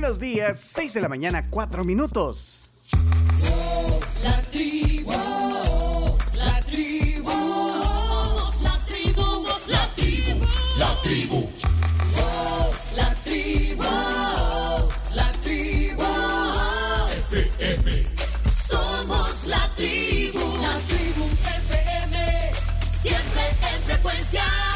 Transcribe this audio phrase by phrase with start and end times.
[0.00, 2.70] Buenos días, 6 de la mañana, 4 minutos.
[4.22, 5.10] La tribu,
[6.36, 10.40] la tribu, somos la tribu, somos la tribu,
[10.78, 11.50] la tribu.
[12.96, 13.82] La tribu,
[15.16, 16.04] la tribu,
[17.32, 18.04] FM.
[18.68, 21.24] Somos la tribu, la tribu
[21.66, 22.52] FM,
[23.02, 24.67] siempre en frecuencia.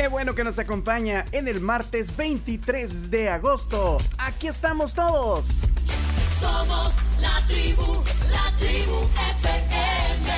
[0.00, 3.98] Qué bueno que nos acompaña en el martes 23 de agosto.
[4.16, 5.46] Aquí estamos todos.
[6.40, 8.02] Somos la tribu,
[8.32, 8.98] la tribu
[9.36, 10.30] FM.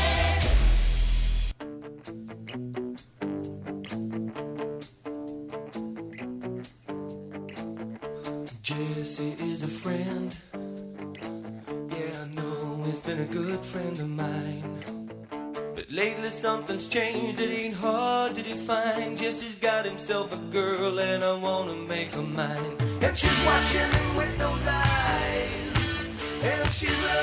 [8.64, 10.34] Jesse is a friend.
[11.88, 14.82] Yeah, I know he's been a good friend of mine.
[15.76, 17.61] But lately something's changed, it ain't
[20.12, 22.76] himself a girl, and I wanna make her mine.
[23.00, 25.76] And she's watching with those eyes.
[26.42, 27.21] And she's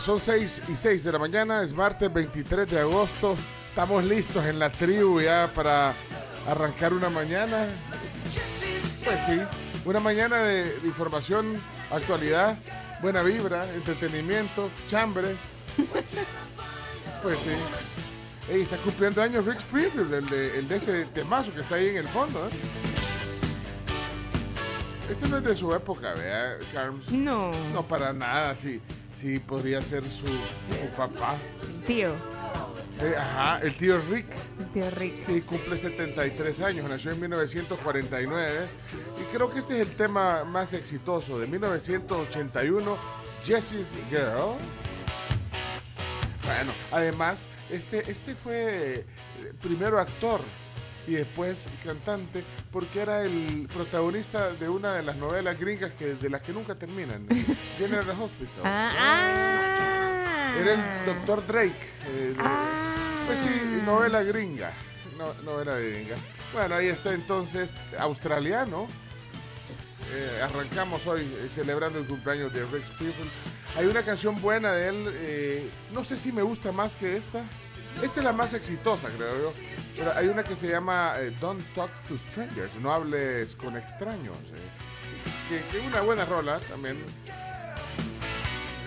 [0.00, 3.36] son 6 y 6 de la mañana, es martes 23 de agosto.
[3.68, 5.94] Estamos listos en la tribu ya para
[6.46, 7.68] arrancar una mañana.
[9.04, 9.40] Pues sí,
[9.84, 11.60] una mañana de, de información,
[11.90, 12.58] actualidad,
[13.00, 15.36] buena vibra, entretenimiento, chambres.
[17.22, 17.50] Pues sí.
[18.50, 21.88] Ey, está cumpliendo años Rick Springfield, el de, el de este temazo que está ahí
[21.88, 22.46] en el fondo.
[22.48, 22.50] ¿eh?
[25.10, 27.10] Este no es de su época, ¿verdad, Carms?
[27.10, 28.80] No, No, para nada, sí.
[29.18, 31.36] Sí, podría ser su, su papá.
[31.62, 32.12] el tío,
[33.00, 34.26] Eh, ajá, el tío Rick.
[34.60, 35.18] el tío Rick.
[35.20, 38.66] Sí, cumple 73 años, nació en 1949.
[39.20, 42.96] Y creo que este es el tema más exitoso de 1981,
[43.44, 44.56] Jesse's Girl.
[46.44, 49.04] Bueno, además, este, este fue eh,
[49.60, 50.40] primero actor
[51.08, 56.30] y después cantante, porque era el protagonista de una de las novelas gringas que, de
[56.30, 57.26] las que nunca terminan,
[57.78, 58.62] General Hospital.
[58.64, 60.54] Ah, ah.
[60.60, 61.88] Era el doctor Drake.
[62.08, 62.94] eh, Ah.
[63.26, 64.72] Pues sí, novela gringa.
[65.16, 66.16] No, novela gringa.
[66.52, 68.86] Bueno, ahí está entonces, australiano.
[70.14, 73.30] Eh, arrancamos hoy eh, celebrando el cumpleaños de Rick Springfield.
[73.76, 77.44] Hay una canción buena de él, eh, no sé si me gusta más que esta.
[78.02, 79.52] Esta es la más exitosa, creo yo.
[79.96, 84.36] Pero hay una que se llama eh, Don't Talk to Strangers, no hables con extraños.
[84.54, 84.70] eh.
[85.48, 87.02] Que, que una buena rola también.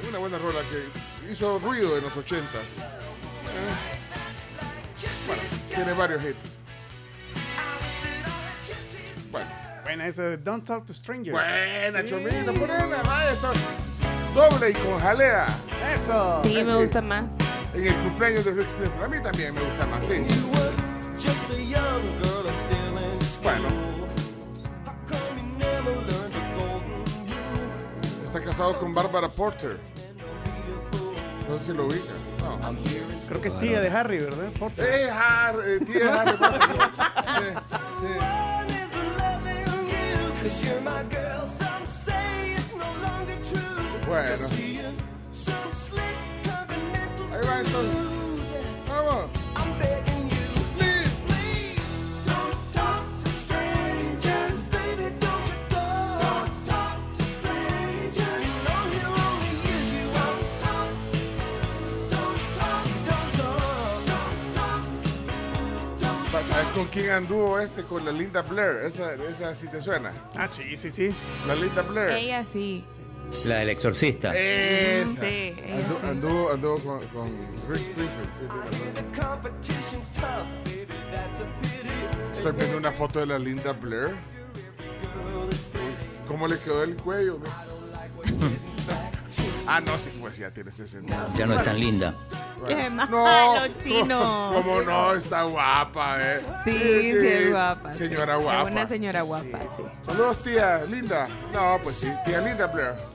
[0.08, 2.78] Una buena rola que hizo ruido en los ochentas.
[2.78, 3.76] Eh,
[5.28, 5.42] bueno,
[5.76, 6.58] tiene varios hits.
[9.32, 9.50] Bueno,
[9.84, 11.34] Buena esa de Don't Talk to Strangers.
[11.34, 13.36] buena, chomita, ponela, vaya,
[14.34, 15.46] doble y con jalea.
[15.94, 16.42] Eso.
[16.44, 17.34] Sí, me gusta más.
[17.74, 19.04] En el cumpleaños de Rick Springfield.
[19.04, 20.26] A mí también me gusta más, sí.
[23.44, 23.68] Bueno.
[28.24, 29.80] Está casado con Barbara Porter.
[31.50, 32.14] No sé si lo ubica.
[32.40, 32.60] No.
[33.28, 34.52] Creo que es tía de Harry, ¿verdad?
[34.58, 34.86] Porter.
[34.86, 36.62] Eh, Har, eh, tía Harry Potter.
[37.38, 37.60] Sí,
[38.02, 38.42] sí.
[44.12, 44.46] Bueno.
[47.32, 47.96] Ahí va entonces.
[48.90, 49.30] Vamos.
[66.50, 67.84] ¿Sabes con quién anduvo este?
[67.84, 68.84] Con la Linda Blair.
[68.84, 70.12] Esa, esa sí te suena.
[70.36, 71.16] Ah, sí, sí, sí.
[71.48, 72.12] La Linda Blair.
[72.18, 72.84] Ella sí.
[73.46, 74.36] La del exorcista.
[74.36, 75.22] Esa.
[75.22, 75.74] Sí, sí.
[76.08, 77.30] Anduvo, anduvo con, con
[77.70, 78.34] Rick Springfield.
[78.34, 78.44] sí.
[82.34, 84.16] Estoy viendo una foto de la Linda Blair.
[86.28, 87.40] ¿Cómo le quedó el cuello?
[89.68, 91.30] ah, no, sí, pues ya tiene 60.
[91.36, 92.14] Ya no es tan linda.
[92.68, 94.52] Qué malo, chino.
[94.54, 96.42] Como no, está guapa, ¿eh?
[96.64, 97.92] Sí, sí, es guapa.
[97.92, 97.98] sí.
[98.08, 98.64] Señora Es guapa.
[98.72, 99.84] una señora guapa, sí.
[100.04, 101.28] Saludos, tía Linda.
[101.54, 103.11] No, pues sí, tía Linda Blair.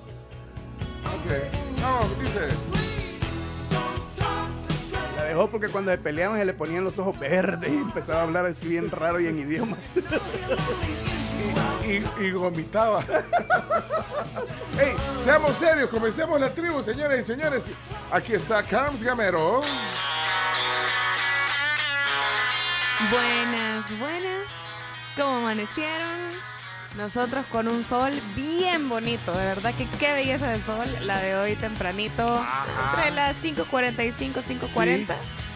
[1.15, 1.81] Ok.
[1.81, 2.49] No, dice.
[5.17, 8.23] La dejó porque cuando se peleaban se le ponían los ojos verdes y empezaba a
[8.25, 9.79] hablar así bien raro y en idiomas.
[11.87, 13.05] Y, y vomitaba.
[14.79, 14.97] ¡Ey!
[15.23, 17.71] Seamos serios, comencemos la tribu, señoras y señores.
[18.11, 19.63] Aquí está Carms Gamero.
[23.11, 24.47] Buenas, buenas.
[25.17, 26.56] ¿Cómo amanecieron?
[26.97, 31.37] Nosotros con un sol bien bonito, de verdad que qué belleza de sol la de
[31.37, 32.25] hoy tempranito,
[32.91, 35.07] entre las 5.45, 5.40.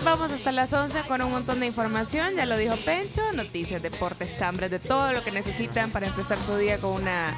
[0.03, 4.36] Vamos hasta las 11 con un montón de información, ya lo dijo Pencho, noticias, deportes,
[4.36, 7.36] chambres, de todo lo que necesitan para empezar su día con una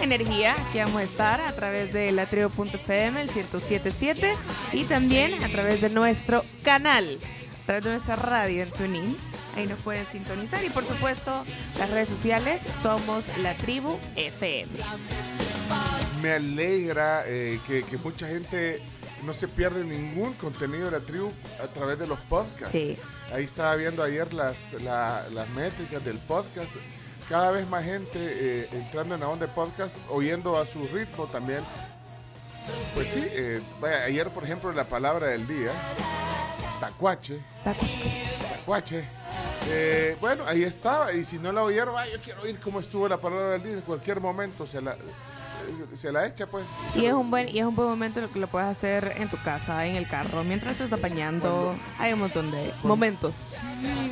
[0.00, 0.54] energía.
[0.54, 4.34] Aquí vamos a estar a través de la tribu.fm, el 1077,
[4.72, 7.20] y también a través de nuestro canal,
[7.62, 9.16] a través de nuestra radio en TuneIn.
[9.56, 11.44] Ahí nos pueden sintonizar y por supuesto
[11.78, 14.72] las redes sociales somos la tribu FM.
[16.22, 18.82] Me alegra eh, que mucha gente
[19.24, 21.30] no se pierde ningún contenido de la tribu
[21.62, 22.70] a través de los podcasts.
[22.72, 22.98] Sí.
[23.32, 26.74] Ahí estaba viendo ayer las, la- las métricas del podcast.
[27.28, 31.26] Cada vez más gente eh, entrando en la onda de podcast, oyendo a su ritmo
[31.26, 31.60] también.
[32.94, 35.70] Pues sí, eh, vaya, ayer por ejemplo la palabra del día,
[36.80, 38.24] tacuache, Tacuache.
[38.58, 39.08] tacuache.
[39.68, 43.08] Eh, bueno, ahí estaba, y si no la oyeron, ay, yo quiero oír cómo estuvo
[43.08, 44.96] la palabra del día, en cualquier momento la,
[45.94, 46.64] se la echa pues.
[46.94, 49.14] Y es un buen y es un buen momento en el que lo puedes hacer
[49.16, 51.74] en tu casa, en el carro, mientras te estás bañando.
[51.98, 53.34] Hay un montón de momentos.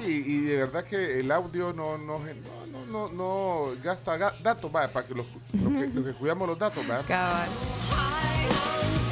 [0.04, 4.70] Sí, y, de verdad que el audio no, no, no, no, no, gasta ga- datos,
[4.70, 7.04] vaya, para que los, los que, los que cuidamos los datos, ¿verdad?
[7.06, 7.48] Cabal.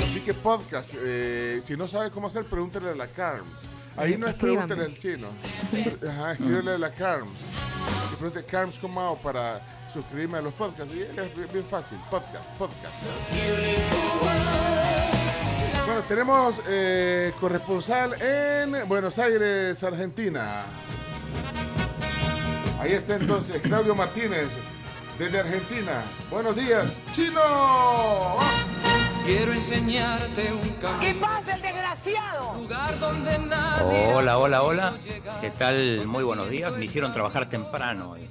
[0.05, 3.69] Así que podcast, eh, si no sabe cómo hacer, pregúntele a la Carms.
[3.97, 5.29] Ahí no es pregúntele al chino.
[6.09, 7.41] Ajá, escríbele a la Carms.
[8.13, 9.61] Y pregúntele, Carms, ¿cómo hago para
[9.97, 10.95] suscribirme a los podcasts?
[10.95, 13.03] Y es bien, bien fácil, podcast, podcast.
[15.87, 20.67] Bueno, tenemos eh, corresponsal en Buenos Aires, Argentina.
[22.79, 24.59] Ahí está entonces Claudio Martínez,
[25.19, 26.03] desde Argentina.
[26.31, 27.41] Buenos días, chino.
[29.25, 31.01] Quiero enseñarte un camino.
[31.01, 32.55] ¿Qué pasa, el desgraciado?
[32.57, 34.13] Lugar donde nadie.
[34.15, 34.95] Hola, hola, hola.
[35.41, 36.07] ¿Qué tal?
[36.07, 36.71] Muy buenos días.
[36.73, 38.11] Me hicieron trabajar temprano.
[38.11, 38.29] hoy.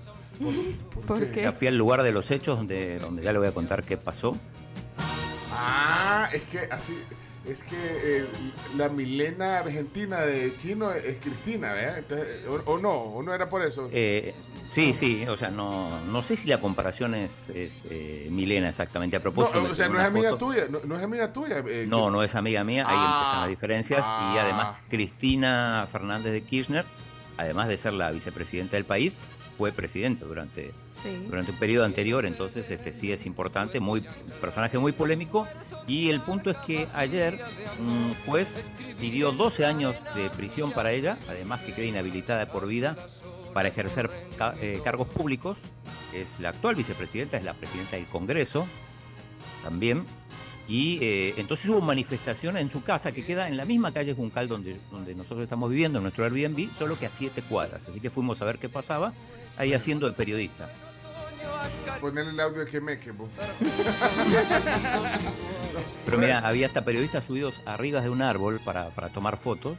[1.08, 1.52] ¿Por Ya qué?
[1.52, 4.38] fui al lugar de los hechos donde, donde ya le voy a contar qué pasó.
[5.52, 6.98] Ah, es que así,
[7.48, 8.26] es que eh,
[8.76, 12.00] la Milena argentina de chino es Cristina, ¿verdad?
[12.00, 13.90] Entonces, o, o no, o no era por eso.
[13.94, 14.34] Eh,
[14.70, 19.16] sí, sí, o sea, no, no sé si la comparación es, es, eh, Milena exactamente.
[19.16, 20.48] A No, propósito, me o sea, no es amiga foto.
[20.48, 21.60] tuya, no, no es amiga tuya.
[21.68, 24.06] eh, No, que- no es amiga mía, ahí Ah, empiezan las diferencias.
[24.34, 24.82] Y además, ah.
[24.90, 26.86] Cristina Fernández de Kirchner,
[27.38, 29.20] además de ser la vicepresidenta del país,
[29.58, 30.72] fue presidente durante,
[31.04, 31.26] Sí.
[31.28, 34.04] durante un periodo anterior, entonces este sí es importante, muy
[34.42, 35.48] personaje muy polémico.
[35.88, 37.40] Y el punto es que ayer
[37.80, 42.96] un juez pidió 12 años de prisión para ella, además que queda inhabilitada por vida
[43.54, 44.10] para ejercer
[44.62, 45.58] eh, cargos públicos.
[46.14, 48.66] Es la actual vicepresidenta, es la presidenta del Congreso
[49.64, 50.06] también.
[50.68, 54.48] Y eh, entonces hubo manifestación en su casa que queda en la misma calle Juncal
[54.48, 57.88] donde, donde nosotros estamos viviendo, en nuestro Airbnb, solo que a siete cuadras.
[57.88, 59.14] Así que fuimos a ver qué pasaba
[59.58, 60.70] ahí haciendo de periodista.
[62.02, 63.30] Ponerle el audio de que me quemo.
[66.06, 69.78] Pero mira, había hasta periodistas subidos arriba de un árbol para, para tomar fotos.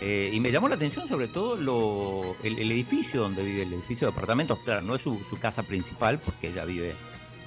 [0.00, 3.72] Eh, y me llamó la atención sobre todo lo, el, el edificio donde vive, el
[3.72, 4.58] edificio de apartamentos.
[4.64, 6.94] Claro, no es su, su casa principal porque ella vive,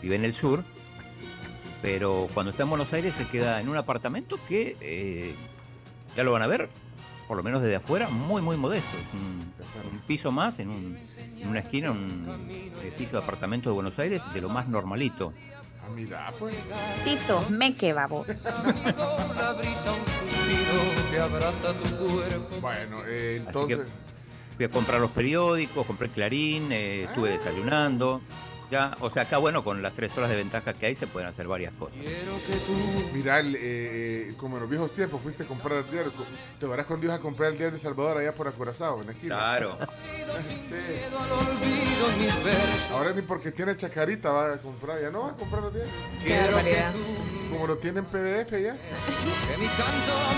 [0.01, 0.63] vive en el sur.
[1.81, 5.36] Pero cuando está en Buenos Aires se queda en un apartamento que, eh,
[6.15, 6.69] ya lo van a ver,
[7.27, 8.98] por lo menos desde afuera, muy, muy modesto.
[8.98, 9.53] Es un,
[9.91, 10.98] un piso más en, un-
[11.39, 12.25] en una esquina, un
[12.81, 15.34] edificio de apartamentos de Buenos Aires, de lo más normalito.
[15.84, 16.55] Ah, mira, pues.
[17.03, 18.25] Tizo, me que babo.
[22.62, 23.77] Bueno, eh, Así entonces.
[23.79, 28.22] que fui a comprar los periódicos, compré Clarín, eh, estuve desayunando.
[28.69, 31.29] Ya, o sea, acá bueno, con las tres horas de ventaja que hay se pueden
[31.29, 31.97] hacer varias cosas.
[31.97, 35.79] Quiero que tú Mira, el, eh, eh, como en los viejos tiempos fuiste a comprar
[35.79, 36.12] el diario.
[36.59, 39.13] Te verás cuando ibas a comprar el diario de Salvador allá por Acorazado, en la
[39.13, 39.38] esquina.
[39.38, 39.77] Claro.
[40.38, 40.53] Sí.
[42.91, 45.93] Ahora ni porque tiene chacarita va a comprar, ya no va a comprar los diarios.
[46.24, 48.74] Quiero que tú, Como lo tiene en PDF ya.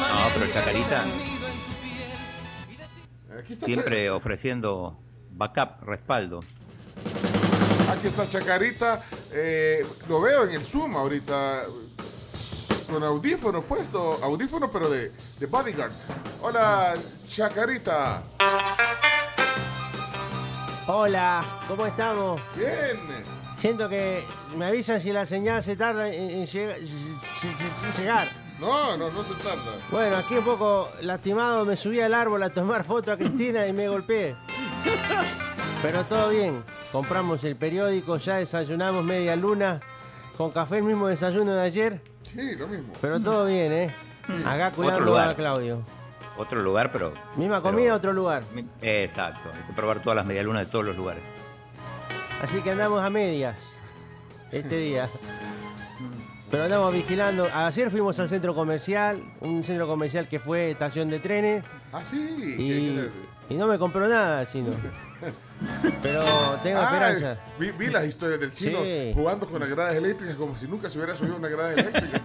[0.09, 1.03] No, pero Chacarita
[3.39, 5.00] Aquí está siempre ofreciendo
[5.31, 6.41] backup, respaldo.
[7.91, 9.01] Aquí está Chacarita.
[9.31, 11.63] eh, lo veo en el Zoom ahorita.
[12.91, 14.19] Con audífono puesto.
[14.24, 15.91] Audífono, pero de, de bodyguard.
[16.41, 16.96] Hola,
[17.27, 18.24] Chacarita.
[20.88, 22.41] Hola, ¿cómo estamos?
[22.55, 23.29] Bien.
[23.55, 28.27] Siento que me avisan si la señal se tarda en, en llega- en- en llegar.
[28.60, 29.75] No, no, no se tarda.
[29.91, 33.74] Bueno, aquí un poco lastimado me subí al árbol a tomar foto a Cristina y
[33.74, 34.36] me golpeé.
[35.84, 36.63] Pero todo bien.
[36.91, 39.79] Compramos el periódico, ya desayunamos media luna
[40.38, 42.01] con café el mismo desayuno de ayer.
[42.24, 42.93] Sí, lo mismo.
[43.01, 43.93] Pero todo bien, ¿eh?
[44.46, 45.29] Acá cuidando lugar.
[45.29, 45.81] a Claudio.
[46.38, 47.13] Otro lugar, pero.
[47.36, 48.43] Misma pero- comida, otro lugar.
[48.81, 49.50] Exacto.
[49.53, 51.22] Hay que probar todas las medialunas de todos los lugares.
[52.41, 53.60] Así que andamos a medias
[54.51, 55.08] este día.
[56.50, 57.48] Pero andamos vigilando.
[57.53, 62.17] Ayer fuimos al centro comercial, un centro comercial que fue estación de trenes Ah, sí.
[62.58, 63.10] y,
[63.50, 64.72] y no me compró nada el chino.
[66.01, 66.22] Pero
[66.63, 67.38] tengo Ah, esperanza.
[67.60, 69.12] vi, vi las historias del chino Sí.
[69.13, 72.22] jugando con las gradas eléctricas como si nunca se hubiera subido una grada eléctrica.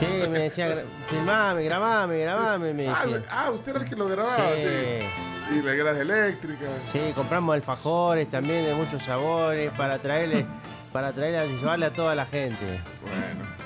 [0.00, 4.08] Sí, me decía, "Gra- filmame, grabame, grabame, me ah, ah, usted era el que lo
[4.08, 4.62] grababa, sí.
[4.62, 5.56] Sí.
[5.58, 6.68] Y las gradas eléctricas.
[6.92, 10.44] Sí, compramos alfajores también de muchos sabores para traerle,
[10.92, 12.80] para traerle a llevarle a toda la gente.
[13.02, 13.57] Bueno.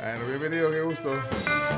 [0.00, 1.10] Bueno, bienvenido, qué gusto.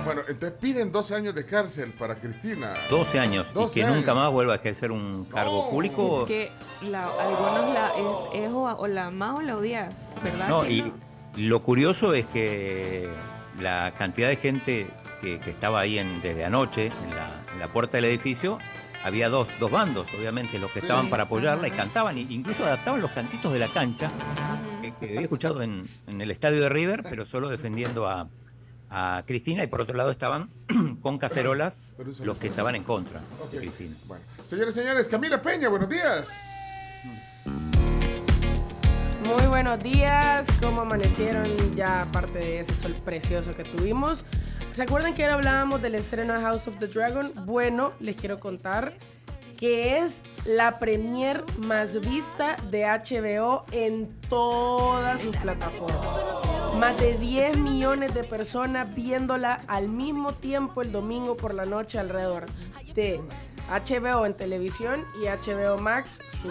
[0.05, 2.73] Bueno, entonces piden 12 años de cárcel para Cristina.
[2.89, 3.97] 12 años 12 y que años.
[3.99, 5.71] nunca más vuelva a ejercer un cargo No.
[5.71, 6.23] público.
[6.23, 6.51] Es que
[6.83, 10.49] la, algunos la es, es o, o la más o la odias, ¿verdad?
[10.49, 10.93] No, Chino?
[11.37, 13.09] y lo curioso es que
[13.61, 14.87] la cantidad de gente
[15.21, 18.59] que, que estaba ahí en, desde anoche en la, en la puerta del edificio,
[19.05, 20.87] había dos, dos bandos, obviamente, los que Sí.
[20.87, 24.11] estaban para apoyarla y cantaban, e incluso adaptaban los cantitos de la cancha,
[24.81, 28.29] que, que había escuchado en, en el estadio de River, pero solo defendiendo a,
[28.91, 30.51] a Cristina, y por otro lado estaban
[31.03, 31.83] con cacerolas
[32.23, 33.97] los que estaban en contra de Cristina.
[34.07, 36.49] Bueno, señores, señores, Camila Peña, buenos días.
[39.25, 41.47] Muy buenos días, ¿cómo amanecieron?
[41.77, 44.25] Ya aparte de ese sol precioso que tuvimos.
[44.73, 47.31] ¿Se acuerdan que ahora hablábamos del estreno de House of the Dragon?
[47.45, 48.95] Bueno, les quiero contar
[49.59, 56.77] que es la premier más vista de HBO en todas sus plataformas.
[56.81, 61.99] Más de 10 millones de personas viéndola al mismo tiempo el domingo por la noche
[61.99, 62.47] alrededor
[62.95, 63.21] de
[63.69, 66.49] HBO en televisión y HBO Max, su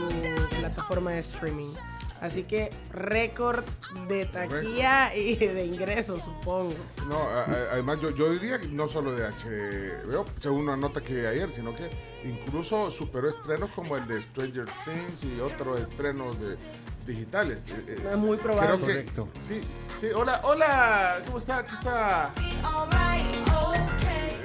[0.59, 1.73] plataforma de streaming.
[2.21, 3.65] Así que récord
[4.07, 6.75] de taquilla y de ingresos, supongo.
[7.09, 11.25] No, además yo, yo diría que no solo de HBO, según una nota que vi
[11.25, 11.89] ayer, sino que
[12.23, 16.57] incluso superó estrenos como el de Stranger Things y otros estrenos de
[17.07, 17.67] digitales.
[17.69, 18.67] Eh, eh, Es muy probable.
[18.67, 19.27] Creo que, Correcto.
[19.39, 19.59] Sí,
[19.99, 21.57] sí, hola, hola, ¿cómo está?
[21.57, 22.33] Aquí está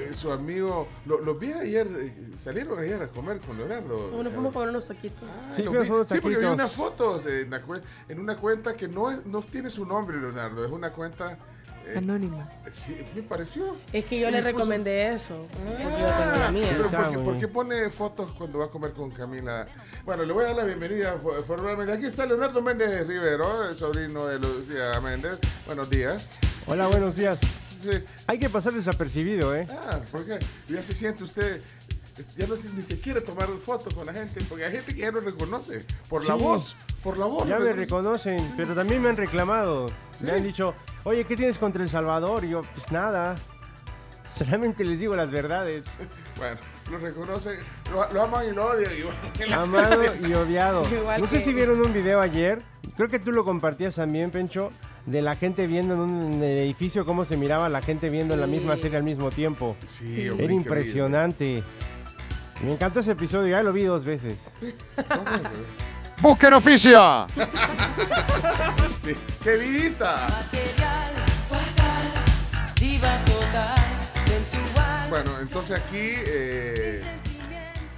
[0.09, 4.09] eh, su amigo, lo, los vi ayer, eh, salieron ayer a comer con Leonardo.
[4.11, 5.23] Bueno, fuimos a comer unos taquitos.
[5.23, 5.91] Ah, Sí, lo fuimos vi.
[5.91, 7.61] a unos Sí, porque vi unas fotos en, la
[8.09, 11.37] en una cuenta que no, es, no tiene su nombre, Leonardo, es una cuenta...
[11.85, 12.49] eh, Anónima.
[12.69, 13.77] sí, me pareció.
[13.93, 15.47] Es que yo le puso- recomendé eso.
[15.51, 16.67] Porque yo tengo la mía.
[16.69, 19.67] Pero ¿por qué, por qué pone fotos cuando va a comer con Camila?
[20.05, 21.93] Bueno, le voy a dar la bienvenida fo- formalmente.
[21.93, 25.39] Aquí está Leonardo Méndez Rivero, el sobrino de Lucía Méndez.
[25.65, 26.39] Buenos días.
[26.65, 27.39] Hola, buenos días.
[28.27, 29.67] Hay que pasar desapercibido, ¿eh?
[29.69, 30.39] Ah, ¿por qué?
[30.67, 31.61] Ya se siente usted,
[32.35, 35.01] ya no se, ni se quiere tomar fotos con la gente, porque hay gente que
[35.01, 35.85] ya no reconoce.
[36.09, 37.47] Por la voz, por la voz.
[37.47, 38.31] Ya me reconoce.
[38.31, 39.89] reconocen, pero también me han reclamado.
[40.11, 40.25] Sí.
[40.25, 42.43] Me han dicho, oye, ¿qué tienes contra El Salvador?
[42.43, 43.35] Y yo, pues nada.
[44.37, 45.97] Solamente les digo las verdades.
[46.37, 46.57] Bueno,
[46.91, 47.57] lo reconocen,
[47.91, 48.91] lo, lo aman y lo odian.
[48.97, 50.87] igual que la- Amado y odiado.
[50.93, 52.61] Igual No sé que- si vieron un video ayer.
[52.95, 54.69] Creo que tú lo compartías también, Pencho.
[55.05, 58.35] De la gente viendo en un en el edificio cómo se miraba la gente viendo
[58.35, 58.51] la Sí.
[58.51, 59.75] misma serie al mismo tiempo.
[59.85, 60.53] Sí, hombre, Era increíble.
[60.55, 61.63] impresionante.
[62.63, 64.35] Me encantó ese episodio, ya lo vi dos veces.
[66.21, 67.27] ¡Busquen oficio!
[68.99, 69.13] Sí.
[69.43, 70.27] ¡Qué vidita!
[70.27, 71.13] Material,
[75.09, 75.97] Bueno, entonces aquí
[76.27, 77.01] eh,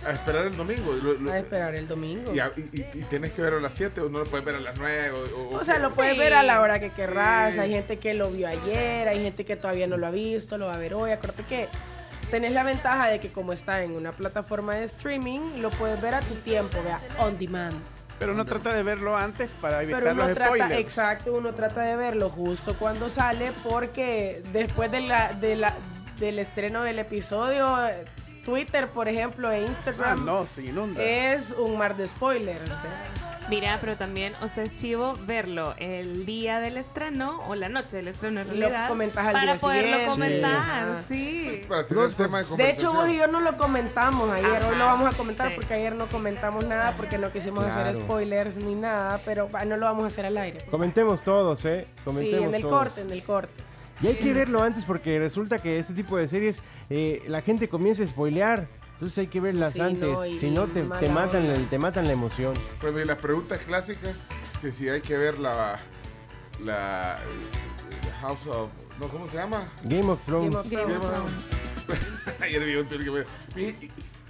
[0.05, 0.93] a esperar el domingo.
[0.93, 2.33] Lo- lo- A esperar el domingo.
[2.33, 4.45] y, a- y- y- y tienes que verlo a las 7 o no lo puedes
[4.45, 5.11] ver a las 9.
[5.11, 6.19] O, O sea, lo puedes Sí.
[6.19, 7.55] ver a la hora que querrás.
[7.55, 7.59] Sí.
[7.59, 10.67] Hay gente que lo vio ayer, hay gente que todavía no lo ha visto, lo
[10.67, 11.11] va a ver hoy.
[11.11, 11.67] Acuérdate que
[12.29, 16.13] tenés la ventaja de que como está en una plataforma de streaming, lo puedes ver
[16.13, 17.75] a tu tiempo, vea, on demand.
[18.19, 20.79] Pero no trata de verlo antes para evitar Pero uno los trata, spoilers.
[20.81, 25.73] exacto, uno trata de verlo justo cuando sale porque después de la, de la,
[26.19, 27.77] del estreno del episodio,
[28.45, 31.01] Twitter, por ejemplo, e Ah, Instagram no, se inunda.
[31.03, 32.61] es un mar de spoilers.
[33.49, 37.97] Mira, pero también, o sea, es chivo verlo el día del estreno o la noche
[37.97, 38.87] del estreno en Y lo realidad.
[38.87, 40.11] comentas al para día poderlo siguiente.
[40.11, 41.01] comentar, Ajá.
[41.07, 41.61] sí.
[41.67, 44.63] Para tener tema de De hecho, vos y yo no lo comentamos ayer.
[44.69, 45.55] Hoy lo vamos a comentar sí.
[45.55, 49.77] porque ayer no comentamos nada porque no quisimos hacer spoilers ni nada, pero ah, no
[49.77, 50.63] lo vamos a hacer al aire.
[50.69, 51.85] Comentemos todos, ¿eh?
[51.87, 52.73] Sí, Comentemos en el todos.
[52.79, 53.63] corte, en el corte.
[54.01, 57.67] Y hay que verlo antes porque resulta que este tipo de series eh, la gente
[57.67, 58.67] comienza a spoilear.
[58.93, 60.09] Entonces hay que verlas Sí, antes.
[60.09, 62.53] no, si no, te, matan, el- te matan la emoción.
[62.81, 64.15] Bueno, y las preguntas clásicas,
[64.61, 65.79] que si hay que ver la,
[66.63, 67.17] la,
[68.21, 68.69] House of...
[68.99, 69.67] No, ¿cómo se llama?
[69.83, 70.51] Game of Thrones.
[70.51, 72.41] Game of Game of Thrones.
[72.41, 73.25] Ayer vi un que me...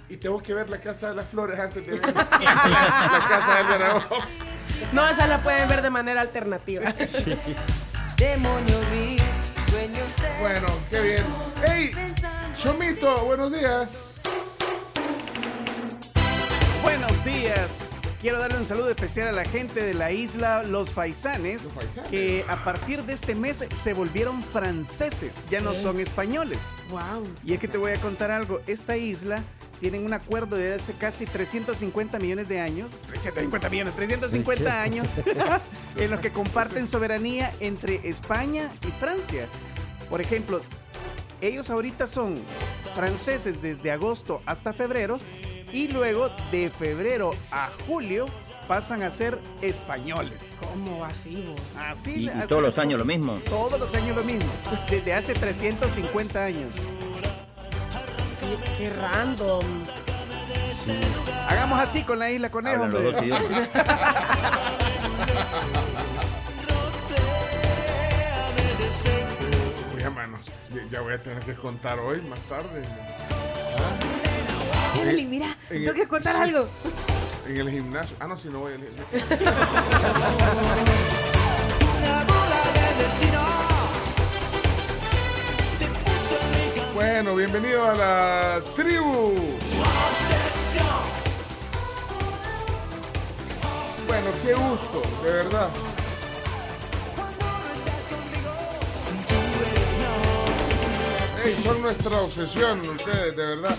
[0.08, 3.58] Y, tengo que ver la Casa de las Flores antes de ver la, la Casa
[3.58, 4.18] del Dragón.
[4.92, 6.92] No, esa la pueden ver de manera alternativa.
[8.16, 9.49] Demonio gris, sueños de
[10.40, 11.24] Bueno, qué bien.
[11.64, 11.90] ¡Hey!
[12.58, 14.20] Chomito, buenos días.
[16.82, 17.86] Buenos días.
[18.20, 22.10] Quiero darle un saludo especial a la gente de la isla Los Faisanes, Los Faisanes.
[22.10, 26.58] que a partir de este mes se volvieron franceses, ya no son españoles.
[26.90, 27.24] wow.
[27.44, 29.42] Y es que te voy a contar algo, esta isla
[29.80, 35.08] tienen un acuerdo de hace casi 350 millones de años, 350 millones, 350 años,
[35.96, 39.46] en los que comparten soberanía entre España y Francia.
[40.08, 40.60] Por ejemplo,
[41.40, 42.36] ellos ahorita son
[42.94, 45.18] franceses desde agosto hasta febrero
[45.72, 48.26] y luego de febrero a julio
[48.68, 50.52] pasan a ser españoles.
[50.60, 51.60] ¿Cómo así, vos?
[51.78, 53.40] Así, Y, y así- todos los años lo mismo.
[53.46, 54.50] Todos los años lo mismo,
[54.90, 56.86] desde hace 350 años.
[58.50, 59.64] Qué, qué random.
[61.48, 62.84] Hagamos así con la isla conejo.
[62.84, 63.28] Hablan los hombre.
[63.30, 63.68] dos idiomas.
[69.94, 70.40] Oye, manos,
[70.74, 72.84] ya- ya voy a tener que contar hoy, más tarde.
[75.00, 76.42] Evelyn, mira, en tengo el- que contar sí.
[76.42, 76.68] algo.
[77.46, 78.16] En el gimnasio.
[78.20, 79.50] Ah, no, si no voy al gimnasio.
[87.00, 89.32] Bueno, bienvenido a la tribu.
[94.06, 95.70] Bueno, qué gusto, de verdad.
[101.42, 103.76] Ey, son nuestra obsesión, ustedes, de verdad.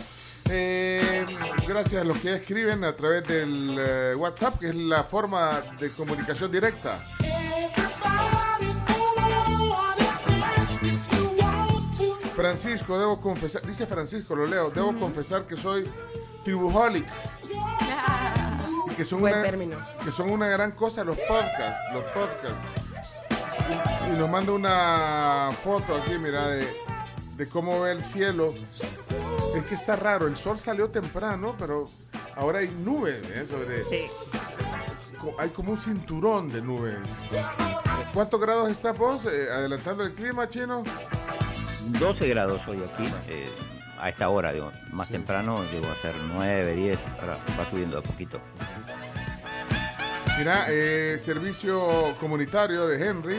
[0.49, 1.25] Eh,
[1.67, 5.91] gracias a los que escriben a través del eh, WhatsApp, que es la forma de
[5.91, 6.97] comunicación directa.
[12.41, 15.87] Francisco, debo confesar, dice Francisco, lo leo, debo confesar que soy
[16.43, 17.05] tribuholic.
[18.89, 19.77] Y que son, Buen una, término.
[20.03, 22.57] que son una gran cosa los podcasts, los podcasts.
[24.09, 26.67] Y, y nos manda una foto aquí, mira, de,
[27.37, 28.55] de cómo ve el cielo.
[29.55, 31.87] Es que está raro, el sol salió temprano, pero
[32.35, 33.45] ahora hay nubes ¿eh?
[33.47, 33.83] sobre...
[35.19, 36.97] co- Hay como un cinturón de nubes.
[38.15, 39.25] ¿Cuántos grados está vos?
[39.27, 40.83] eh, adelantando el clima, chino.
[41.87, 43.49] 12 grados hoy aquí, eh,
[43.99, 44.71] a esta hora, digo.
[44.91, 45.13] Más Sí.
[45.13, 48.39] temprano llegó a ser 9, 10, ahora va subiendo de a poquito.
[50.37, 53.37] Mira, eh, servicio comunitario de Henry.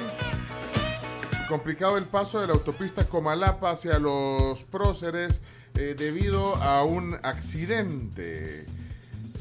[1.48, 5.42] Complicado el paso de la autopista Comalapa hacia los próceres
[5.74, 8.66] eh, debido a un accidente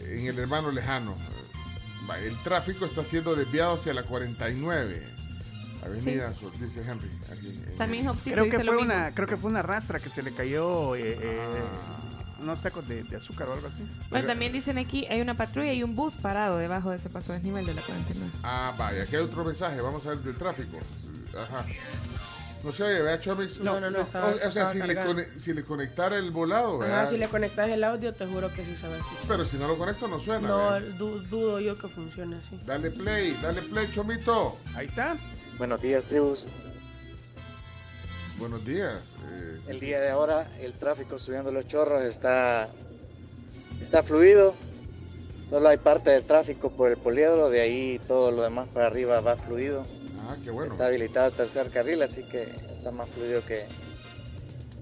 [0.08, 1.16] en el hermano lejano.
[2.26, 5.02] El tráfico está siendo desviado hacia la 49.
[5.84, 7.10] Avenida Sur, dice Henry.
[7.32, 8.14] Aquí, También Creo
[8.46, 8.94] dice que, lo fue mismo.
[8.94, 12.42] una, creo que fue una rastra que se le cayó eh, eh, Ah.
[12.42, 13.84] unos sacos de, de azúcar o algo así.
[14.10, 17.34] Bueno, también dicen aquí, hay una patrulla y un bus parado debajo de ese paso
[17.34, 18.32] desnivel de la 49.
[18.44, 19.80] Ah, vaya, aquí hay otro mensaje.
[19.82, 20.78] Vamos a ver del tráfico.
[21.40, 21.66] Ajá.
[22.64, 23.62] No se oye, vea, Chomix.
[23.62, 27.08] No, no, no, estaba- O, o sea, si le, si le conectara el volado, Ajá,
[27.08, 29.24] si le conectas el audio, te juro que sí se va a escuchar.
[29.28, 30.48] Pero si no lo conecto, no suena.
[30.48, 32.60] No, dudo yo que funcione así.
[32.64, 34.60] Dale play, dale play, Chomito.
[34.76, 35.16] Ahí está.
[35.58, 36.48] Buenos días, tribus.
[38.38, 39.00] Buenos días.
[39.30, 42.68] eh, El día de ahora el tráfico subiendo los chorros está,
[43.80, 44.56] está fluido.
[45.50, 49.20] Solo hay parte del tráfico por el poliedro, de ahí todo lo demás para arriba
[49.20, 49.86] va fluido.
[50.22, 50.72] ah, qué bueno.
[50.72, 53.66] Está habilitado el tercer carril, así que está más fluido que,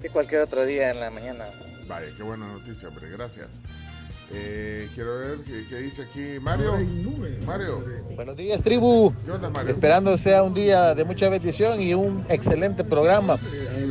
[0.01, 1.45] que cualquier otro día en la mañana.
[1.87, 3.09] Vaya, qué buena noticia, hombre.
[3.09, 3.47] Gracias.
[4.31, 6.73] Eh, quiero ver qué, qué dice aquí Mario.
[7.45, 7.83] Mario,
[8.15, 9.11] Buenos días, tribu.
[9.25, 9.71] ¿qué onda, Mario?
[9.71, 13.37] Esperando sea un día de mucha bendición y un excelente programa.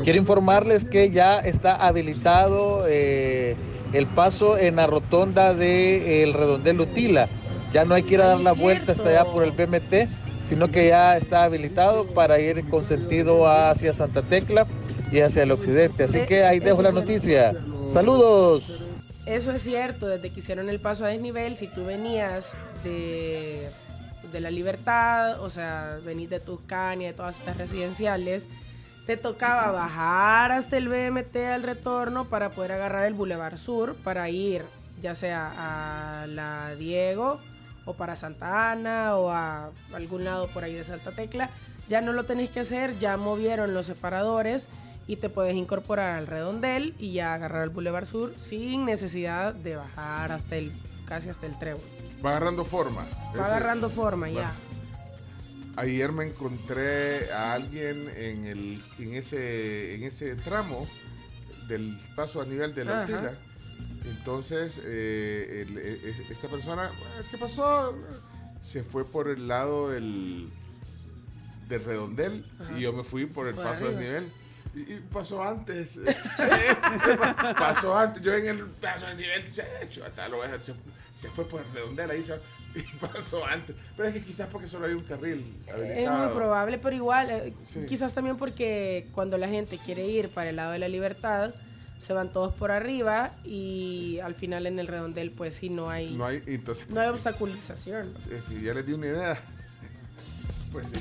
[0.05, 3.57] Quiero informarles que ya está habilitado eh,
[3.93, 7.27] el paso en la rotonda del redondel Utila.
[7.73, 10.09] Ya no hay que ir a dar la vuelta hasta allá por el BMT,
[10.49, 14.67] sino que ya está habilitado para ir con sentido hacia Santa Tecla
[15.11, 16.05] y hacia el occidente.
[16.05, 17.55] Así Eh, que ahí dejo la noticia.
[17.93, 18.78] Saludos.
[19.29, 23.69] Eso es cierto, desde que hicieron el paso a desnivel, si tú venías de
[24.33, 28.49] de la Libertad, o sea, venís de Tuscania, de todas estas residenciales,
[29.07, 34.29] te tocaba bajar hasta el BMT al retorno para poder agarrar el Boulevard Sur para
[34.29, 34.65] ir
[35.01, 37.39] ya sea a la Diego
[37.85, 41.49] o para Santa Ana o a algún lado por ahí de Santa Tecla.
[41.89, 44.69] Ya no lo tenés que hacer, ya movieron los separadores
[45.09, 49.75] y te puedes incorporar al redondel y ya agarrar el Boulevard Sur sin necesidad de
[49.77, 50.71] bajar hasta el
[51.07, 51.83] casi hasta el trébol.
[52.25, 53.05] Va agarrando forma.
[53.37, 54.53] Va agarrando forma ya.
[55.77, 60.87] Ayer me encontré a alguien en, el, en, ese, en ese tramo
[61.69, 63.03] del paso a nivel de la.
[63.03, 63.33] Altila.
[64.11, 66.91] Entonces, eh, el- eh, eh, esta persona,
[67.31, 67.97] ¿qué pasó?
[68.61, 70.49] Se fue por el lado del,
[71.69, 72.77] del redondel Ajá.
[72.77, 74.33] y yo me fui por el Por paso del nivel.
[74.87, 75.99] Y, pasó antes.
[77.59, 78.23] pasó antes.
[78.23, 80.75] Yo en el paso del nivel, ya, chata, lo voy a dejar, se,
[81.17, 82.35] se fue por el redondel ahí se,
[82.75, 83.75] y pasó antes.
[83.97, 87.55] Pero es que quizás porque solo hay un carril Es muy probable, pero igual, eh,
[87.63, 87.87] Sí.
[87.89, 91.55] quizás también porque cuando la gente quiere ir para el lado de la libertad,
[91.99, 96.15] se van todos por arriba y al final en el redondel pues sí no hay,
[96.15, 97.13] No hay, entonces, no hay sí.
[97.15, 98.15] obstaculización.
[98.21, 99.39] Sí, sí, ya les di una idea.
[100.71, 100.99] Pues sí.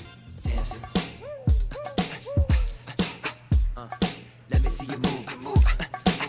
[4.68, 5.66] Me see you move, move.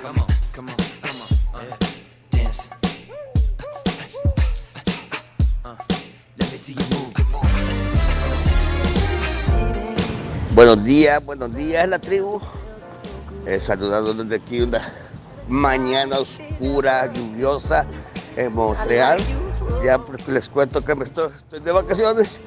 [0.01, 1.29] Come on, come on, come on.
[2.31, 2.71] Dance.
[6.39, 7.49] Let me see you move, move.
[10.55, 12.41] Buenos días, buenos días la tribu.
[13.45, 14.93] Eh, saludando desde aquí una
[15.49, 17.87] mañana oscura, lluviosa
[18.37, 19.19] en Montreal.
[19.85, 22.41] Ya pues, les cuento que me estoy, estoy de vacaciones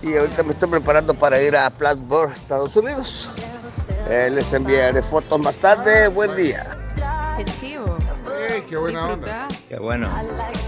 [0.00, 3.28] y ahorita me estoy preparando para ir a Plattsburgh, Estados Unidos.
[4.08, 6.08] Eh, les enviaré fotos más tarde.
[6.08, 6.76] Buen día.
[7.38, 7.96] Qué chivo.
[8.50, 9.48] ¡Ey, qué buena onda!
[9.68, 10.10] Qué bueno.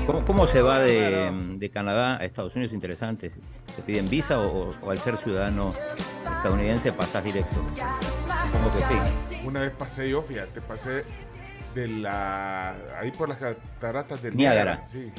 [0.06, 2.72] ¿Cómo, cómo se va de, de Canadá a Estados Unidos?
[2.72, 3.30] Interesante.
[3.74, 5.74] ¿Te piden visa o, o al ser ciudadano
[6.24, 7.56] estadounidense pasas directo?
[8.46, 8.94] Supongo que sí.
[9.44, 11.04] Una vez pasé yo, fíjate, pasé
[11.74, 12.74] de la.
[12.98, 14.76] ahí por las cataratas del Niágara.
[14.76, 14.86] Niágara.
[14.86, 15.12] Sí.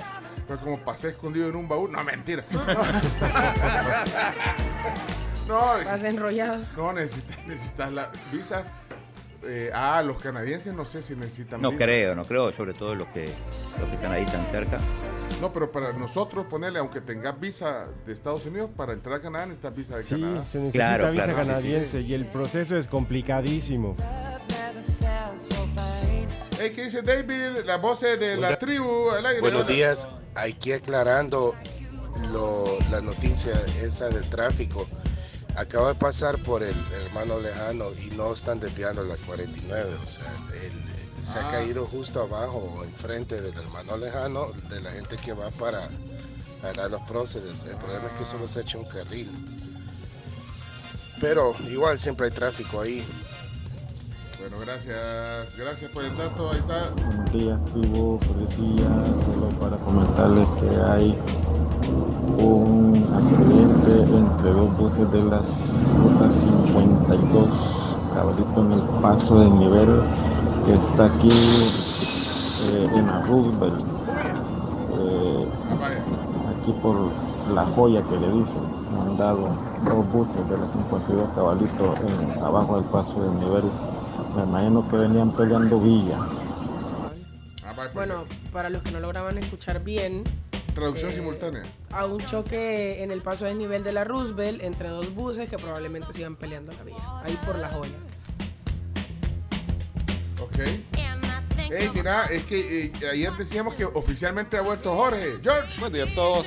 [0.47, 1.91] Pero como pasé escondido en un baúl.
[1.91, 2.43] No, mentira.
[5.47, 5.55] no,
[5.85, 6.63] Vas enrollado.
[6.75, 8.63] no necesitas, necesitas la visa.
[9.43, 11.85] Eh, ah, los canadienses no sé si necesitan No visa.
[11.85, 13.29] creo, no creo, sobre todo los que,
[13.79, 14.77] los que están ahí tan cerca.
[15.39, 19.45] No, pero para nosotros ponerle, aunque tengas visa de Estados Unidos, para entrar a Canadá
[19.45, 20.45] necesitas visa de Sí, Canadá.
[20.45, 23.95] se necesita visa canadiense y el proceso es complicadísimo.
[26.59, 27.63] Hey, ¿qué dice David?
[27.65, 29.41] La voz de la tribu al aire.
[29.41, 29.71] Buenos Hola.
[29.71, 31.53] días, aquí aclarando
[32.33, 34.85] lo- la noticia esa del tráfico.
[35.57, 40.31] Acabo de pasar por el hermano lejano y no están desviando la 49, o sea,
[40.63, 41.51] el- se ha Ah.
[41.51, 45.89] caído justo abajo o enfrente del hermano lejano de la gente que va para
[46.61, 47.63] pagar los próceres.
[47.63, 49.29] El problema es que solo se ha hecho un carril.
[51.19, 53.03] Pero igual siempre hay tráfico ahí.
[54.39, 55.57] Bueno, gracias.
[55.57, 56.51] Gracias por el dato.
[56.51, 56.89] Ahí está.
[56.91, 59.03] Buenos días, tribu, feliz día.
[59.25, 61.17] Solo para comentarles que hay
[62.37, 67.49] un accidente entre dos buses de las rutas 52,
[68.13, 70.03] cabalito en el paso de nivel
[70.65, 71.27] que está aquí
[72.73, 73.25] eh, en la.
[74.99, 75.47] Eh,
[76.61, 76.95] aquí por
[77.53, 79.49] la joya que le dicen, se han dado
[79.85, 81.95] dos buses de las 52 cabalito
[82.43, 83.63] abajo del paso de nivel.
[84.35, 86.17] Me imagino que venían peleando Villa.
[87.93, 90.23] Bueno, para los que no lograban escuchar bien.
[90.77, 91.63] Traducción eh, simultánea.
[91.91, 95.57] A un choque en el paso de nivel de la Roosevelt entre dos buses que
[95.57, 96.95] probablemente se iban peleando la vía.
[97.23, 97.97] Ahí por la joya.
[100.39, 100.59] Ok.
[101.69, 105.39] Hey, mira, es que eh, ayer decíamos que oficialmente ha vuelto Jorge.
[105.41, 105.79] George.
[105.79, 106.45] Buen día a todos.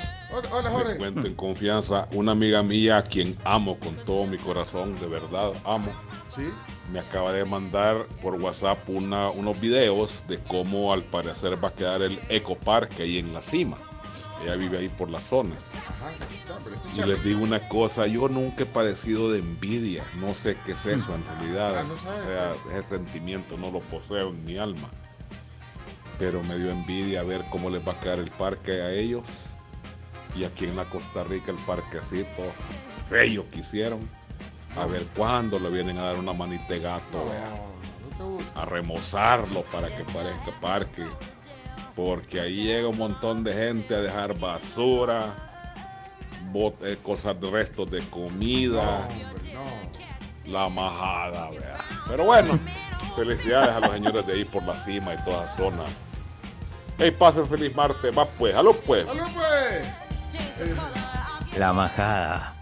[0.52, 0.90] Hola, Jorge.
[0.90, 5.08] Les cuento en confianza, una amiga mía a quien amo con todo mi corazón, de
[5.08, 5.92] verdad amo.
[6.36, 6.48] Sí.
[6.92, 11.72] Me acaba de mandar por WhatsApp una, unos videos de cómo al parecer va a
[11.72, 13.76] quedar el ecopark ahí en la cima.
[14.42, 15.55] Ella vive ahí por la zona.
[15.57, 20.72] Este Y les digo una cosa, yo nunca he padecido de envidia, no sé qué
[20.72, 24.88] es eso en realidad, Ah, o sea, ese sentimiento no lo poseo en mi alma,
[26.18, 29.24] pero me dio envidia ver cómo les va a quedar el parque a ellos.
[30.37, 32.42] Y aquí en la Costa Rica el parquecito
[33.09, 34.09] feo que hicieron,
[34.76, 37.50] a ver cuándo le vienen a dar una manita de gato, vea,
[38.55, 41.05] a remozarlo para que parezca parque,
[41.94, 45.26] porque ahí llega un montón de gente a dejar basura,
[46.53, 49.09] bot- eh, cosas de restos de comida,
[50.46, 51.76] la majada, vea.
[52.09, 52.59] Pero bueno,
[53.16, 55.83] felicidades a los señores de ahí por la cima y toda la zona.
[56.98, 59.09] Hey, pasen feliz martes, va pues, aló pues.
[59.09, 59.87] ¡Aló, pues!
[60.61, 60.74] Eh,
[61.59, 62.55] La majada.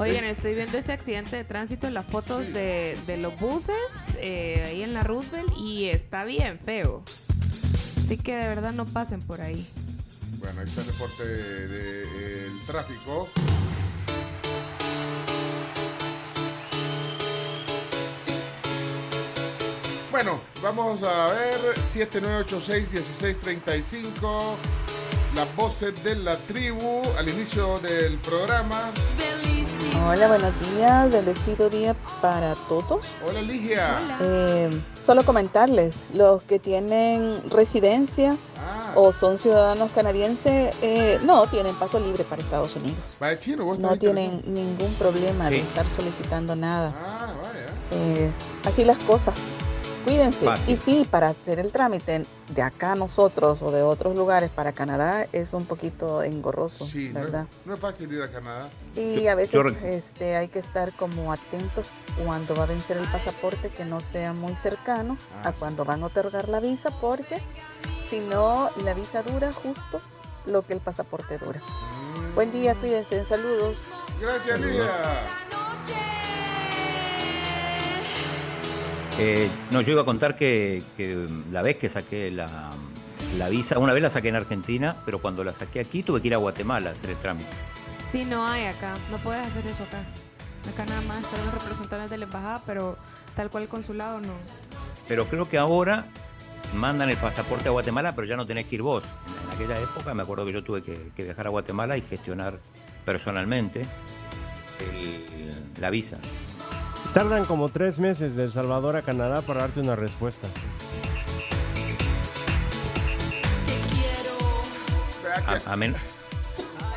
[0.00, 3.74] Oigan, estoy viendo ese accidente de tránsito, las fotos de, de los buses
[4.18, 7.02] eh, ahí en la Roosevelt y está bien feo.
[8.04, 9.66] Así que de verdad no pasen por ahí.
[10.38, 13.28] Bueno, ahí está el reporte del tráfico.
[20.12, 24.54] Bueno, vamos a ver 7986-1635.
[25.34, 28.92] Las voces de la tribu al inicio del programa.
[30.06, 33.06] Hola, buenos días, bendecido día para todos.
[33.26, 33.98] Hola Ligia.
[34.20, 38.92] Eh, solo comentarles, los que tienen residencia Ah.
[38.96, 43.16] o son ciudadanos canadienses, eh, no tienen paso libre para Estados Unidos.
[43.38, 46.94] Chino, vos No tienen ningún problema de estar solicitando nada.
[46.96, 47.66] Ah, vaya.
[47.92, 48.30] Eh,
[48.66, 49.34] así las cosas.
[50.08, 50.44] Cuídense.
[50.44, 50.74] Fácil.
[50.74, 55.26] Y sí, para hacer el trámite de acá nosotros o de otros lugares para Canadá
[55.32, 57.46] es un poquito engorroso, Sí, no es, ¿verdad?
[57.66, 58.68] no es fácil ir a Canadá.
[58.96, 61.86] Y Yo- a veces yo este, hay que estar como atentos
[62.24, 66.02] cuando va a vencer el pasaporte, que no sea muy cercano Ah, a cuando van
[66.02, 67.42] a otorgar la visa, porque
[68.08, 70.00] si no, la visa dura justo
[70.46, 71.60] lo que el pasaporte dura.
[72.34, 73.84] Buen día, cuídense, saludos.
[74.20, 74.88] Gracias, Ligia.
[79.18, 82.70] Eh, no, yo iba a contar que, que la vez que saqué la,
[83.36, 86.28] la visa, una vez la saqué en Argentina, pero cuando la saqué aquí tuve que
[86.28, 87.48] ir a Guatemala a hacer el trámite.
[88.12, 88.94] Sí, no hay acá.
[89.10, 89.98] No puedes hacer eso acá.
[90.72, 92.96] Acá nada más están los representantes de la embajada, pero
[93.34, 94.32] tal cual el consulado no.
[95.08, 96.04] Pero creo que ahora
[96.76, 99.02] mandan el pasaporte a Guatemala, pero ya no tenés que ir vos.
[99.48, 102.58] En aquella época me acuerdo que yo tuve que, que viajar a Guatemala y gestionar
[103.04, 103.84] personalmente
[104.92, 106.18] el- la visa.
[107.14, 110.46] Tardan como tres meses de El Salvador a Canadá para darte una respuesta.
[115.46, 115.96] A, a men-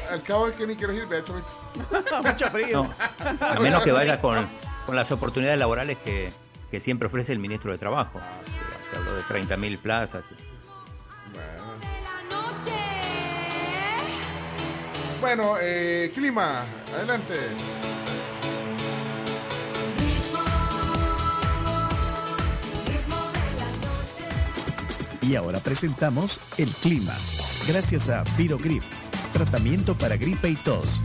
[0.09, 1.47] al cabo el que ni quiere ir, chomito.
[2.23, 2.83] Mucho frío.
[3.39, 4.45] no, a menos que vayas con,
[4.85, 6.31] con las oportunidades laborales que,
[6.69, 8.19] que siempre ofrece el ministro de Trabajo.
[8.91, 10.25] Que habló de 30.000 plazas.
[15.21, 17.35] Bueno, eh, clima, adelante.
[25.31, 27.17] Y ahora presentamos el clima.
[27.65, 28.83] Gracias a Virogrip,
[29.31, 30.99] tratamiento para gripe y tos.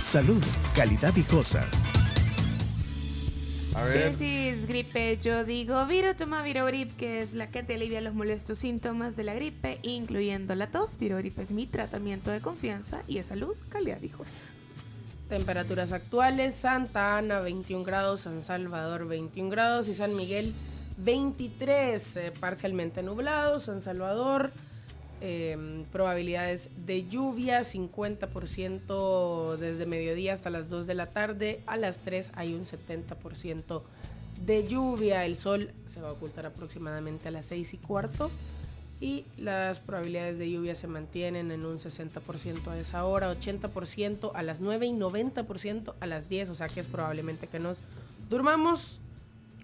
[0.00, 0.40] Salud,
[0.76, 1.66] calidad viejosa.
[3.74, 5.18] A Sí, sí, es gripe.
[5.20, 9.24] Yo digo, Viro toma Virogrip, que es la que te alivia los molestos síntomas de
[9.24, 10.96] la gripe, incluyendo la tos.
[10.96, 14.38] Virogrip es mi tratamiento de confianza y de salud, calidad viejosa.
[15.28, 20.54] Temperaturas actuales, Santa Ana 21 grados, San Salvador 21 grados y San Miguel
[20.98, 24.52] 23, eh, parcialmente nublado, San Salvador,
[25.20, 31.98] eh, probabilidades de lluvia 50% desde mediodía hasta las 2 de la tarde, a las
[32.00, 33.82] 3 hay un 70%
[34.44, 38.30] de lluvia, el sol se va a ocultar aproximadamente a las 6 y cuarto
[39.00, 44.42] y las probabilidades de lluvia se mantienen en un 60% a esa hora, 80% a
[44.42, 47.78] las 9 y 90% a las 10, o sea que es probablemente que nos
[48.28, 49.00] durmamos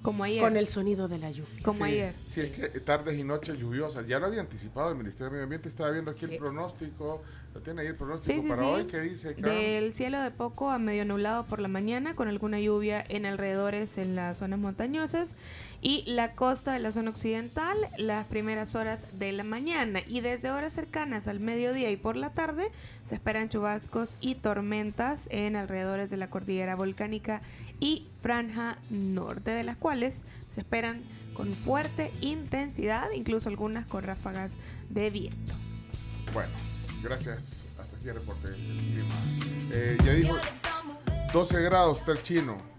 [0.02, 1.62] como ayer con el sonido de la lluvia.
[1.62, 2.14] Como sí, ayer.
[2.28, 4.06] Sí, es que tardes y noches lluviosas.
[4.06, 5.68] Ya lo había anticipado el Ministerio de Medio Ambiente.
[5.68, 7.22] Estaba viendo aquí el pronóstico.
[7.54, 8.66] Lo tiene ahí el pronóstico Sí, para sí.
[8.66, 8.84] hoy.
[8.84, 9.34] ¿Qué dice?
[9.34, 9.54] Carlos?
[9.54, 13.98] Del cielo de poco a medio nublado por la mañana, con alguna lluvia en alrededores
[13.98, 15.30] en las zonas montañosas
[15.80, 20.50] y la costa de la zona occidental las primeras horas de la mañana y desde
[20.50, 22.68] horas cercanas al mediodía y por la tarde
[23.06, 27.40] se esperan chubascos y tormentas en alrededores de la cordillera volcánica
[27.80, 31.00] y franja norte, de las cuales se esperan
[31.34, 34.54] con fuerte intensidad, incluso algunas con ráfagas
[34.90, 35.54] de viento.
[36.32, 36.50] Bueno,
[37.02, 37.66] gracias.
[37.78, 39.14] Hasta aquí el reporte del clima.
[39.72, 40.36] Eh, ya dijo
[41.32, 42.77] 12 grados está el chino.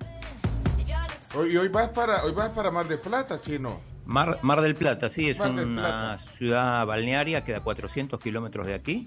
[1.36, 3.80] Hoy, y hoy vas para hoy vas para Mar de Plata, chino.
[4.06, 8.74] Mar, Mar del Plata, sí, es Mar del una ciudad balnearia, queda 400 kilómetros de
[8.74, 9.06] aquí,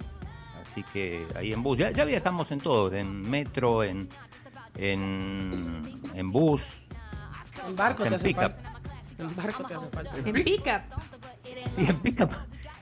[0.63, 4.09] así que ahí en bus, ya, ya viajamos en todo, en metro, en,
[4.77, 6.65] en, en bus,
[7.67, 8.43] En barco te en hace pickup.
[8.53, 8.81] falta.
[9.19, 10.17] En barco te hace falta.
[10.19, 10.83] En pickup.
[11.71, 12.31] Sí, en pickup.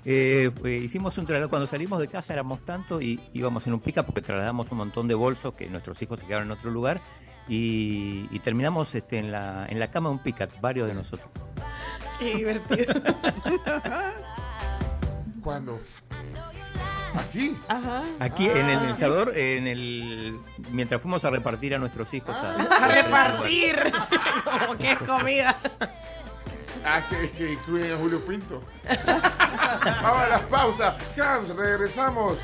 [0.05, 3.81] Eh, pues, hicimos un traslado, cuando salimos de casa éramos tanto y íbamos en un
[3.81, 7.01] pickup porque trasladamos un montón de bolsos que nuestros hijos se quedaron en otro lugar
[7.51, 11.29] y, y terminamos este, en, la, en la cama de un pickup, varios de nosotros.
[12.21, 12.95] Qué divertido.
[15.43, 15.81] ¿Cuándo?
[17.17, 17.57] Aquí.
[17.67, 18.05] Ajá.
[18.21, 20.39] Aquí en el, El Salvador, en el,
[20.71, 22.37] mientras fuimos a repartir a nuestros hijos.
[22.37, 23.93] A repartir.
[24.45, 25.57] Como que es comida.
[26.85, 28.63] Ah, que, que incluyen a Julio Pinto.
[29.85, 30.97] Vamos a la pausa.
[31.17, 32.39] Cams, regresamos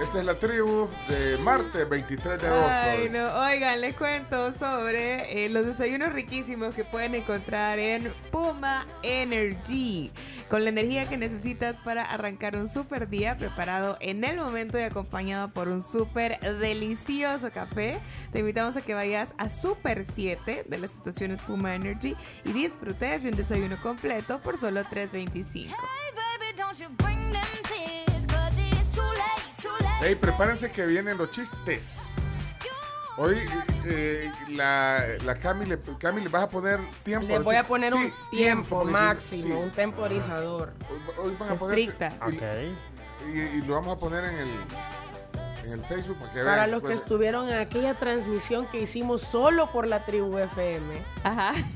[0.00, 2.70] Esta es la tribu de martes 23 de agosto.
[2.70, 3.40] Ay, no.
[3.40, 10.12] Oigan, les cuento sobre eh, los desayunos riquísimos que pueden encontrar en Puma Energy.
[10.48, 14.82] Con la energía que necesitas para arrancar un super día preparado en el momento y
[14.82, 17.98] acompañado por un súper delicioso café.
[18.32, 23.24] Te invitamos a que vayas a Super 7 de las estaciones Puma Energy y disfrutes
[23.24, 25.66] de un desayuno completo por solo $3.25.
[25.66, 27.97] Hey,
[30.20, 32.12] prepárense que vienen los chistes.
[33.16, 33.36] Hoy
[33.84, 37.26] eh, la, la Cami, le, Cami, le vas a poner tiempo.
[37.26, 39.50] Le voy a poner Sí, un tiempo máximo, sí.
[39.50, 40.72] un temporizador.
[41.20, 41.78] Hoy van a poner.
[41.78, 42.10] Estricta.
[42.30, 44.50] Y, y- y lo vamos a poner en el,
[45.68, 46.70] en el Facebook para que Para vean.
[46.72, 51.02] los que estuvieron en aquella transmisión que hicimos solo por la tribu FM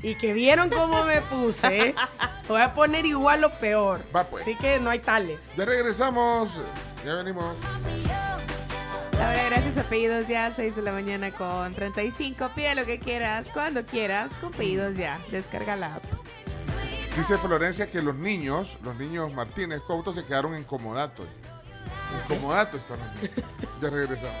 [0.01, 1.95] y que vieron cómo me puse,
[2.47, 4.01] voy a poner igual o peor.
[4.29, 4.41] pues.
[4.43, 5.39] Así que no hay tales.
[5.57, 6.59] Ya regresamos.
[7.05, 7.55] Ya venimos.
[9.13, 12.49] Ahora, gracias a Pedidos Ya, 6 de la mañana con 35.
[12.55, 15.19] Pide lo que quieras, cuando quieras, con Pedidos Ya.
[15.31, 16.03] Descarga la app.
[17.15, 21.23] Dice Florencia que los niños, los niños Martínez Couto se quedaron en comodato.
[22.73, 23.31] Están los niños.
[23.81, 24.31] Ya regresamos.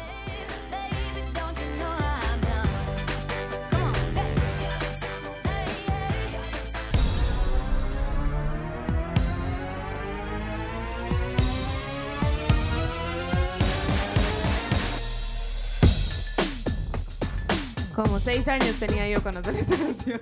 [17.93, 20.21] Como 6 años tenía yo cuando salió esa canción.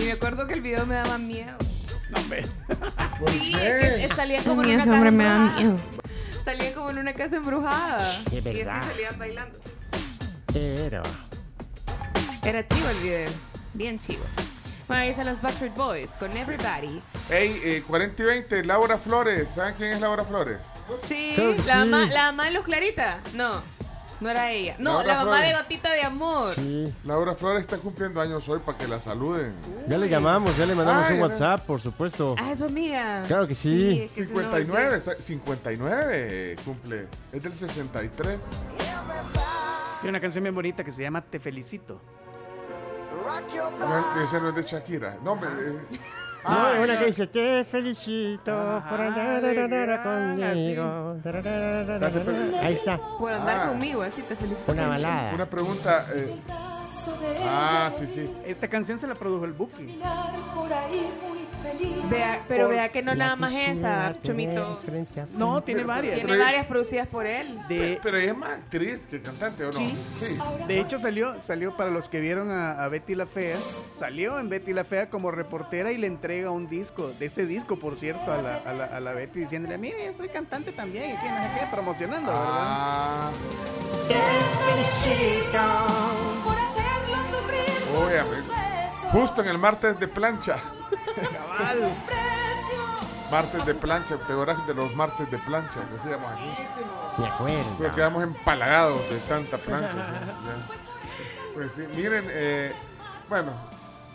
[0.00, 1.58] Y me acuerdo que el video me daba miedo.
[2.10, 2.44] No, hombre.
[3.26, 5.76] Sí, es que salían como en una hombre me da miedo.
[6.44, 8.22] Salían como en una casa embrujada.
[8.30, 9.58] Y así salían bailando.
[10.52, 11.02] Pero.
[12.44, 13.30] Era chivo el video.
[13.72, 14.24] Bien chivo.
[14.86, 17.00] Bueno, ahí están los Backstreet Boys con Everybody.
[17.30, 19.48] Hey, eh, 40 y 20, Laura Flores.
[19.48, 20.60] ¿Saben quién es Laura Flores?
[20.98, 21.88] Sí, que la, sí.
[21.88, 23.20] mamá, la mamá de Luz Clarita.
[23.32, 23.62] No,
[24.24, 24.74] no era ella.
[24.78, 25.52] No, Laura la mamá Flores.
[25.52, 26.54] de Gotita de Amor.
[27.04, 29.52] Laura Flores está cumpliendo años hoy para que la saluden.
[29.86, 31.22] Ya le llamamos, ya le mandamos Ay, un.
[31.22, 32.34] WhatsApp, por supuesto.
[32.38, 33.22] Ah, es su amiga.
[33.26, 34.00] Claro que sí.
[34.02, 37.06] es que es 59, está, 59 cumple.
[37.32, 38.40] Es del 63.
[40.02, 42.00] Hay una canción bien bonita que se llama Te Felicito.
[43.78, 45.16] No, ese no es de Shakira.
[45.22, 45.48] No, hombre.
[45.92, 45.98] eh,
[46.44, 51.16] ah, es una que dice, te felicito por andar conmigo.
[52.62, 52.98] Ahí está.
[53.18, 53.68] Por andar Ah.
[53.68, 54.72] conmigo, así te felicito.
[54.72, 55.34] Una balada.
[55.34, 56.06] Una pregunta.
[56.14, 56.34] eh,
[57.46, 58.30] ah, sí, sí.
[58.46, 59.98] Esta canción se la produjo el Buki.
[62.10, 64.14] Vea, pero Por vea que no nada más esa, a
[65.36, 66.16] No, tiene varias.
[66.20, 67.58] Tiene varias producidas por él.
[67.68, 69.72] De, Pero ella es más actriz que cantante, ¿o no?
[69.72, 69.96] Sí.
[70.18, 70.38] Sí.
[70.66, 73.56] De hecho salió, salió para los que vieron a, a Betty la Fea,
[73.90, 77.76] salió en Betty la Fea como reportera y le entrega un disco, de ese disco
[77.76, 81.16] por cierto, a la, a la, a la Betty diciéndole, mire, soy cantante también, y
[81.16, 83.30] que no sé qué, promocionando, Ah.
[84.08, 84.24] ¿verdad?
[87.96, 88.52] Obviamente.
[89.12, 90.56] Justo en el martes de plancha.
[93.30, 96.50] Martes de plancha, ¿te acuerdas de los martes de plancha que hacíamos aquí?
[97.18, 97.76] Me acuerdo.
[97.78, 99.92] Pero quedamos empalagados de tanta plancha.
[99.92, 100.74] sí.
[101.54, 102.72] Pues sí, miren, eh,
[103.28, 103.52] bueno,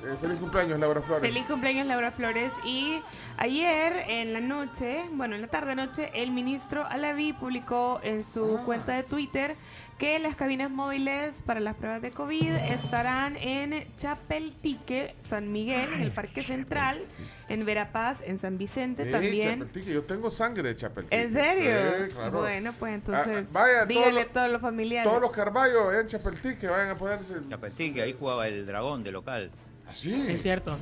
[0.03, 1.29] eh, feliz cumpleaños Laura Flores.
[1.33, 3.01] Feliz cumpleaños Laura Flores y
[3.38, 8.59] ayer en la noche, bueno en la tarde noche, el ministro Alaví publicó en su
[8.65, 9.55] cuenta de Twitter
[9.99, 15.99] que las cabinas móviles para las pruebas de COVID estarán en Chapeltique, San Miguel, en
[15.99, 17.01] el Parque Central,
[17.49, 19.59] en Verapaz, en San Vicente Sí, también.
[19.59, 21.21] Chapeltique, yo tengo sangre de Chapeltique.
[21.21, 21.71] ¿En serio?
[22.07, 22.39] Sí, claro.
[22.39, 25.07] Bueno, pues entonces Ah, vaya, dígale todos a todos los familiares.
[25.09, 27.33] Todos los carballos en Chapeltique vayan a ponerse.
[27.49, 29.51] Chapeltique, ahí jugaba el dragón de local.
[29.93, 30.27] Sí.
[30.29, 30.77] Es cierto.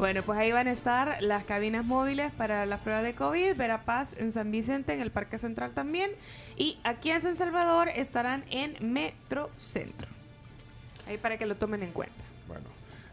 [0.00, 4.14] Bueno, pues ahí van a estar las cabinas móviles para las pruebas de COVID, Verapaz
[4.16, 6.10] en San Vicente, en el Parque Central también.
[6.56, 10.08] Y aquí en San Salvador estarán en Metrocentro.
[11.06, 12.24] Ahí para que lo tomen en cuenta.
[12.48, 12.64] Bueno,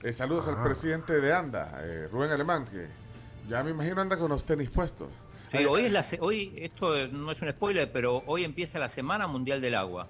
[0.02, 2.88] eh, saludos al presidente de ANDA, eh, Rubén Alemán, que
[3.50, 5.10] ya me imagino anda con los tenis puestos.
[5.52, 8.88] Sí, hoy es la se- hoy esto no es un spoiler, pero hoy empieza la
[8.88, 10.08] Semana Mundial del Agua.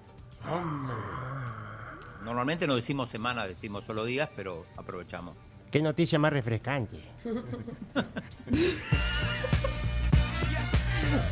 [2.24, 5.36] Normalmente no decimos semana, decimos solo días, pero aprovechamos.
[5.72, 6.98] Qué noticia más refrescante.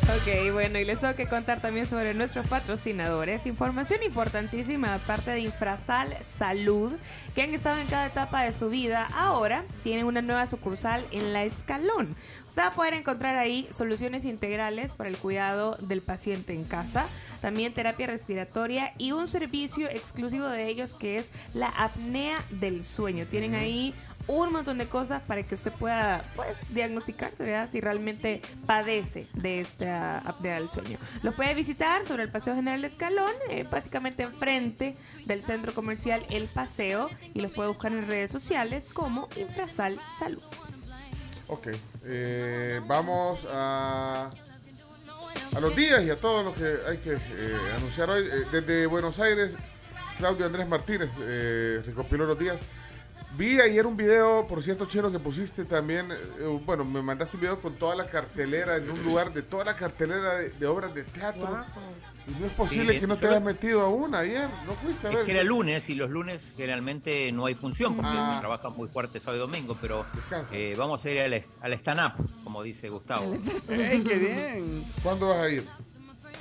[0.04, 3.44] Ok, bueno, y les tengo que contar también sobre nuestros patrocinadores.
[3.46, 6.92] Información importantísima, aparte de Infrasal Salud,
[7.34, 9.06] que han estado en cada etapa de su vida.
[9.14, 12.16] Ahora tienen una nueva sucursal en La Escalón.
[12.48, 17.06] Usted va a poder encontrar ahí soluciones integrales para el cuidado del paciente en casa,
[17.42, 23.26] también terapia respiratoria y un servicio exclusivo de ellos que es la apnea del sueño.
[23.26, 23.94] Tienen ahí
[24.28, 27.68] un montón de cosas para que usted pueda pues, diagnosticarse, ¿verdad?
[27.70, 30.98] Si realmente padece de esta apnea del sueño.
[31.22, 34.96] Lo puede visitar sobre el Paseo General Escalón, eh, básicamente enfrente
[35.26, 40.42] del centro comercial El Paseo, y los puede buscar en redes sociales como Infrasal Salud.
[41.48, 41.68] Ok,
[42.04, 44.32] eh, vamos a,
[45.54, 48.24] a los días y a todo lo que hay que eh, anunciar hoy.
[48.24, 49.56] Eh, desde Buenos Aires,
[50.18, 52.58] Claudio Andrés Martínez eh, recopiló los días.
[53.36, 57.42] Vi ayer un video, por cierto, Chino, que pusiste también, eh, bueno, me mandaste un
[57.42, 60.94] video con toda la cartelera en un lugar de toda la cartelera de, de obras
[60.94, 61.62] de teatro.
[62.26, 65.10] Y no es posible Sí, que no te hayas metido aún ayer, no fuiste a
[65.10, 65.26] Es ver.
[65.26, 68.32] que era lunes y los lunes generalmente no hay función porque Ah.
[68.36, 70.04] se trabaja muy fuerte sábado y domingo, pero
[70.50, 72.12] eh, vamos a ir al, est- al stand-up,
[72.42, 73.36] como dice Gustavo.
[73.68, 74.82] ¡Ey, qué bien!
[75.02, 75.64] ¿Cuándo vas a ir?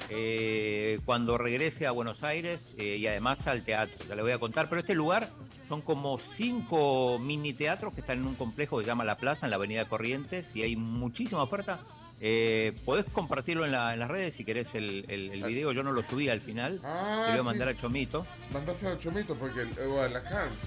[0.09, 4.39] Eh, cuando regrese a Buenos Aires eh, y además al teatro, ya le voy a
[4.39, 5.29] contar, pero este lugar
[5.67, 9.45] son como cinco mini teatros que están en un complejo que se llama La Plaza,
[9.45, 11.79] en la Avenida Corrientes, y hay muchísima oferta.
[12.21, 15.83] Eh, podés compartirlo en, la- en las redes si querés el, el- el video, yo
[15.83, 17.45] no lo subí al final, Ah, te voy a sí.
[17.45, 18.25] mandar a Chomito.
[18.53, 20.65] Mandáselo a Chomito porque, el- o a la Hans.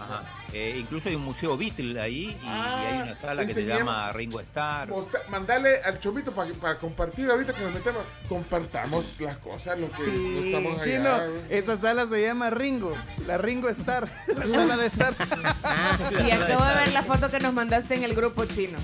[0.00, 0.22] Ajá.
[0.52, 4.10] Eh, incluso hay un museo Beatle ahí y, y hay una sala que se llama
[4.12, 4.88] Ringo Starr.
[4.88, 8.02] Mosta- Mandale al Chomito para, compartir ahorita que nos metemos.
[8.28, 10.96] Compartamos las cosas, lo que no Sí, estamos allá.
[10.96, 11.18] chino,
[11.50, 12.96] esa sala se llama Ringo,
[13.26, 15.14] la Ringo Star, la sala de estar.
[16.26, 18.78] Y acabo de ver la foto que nos mandaste en el grupo chino.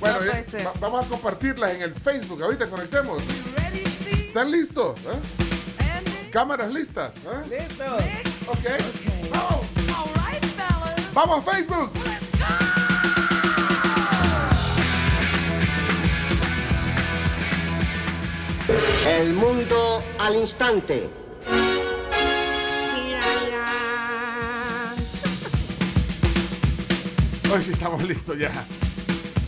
[0.00, 2.42] Bueno, No va- vamos a compartirlas en el Facebook.
[2.42, 3.22] Ahorita conectemos.
[4.12, 4.98] ¿Están listos?
[5.00, 6.30] eh?
[6.30, 7.16] ¿Cámaras listas?
[7.16, 7.58] ¿eh?
[7.58, 7.84] Listo.
[8.48, 8.66] Ok.
[11.16, 11.38] Vamos.
[11.38, 11.90] A Facebook.
[19.06, 21.08] El mundo al instante.
[27.50, 28.52] Hoy sí estamos listos ya.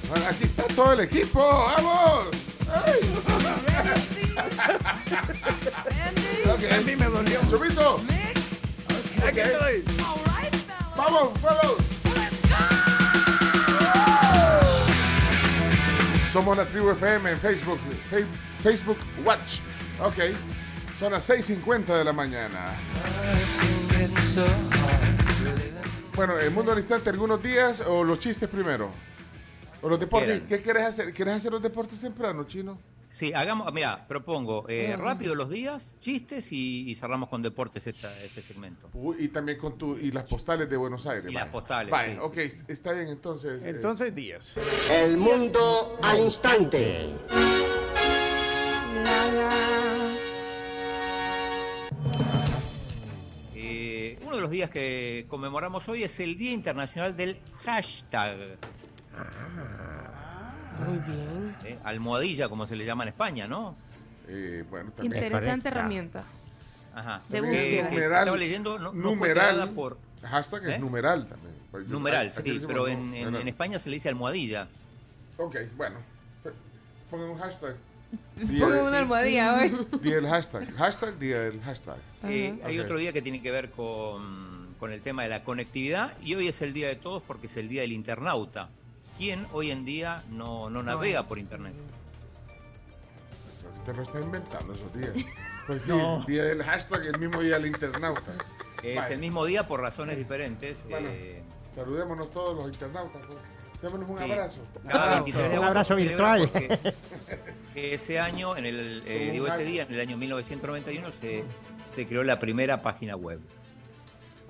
[0.09, 1.39] Bueno, aquí está todo el equipo.
[1.39, 2.29] ¡Vamos!
[2.73, 3.01] ¡Ay!
[6.49, 6.65] Ok.
[6.73, 7.41] A mí me dolió.
[7.51, 8.01] Chomito.
[9.27, 9.85] Aquí estoy.
[11.11, 11.77] Vamos, vamos.
[16.31, 17.79] Somos la tribu FM en Facebook.
[18.61, 19.61] Facebook Watch.
[20.01, 20.37] Ok.
[20.99, 22.77] Son las 6.50 de la mañana.
[26.15, 28.91] Bueno, el mundo al instante, algunos días o los chistes primero.
[29.81, 30.43] O los deportes.
[30.47, 31.15] ¿Qué quieres hacer?
[31.15, 32.79] ¿Quieres hacer los deportes temprano, chino?
[33.19, 34.97] Sí, hagamos, mira, propongo eh, Ah.
[34.97, 38.89] rápido los días, chistes y, y cerramos con deportes esta- este segmento.
[38.95, 41.29] Uy, y también con tu y las postales de Buenos Aires.
[41.29, 42.17] Y las postales, sí.
[42.21, 42.37] ok,
[42.69, 43.65] está bien entonces.
[43.65, 44.57] eh, Entonces, días.
[44.89, 47.09] El mundo al instante.
[53.55, 58.59] Eh, uno de los días que conmemoramos hoy es el Día Internacional del Hashtag.
[60.87, 61.57] Muy bien.
[61.65, 63.75] eh, almohadilla, como se le llama en España, ¿no?
[64.29, 66.23] eh, bueno, Interesante herramienta.
[66.95, 67.23] Ajá.
[67.29, 67.91] De También es búsqueda.
[67.91, 68.19] Numeral.
[68.21, 69.71] estaba leyendo, no- numeral.
[69.71, 70.75] por- Hashtag ¿Eh?
[70.75, 71.55] es numeral también.
[71.71, 74.67] Pues yo- numeral, sí, decimos pero no, en, en- España se le dice almohadilla.
[75.37, 75.97] Ok, bueno.
[77.11, 77.77] Pongan un hashtag.
[78.61, 79.77] Pongan una almohadilla hoy.
[80.03, 80.71] Día del hashtag.
[80.75, 81.97] Hashtag, día del hashtag.
[82.25, 86.13] Eh, hay otro día que tiene que ver con, con el tema de la conectividad
[86.21, 88.69] y hoy es el día de todos porque es el día del internauta.
[89.19, 91.75] ¿Quién hoy en día no, no navega por internet?
[93.85, 95.13] Te lo está inventando esos días.
[95.69, 96.21] Pues sí, No.
[96.21, 98.33] el día del hashtag, el mismo día del internauta.
[98.83, 99.15] Es Vale.
[99.17, 100.79] el mismo día por razones diferentes.
[100.89, 103.21] Bueno, eh, saludémonos todos los internautas.
[103.27, 103.39] pues.
[103.83, 104.25] Démonos un Sí.
[104.33, 104.61] abrazo.
[104.89, 106.49] cada 23 de Un abrazo virtual.
[106.51, 106.95] porque
[107.95, 109.65] Ese año, en el, eh, digo ese año.
[109.67, 111.45] día, en el año 1991, se,
[111.95, 113.39] se creó la primera página web.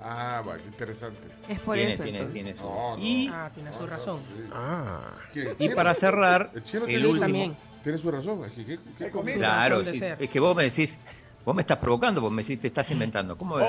[0.01, 1.19] Ah, va, qué interesante.
[1.49, 2.03] Es por Tiene, eso.
[2.03, 3.03] tiene, tiene su- No, no.
[3.03, 4.19] Y, Ah, tiene su razón.
[4.25, 4.43] sí.
[4.53, 5.01] Ah.
[5.35, 7.25] ¿El y para cerrar, El chino el tiene, su, último.
[7.25, 7.55] También.
[7.83, 8.41] tiene su razón.
[8.55, 9.09] ¿qué, qué?
[9.35, 9.99] Claro, sí.
[10.19, 10.97] es que vos me decís,
[11.43, 13.37] vos me estás provocando, vos me decís, te estás inventando.
[13.37, 13.63] ¿Cómo me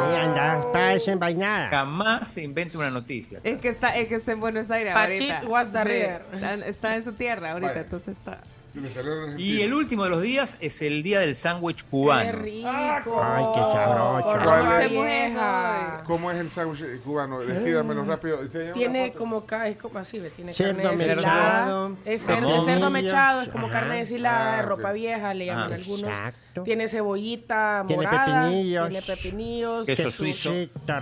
[0.00, 1.68] Ahí anda, está desenvainada.
[1.70, 3.40] Jamás se inventa una noticia.
[3.44, 5.48] Es que está, es que está en Buenos Aires Pachit ahorita.
[5.48, 5.90] was the Sí,
[6.36, 7.80] está, está en su tierra ahorita, Vaya.
[7.82, 8.38] entonces está.
[8.72, 12.30] Se le salió Y el último de los días es el día del sándwich cubano.
[12.30, 13.22] Qué rico.
[13.22, 16.02] Ay, qué vieja.
[16.04, 17.40] ¿Cómo es el sándwich cubano?
[17.40, 18.46] Descríbamelo rápido.
[18.46, 21.90] ¿Se llama Tiene como, ca- es como así, tiene Cerdo carne mechado, deshilada.
[22.04, 23.80] Es cerdo, cerdo mechado, es como Ajá.
[23.80, 26.10] carne deshilada, Ah, ropa vieja, le llaman Ah, algunos.
[26.10, 26.62] Exacto.
[26.64, 28.42] Tiene cebollita Tiene morada.
[28.48, 28.88] pepinillos.
[28.90, 29.86] Tiene pepinillos.
[29.86, 30.50] Queso suizo.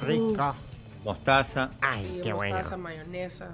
[0.02, 0.54] Rico.
[1.04, 1.70] Mostaza.
[1.80, 2.54] Ay, sí, qué bueno.
[2.56, 3.48] mostaza, mayonesa.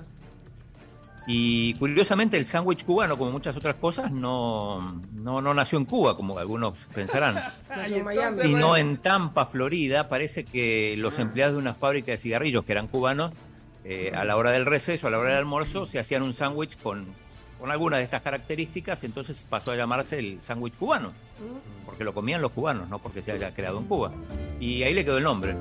[1.27, 6.17] Y curiosamente el sándwich cubano, como muchas otras cosas, no, no, no nació en Cuba,
[6.17, 7.53] como algunos pensarán,
[8.43, 10.09] sino en Tampa, Florida.
[10.09, 13.33] Parece que los empleados de una fábrica de cigarrillos, que eran cubanos,
[13.85, 16.77] eh, a la hora del receso, a la hora del almuerzo, se hacían un sándwich
[16.83, 17.07] con,
[17.61, 21.13] con alguna de estas características, entonces pasó a llamarse el sándwich cubano,
[21.87, 24.11] porque lo comían los cubanos, no porque se haya creado en Cuba.
[24.59, 25.55] Y ahí le quedó el nombre.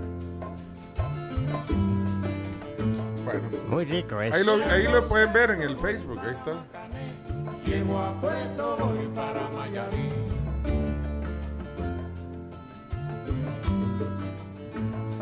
[3.39, 4.31] Bueno, Muy rico, ¿eh?
[4.33, 6.63] ahí lo, ahí lo pueden ver en el Facebook, ahí está.
[7.65, 10.09] Llego a Puerto, voy para Miami.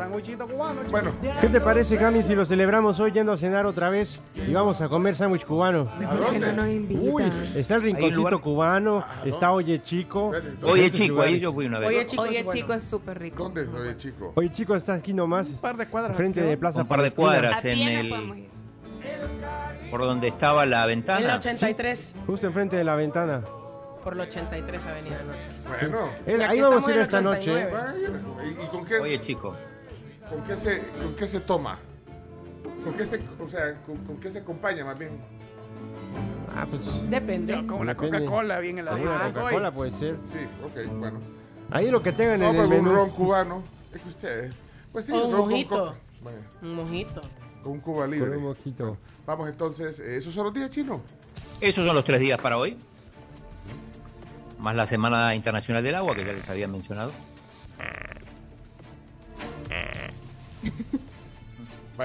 [0.00, 0.80] Sanguichito cubano.
[0.80, 0.90] chico.
[0.90, 4.52] Bueno, ¿Qué te parece, Cami, si lo celebramos hoy yendo a cenar otra vez y
[4.52, 5.90] vamos a comer sándwich cubano?
[5.98, 6.62] Mejor que no.
[7.12, 10.32] Uy, está el rinconcito cubano, está Oye Chico.
[10.62, 11.40] Oye, chico, ahí lugares.
[11.42, 11.88] yo fui una vez.
[11.88, 12.60] Oye, chicos, Oye, bueno.
[12.60, 13.42] chico, es súper rico.
[13.44, 14.32] ¿dónde soy, chico?
[14.36, 16.16] Oye Chico está aquí nomás, Un par de cuadras.
[16.16, 16.56] frente de.
[16.56, 18.48] Plaza Un par de cuadras A en el,
[19.90, 21.36] por donde estaba la En la ventana.
[21.36, 22.14] 83.
[22.26, 23.42] Justo enfrente de la ventana.
[24.04, 25.86] Por la 83 Avenida Norte.
[26.24, 27.50] Bueno, ahí vamos a ir esta noche.
[27.50, 27.70] 89.
[27.72, 29.54] vaya, ¿y, y con qué, Oye, chico.
[30.30, 31.78] Con qué se, con qué se toma?
[32.84, 35.10] ¿Con qué se, o sea, con, con qué se acompaña más bien?
[36.56, 37.08] Ah, pues.
[37.10, 37.54] Depende.
[37.66, 38.18] Con una Depende.
[38.20, 39.10] Coca-Cola bien Con heladita.
[39.10, 39.32] una Hoy.
[39.32, 40.16] Coca-Cola puede ser.
[40.22, 41.18] Sí, ok, bueno.
[41.70, 42.96] Ahí lo que tengan No, en el pues un menú.
[42.96, 43.62] ron cubano.
[43.94, 44.62] Es que ustedes.
[44.92, 45.68] Pues sí, O un ron con mojito.
[45.86, 45.94] coca.
[46.22, 47.20] Bueno, Un mojito.
[47.62, 48.36] con un Cuba Con libre.
[48.36, 48.96] un mojito.
[49.26, 51.00] Vamos entonces, eh, ¿esos son los días chinos?
[51.60, 52.76] Esos son los tres días para hoy.
[54.58, 57.12] Más la Semana Internacional del Agua, que ya les había mencionado.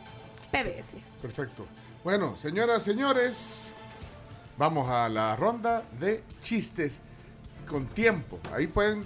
[0.51, 0.95] PBS.
[1.21, 1.67] Perfecto.
[2.03, 3.71] Bueno, señoras, señores,
[4.57, 7.01] vamos a la ronda de chistes
[7.67, 8.39] con tiempo.
[8.51, 9.03] Ahí pueden.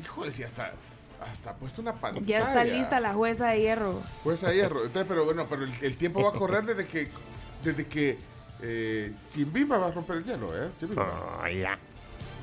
[0.00, 0.72] Híjole, si hasta,
[1.20, 2.24] hasta ha puesto una pantalla.
[2.24, 4.00] Ya está lista la jueza de hierro.
[4.24, 4.86] Pues a hierro.
[4.86, 7.08] Entonces, pero bueno, pero el, el tiempo va a correr desde que.
[7.62, 8.18] Desde que.
[8.62, 10.70] Eh, Chimbimba va a romper el hielo, ¿eh?
[10.78, 11.42] Chimbimba.
[11.42, 11.78] Hola.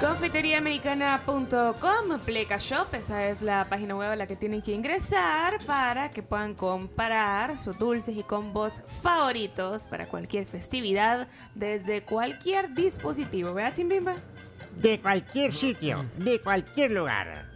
[0.00, 6.10] Confiteríaamericana.com, Pleca Shop, esa es la página web a la que tienen que ingresar para
[6.10, 13.54] que puedan comparar sus dulces y combos favoritos para cualquier festividad desde cualquier dispositivo.
[13.54, 14.14] ¿Verdad, Chimbimba?
[14.80, 17.46] De cualquier sitio, de cualquier lugar.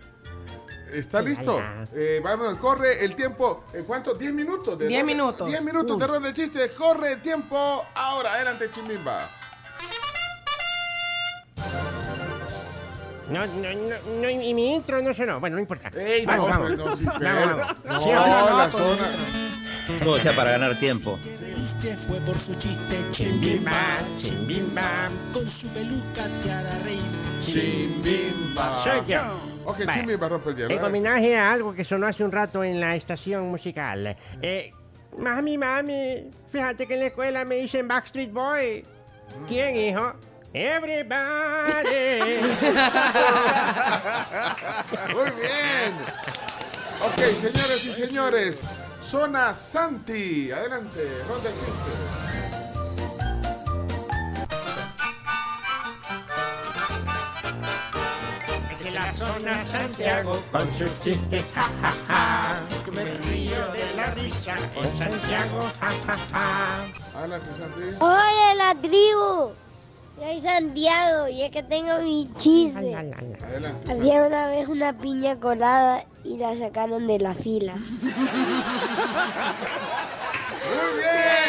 [0.92, 1.60] ¿Está listo?
[1.94, 3.64] Eh, vamos, corre el tiempo.
[3.74, 4.18] ¿En cuánto?
[4.18, 4.76] ¿10 minutos?
[4.78, 5.48] de Diez ronda- minutos.
[5.48, 6.70] 10 minutos de ronda de chistes.
[6.72, 7.84] Corre el tiempo.
[7.94, 9.28] Ahora, adelante, Chimbimba.
[13.30, 15.38] No, no, no, no, y mi intro no sonó.
[15.40, 15.90] Bueno, no importa.
[15.98, 16.76] Ey, vamos, no, vamos.
[16.76, 18.58] no, sí, Vamos, no, ¿Sí o no?
[18.58, 19.04] la zona.
[20.04, 21.18] Todo sea para ganar tiempo.
[21.46, 25.08] Este fue por su chiste Chimbimba, chimbimba.
[25.32, 27.00] Con su peluca te hará reír.
[27.42, 28.82] Chimbimba.
[28.82, 29.20] Soy yo.
[29.64, 29.92] Ok, Vale.
[29.98, 30.70] Chimbimba rompe el hielo.
[30.70, 34.16] En homenaje a algo que sonó hace un rato en la estación musical.
[34.42, 34.72] Eh,
[35.18, 38.84] mami, mami, fíjate que en la escuela me dicen Backstreet Boy.
[39.48, 40.12] ¿Quién, hijo?
[40.52, 42.20] Everybody.
[45.14, 45.94] Muy bien.
[47.02, 48.60] Ok, señores y señores.
[49.00, 50.50] Zona Santi.
[50.50, 51.94] Adelante, ronda de chistes.
[58.92, 62.60] La zona Santiago con sus chistes, ja, ja, ja.
[62.92, 66.84] Me río de la risa en Santiago, ja, ja, ja.
[67.18, 67.96] Adelante, Santi.
[68.00, 69.52] Hola la tribu,
[70.20, 72.78] soy Santiago y es que tengo mi chiste.
[72.78, 73.38] Adelante.
[73.88, 77.74] Había una vez una piña colada y la sacaron de la fila.
[77.74, 78.12] Muy
[80.98, 81.40] bien.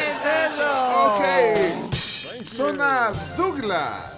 [0.95, 1.23] Ok.
[2.45, 4.13] Zona Douglas.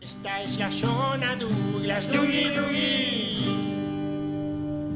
[0.00, 3.36] Esta es la zona Douglas, Dougie Dougie.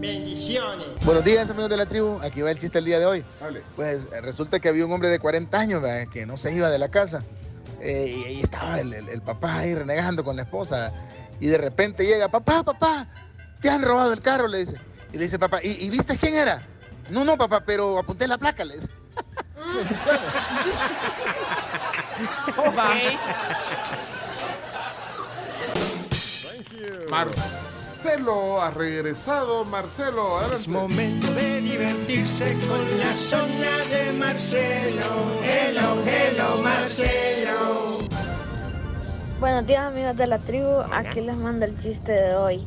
[0.01, 0.87] Bendiciones.
[1.05, 2.19] Buenos días, amigos de la tribu.
[2.23, 3.25] Aquí va el chiste del día de hoy.
[3.41, 3.63] Dale.
[3.77, 6.11] Pues resulta que había un hombre de 40 años ¿verdad?
[6.13, 7.21] que no se iba de la casa.
[7.81, 10.93] Eh, y ahí estaba el, el- el papá ahí renegando con la esposa.
[11.41, 13.07] Y de repente llega, papá, papá,
[13.61, 14.75] te han robado el carro, le dice.
[15.13, 16.61] Y le dice, papá, ¿y, y viste quién era?
[17.11, 18.89] No, no, papá, pero apunté la placa, le dice.
[28.03, 29.67] Marcelo ha regresado.
[29.67, 30.57] Marcelo, adelante.
[30.57, 35.03] Es momento de divertirse con la zona de Marcelo.
[35.43, 37.99] Hello, hello, Marcelo.
[39.39, 42.65] Buenos días amigos de la tribu, aquí les mando el chiste de hoy.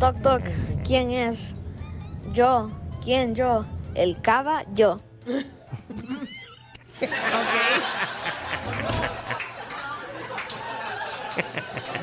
[0.00, 0.40] Toc toc,
[0.86, 1.54] ¿quién es?
[2.32, 2.70] Yo,
[3.04, 3.66] ¿quién yo?
[3.94, 5.00] El cava, yo.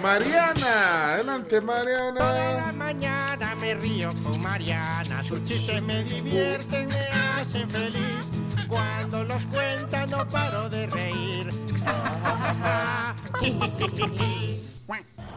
[0.02, 2.20] Mariana, adelante, Mariana.
[2.20, 5.24] Toda la mañana me río con Mariana.
[5.24, 7.00] Sus chistes me divierten, me
[7.40, 8.44] hacen feliz.
[8.68, 11.48] Cuando los cuenta no paro de reír.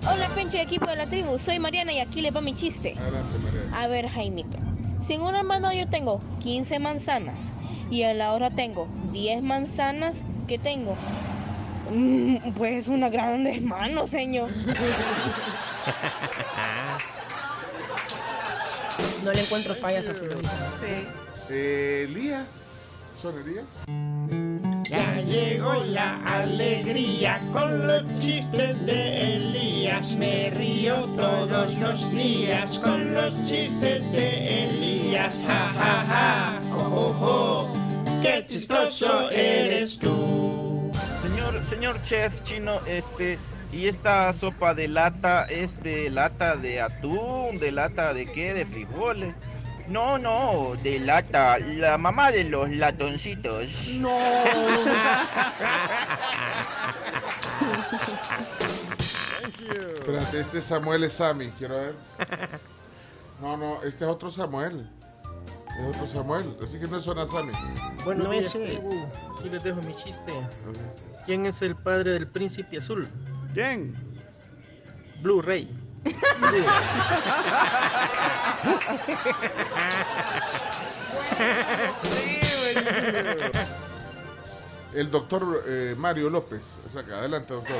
[0.08, 2.94] Hola Pencho y equipo de la tribu, soy Mariana y aquí les va mi chiste.
[2.98, 3.82] Adelante, Mariana.
[3.82, 4.58] A ver Jaimito,
[5.06, 7.38] si en una mano yo tengo 15 manzanas
[7.90, 10.14] y en la otra tengo 10 manzanas,
[10.46, 10.96] ¿qué tengo?
[11.90, 14.48] Mm, pues una grandes manos, señor.
[19.24, 20.72] No le encuentro fallas a su risa.
[21.50, 22.96] Eh, Elías.
[23.14, 23.64] ¿Son Elías?
[24.88, 30.14] Ya llegó la alegría con los chistes de Elías.
[30.16, 35.40] Me río todos los días con los chistes de Elías.
[35.46, 36.60] Ja, ja, ja.
[36.72, 38.22] Oh, oh, oh.
[38.22, 40.65] Qué chistoso eres tú.
[41.46, 43.38] Señor, señor chef chino, este,
[43.72, 48.66] ¿y esta sopa de lata es de lata de atún, de lata de qué, de
[48.66, 49.32] frijoles?
[49.86, 53.68] No, no, de lata, la mamá de los latoncitos.
[53.92, 54.18] No.
[59.94, 61.94] Espérate, este Samuel es Sammy, quiero ver.
[63.40, 64.90] No, no, este es otro Samuel.
[65.78, 67.52] Es otro Samuel, así que no suena Sammy.
[68.04, 69.06] Bueno, No tribu.
[69.38, 70.32] Aquí les dejo mi chiste.
[71.26, 73.08] ¿Quién es el padre del príncipe azul?
[73.52, 73.92] ¿Quién?
[75.22, 75.68] Blu-ray.
[84.94, 86.78] El doctor eh, Mario López.
[86.86, 87.76] Es acá, adelante, doctor.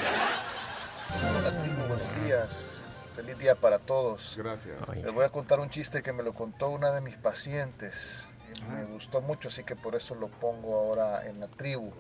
[1.38, 2.84] Hola, tribu, buenos días.
[3.14, 4.34] Feliz día para todos.
[4.36, 4.76] Gracias.
[4.88, 8.26] Les voy a contar un chiste que me lo contó una de mis pacientes.
[8.68, 11.92] Me gustó mucho, así que por eso lo pongo ahora en la tribu.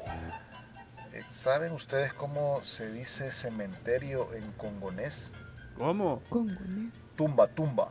[1.16, 5.32] Eh, ¿Saben ustedes cómo se dice cementerio en congonés?
[5.78, 6.20] ¿Cómo?
[6.28, 6.92] Congonés.
[7.16, 7.90] Tumba, tumba.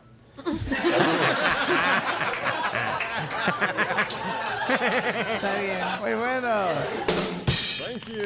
[5.34, 5.78] Está bien.
[6.00, 6.66] Muy bueno.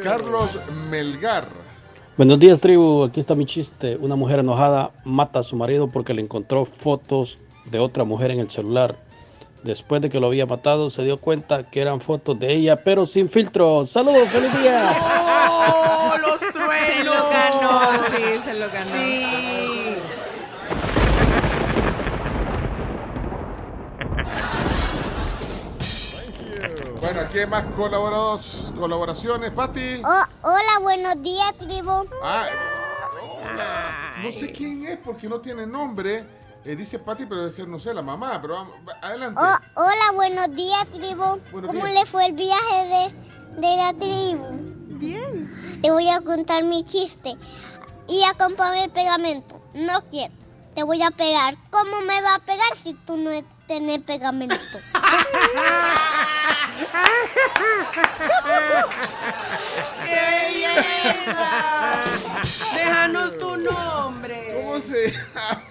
[0.03, 0.59] Carlos
[0.91, 1.45] Melgar.
[2.19, 3.05] Buenos días, tribu.
[3.05, 3.97] Aquí está mi chiste.
[3.97, 8.41] Una mujer enojada mata a su marido porque le encontró fotos de otra mujer en
[8.41, 8.99] el celular.
[9.63, 13.05] Después de que lo había matado, se dio cuenta que eran fotos de ella, pero
[13.05, 13.85] sin filtro.
[13.85, 14.29] ¡Saludos!
[14.29, 14.97] ¡Feliz día!
[15.01, 17.05] ¡Oh, los Se truenos!
[17.05, 18.89] lo ganó, sí, se lo ganó.
[18.91, 19.97] Sí.
[27.01, 30.03] Bueno, aquí hay más colaborados, colaboraciones, Pati.
[30.05, 32.05] Oh, hola, buenos días, tribu.
[32.23, 32.47] Ah,
[34.23, 36.25] no sé quién es porque no tiene nombre.
[36.65, 38.39] Eh, dice Pati, pero debe ser, no sé, la mamá.
[38.43, 39.41] Pero vamos, va- adelante.
[39.43, 41.41] Oh, hola, buenos días, tribu.
[41.53, 41.93] Buenos ¿Cómo días.
[42.01, 44.47] le fue el viaje de, de la tribu?
[44.99, 45.81] Bien.
[45.83, 47.37] Te voy a contar mi chiste.
[48.09, 49.59] Y a comprarme pegamento.
[49.75, 50.35] No quiero.
[50.75, 51.57] Te voy a pegar.
[51.71, 53.31] ¿Cómo me va a pegar si tú no
[53.67, 54.55] tenés pegamento?
[60.05, 60.51] ¡Qué
[61.25, 62.05] linda!
[62.75, 64.40] Déjanos tu nombre.
[64.81, 65.13] ¿Cómo se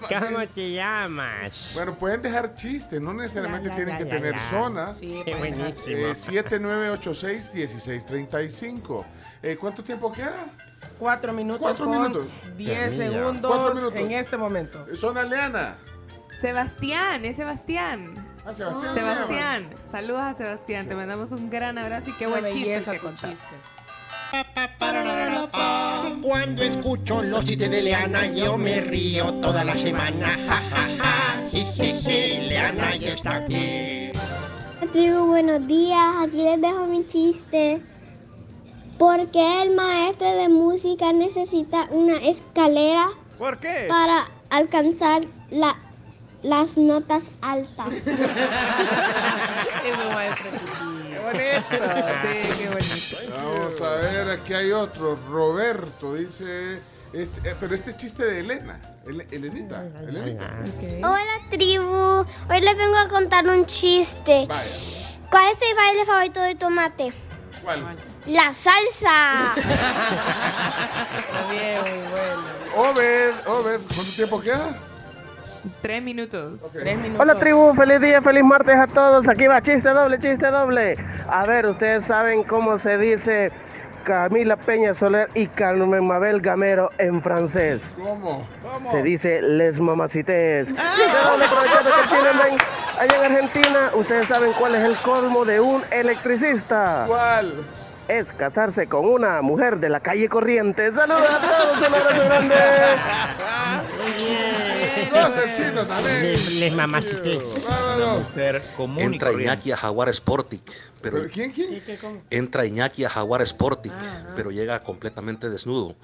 [0.10, 0.28] llama?
[0.28, 1.72] ¿Cómo te llamas?
[1.74, 4.42] Bueno, pueden dejar chistes, no necesariamente La, la, tienen la, que la, tener la.
[4.50, 4.96] zona.
[4.96, 5.74] Sí, Qué buenísimo.
[5.88, 9.06] Eh, 7986-1635.
[9.42, 10.36] Eh, ¿Cuánto tiempo queda?
[10.98, 12.26] Cuatro minutos Cuatro con minutos.
[12.58, 13.96] diez segundos Cuatro minutos.
[14.00, 14.86] en este momento.
[14.96, 15.76] Zona Leana.
[16.42, 18.14] Sebastián, es Sebastián.
[18.46, 18.94] Ah, Sebastián.
[18.94, 23.00] se Sebastián, saludos a Sebastián, te mandamos un gran abrazo y qué buen chiste que
[23.00, 23.56] contaste.
[26.22, 30.28] Cuando escucho los chistes de Leana, yo me río toda la semana.
[30.48, 31.42] Ja, ja, ja.
[32.48, 34.12] Leana ya está aquí.
[34.92, 36.00] Tribu, buenos días.
[36.22, 37.82] Aquí les dejo mi chiste.
[38.98, 43.08] Porque el maestro de música necesita una escalera
[43.38, 43.86] ¿Por qué?
[43.88, 45.78] para alcanzar la-
[46.44, 47.88] las notas altas.
[47.94, 48.04] Eso,
[50.14, 50.50] maestro.
[51.32, 52.10] Qué bonito.
[52.24, 53.34] Sí, qué bonito.
[53.44, 55.18] Vamos a ver, aquí hay otro.
[55.30, 56.80] Roberto dice.
[57.12, 58.80] Este, eh, pero este chiste de Elena.
[59.08, 59.84] El- Elenita.
[60.08, 60.52] Elenita.
[61.08, 64.46] Hola tribu, hoy les vengo a contar un chiste.
[64.48, 64.64] Vaya.
[65.32, 67.14] ¿Cuál es el baile favorito de tomate?
[67.64, 67.84] ¿Cuál?
[68.28, 69.54] La salsa.
[69.58, 72.44] Está bien, muy bueno.
[72.92, 74.76] Obed, Obed, ¿cuánto tiempo queda?
[75.82, 76.62] Tres minutos.
[76.74, 77.22] Tres minutos.
[77.22, 79.28] Hola tribu, feliz día, feliz martes a todos.
[79.28, 80.96] Aquí va chiste doble, chiste doble.
[81.30, 83.52] A ver, ustedes saben cómo se dice
[84.04, 87.82] Camila Peña Soler y Carmen Mabel Gamero en francés.
[88.02, 88.48] ¿Cómo?
[88.92, 90.72] Se dice les mamacites.
[90.72, 90.82] Ven
[93.00, 93.90] allá en Argentina.
[93.94, 97.06] Ustedes saben cuál es el colmo de un electricista.
[97.08, 97.54] ¿Cuál?
[98.10, 100.92] Es casarse con una mujer de la calle corriente.
[100.92, 102.56] Saludos a todos, un abrazo grande.
[105.44, 106.22] El chino también.
[106.24, 107.64] Les, les mamacites.
[107.64, 108.20] Bárbaro.
[108.22, 109.32] Mujer común Entra.
[109.32, 110.64] Iñaki a Jaguar Sportic,
[111.02, 111.84] pero ¿Pero quién, quién?
[112.32, 113.94] entra Iñaki a Jaguar Sportic,
[114.36, 115.96] pero llega completamente desnudo.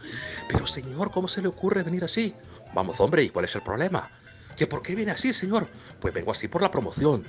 [0.47, 2.35] Pero señor, ¿cómo se le ocurre venir así?
[2.75, 4.07] Vamos, hombre, ¿y cuál es el problema?
[4.55, 5.67] ¿Que por qué viene así, señor?
[5.99, 7.23] Pues vengo así por la promoción.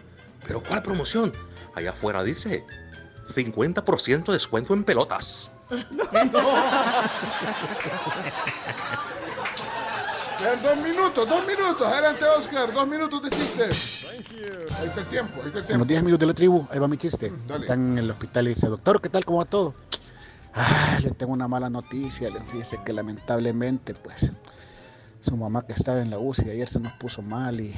[0.47, 1.33] ¿Pero cuál promoción?
[1.75, 2.63] Allá afuera dice
[3.35, 5.51] 50% descuento en pelotas.
[10.39, 11.87] Quedan dos minutos, dos minutos.
[11.87, 12.73] Adelante, Oscar.
[12.73, 14.07] Dos minutos de chistes.
[14.79, 15.85] Ahí está el tiempo, ahí está el Buenos tiempo.
[15.87, 17.33] días amigos de la tribu, ahí va mi chiste.
[17.49, 17.63] dale.
[17.63, 19.25] Están en el hospital y dice, doctor, ¿qué tal?
[19.25, 19.75] ¿Cómo va todo?
[20.55, 24.31] Ah, le tengo una mala noticia, le dice que lamentablemente, pues,
[25.21, 27.75] su mamá que estaba en la UCI ayer se nos puso mal y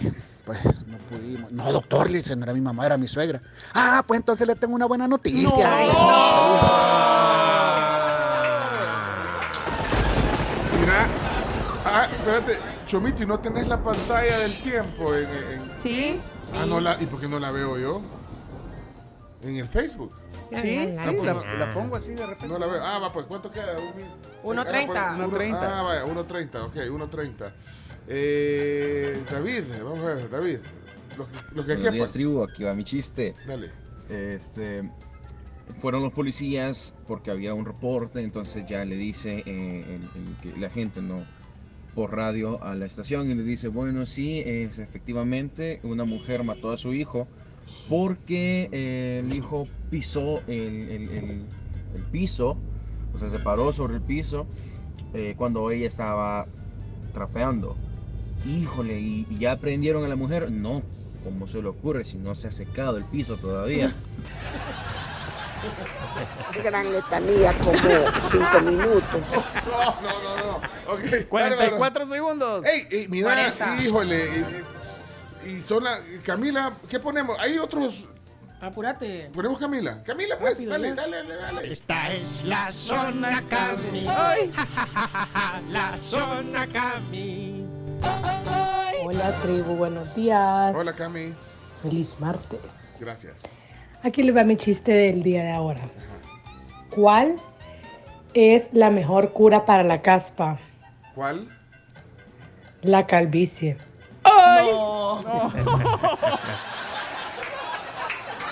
[0.48, 1.52] pues no pudimos.
[1.52, 3.38] No, doctor, le dice, no era mi mamá, era mi suegra.
[3.74, 5.46] Ah, pues entonces le tengo una buena noticia.
[10.80, 11.06] Mira.
[11.84, 12.58] Ah, espérate.
[12.86, 16.18] Chomiti, ¿no tenés la pantalla del tiempo en, en- Sí.
[16.54, 16.96] Ah, no la...
[17.00, 18.00] ¿Y por qué no la veo yo?
[19.42, 20.12] En el Facebook.
[20.50, 22.48] Sí, sí, la, la pongo así de repente.
[22.48, 22.82] No la veo.
[22.82, 23.76] Ah, va, pues, ¿cuánto queda?
[23.78, 24.90] Un min- 1.30.
[24.96, 25.58] Ah, pues, 1.30.
[25.60, 27.50] Ah, vaya, 1.30, ok, 1.30.
[28.10, 30.58] Eh, David, vamos a ver, David.
[31.18, 31.94] Lo que, lo que Buenos quepa.
[31.94, 32.42] días, tribu.
[32.42, 33.34] Aquí va mi chiste.
[33.46, 33.68] Dale.
[34.08, 34.88] Este,
[35.80, 40.58] fueron los policías porque había un reporte, entonces ya le dice eh, el- el que-
[40.58, 41.18] la gente, ¿no?
[41.94, 46.70] Por radio a la estación y le dice, bueno, sí, es, efectivamente, una mujer mató
[46.70, 47.26] a su hijo
[47.88, 51.46] porque eh, el hijo pisó el-
[51.94, 52.56] el piso,
[53.12, 54.46] o sea, se paró sobre el piso
[55.12, 56.46] eh, cuando ella estaba
[57.12, 57.76] trapeando.
[58.46, 60.50] Híjole, ¿y, y ya prendieron a la mujer?
[60.50, 60.82] No,
[61.24, 63.92] ¿cómo se le ocurre si no se ha secado el piso todavía?
[66.62, 67.72] Gran letanía, como
[68.30, 69.04] cinco minutos.
[69.68, 70.56] No, no, no, no.
[70.92, 71.28] Ok.
[71.28, 72.64] 44 segundos.
[72.64, 73.82] Ey, ey, mira, 40.
[73.82, 74.24] híjole.
[74.24, 74.44] eh,
[75.44, 75.98] eh, Y son la.
[76.24, 77.36] Camila, ¿qué ponemos?
[77.38, 78.04] Hay otros.
[78.60, 79.30] Apúrate.
[79.34, 80.02] Ponemos Camila.
[80.04, 80.94] Camila, pues, Rápido, dale, ya.
[80.94, 81.72] dale, dale, dale.
[81.72, 84.06] Esta es la zona Cami.
[84.08, 84.50] Ay.
[85.70, 87.57] La zona Cami.
[89.02, 90.74] Hola tribu, buenos días.
[90.76, 91.34] Hola, Cami.
[91.82, 92.60] Feliz martes.
[93.00, 93.36] Gracias.
[94.02, 95.80] Aquí les va mi chiste del día de ahora.
[96.94, 97.36] ¿Cuál
[98.34, 100.58] es la mejor cura para la caspa?
[101.14, 101.48] ¿Cuál?
[102.82, 103.76] La calvicie.
[104.24, 105.22] No.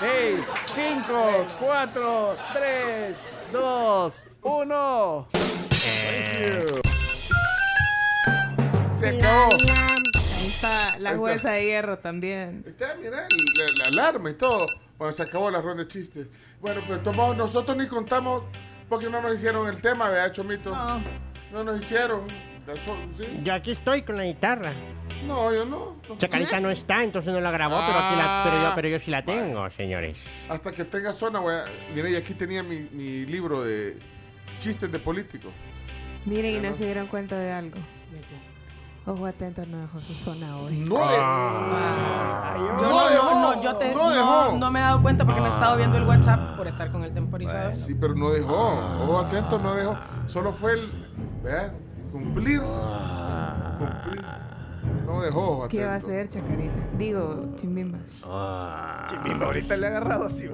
[0.01, 0.41] 6,
[0.75, 3.17] 5, 4, 3,
[3.53, 5.27] 2, 1.
[8.99, 9.51] Se acabó.
[9.53, 11.17] Ahí está la Ahí está.
[11.19, 12.65] jueza de hierro también.
[12.67, 13.27] Está, mira,
[13.57, 14.67] la, la alarma y todo.
[14.99, 16.29] Bueno, se acabó la ronda de chistes.
[16.61, 18.45] Bueno, pues tomamos, nosotros ni contamos
[18.89, 20.71] porque no nos hicieron el tema, ¿verdad, Chomito?
[20.75, 21.01] No.
[21.53, 22.23] No nos hicieron.
[23.45, 24.73] Yo aquí estoy con la guitarra.
[25.27, 25.97] No, yo no.
[26.19, 28.69] Chacarita no está, entonces no la grabó, pero, aquí la, pero, Ah.
[28.71, 30.19] yo, pero yo sí la tengo, señores.
[30.49, 31.57] Hasta que tenga zona, güey.
[31.95, 33.97] Mira, y aquí tenía mi, mi libro de
[34.61, 35.53] chistes de políticos.
[36.25, 37.77] Miren y no se dieron cuenta de algo.
[39.09, 40.79] Ojo atento, no dejó su zona hoy.
[40.79, 44.57] No, Yo no, no, no, yo te, no dejó.
[44.59, 47.05] no me he dado cuenta porque no he estado viendo el WhatsApp por estar con
[47.05, 47.73] el temporizador.
[47.73, 48.57] Sí, pero no dejó.
[49.03, 49.97] Ojo atento, no dejó.
[50.27, 50.91] Solo fue el.
[51.45, 51.73] ¿Verdad?
[52.11, 52.61] Cumplir.
[53.79, 54.25] Cumplir.
[55.05, 56.75] No dejó, ojo ¿Qué va a hacer, Chacarita?
[56.99, 57.99] Digo, Chimbimba.
[59.09, 60.49] Chimbimba, ahorita le he agarrado así.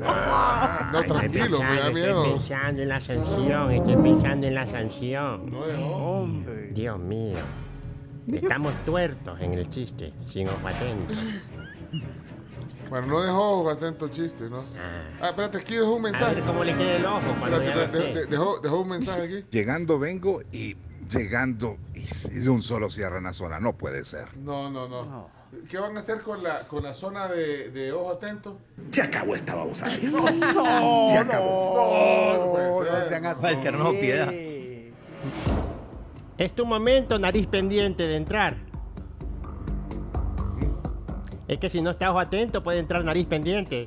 [0.92, 2.22] No, tranquilo, me da Estoy miedo.
[2.24, 5.50] pensando en la sanción, estoy pensando en la sanción.
[5.50, 5.94] No dejó.
[5.94, 6.68] Hombre.
[6.72, 7.38] Dios mío.
[8.30, 11.14] Estamos tuertos en el chiste, sin ojo atento.
[12.90, 14.62] Bueno, no dejó atento chiste, ¿no?
[15.18, 16.32] Ah, espérate, aquí dejó un mensaje.
[16.32, 18.20] A ver cómo le queda el ojo cuando Espérate, ya espérate, esté.
[18.20, 19.44] de- dejó, dejó un mensaje aquí.
[19.50, 20.76] Llegando vengo y
[21.10, 23.58] llegando y de un solo cierran la zona.
[23.60, 24.36] No puede ser.
[24.36, 25.30] No, no, no.
[25.70, 28.58] ¿Qué van a hacer con la, con la zona de, de ojo atento?
[28.90, 29.96] Se acabó esta babosada.
[30.02, 32.34] No, no, Se acabó.
[32.36, 33.04] no, no puede no ser.
[33.08, 33.42] sean así.
[33.46, 34.30] Walter, no, piedad.
[36.42, 38.56] Es tu momento, nariz pendiente de entrar.
[41.46, 43.86] Es que si no estás ojo atento, puede entrar nariz pendiente.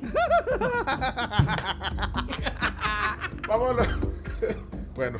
[3.46, 3.86] Vámonos.
[4.94, 5.18] bueno,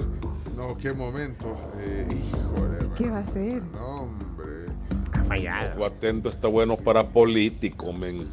[0.56, 1.54] no, qué momento.
[1.78, 2.78] Eh, híjole.
[2.96, 3.62] ¿Qué va a hacer?
[3.64, 4.72] No, hombre.
[5.12, 5.74] Ha fallado.
[5.74, 8.30] Ojo atento está bueno para político, men.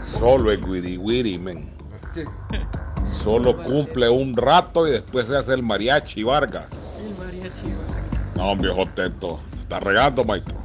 [0.00, 1.70] Solo es wiri wiri, men.
[2.14, 2.24] ¿Qué?
[3.22, 6.88] Solo cumple un rato y después se hace el mariachi Vargas.
[8.38, 9.40] No, viejo atento.
[9.60, 10.56] Está regando, maestro.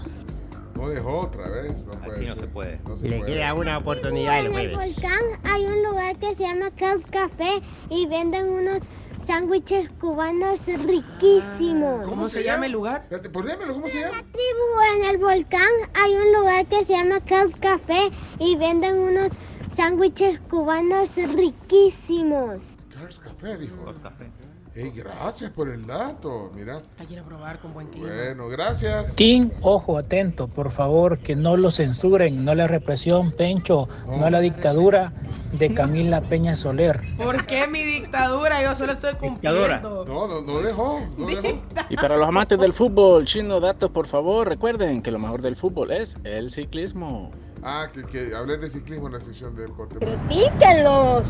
[0.76, 1.88] No dejó otra vez.
[1.88, 2.44] No puede Así no ser.
[2.44, 2.80] se puede.
[2.88, 3.34] No se Le puede.
[3.34, 7.64] queda una oportunidad el En el volcán hay un lugar que se llama Kraus Café
[7.90, 8.80] y venden unos
[9.26, 12.08] sándwiches cubanos riquísimos.
[12.08, 13.08] ¿Cómo se llama el lugar?
[13.32, 14.18] Ponémelo, ¿cómo se llama?
[14.20, 19.32] Tribu, en el volcán hay un lugar que se llama Kraus Café y venden unos
[19.76, 22.62] sándwiches cubanos riquísimos.
[22.94, 23.78] Cars Café, dijo.
[23.84, 24.30] Dos cafés.
[24.76, 26.50] Ey, gracias por el dato.
[26.56, 26.82] Mira.
[26.98, 28.08] Hay que ir a probar con buen clima.
[28.08, 29.16] Bueno, gracias.
[29.16, 34.40] Team, ojo atento, por favor, que no lo censuren, no la represión, Pencho, no la
[34.40, 35.14] dictadura
[35.52, 37.02] de Camila Peña Soler.
[37.18, 38.64] ¿Por qué mi dictadura?
[38.64, 40.06] Yo solo estoy cumpliendo.
[40.06, 41.02] No, no, no dejó.
[41.20, 41.62] No dejó.
[41.90, 45.56] Y para los amantes del fútbol, chino datos, por favor, recuerden que lo mejor del
[45.56, 47.32] fútbol es el ciclismo.
[47.62, 50.00] Ah, que, que hablé de ciclismo en la sección de deporte.
[50.28, 51.28] ¡Píquenlos!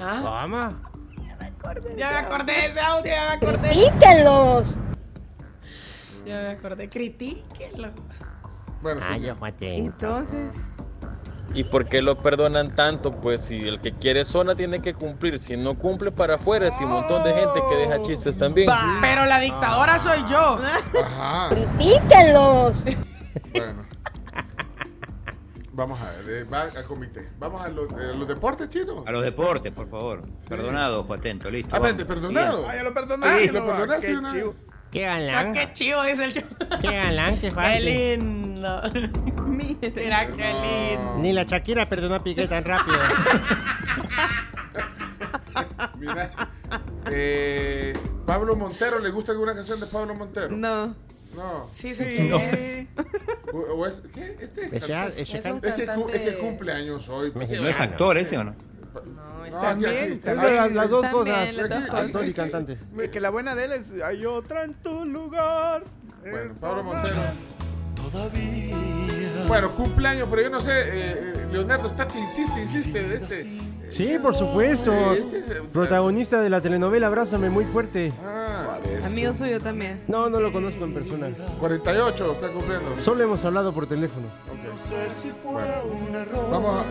[0.00, 0.74] ¿Ah?
[1.96, 3.68] Ya me acordé de ese audio, ya me acordé.
[3.70, 4.74] ¡Píquenlos!
[6.26, 6.88] Ya me acordé.
[6.88, 7.90] Critíquenlo.
[8.82, 9.66] Bueno, Ay, sí.
[9.70, 10.54] Entonces,
[11.54, 13.12] ¿Y por qué lo perdonan tanto?
[13.12, 15.38] Pues si el que quiere zona tiene que cumplir.
[15.38, 18.70] Si no cumple para afuera, si un montón de gente que deja chistes también.
[19.00, 20.58] Pero la dictadora soy yo.
[21.02, 21.50] Ajá.
[21.78, 22.82] ¡Píquenlos!
[23.52, 23.88] Bueno.
[25.78, 27.28] Vamos a ver, eh, va al comité.
[27.38, 29.04] Vamos a los, eh, los deportes chinos.
[29.06, 30.24] A los deportes, por favor.
[30.48, 31.70] Perdonado, ojo atento, listo.
[31.72, 32.66] Ah, espérate, perdonado.
[32.68, 33.52] Ah, ya lo Ah, perdonaste.
[33.52, 34.54] ¿lo perdonaste Qué una chivo.
[34.90, 35.52] Qué Ah, galán.
[35.52, 36.48] qué chivo dice el chivo.
[36.80, 37.84] Qué galán, qué Qué fácil.
[37.84, 38.82] lindo.
[39.46, 41.14] Mira qué lindo.
[41.18, 42.98] Ni la Shakira perdonó a Piqué tan rápido.
[45.98, 46.30] Mira.
[47.10, 47.92] Eh,
[48.26, 50.56] Pablo Montero, ¿le gusta alguna canción de Pablo Montero?
[50.56, 50.86] no.
[51.36, 51.64] No.
[51.70, 52.86] Sí sé quién es.
[53.52, 54.36] O, o es, ¿Qué?
[54.40, 57.30] Este Es un es, que, es que cantante- cumple años hoy.
[57.30, 57.50] pues.
[57.60, 58.54] ¿No es actor ese o no?
[58.94, 59.90] No, No, también.
[59.90, 60.74] aquí, aquí.
[60.74, 61.90] las, dos También, cosas.
[61.90, 62.78] Actor y cantante.
[63.12, 65.84] Que la buena de él es hay otra en tu lugar.
[66.22, 67.16] Bueno, Pablo Montero.
[69.46, 73.58] Bueno, cumpleaños, pero yo no sé, eh, eh, Leonardo está que insiste, insiste de este.
[73.90, 74.92] Sí, por supuesto.
[75.12, 78.12] este, Protagonista de la telenovela Abrázame muy fuerte.
[78.24, 80.02] Ah, Amigo suyo también.
[80.08, 81.28] No, no lo conozco en persona.
[81.60, 83.00] 48 está cumpliendo.
[83.00, 84.26] Solo hemos hablado por teléfono.
[86.50, 86.84] Vamos a.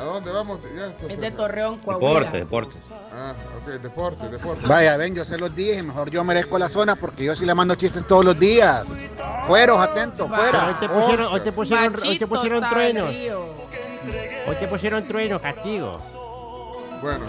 [0.00, 0.58] ¿A dónde vamos?
[0.76, 1.30] Ya está Es de.
[1.30, 2.08] Torreón, Coahuila.
[2.30, 2.76] Deporte, deporte.
[3.14, 3.32] Ah,
[3.62, 4.66] ok, deporte, deporte.
[4.66, 7.54] Vaya, ven, yo se los dije, mejor yo merezco la zona porque yo sí le
[7.54, 8.88] mando chistes todos los días.
[9.46, 10.80] Fueros, atentos, Pero hoy fuera.
[10.80, 13.14] te pusieron, hoy te pusieron, hoy te Machito pusieron estaba el truenos.
[13.14, 13.61] río.
[14.46, 15.96] Hoy te pusieron truenos, castigo.
[17.00, 17.26] Bueno.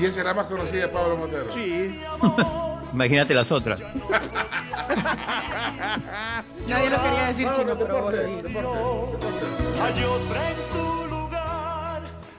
[0.00, 1.52] Y esa era más conocida de Pablo Montero.
[1.52, 2.00] Sí.
[2.92, 3.80] Imagínate las otras.
[6.66, 8.48] Nadie lo quería decir chino, pero vos deporte, lo dijiste.
[8.48, 9.10] deporte, deporte.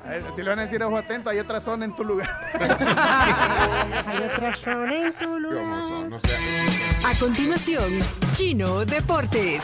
[0.04, 2.28] A ver, si le van a decir ojo atento, hay otra zona en tu lugar.
[4.06, 5.64] Hay otra zona en tu lugar.
[7.06, 8.00] A continuación,
[8.34, 9.64] Chino Deportes.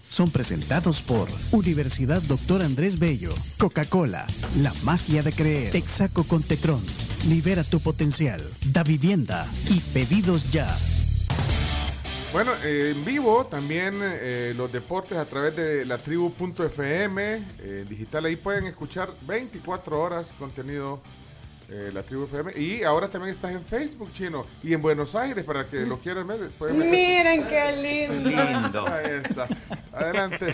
[0.11, 6.83] son presentados por Universidad Doctor Andrés Bello, Coca-Cola, La Magia de Creer, Texaco con Tetrón,
[7.29, 8.41] Libera tu Potencial,
[8.73, 10.67] Da Vivienda y Pedidos Ya.
[12.33, 18.25] Bueno, eh, en vivo también eh, los deportes a través de la tribu.fm eh, digital.
[18.25, 21.01] Ahí pueden escuchar 24 horas contenido
[21.71, 22.51] eh, la tribu FM.
[22.57, 24.45] Y ahora también estás en Facebook, chino.
[24.61, 26.51] Y en Buenos Aires, para que lo quieran ver.
[26.73, 28.29] Miren qué lindo.
[28.29, 28.87] Lindo.
[28.87, 29.47] Ahí está.
[29.93, 30.53] Adelante.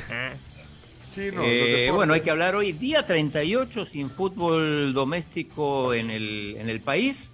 [1.12, 1.38] Chino.
[1.38, 6.70] los Eh, bueno, hay que hablar hoy, día 38 sin fútbol doméstico en el, en
[6.70, 7.34] el país.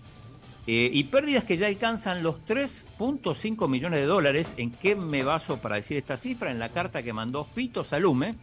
[0.66, 4.54] Eh, y pérdidas que ya alcanzan los 3.5 millones de dólares.
[4.56, 6.52] ¿En qué me baso para decir esta cifra?
[6.52, 8.36] En la carta que mandó Fito Salume,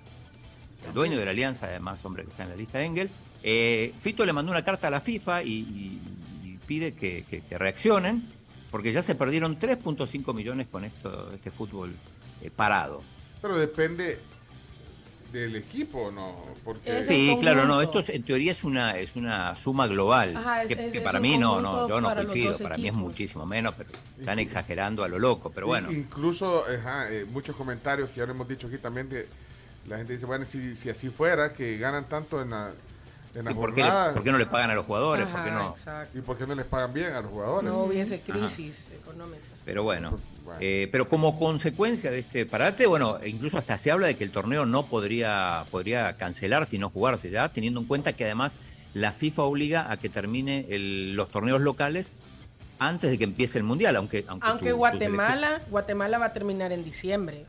[0.87, 3.11] el dueño de la alianza, además hombre que está en la lista de Engel.
[3.43, 6.01] Eh, Fito le mandó una carta a la FIFA y, y-
[6.45, 8.25] y pide que, que- que reaccionen,
[8.71, 11.93] porque ya se perdieron 3.5 millones con esto, este fútbol
[12.43, 13.03] eh, parado.
[13.43, 14.19] Pero depende
[15.33, 16.45] del equipo, ¿no?
[16.65, 20.65] Porque Sí, claro, no, esto es- en teoría es una, es una suma global, Ajá,
[20.65, 23.47] es- que, es- que para mí no, no, yo no coincido, para mí es muchísimo
[23.47, 25.91] menos, pero están exagerando a lo loco, pero bueno.
[25.93, 29.27] Incluso ajá, eh, muchos comentarios que ya lo hemos dicho aquí también de
[29.89, 32.73] la gente dice, bueno, si, si así fuera, que ganan tanto en la,
[33.35, 35.27] en la ¿Y por qué, le- jornada, por qué no le pagan a los jugadores?
[35.27, 35.71] ¿Por qué Ajá, no?
[35.71, 36.19] exacto.
[36.19, 37.71] ¿y por qué no les pagan bien a los jugadores?
[37.71, 39.43] No hubiese crisis económica.
[39.65, 40.19] Pero bueno,
[40.59, 44.25] eh, pero como consecuencia de este parate, bueno, e incluso hasta se habla de que
[44.25, 48.55] el torneo no podría, podría cancelarse y no jugarse ya, teniendo en cuenta que además
[48.95, 52.13] la FIFA obliga a que termine el- los torneos locales
[52.81, 56.33] antes de que empiece el mundial, aunque aunque, tu- Aunque tu Guatemala, Guatemala va a
[56.33, 57.45] terminar en diciembre.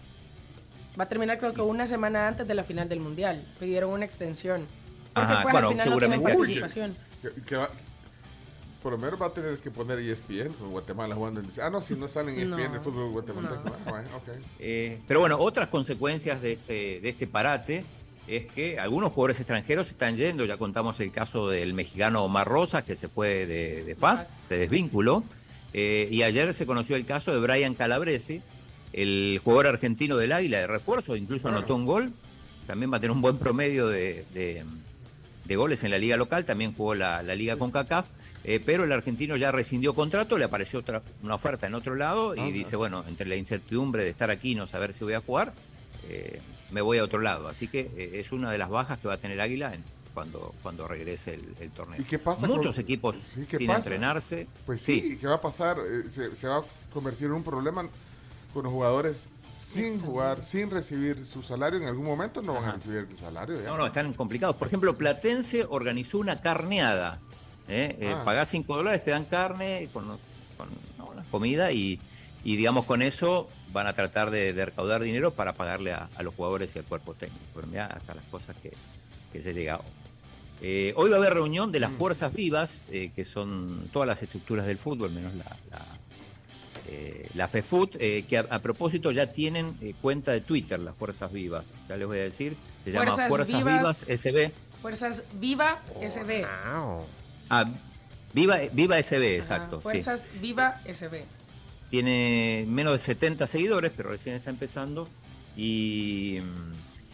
[0.99, 3.43] Va a terminar creo que una semana antes de la final del mundial.
[3.59, 4.67] Pidieron una extensión.
[5.13, 6.95] Porque Ajá, pues bueno, al final no seguramente tienen aquí- participación.
[7.21, 7.69] Que- que va-
[8.81, 11.39] por lo menos va a tener que poner ESPN con Guatemala jugando.
[11.41, 12.75] en- Ah, no, si no salen ESPN No.
[12.75, 13.61] el fútbol guatemalteco.
[13.85, 14.29] Ah, bueno, ok.
[14.59, 17.83] Eh, pero bueno, otras consecuencias de este, de este parate
[18.27, 20.45] es que algunos jugadores extranjeros se están yendo.
[20.45, 24.57] Ya contamos el caso del mexicano Omar Rosas, que se fue de, de Paz, se
[24.57, 25.23] desvinculó.
[25.73, 28.41] Eh, y ayer se conoció el caso de Brian Calabrese,
[28.93, 32.11] el jugador argentino del Águila de refuerzo, incluso anotó un gol.
[32.67, 34.65] También va a tener un buen promedio de, de-
[35.51, 38.07] de goles en la liga local, también jugó la, la liga con CACAF.
[38.43, 42.33] Eh, pero el argentino ya rescindió contrato, le apareció otra, una oferta en otro lado
[42.35, 42.49] y Ajá.
[42.51, 45.53] dice, bueno, entre la incertidumbre de estar aquí y no saber si voy a jugar,
[46.09, 46.39] eh,
[46.71, 47.47] me voy a otro lado.
[47.49, 49.83] Así que eh, es una de las bajas que va a tener Águila en-
[50.13, 52.01] cuando, cuando regrese el, el torneo.
[52.01, 53.79] ¿Y qué pasa Muchos con- equipos Sí, ¿qué sin pasa?
[53.79, 54.47] entrenarse.
[54.65, 55.77] Pues sí, ¿qué va a pasar?
[56.09, 57.87] Se, se va a convertir en un problema
[58.53, 59.29] con los jugadores
[59.73, 61.79] sin jugar, sin recibir su salario.
[61.79, 63.61] En algún momento no van a recibir el salario.
[63.61, 63.67] ya.
[63.69, 64.55] No, no, están complicados.
[64.55, 67.19] Por ejemplo, Platense organizó una carneada.
[67.67, 67.95] ¿eh?
[67.99, 68.23] Eh, Ah.
[68.25, 70.05] pagás 5 dólares, te dan carne con,
[70.57, 70.67] con
[70.97, 71.99] no, la comida y,
[72.43, 76.23] y, digamos, con eso van a tratar de, de recaudar dinero para pagarle a, a
[76.23, 77.43] los jugadores y al cuerpo técnico.
[77.55, 78.73] Pero mirá hasta las cosas que,
[79.31, 79.79] que se llega.
[80.63, 81.81] Eh, hoy va a haber reunión de Mm.
[81.83, 85.85] las fuerzas vivas, eh, que son todas las estructuras del fútbol, menos la, la,
[86.87, 90.95] eh, la FEFUT, eh, que a, a propósito ya tienen eh, cuenta de Twitter, las
[90.95, 91.65] fuerzas vivas.
[91.87, 94.05] Ya les voy a decir, se llama Fuerzas Fuerzas Vivas.
[94.07, 94.51] Vivas SB.
[94.81, 96.45] Fuerzas Viva SB.
[97.49, 97.65] Ah,
[98.33, 99.77] Viva, Viva SB, Ajá, exacto.
[99.77, 99.83] sí.
[99.83, 101.23] Fuerzas Viva SB.
[101.89, 105.07] Tiene menos de 70 seguidores, pero recién está empezando.
[105.57, 106.39] Y,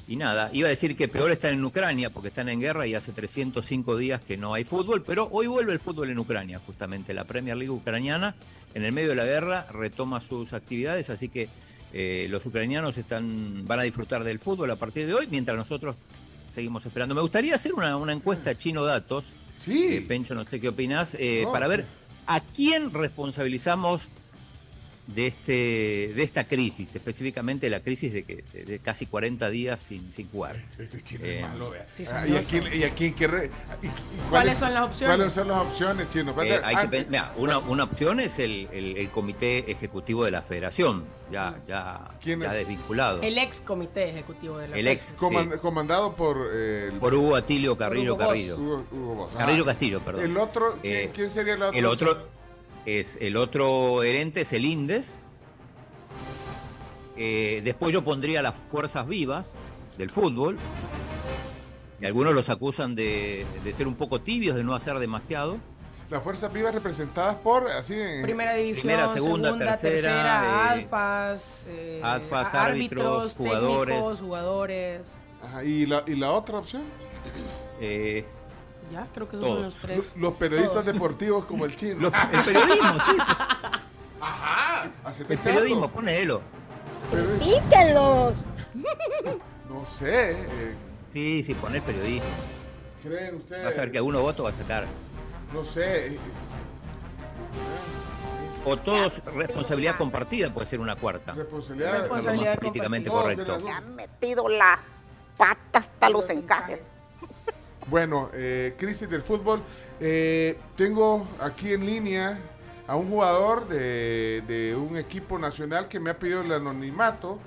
[0.07, 2.93] y nada, iba a decir que peor están en Ucrania, porque están en guerra y
[2.93, 7.13] hace 305 días que no hay fútbol, pero hoy vuelve el fútbol en Ucrania, justamente.
[7.13, 8.35] La Premier League ucraniana,
[8.77, 11.49] en el medio de la guerra, retoma sus actividades, así que
[11.93, 15.95] eh, los ucranianos están, van a disfrutar del fútbol a partir de hoy, mientras nosotros
[16.51, 17.15] seguimos esperando.
[17.15, 19.25] Me gustaría hacer una, una encuesta Chino Datos.
[19.57, 20.05] Sí.
[20.07, 21.51] Pencho, no sé qué opinás, eh, No.
[21.51, 21.85] para ver
[22.27, 24.09] a quién responsabilizamos
[25.07, 29.79] de este de esta crisis, específicamente la crisis de que de, de casi 40 días
[29.79, 30.57] sin, sin jugar.
[30.77, 31.87] Este chino Eh, es malo, vea.
[31.89, 32.49] Sí, Ah, ¿Y a sabroso.
[32.69, 33.51] quién, y a quién qué re-
[33.81, 33.89] y- y
[34.29, 35.15] ¿Cuáles son las opciones?
[35.15, 36.35] ¿Cuáles son las opciones, chino?
[36.43, 40.41] Eh, hay que mira, una, una opción es el, el- el comité ejecutivo de la
[40.41, 42.53] federación, ya, ya, ¿Quién ya es?
[42.53, 43.21] desvinculado.
[43.21, 45.15] El ex comité ejecutivo de la El ex.
[45.15, 45.59] Coman- sí.
[45.59, 48.27] comandado por eh, el- Por Hugo Atilio Carrillo Hugo.
[48.27, 48.57] Carrillo.
[48.57, 49.31] Hugo- Hugo Boss.
[49.35, 50.25] Ah, Carrillo Castillo, perdón.
[50.25, 51.79] El otro, ¿quién, Eh, quién sería el otro?
[51.79, 52.27] El otro
[52.85, 55.19] es el otro herente es el Indes.
[57.15, 59.55] Eh, después yo pondría las fuerzas vivas
[59.97, 60.57] del fútbol.
[61.99, 65.57] Y algunos los acusan de, de ser un poco tibios, de no hacer demasiado.
[66.09, 68.21] Las fuerzas vivas representadas por, así en...
[68.21, 73.93] Primera división, Primera, segunda, segunda, tercera, tercera, eh, alfas, eh, alfas, árbitros, jugadores.
[73.95, 75.17] técnicos, jugadores.
[75.43, 76.83] Ajá, ¿y, la, ¿Y la otra opción?
[78.89, 79.55] Eh, Ya, creo que esos Todos.
[79.57, 79.97] son los tres.
[79.97, 80.85] Los, los periodistas Todos.
[80.93, 81.95] deportivos como el chino.
[81.99, 83.17] los- el periodismo, sí.
[84.19, 84.91] Ajá,
[85.29, 86.41] El periodismo, ponelo.
[87.39, 88.35] ¡Píquenlos!
[89.69, 90.75] No sé, eh,
[91.11, 92.27] Sí, sí, poner periodismo.
[93.03, 93.65] ¿creen ustedes?
[93.65, 94.85] Vas a ver que alguno voto va a sacar.
[95.53, 96.07] No sé.
[96.15, 96.19] eh,
[98.65, 101.33] O todos responsabilidad compartida, puede ser una cuarta.
[101.33, 103.59] Responsabilidad, Responsabilidad políticamente correcto.
[103.59, 104.79] No, Han metido las
[105.37, 106.85] patas hasta los encajes.
[107.89, 109.61] Bueno, eh, crisis del fútbol.
[109.99, 112.37] Eh, tengo aquí en línea
[112.85, 117.39] a un jugador de, de un equipo nacional que me ha pedido el anonimato.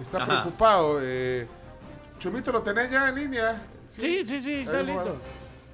[0.00, 0.26] Está Ajá.
[0.42, 0.98] preocupado.
[1.02, 1.46] Eh,
[2.18, 3.62] Chomito, ¿lo tenés ya en línea?
[3.86, 5.16] Sí, sí, sí, está Ahí, listo.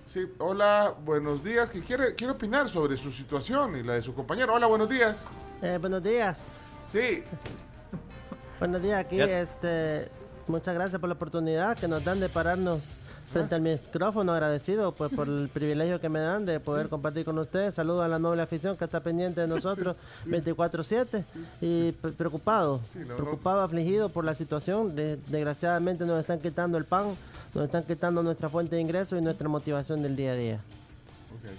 [0.05, 1.71] Sí, hola, buenos días.
[1.71, 4.55] Que quiere, quiere opinar sobre su situación y la de su compañero.
[4.55, 5.29] Hola, buenos días.
[5.63, 6.59] Eh, buenos días.
[6.87, 7.23] Sí.
[8.59, 10.09] Buenos días, aquí este
[10.47, 12.93] muchas gracias por la oportunidad que nos dan de pararnos
[13.33, 17.39] frente al micrófono, agradecido pues por el privilegio que me dan de poder compartir con
[17.39, 17.75] ustedes.
[17.75, 21.25] Saludos a la noble afición que está pendiente de nosotros 24/7
[21.61, 24.95] y pre- preocupado, no, preocupado, afligido por la situación.
[24.95, 27.07] De- desgraciadamente nos están quitando el pan,
[27.55, 30.55] nos están quitando nuestra fuente de ingresos y nuestra motivación del día a día.
[31.35, 31.51] Ok.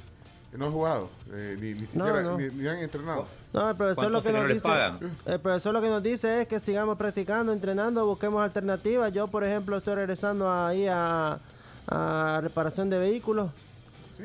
[0.58, 2.38] No han jugado, eh, ni, ni siquiera, no.
[2.38, 3.26] Ni, ni han entrenado.
[3.54, 5.18] No, el profesor lo ¿Cuánto que nos dinero les dice, pagan?
[5.26, 9.12] el profesor lo que nos dice es que sigamos practicando, entrenando, busquemos alternativas.
[9.12, 11.40] Yo, por ejemplo, estoy regresando ahí a,
[11.88, 13.52] a reparación de vehículos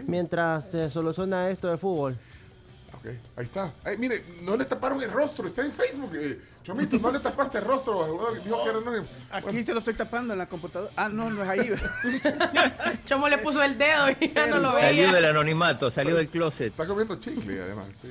[0.06, 2.16] mientras se soluciona esto de fútbol.
[2.94, 3.06] Ok,
[3.36, 3.72] ahí está.
[3.84, 6.10] Ay, mire, no le taparon el rostro, está en Facebook.
[6.16, 9.06] eh, Chomito, no le tapaste el rostro al jugador que dijo que era anónimo.
[9.30, 10.90] Aquí se lo estoy tapando en la computadora.
[10.96, 11.70] Ah, no, no es ahí.
[13.04, 15.12] Chomo le puso el dedo y ya no lo Salió veía.
[15.12, 16.68] del anonimato, salió del closet.
[16.68, 18.08] Está comiendo chicle, además, sí.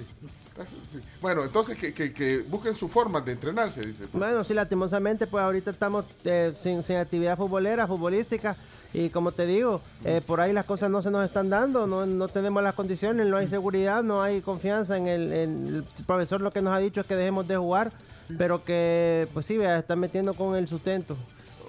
[0.91, 0.99] Sí.
[1.21, 4.05] Bueno, entonces que, que, que busquen su forma de entrenarse, dice.
[4.11, 8.55] Bueno, sí, lastimosamente, pues ahorita estamos eh, sin, sin actividad futbolera, futbolística.
[8.93, 12.05] Y como te digo, eh, por ahí las cosas no se nos están dando, no,
[12.05, 16.41] no tenemos las condiciones, no hay seguridad, no hay confianza en el, en el profesor.
[16.41, 17.91] Lo que nos ha dicho es que dejemos de jugar,
[18.37, 21.15] pero que, pues sí, vea, están metiendo con el sustento.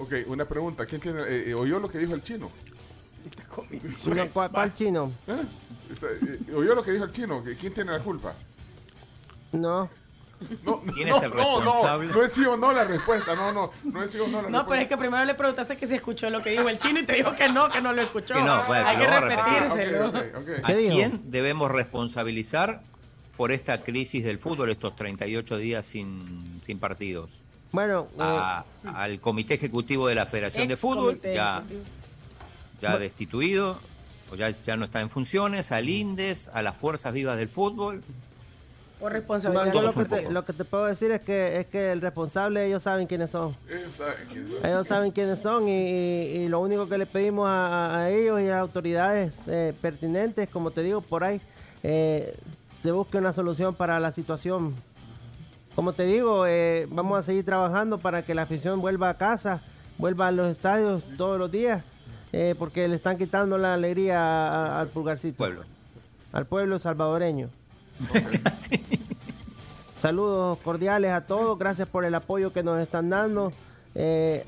[0.01, 0.87] Ok, una pregunta.
[0.87, 2.51] ¿Quién tiene, eh, eh, ¿Oyó lo que dijo el chino?
[3.99, 5.11] Chino, ¿cuál, cuál chino?
[5.27, 5.43] ¿Eh?
[5.91, 7.43] Está- eh, ¿Oyó lo que dijo el chino?
[7.43, 8.33] ¿Que ¿Quién tiene la culpa?
[9.53, 9.91] No.
[10.63, 13.35] No, ¿Quién no, es el no, no, no es sí o no la respuesta.
[13.35, 14.59] No, no, no es sí o no la respuesta.
[14.63, 17.01] No, pero es que primero le preguntaste que si escuchó lo que dijo el chino
[17.01, 18.35] y te dijo que no, que no lo escuchó.
[18.35, 20.07] Que no, pues, Hay que a repetírselo.
[20.63, 20.95] ¿A ¿Qué dijo?
[20.95, 22.83] quién debemos responsabilizar
[23.37, 27.41] por esta crisis del fútbol, estos 38 días sin, sin partidos?
[27.71, 28.65] Bueno, eh, A-
[28.95, 31.63] al comité ejecutivo de la Federación de Fútbol, comité ya,
[32.81, 33.79] ya destituido,
[34.33, 38.03] o ya, ya no está en funciones, al INDES, a las fuerzas vivas del fútbol.
[39.01, 40.33] Por yo lo que, te, poco.
[40.33, 43.55] lo que te puedo decir es que es que el responsable ellos saben quiénes son.
[43.69, 44.67] Ellos saben quién son.
[44.67, 48.11] Ellos saben quiénes son y, y- y lo único que le pedimos a, a- a
[48.11, 51.41] ellos y a las autoridades eh, pertinentes, como te digo, por ahí,
[51.83, 52.37] eh,
[52.83, 54.75] se busque una solución para la situación.
[55.75, 59.63] Como te digo, eh, vamos a seguir trabajando para que la afición vuelva a casa,
[59.97, 61.85] vuelva a los estadios todos los días,
[62.33, 65.37] eh, porque le están quitando la alegría a- a- al pulgarcito.
[65.37, 65.63] Pueblo.
[66.33, 67.49] Al pueblo salvadoreño.
[70.03, 73.53] Saludos cordiales a todos, gracias por el apoyo que nos están dando.
[73.95, 74.47] Eh,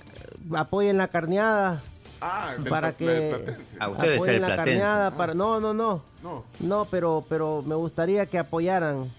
[0.54, 1.82] apoyen la carneada
[2.20, 3.56] Ah, para que.
[3.80, 4.78] A ustedes apoyen el la platense.
[4.78, 6.44] carneada para no no no No.
[6.60, 9.10] no pero pero me gustaría que apoyaran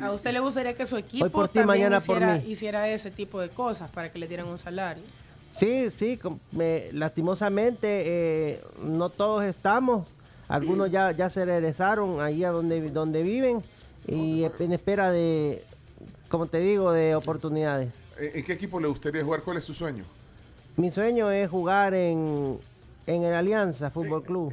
[0.00, 3.10] A usted le gustaría que su equipo Hoy por ti, también mañana hiciera, hiciera ese
[3.10, 5.02] tipo de cosas para que le dieran un salario.
[5.50, 6.18] sí sí
[6.52, 10.06] me- lastimosamente eh, no todos estamos
[10.52, 13.62] algunos ya ya se regresaron ahí a donde donde viven
[14.06, 15.64] y en espera de
[16.28, 17.88] como te digo de oportunidades
[18.18, 19.40] ¿En en qué equipo le gustaría jugar?
[19.42, 20.04] ¿Cuál es su sueño?
[20.76, 22.58] mi sueño es jugar en
[23.06, 24.52] en el Alianza Fútbol Club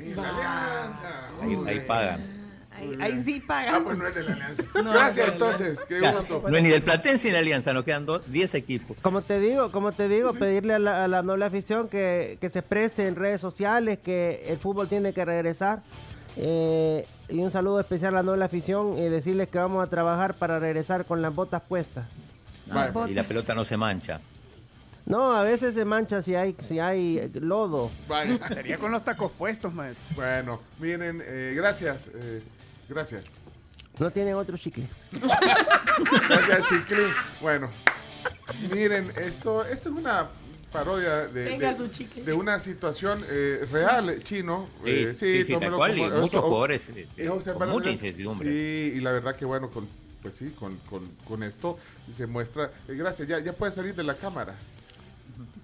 [1.41, 2.38] Ahí, ahí pagan.
[2.79, 3.75] Ahí, ahí sí pagan.
[3.75, 4.63] Ah, pues no es de la Alianza.
[4.83, 5.79] No, Gracias, no, entonces.
[5.87, 6.43] Qué gusto.
[6.49, 8.97] no es ni del Platense ni de Alianza, nos quedan dos- 10 equipos.
[9.01, 12.49] Como te digo, como te digo, pedirle a la, a la noble afición que, que
[12.49, 15.81] se exprese en redes sociales, que el fútbol tiene que regresar.
[16.37, 20.33] Eh, y un saludo especial a la noble afición y decirles que vamos a trabajar
[20.35, 22.05] para regresar con las botas puestas.
[22.71, 24.21] Ah, y la pelota no se mancha.
[25.05, 27.89] No, a veces se mancha si hay, si hay eh, lodo.
[28.07, 28.37] Vaya.
[28.49, 30.03] Sería con los tacos puestos, maestro.
[30.15, 32.09] Bueno, miren, eh, gracias.
[32.13, 32.43] eh,
[32.89, 33.25] gracias.
[33.99, 34.87] No tienen otro chicle.
[36.29, 37.07] Gracias, Chiclín.
[37.41, 37.69] Bueno,
[38.73, 40.27] miren, esto, esto es una
[40.71, 42.33] parodia de, chicle.
[42.33, 44.69] una situación eh, real, eh, chino.
[44.85, 47.07] Sí, Eh, sí, sí, tómelo cual, como- muchos jugadores, eh,
[47.67, 48.49] mucha incertidumbre.
[48.49, 49.87] Sí, y la verdad que bueno, con,
[50.21, 51.77] pues sí, con, con, con esto
[52.09, 52.71] se muestra.
[52.87, 54.55] eh, gracias, ya, ya puede salir de la cámara.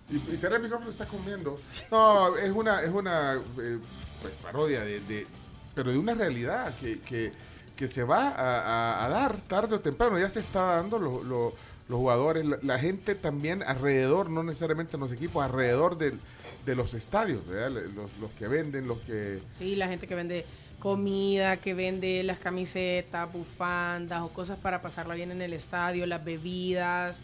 [0.10, 1.57] Y, y será el micrófono está comiendo.
[1.89, 3.77] No, es una, es una eh,
[4.22, 5.27] pues, parodia de, de-
[5.76, 7.31] pero de una realidad que, que,
[7.76, 10.18] que se va a, a- dar tarde o temprano.
[10.18, 11.53] Ya se está dando lo- lo-
[11.88, 16.19] los jugadores, la, gente también alrededor, no necesariamente en los equipos, alrededor del-
[16.65, 17.41] de los estadios.
[17.45, 19.39] Los, los que venden, los que...
[19.60, 20.45] Sí, la gente que vende
[20.80, 26.23] comida, que vende las camisetas, bufandas o cosas para pasarla bien en el estadio, las
[26.26, 27.19] bebidas.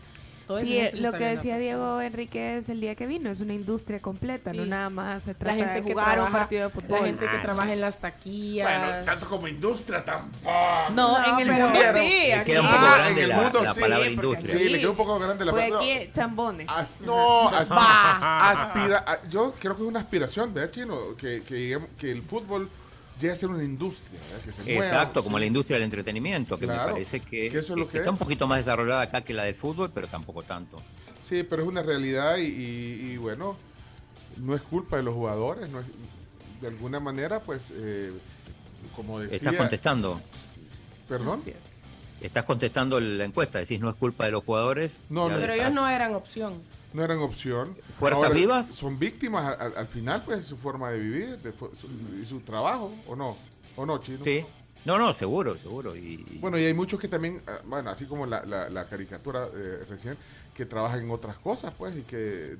[0.49, 3.53] Esa Sí, gente se lo que decía Diego Enríquez el día que vino, es una
[3.53, 4.69] industria completa, no Sí.
[4.69, 6.99] nada más se La trata gente de que jugar un trabaja- partido de fútbol.
[6.99, 7.41] La gente que Ah.
[7.41, 8.80] trabaja en las taquillas.
[8.80, 10.51] Bueno, tanto como industria tampoco.
[10.93, 13.73] No, en el mundo sí, aquí- queda un poco Ah, en el la, mundo la
[13.73, 14.57] sí, palabra porque industria.
[14.59, 15.88] Sí, le quedó un poco grande la Pues palabra.
[15.88, 16.68] aquí chambones.
[16.69, 17.49] As- no,
[18.09, 21.15] aspira, a- yo creo que es una aspiración, ¿verdad, Chino?
[21.18, 22.69] Que, que, que el fútbol
[23.22, 24.45] llegue a ser una industria, ¿verdad?
[24.45, 24.85] Que se mueva.
[24.85, 27.88] Exacto, como la industria del entretenimiento, que Claro, me parece que, que eso es lo
[27.88, 28.14] que está es.
[28.14, 30.81] un poquito más desarrollada acá que la del fútbol, pero tampoco tanto.
[31.23, 33.56] Sí, pero es una realidad y, y- y, bueno,
[34.38, 35.85] no es culpa de los jugadores, no es-
[36.61, 38.11] de alguna manera, pues, eh,
[38.95, 39.38] como decía...
[39.38, 40.19] Estás contestando.
[41.07, 41.41] ¿Perdón?
[42.22, 44.98] Estás contestando la encuesta, decís no es culpa de los jugadores.
[45.10, 45.27] No.
[45.27, 46.61] Pero ellos no eran opción.
[46.93, 47.76] No eran opción.
[47.99, 48.68] ¿Fuerzas vivas?
[48.68, 51.72] Son víctimas al, al- al final, pues, de su forma de vivir de su-
[52.22, 53.38] y su trabajo, ¿o no?
[53.76, 54.23] ¿O no, Chino?
[54.26, 54.45] Sí.
[54.84, 55.95] No, no, seguro, seguro.
[55.95, 58.85] Y, y- Bueno, y hay muchos que también, ah, bueno, así como la, la- la
[58.88, 60.18] caricatura eh, recién,
[60.55, 62.57] que trabajan en otras cosas, pues, y que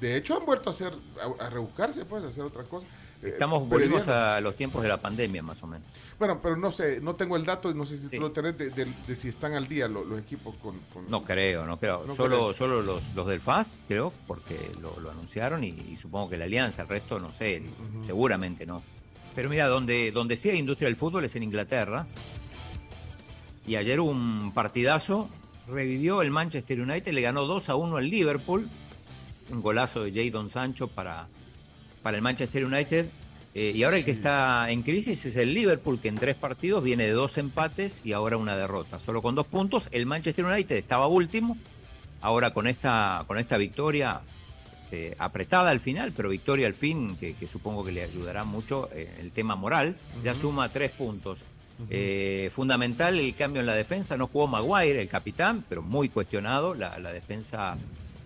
[0.00, 0.92] de hecho han vuelto a hacer,
[1.40, 2.88] a, a rebuscarse, pues, a hacer otras cosas.
[3.24, 5.86] Eh, estamos, pero volvimos a los tiempos de la pandemia, más o menos.
[6.18, 8.70] Bueno, pero no sé, no tengo el dato no sé si tú lo tenés de,
[8.70, 10.78] de- de si están al día lo- los equipos con...
[10.92, 12.04] con- No creo, no creo.
[12.06, 12.54] No solo creo.
[12.54, 16.44] solo los, los del FAS, creo, porque lo, lo anunciaron y, y supongo que la
[16.44, 17.62] alianza, el resto no sé,
[18.06, 18.82] seguramente no.
[19.34, 22.06] Pero mira, donde, donde sí hay industria del fútbol es en Inglaterra.
[23.66, 25.28] Y ayer un partidazo,
[25.68, 28.68] revivió el Manchester United, le ganó 2 a 1 al Liverpool.
[29.50, 31.26] Un golazo de Jadon Sancho para,
[32.04, 33.06] para el Manchester United.
[33.56, 36.84] Eh, y ahora el que está en crisis es el Liverpool, que en tres partidos
[36.84, 39.00] viene de dos empates y ahora una derrota.
[39.00, 39.88] Solo con dos puntos.
[39.90, 41.56] El Manchester United estaba último.
[42.20, 44.20] Ahora con esta, con esta victoria
[44.92, 48.88] eh, apretada al final, pero victoria al fin, que, que supongo que le ayudará mucho
[48.92, 51.38] eh, el tema moral, ya suma tres puntos.
[51.90, 56.74] Eh, fundamental el cambio en la defensa, no jugó Maguire, el capitán, pero muy cuestionado.
[56.74, 57.76] La, la defensa,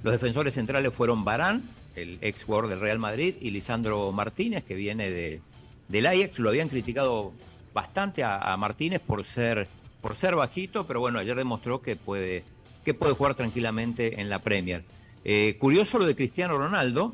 [0.02, 1.62] los defensores centrales fueron Barán,
[2.02, 5.40] el ex jugador del Real Madrid, y Lisandro Martínez, que viene de,
[5.88, 6.38] del Ajax.
[6.38, 7.32] Lo habían criticado
[7.74, 9.68] bastante a, a Martínez por ser,
[10.00, 12.44] por ser bajito, pero bueno, ayer demostró que puede,
[12.84, 14.82] que puede jugar tranquilamente en la Premier.
[15.24, 17.12] Eh, curioso lo de Cristiano Ronaldo,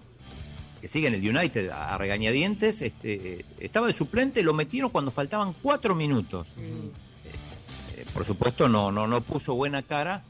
[0.81, 5.11] que sigue en el United a, regañadientes, este, eh, estaba de suplente, lo metieron cuando
[5.11, 6.47] faltaban cuatro minutos.
[6.59, 10.23] Eh, por supuesto no, no, no puso buena cara,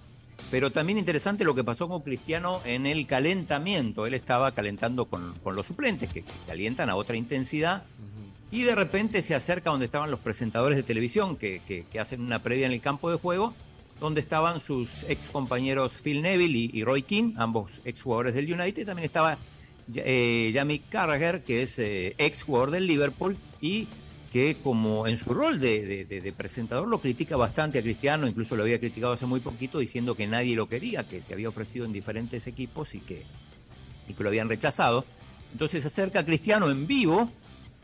[0.50, 4.06] pero también interesante lo que pasó con Cristiano en el calentamiento.
[4.06, 7.82] Él estaba calentando con, con los suplentes, que, que calientan a otra intensidad,
[8.50, 12.20] y de repente se acerca donde estaban los presentadores de televisión que, que- que hacen
[12.20, 13.52] una previa en el campo de juego,
[14.00, 18.52] donde estaban sus ex compañeros Phil Neville y, y Roy Keane, ambos ex jugadores del
[18.52, 18.86] United.
[18.86, 19.38] También estaba
[19.94, 23.88] eh, Jamie Carragher, que es eh, ex jugador del Liverpool y
[24.34, 28.26] que como en su rol de, de- de- de presentador lo critica bastante a Cristiano,
[28.26, 31.48] incluso lo había criticado hace muy poquito diciendo que nadie lo quería, que se había
[31.48, 33.22] ofrecido en diferentes equipos y que,
[34.08, 35.04] y que lo habían rechazado.
[35.52, 37.30] Entonces se acerca a Cristiano en vivo,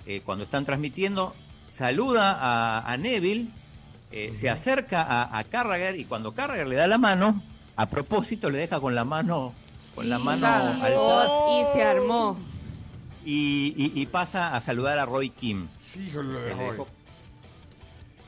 [0.06, 1.36] eh, cuando están transmitiendo,
[1.68, 3.46] saluda a, a Neville,
[4.10, 7.40] eh, se acerca a, a Carragher y cuando Carragher le da la mano,
[7.76, 9.54] a propósito le deja con la mano,
[9.94, 12.36] con la mano alzada Y se armó.
[13.24, 15.68] y, y- y pasa a saludar a Roy Kim.
[15.92, 16.86] Sí, hijo, lo dejó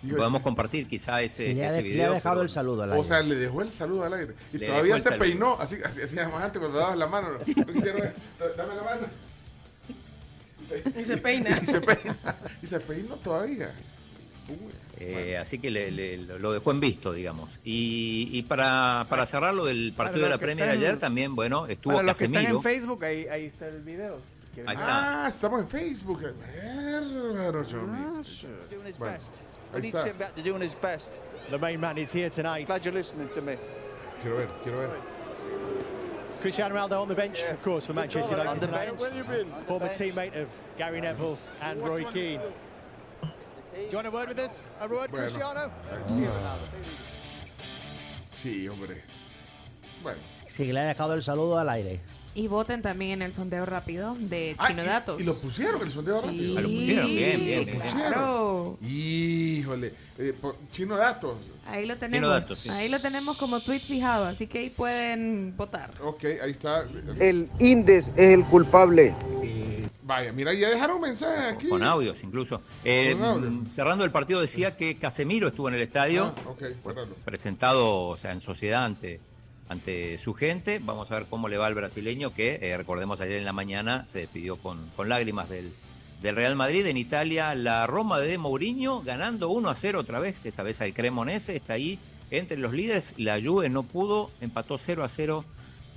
[0.02, 0.42] Podemos sí.
[0.42, 2.12] compartir quizá ese, Sí, le, ese de- le ha video.
[2.14, 3.04] dejado pero- el saludo al O aire.
[3.04, 4.34] sea, le dejó el saludo al aire.
[4.52, 7.28] Y Le todavía se peinó, así, así hacías más antes cuando dabas la mano.
[7.46, 9.06] Dame la mano.
[10.98, 11.56] Y se peina.
[11.62, 12.16] Y se peina.
[12.62, 13.70] Y se peinó todavía.
[14.98, 17.50] Eh, así que le- le- lo dejó en visto, digamos.
[17.64, 21.66] Y, y para, para cerrar lo del partido de la Premier están- ayer, también, bueno,
[21.68, 22.58] estuvo Para los que están Casemiro.
[22.58, 24.18] en Facebook, ahí, ahí está el video.
[24.54, 24.84] ¿Quieren Ahí ver?
[24.84, 25.24] está.
[25.24, 26.20] Ah, estamos en Facebook.
[26.22, 28.46] Bárbaro, Chomis.
[28.98, 29.16] Bueno,
[29.74, 30.12] ahí está.
[30.18, 31.20] back to doing his best.
[31.50, 32.66] The main man is here tonight.
[32.66, 33.56] Glad you're listening to me.
[34.22, 34.90] Quiero ver, quiero ver.
[36.42, 38.86] Cristiano Ronaldo on the bench, of course, for Manchester On United the tonight.
[38.88, 39.00] bench.
[39.00, 39.52] Where you been?
[39.66, 42.40] Former teammate of Gary Neville and Roy Keane.
[43.22, 44.64] Do you want a word with us?
[44.80, 45.26] A word, Bueno.
[45.26, 45.70] Cristiano?
[48.32, 49.02] Sí, hombre.
[50.02, 50.18] Bueno.
[50.48, 52.00] Sí, que le ha dejado el saludo al aire.
[52.34, 55.20] Y voten también en el sondeo rápido de Ah, Chino y- Datos.
[55.20, 56.26] Y, lo pusieron el sondeo Sí.
[56.26, 56.58] rápido.
[56.58, 57.78] Ah, lo pusieron, bien, bien, Lo bien.
[57.78, 58.08] pusieron.
[58.08, 58.78] Claro.
[58.82, 59.94] Híjole.
[60.18, 60.34] Eh,
[60.70, 61.36] chino datos.
[61.66, 62.30] Ahí lo tenemos.
[62.30, 62.68] Datos, sí.
[62.70, 65.90] Ahí lo tenemos como tweet fijado, así que ahí pueden votar.
[66.02, 66.86] Ok, ahí está.
[67.18, 69.14] El Indes es el culpable.
[70.04, 71.68] Vaya, mira, ya dejaron mensaje aquí.
[71.68, 72.60] Con audios incluso.
[72.84, 73.50] Eh, Con audio.
[73.50, 77.14] mm, cerrando el partido decía que Casemiro estuvo en el estadio, Ah, ok, cerralo.
[77.24, 79.20] presentado o sea, en sociedad ante,
[79.72, 80.78] ante su gente.
[80.78, 84.06] Vamos a ver cómo le va al brasileño que, eh, recordemos, ayer en la mañana
[84.06, 85.72] se despidió con, con lágrimas del,
[86.22, 86.86] del Real Madrid.
[86.86, 90.94] En Italia, la Roma de Mourinho ganando 1 a 0 otra vez, esta vez al
[90.94, 91.98] Cremonese, está ahí
[92.30, 93.14] entre los líderes.
[93.18, 95.44] La Juve no pudo, empató 0 a 0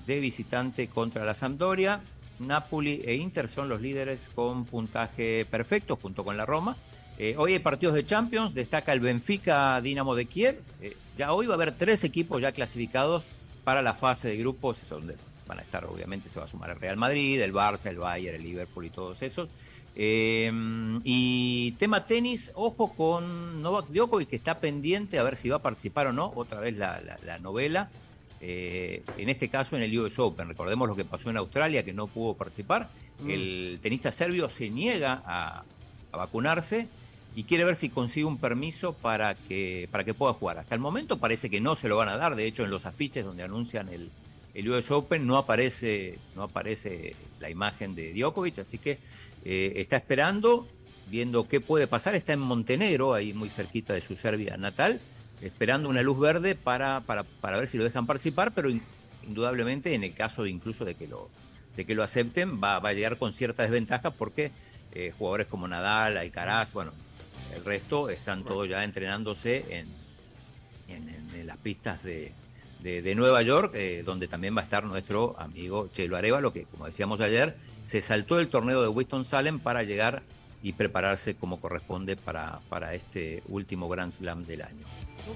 [0.07, 2.01] de visitante contra la Sampdoria.
[2.39, 6.75] Napoli e Inter son los líderes con puntaje perfecto junto con la Roma.
[7.17, 10.59] Eh, hoy hay partidos de Champions, destaca el Benfica Dinamo de Kiev.
[10.81, 13.23] Eh, ya hoy va a haber tres equipos ya clasificados
[13.65, 15.15] para la fase de grupos, donde
[15.47, 18.37] van a estar, obviamente, se va a sumar el Real Madrid, el Barça, el Bayern,
[18.37, 19.49] el Liverpool y todos esos.
[19.97, 20.51] Eh,
[21.03, 25.61] y tema tenis, ojo con Novak Djokovic, que está pendiente a ver si va a
[25.61, 27.01] participar o no, otra vez la,
[27.41, 27.89] novela.
[28.39, 30.47] en este caso en el US Open.
[30.47, 32.87] Recordemos lo que pasó en Australia, que no pudo participar.
[33.19, 33.29] Mm.
[33.29, 35.63] El tenista serbio se niega a,
[36.11, 36.87] a vacunarse
[37.35, 40.57] y quiere ver si consigue un permiso para que, para que pueda jugar.
[40.57, 42.85] Hasta el momento parece que no se lo van a dar, de hecho en los
[42.85, 44.09] afiches donde anuncian el,
[44.53, 48.99] el US Open no aparece, no aparece la imagen de Djokovic, así que
[49.43, 50.65] eh, está esperando,
[51.09, 55.01] viendo qué puede pasar, está en Montenegro, ahí muy cerquita de su Serbia natal,
[55.41, 58.69] esperando una luz verde para, para, para ver si lo dejan participar, pero
[59.23, 61.29] indudablemente en el caso incluso de que lo,
[61.75, 64.53] de que lo acepten, va, va a llegar con cierta desventaja porque
[64.93, 66.93] eh, jugadores como Nadal, Alcaraz, bueno,
[67.55, 69.87] el resto están todos ya entrenándose en,
[70.87, 72.31] en, las pistas de,
[72.81, 76.85] de, Nueva York, eh, donde también va a estar nuestro amigo Chelo Arevalo, que como
[76.85, 77.55] decíamos ayer,
[77.85, 80.23] se saltó el torneo de Winston-Salem para llegar
[80.63, 84.85] y prepararse como corresponde para, para este último Grand Slam del año.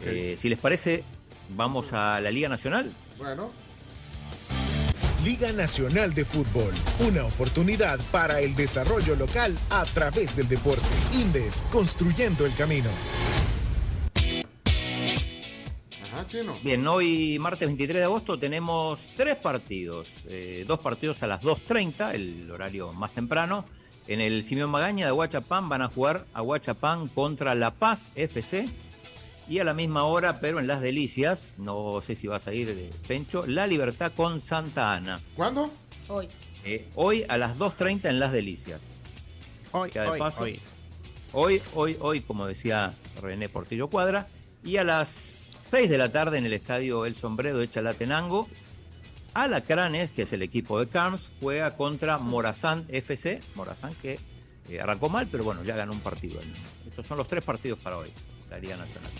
[0.04, 1.04] Eh, si les parece,
[1.50, 2.92] vamos a la Liga Nacional.
[3.18, 3.52] Bueno.
[5.30, 6.74] Liga Nacional de Fútbol,
[7.08, 10.82] una oportunidad para el desarrollo local a través del deporte.
[11.14, 12.90] Indes, construyendo el camino.
[16.02, 16.56] Ajá, chino.
[16.64, 22.16] Bien, hoy martes 23 de agosto tenemos tres partidos, eh, dos partidos a las 2.30,
[22.16, 23.66] el horario más temprano.
[24.08, 28.68] En el Simeón Magaña de Huachapán van a jugar a Huachapán contra La Paz FC
[29.50, 32.68] y a la misma hora, pero en Las Delicias, no sé si vas a ir,
[32.68, 35.20] de Pencho, La Libertad con Santa Ana.
[35.36, 35.72] ¿Cuándo?
[36.08, 36.30] Hoy.
[36.64, 38.80] Eh, hoy a las 2.30 en Las Delicias.
[39.72, 40.62] Hoy, hoy, hoy.
[41.32, 44.28] Hoy, hoy, hoy, como decía René Portillo Cuadra.
[44.64, 45.10] Y a las
[45.70, 48.48] 6 de la tarde en el estadio El Sombrero de Chalatenango,
[49.34, 53.42] Alacranes, que es el equipo de Carms, juega contra Morazán FC.
[53.56, 54.20] Morazán que
[54.70, 56.40] eh, arrancó mal, pero bueno, ya ganó un partido.
[56.88, 58.12] Estos son los tres partidos para hoy,
[58.52, 59.12] la Liga Nacional.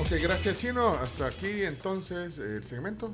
[0.00, 0.90] Ok, gracias Chino.
[0.90, 3.12] Hasta aquí entonces el segmento.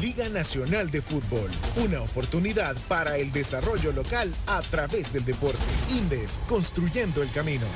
[0.00, 1.50] Liga Nacional de Fútbol,
[1.84, 5.58] una oportunidad para el desarrollo local a través del deporte.
[5.90, 7.66] Indes, construyendo el camino.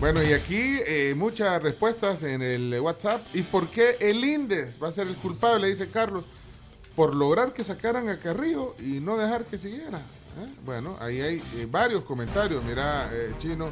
[0.00, 3.24] Bueno, y aquí eh, muchas respuestas en el WhatsApp.
[3.32, 5.68] ¿Y por qué el Indes va a ser el culpable?
[5.68, 6.24] Dice Carlos.
[6.96, 10.02] Por lograr que sacaran a Carrillo y no dejar que siguiera.
[10.38, 10.46] ¿Eh?
[10.64, 12.62] Bueno, ahí hay eh, varios comentarios.
[12.64, 13.68] Mira, Chino.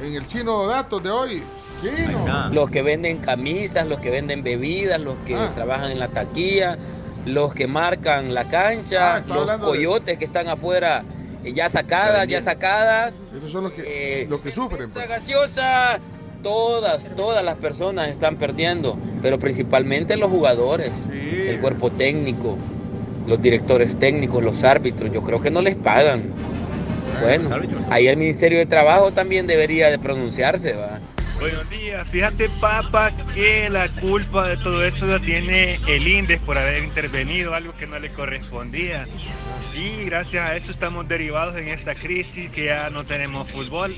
[0.00, 1.42] En el Chino Datos de hoy,
[2.52, 5.50] los que venden camisas, los que venden bebidas, los que ah.
[5.54, 6.78] trabajan en la taquilla,
[7.24, 11.04] los que marcan la cancha, ah, los coyotes que están afuera
[11.44, 13.14] eh, ya sacadas, ya sacadas.
[13.36, 14.90] Esos son los que, eh, que sufren.
[14.90, 15.08] Pues.
[15.08, 16.00] gaseosa,
[16.42, 22.56] todas, todas las personas están perdiendo, pero principalmente los jugadores, el cuerpo técnico,
[23.28, 26.32] los directores técnicos, los árbitros, yo creo que no les pagan.
[27.20, 27.50] Bueno,
[27.90, 30.98] ahí el Ministerio de Trabajo también debería de pronunciarse, ¿va?
[31.38, 32.08] Buenos días.
[32.08, 37.54] Fíjate, papá, que la culpa de todo eso la tiene el INDES por haber intervenido,
[37.54, 39.06] algo que no le correspondía.
[39.72, 43.94] Y gracias a eso estamos derivados en esta crisis, que ya no tenemos fútbol.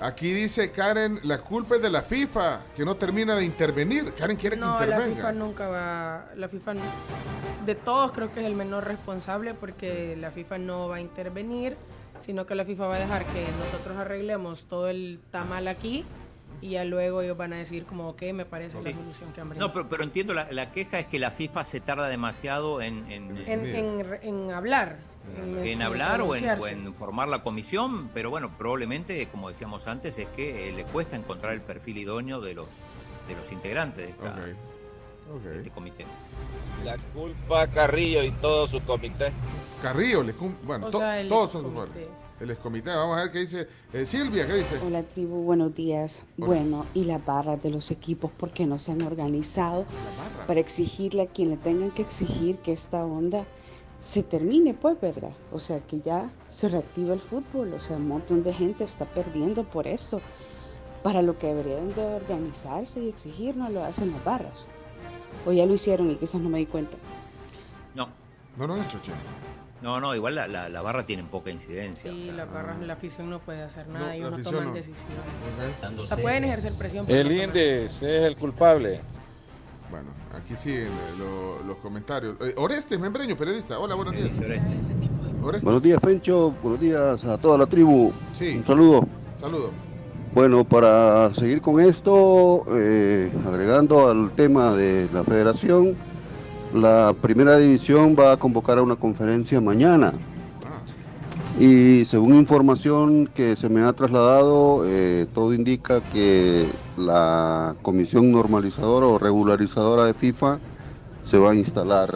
[0.00, 4.14] Aquí dice Karen, la culpa es de la FIFA, que no termina de intervenir.
[4.14, 4.96] Karen quiere que intervenga.
[4.96, 6.26] No, la FIFA nunca va...
[6.36, 6.74] La FIFA
[7.66, 11.76] de todos creo que es el menor responsable porque la FIFA no va a intervenir,
[12.18, 16.06] sino que la FIFA va a dejar que nosotros arreglemos todo el tamal aquí
[16.62, 19.50] y ya luego ellos van a decir como, ok, me parece la solución que han
[19.58, 23.10] No, pero, pero entiendo, la, queja es que la FIFA se tarda demasiado en...
[23.10, 23.36] En,
[24.22, 24.98] en, hablar.
[25.62, 30.68] En, hablar o en, formar la comisión, pero bueno, probablemente, como decíamos antes, es que
[30.68, 32.68] eh, le cuesta encontrar el perfil idóneo de los,
[33.28, 36.04] de los integrantes de, este comité.
[36.84, 39.32] La culpa Carrillo y todo su comité.
[39.82, 40.34] Carrillo, le
[40.64, 41.64] bueno, todos son
[42.40, 42.90] el excomité.
[42.90, 44.78] Vamos a ver qué dice eh, Silvia, ¿qué dice?
[44.84, 46.22] Hola tribu, buenos días.
[46.36, 49.84] Bueno, y las barras de los equipos, ¿por qué no se han organizado
[50.46, 53.44] para exigirle a quien le tengan que exigir que esta onda
[54.00, 55.32] se termine, pues, ¿verdad?
[55.52, 59.04] O sea, que ya se reactiva el fútbol, o sea, un montón de gente está
[59.04, 60.20] perdiendo por esto.
[61.02, 64.66] Para lo que deberían de organizarse y exigir, no lo hacen las barras.
[65.46, 66.98] O ya lo hicieron y quizás no me di cuenta.
[67.94, 68.08] No.
[68.58, 69.12] No lo han hecho, che.
[69.80, 72.10] No, no, igual la, la, barra tiene poca incidencia.
[72.10, 75.06] Sí, la barra, la afición no puede hacer nada, y ellos no toman decisiones.
[75.98, 77.06] O sea, pueden ejercer presión.
[77.08, 79.00] El INDES es el culpable.
[79.90, 80.06] Bueno,
[80.36, 82.36] aquí siguen eh, lo- los comentarios.
[82.40, 83.78] Eh, Orestes, membreño, periodista.
[83.78, 84.30] Hola, buenos días.
[85.42, 85.64] Orestes.
[85.64, 86.54] Buenos días, Pencho.
[86.62, 88.12] Buenos días a toda la tribu.
[88.32, 88.56] Sí.
[88.58, 89.06] Un saludo.
[89.40, 89.70] Saludo.
[90.32, 95.96] Bueno, para seguir con esto, eh, agregando al tema de la federación,
[96.72, 100.12] la primera división va a convocar a una conferencia mañana.
[101.60, 106.66] Y según información que se me ha trasladado, eh, todo indica que
[106.96, 110.58] la comisión normalizadora o regularizadora de FIFA
[111.24, 112.14] se va a instalar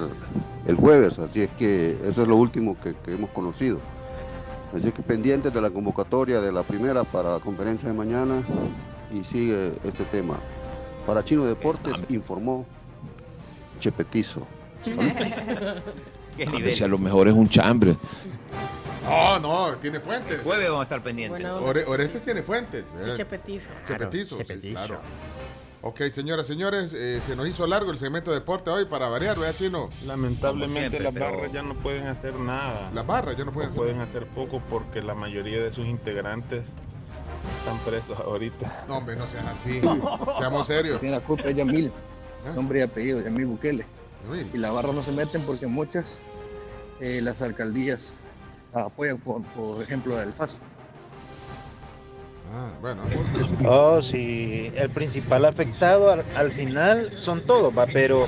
[0.66, 3.80] el jueves, así es que eso es lo último que, que hemos conocido.
[4.74, 8.42] Así que pendientes de la convocatoria de la primera para la conferencia de mañana
[9.12, 10.38] y sigue este tema.
[11.06, 12.64] Para Chino Deportes informó
[13.78, 14.40] Chepetizo.
[14.84, 16.62] ¿Qué A nivel?
[16.64, 17.94] veces a lo mejor es un chambre.
[19.04, 20.40] No, no, tiene fuentes.
[20.42, 21.44] Jueves vamos a estar pendientes.
[21.44, 22.84] Ore- Orestes tiene fuentes.
[23.04, 23.14] Y eh.
[23.14, 23.68] Chepetizo.
[23.86, 25.00] Chepetizo, Claro, sí, claro.
[25.82, 29.38] Ok, señoras, señores, eh, se nos hizo largo el segmento de deporte hoy para variar,
[29.38, 29.84] ¿verdad, Chino?
[30.06, 32.90] Lamentablemente siempre, las pero- barras ya no pueden hacer nada.
[32.94, 35.84] Las barras ya no pueden O hacer pueden hacer poco porque la mayoría de sus
[35.86, 36.74] integrantes
[37.58, 38.72] están presos ahorita.
[38.88, 39.82] No, hombre, no sean así.
[40.38, 40.98] Seamos serios.
[41.00, 41.92] Tiene la culpa es Yamil,
[42.54, 43.84] nombre y apellido, Yamil Bukele.
[44.26, 44.48] Yamil.
[44.54, 46.16] Y las barras no se meten porque muchas,
[47.00, 48.14] eh, las alcaldías
[48.74, 50.60] apoyan, por, por ejemplo, el FAS.
[52.54, 53.02] Ah, bueno.
[53.66, 58.26] Oh, sí, el principal afectado al, al final son todos, va, pero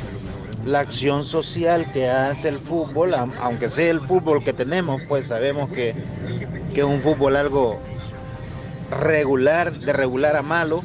[0.64, 5.70] la acción social que hace el fútbol, aunque sea el fútbol que tenemos, pues sabemos
[5.70, 5.94] que,
[6.74, 7.78] que es un fútbol algo
[8.90, 10.82] regular, de regular a malo.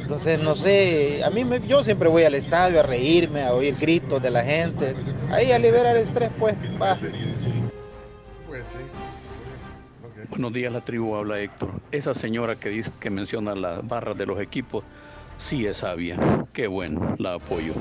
[0.00, 3.74] Entonces, no sé, a mí me- yo siempre voy al estadio a reírme, a oír
[3.78, 4.94] gritos de la gente,
[5.30, 6.94] ahí a liberar el estrés, pues, va.
[8.64, 8.78] Sí.
[10.30, 11.70] Buenos días, la tribu habla Héctor.
[11.90, 14.84] Esa señora que dice que menciona las barras de los equipos,
[15.36, 16.46] sí es sabia.
[16.52, 17.74] Qué bueno, la apoyo.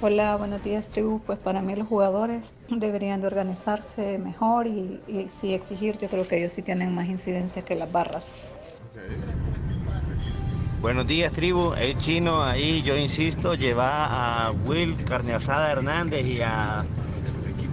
[0.00, 1.20] Hola, buenos días, tribu.
[1.26, 5.98] Pues para mí los jugadores deberían de organizarse mejor y, y sí exigir.
[5.98, 8.54] Yo creo que ellos sí tienen más incidencia que las barras.
[10.80, 11.72] Buenos días, tribu.
[11.74, 16.86] El chino ahí, yo insisto, lleva a Will Carne Asada Hernández y a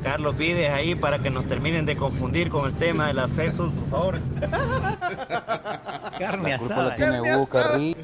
[0.05, 3.89] Carlos Vides ahí para que nos terminen de confundir con el tema del acceso, por
[3.89, 4.19] favor.
[6.19, 7.97] Carne La culpa la tiene Hugo Carrillo.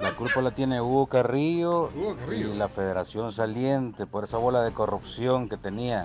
[0.00, 1.90] La culpa la tiene Hugo Carrillo,
[2.36, 6.04] y la federación saliente por esa bola de corrupción que tenía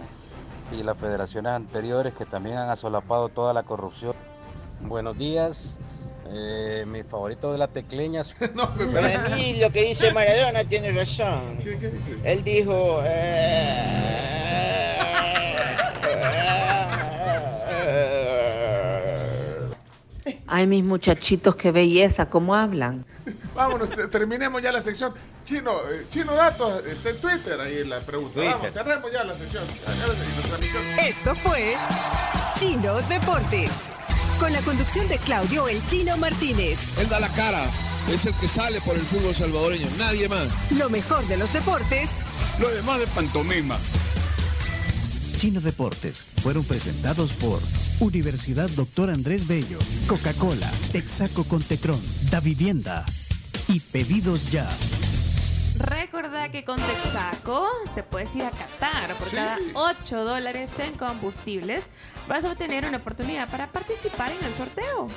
[0.72, 4.14] y las federaciones anteriores que también han asolapado toda la corrupción.
[4.82, 5.80] Buenos días.
[6.28, 8.22] Eh, mi favorito de la tecleña.
[8.94, 11.58] Para mí lo que dice Maradona tiene razón.
[12.24, 13.02] Él dijo...
[20.48, 23.06] Ay, mis muchachitos, qué belleza, cómo hablan.
[23.56, 25.14] Vámonos, te- terminemos ya la sección.
[25.46, 28.34] Chino, eh, Chino Datos está en Twitter ahí la pregunta.
[28.34, 28.54] Twitter.
[28.56, 29.64] Vamos, cerremos ya la sección.
[31.00, 31.76] Esto fue
[32.56, 33.70] Chino Deportes.
[34.40, 36.78] Con la conducción de Claudio El Chino Martínez.
[37.00, 37.64] Él da la cara,
[38.12, 40.48] es el que sale por el fútbol salvadoreño, nadie más.
[40.72, 42.10] Lo mejor de los deportes
[42.60, 43.78] Lo demás de pantomima.
[45.46, 47.62] Chino Deportes fueron presentados por
[48.00, 49.78] Universidad Doctor Andrés Bello,
[50.08, 52.02] Coca-Cola, Texaco con Tecron,
[52.32, 53.06] Da Vivienda
[53.68, 54.68] y Pedidos Ya.
[55.78, 59.14] Recordá que con Texaco te puedes ir a Qatar.
[59.18, 59.36] Por Sí.
[59.36, 61.92] cada 8 dólares en combustibles
[62.28, 65.10] vas a obtener una oportunidad para participar en el sorteo.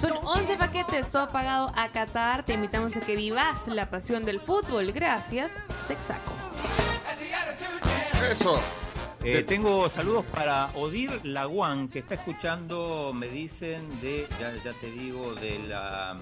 [0.00, 2.46] Son 11 paquetes, todo pagado a Qatar.
[2.46, 4.92] Te invitamos a que vivas la pasión del fútbol.
[4.92, 5.50] Gracias,
[5.88, 6.30] Texaco.
[8.30, 8.60] Eso.
[9.22, 14.90] Eh, tengo saludos para Odir Laguán, que está escuchando, me dicen, de, ya, ya te
[14.90, 16.16] digo, de la,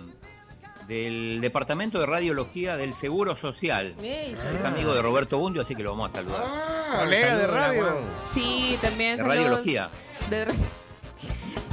[0.89, 3.95] del Departamento de Radiología del Seguro Social.
[4.03, 6.45] Es amigo de Roberto Bundio, así que lo vamos a saludar.
[7.05, 7.87] Colega de radio.
[8.33, 9.91] Sí, también De saludos radiología.
[10.29, 10.47] de-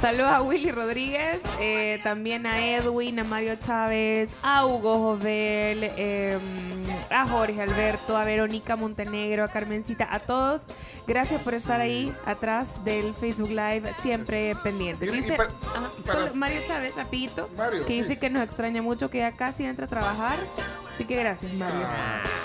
[0.00, 6.38] Saludos a Willy Rodríguez, eh, también a Edwin, a Mario Chávez, a Hugo Jovel, eh,
[7.10, 10.66] a Jorge Alberto, a Verónica Montenegro, a Carmencita, a todos.
[11.06, 16.34] Gracias por estar ahí atrás del Facebook Live, siempre y Dice para- ajá, para- solo
[16.40, 18.02] Mario Chávez, rapidito, Mario, que sí.
[18.02, 20.36] dice que nos extraña mucho, que ya casi entra a trabajar.
[20.94, 21.78] Así que gracias, Mario.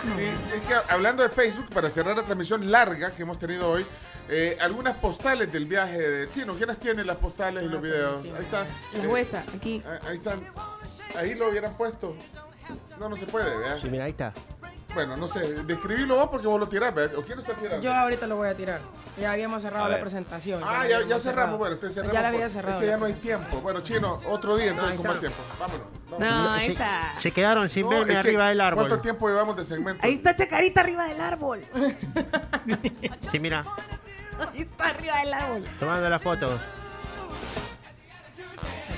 [0.05, 0.21] No.
[0.21, 3.85] Y es que hablando de Facebook, para cerrar la transmisión larga que hemos tenido hoy,
[4.29, 6.53] eh, algunas postales del viaje de Chino.
[6.55, 8.25] ¿Quiénes tienen las postales y los videos?
[8.37, 8.65] Ahí están.
[8.97, 9.83] La Eh, huesa, aquí.
[9.85, 10.39] ah, Ahí están.
[11.17, 12.15] Ahí lo hubieran puesto.
[12.99, 13.79] No, no se puede, ¿verdad?
[13.81, 14.33] Sí, mira, ahí está.
[14.93, 15.63] Bueno, no sé.
[15.63, 17.17] Describilo vos porque vos lo tirás, ¿verdad?
[17.17, 17.81] ¿O quién lo está tirando?
[17.81, 18.81] Yo ahorita lo voy a tirar.
[19.19, 20.61] Ya habíamos cerrado la presentación.
[20.65, 21.21] Ah, ya, cerramos.
[21.23, 21.57] cerrado.
[21.57, 22.13] Bueno, entonces cerramos.
[22.13, 22.75] Ya la había cerrado.
[22.77, 23.57] Es que ya no hay tiempo.
[23.61, 25.11] Bueno, Chino, otro día entonces Ahí con está.
[25.11, 25.37] más tiempo.
[25.59, 25.87] Vámonos.
[26.19, 27.13] No, ahí se, está.
[27.17, 28.85] se quedaron sin No, verme es que, arriba del árbol.
[28.87, 30.05] ¿Cuánto tiempo llevamos de segmento?
[30.05, 31.61] Ahí está Chacarita arriba del árbol.
[33.31, 33.63] Sí, mira,
[34.53, 35.63] Ahí está arriba del árbol.
[35.79, 36.59] tomando la foto.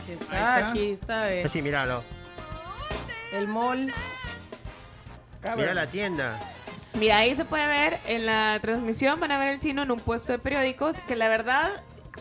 [0.01, 1.31] Aquí está, aquí está.
[1.33, 2.03] eh, Así, míralo.
[3.31, 3.93] el mall.
[5.57, 6.39] Mira la tienda.
[6.93, 9.99] Mira, ahí se puede ver en la transmisión, van a ver el chino en un
[9.99, 11.71] puesto de periódicos, que la verdad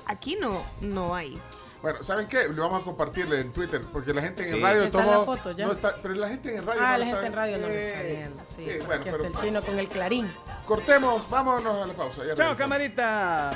[0.06, 1.38] aquí no, no hay.
[1.82, 2.44] Bueno, ¿saben qué?
[2.48, 4.62] Le vamos a compartirle en Twitter, porque la gente en el Sí.
[4.62, 5.66] radio Está tomó- la foto, ya.
[5.66, 7.58] no está, pero la gente en el radio Ah, no la está- gente en radio
[7.58, 8.42] no lo está viendo.
[8.46, 10.32] Sí, sí, bueno, pero- el chino con el clarín.
[10.64, 12.18] Cortemos, vámonos a la pausa.
[12.18, 12.58] ya Chao, regresamos.
[12.58, 13.50] camarita.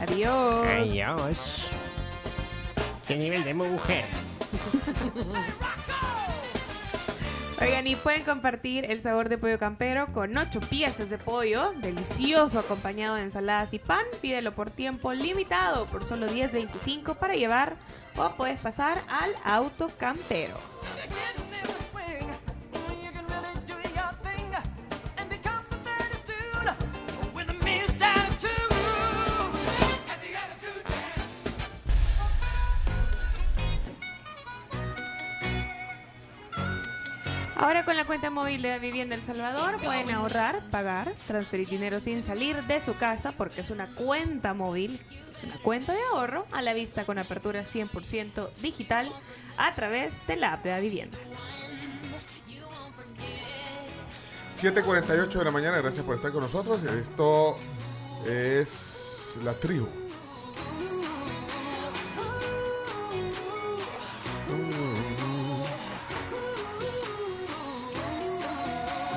[0.00, 0.66] Adiós.
[0.68, 1.36] Adiós.
[3.08, 4.04] ¿Qué nivel de mujer?
[7.60, 12.60] Oigan, y pueden compartir el sabor de pollo campero con ocho piezas de pollo, delicioso
[12.60, 14.04] acompañado de ensaladas y pan.
[14.20, 17.76] Pídelo por tiempo limitado, por solo 10.25 para llevar
[18.16, 20.56] o puedes pasar al auto campero.
[37.58, 42.22] Ahora con la cuenta móvil de Vivienda El Salvador pueden ahorrar, pagar, transferir dinero sin
[42.22, 45.00] salir de su casa porque es una cuenta móvil,
[45.32, 49.10] es una cuenta de ahorro a la vista con apertura 100% digital
[49.56, 51.18] a través de la app de la vivienda.
[54.54, 56.84] 7.48 de la mañana, gracias por estar con nosotros.
[56.84, 57.58] Esto
[58.24, 60.07] es la tribu.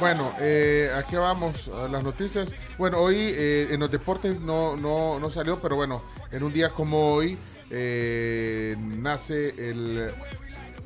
[0.01, 2.55] Bueno, eh, aquí vamos a las noticias.
[2.79, 6.01] Bueno, hoy eh, en los deportes no, no, no salió, pero bueno,
[6.31, 7.37] en un día como hoy
[7.69, 10.09] eh, nace el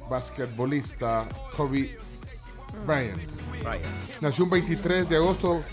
[0.10, 1.98] basquetbolista Kobe
[2.86, 3.18] Bryant.
[4.20, 5.64] Nació un 23 de agosto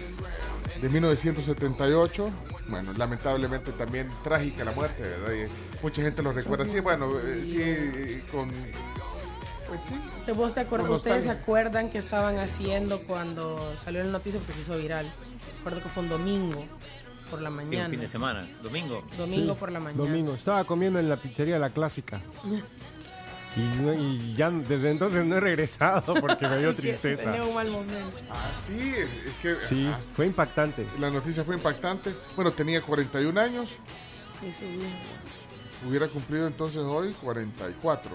[0.80, 2.30] de 1978.
[2.68, 5.32] Bueno, lamentablemente también trágica la muerte, ¿verdad?
[5.34, 6.78] Y mucha gente lo recuerda así.
[6.78, 8.48] Bueno, eh, sí, con.
[9.72, 9.94] Pues sí.
[10.26, 14.38] ¿Te- ¿Vos te acuerdas, con ¿Ustedes se acuerdan que estaban haciendo cuando salió la noticia
[14.38, 15.10] porque se hizo viral?
[15.58, 16.62] Recuerdo que fue un domingo
[17.30, 17.84] por la Sí, mañana.
[17.86, 19.02] un fin de semana, domingo.
[19.16, 20.04] Domingo Sí, por la mañana.
[20.04, 20.34] Domingo.
[20.34, 22.20] Estaba comiendo en la pizzería La Clásica.
[23.56, 27.24] Y, no- y ya desde entonces no he regresado porque me dio tristeza.
[27.32, 28.10] Tenía un mal momento.
[28.30, 29.56] Ah, sí, es que.
[29.66, 30.86] Sí, ah, fue impactante.
[31.00, 32.14] la noticia fue impactante.
[32.36, 33.70] Bueno, tenía 41 años.
[34.38, 34.92] Sí, sí, bien.
[35.88, 38.10] Hubiera cumplido entonces hoy 44.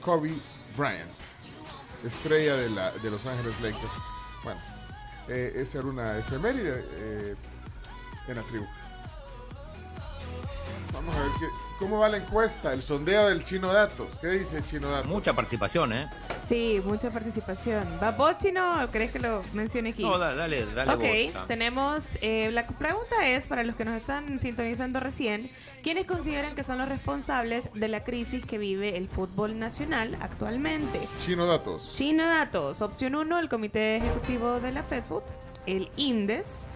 [0.00, 0.40] Kobe
[0.76, 1.10] Bryant,
[2.04, 3.92] estrella de, la, de Los Ángeles Lakers.
[4.44, 4.60] Bueno,
[5.28, 7.36] eh, esa era una efeméride eh,
[8.28, 8.66] en la tribu.
[10.92, 11.46] Vamos a ver qué,
[11.78, 14.18] cómo va la encuesta, el sondeo del Chino Datos.
[14.18, 15.06] ¿Qué dice el Chino Datos?
[15.06, 16.08] Mucha participación, ¿eh?
[16.42, 17.98] Sí, mucha participación.
[18.02, 18.82] ¿Va vos, Chino?
[18.82, 20.02] ¿O ¿Crees que lo mencione aquí?
[20.02, 21.46] No, da- dale, dale Ok, vos.
[21.46, 22.18] tenemos.
[22.20, 25.50] eh, la pregunta es: para los que nos están sintonizando recién,
[25.82, 31.00] ¿quiénes consideran que son los responsables de la crisis que vive el fútbol nacional actualmente?
[31.18, 31.92] Chino Datos.
[31.94, 32.82] Chino Datos.
[32.82, 35.22] Opción 1, el Comité Ejecutivo de la FESFUT.
[35.66, 36.66] El INDES.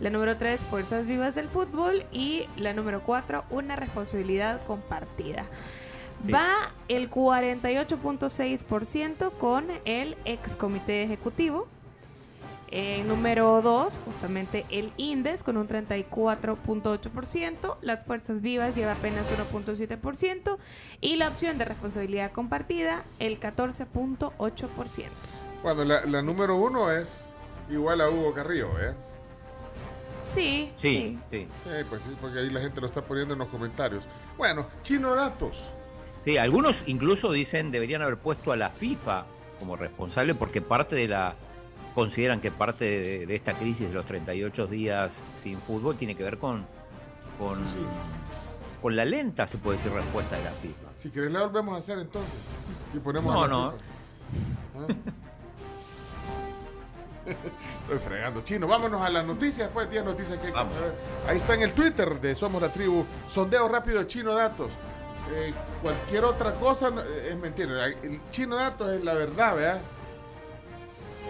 [0.00, 2.04] La número 3, Fuerzas Vivas del Fútbol.
[2.12, 5.44] Y la número 4, una responsabilidad compartida.
[6.24, 6.32] Sí.
[6.32, 11.66] Va el 48.6% con el ex comité ejecutivo.
[12.70, 17.76] En número 2, justamente el INDES con un 34.8%.
[17.82, 20.58] Las Fuerzas Vivas lleva apenas 1.7%.
[21.00, 25.04] Y la opción de responsabilidad compartida, el 14.8%.
[25.62, 27.32] Bueno, la, la número uno es
[27.70, 28.94] igual a Hugo Carrillo, ¿eh?
[30.24, 31.46] Sí, Sí, sí.
[31.66, 34.04] Eh, pues sí, porque ahí la gente lo está poniendo en los comentarios.
[34.38, 35.68] Bueno, Chino Datos.
[36.24, 39.26] Sí, algunos incluso dicen deberían haber puesto a la FIFA
[39.60, 41.34] como responsable porque parte de la
[41.94, 46.24] consideran que parte de, de esta crisis de los 38 días sin fútbol tiene que
[46.24, 46.64] ver con
[47.38, 47.58] con,
[48.80, 50.88] con la lenta, se puede decir, respuesta de la FIFA.
[50.96, 52.32] Si querés la volvemos a hacer entonces.
[52.94, 53.72] Y ponemos No, a la no.
[53.72, 53.84] FIFA.
[54.78, 54.86] ¿Ah?
[57.26, 58.42] Estoy fregando.
[58.42, 60.74] Chino, vámonos a las noticias, pues 10 noticias que hay que Vamos.
[60.74, 60.94] saber.
[61.28, 63.04] Ahí está en el Twitter de Somos la Tribu.
[63.28, 64.72] Sondeo rápido de Chino Datos.
[65.32, 67.86] Eh, cualquier otra cosa eh, es mentira.
[67.86, 69.80] El Chino Datos es la verdad, ¿verdad?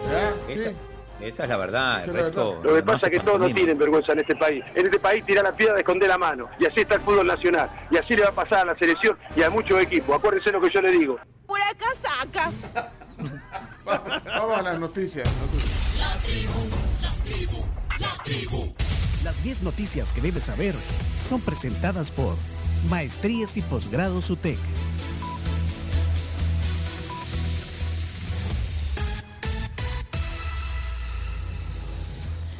[0.05, 0.33] ¿Verdad?
[0.47, 0.75] Sí.
[1.21, 2.03] Esa es la verdad.
[2.03, 2.63] El es la resto verdad.
[2.63, 4.63] Lo que no pasa es que todos no tienen vergüenza en este país.
[4.75, 6.49] En este país tira la piedra, esconde la mano.
[6.59, 7.69] Y así está el fútbol nacional.
[7.91, 10.15] Y así le va a pasar a la selección y a muchos equipos.
[10.15, 11.17] Acuérdense lo que yo le digo.
[11.47, 12.51] Pura casaca.
[13.85, 15.29] Vamos a las noticias.
[19.23, 20.75] Las 10 noticias que debes saber
[21.15, 22.35] son presentadas por
[22.89, 24.59] Maestrías y Posgrados UTEC.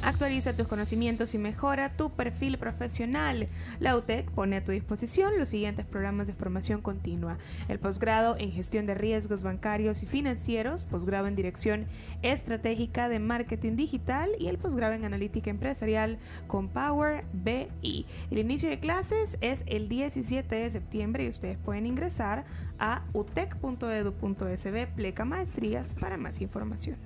[0.06, 3.48] Actualiza tus conocimientos y mejora tu perfil profesional.
[3.80, 7.40] La UTEC pone a tu disposición los siguientes programas de formación continua.
[7.70, 11.88] El posgrado en gestión de riesgos bancarios y financieros, posgrado en dirección
[12.22, 18.06] estratégica de marketing digital y el posgrado en analítica empresarial con Power BI.
[18.30, 22.46] El inicio de clases es el 17 de septiembre y ustedes pueden ingresar
[22.78, 26.98] a utec.edu.sb pleca maestrías para más información.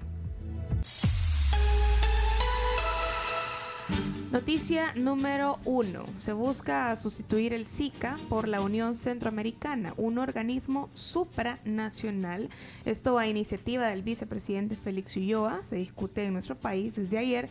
[4.32, 6.06] Noticia número uno.
[6.18, 12.50] Se busca sustituir el SICA por la Unión Centroamericana, un organismo supranacional.
[12.86, 15.62] Esto a iniciativa del vicepresidente Félix Ulloa.
[15.64, 17.50] Se discute en nuestro país desde ayer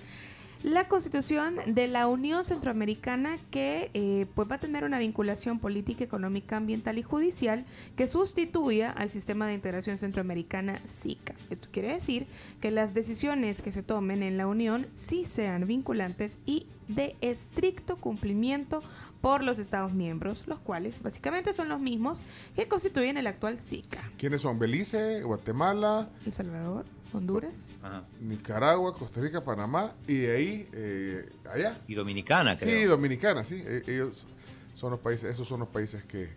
[0.62, 6.02] la constitución de la Unión Centroamericana que eh, pues va a tener una vinculación política,
[6.02, 7.64] económica, ambiental y judicial
[7.96, 11.34] que sustituya al sistema de integración centroamericana SICA.
[11.50, 12.26] Esto quiere decir
[12.60, 17.96] que las decisiones que se tomen en la Unión sí sean vinculantes y de estricto
[17.96, 18.82] cumplimiento
[19.20, 22.22] por los Estados miembros, los cuales básicamente son los mismos
[22.54, 24.00] que constituyen el actual SICA.
[24.16, 24.58] ¿Quiénes son?
[24.58, 27.74] Belice, Guatemala, El Salvador, Honduras.
[28.20, 31.78] Nicaragua, Costa Rica, Panamá y de ahí eh, allá.
[31.88, 32.90] Y Dominicana, Sí, creo.
[32.90, 33.62] Dominicana, sí.
[33.66, 34.26] E- Ellos
[34.74, 36.28] son los países, esos son los países que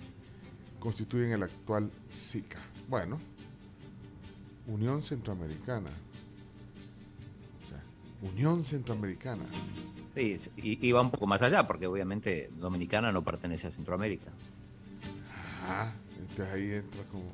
[0.80, 2.60] constituyen el actual SICA.
[2.88, 3.20] Bueno,
[4.68, 5.90] Unión Centroamericana.
[7.66, 7.84] O sea,
[8.32, 9.44] Unión Centroamericana.
[10.16, 13.72] Sí, sí, y, y va un poco más allá, porque obviamente Dominicana no pertenece a
[13.72, 14.32] Centroamérica.
[15.68, 17.26] Ah, entonces ahí entra como.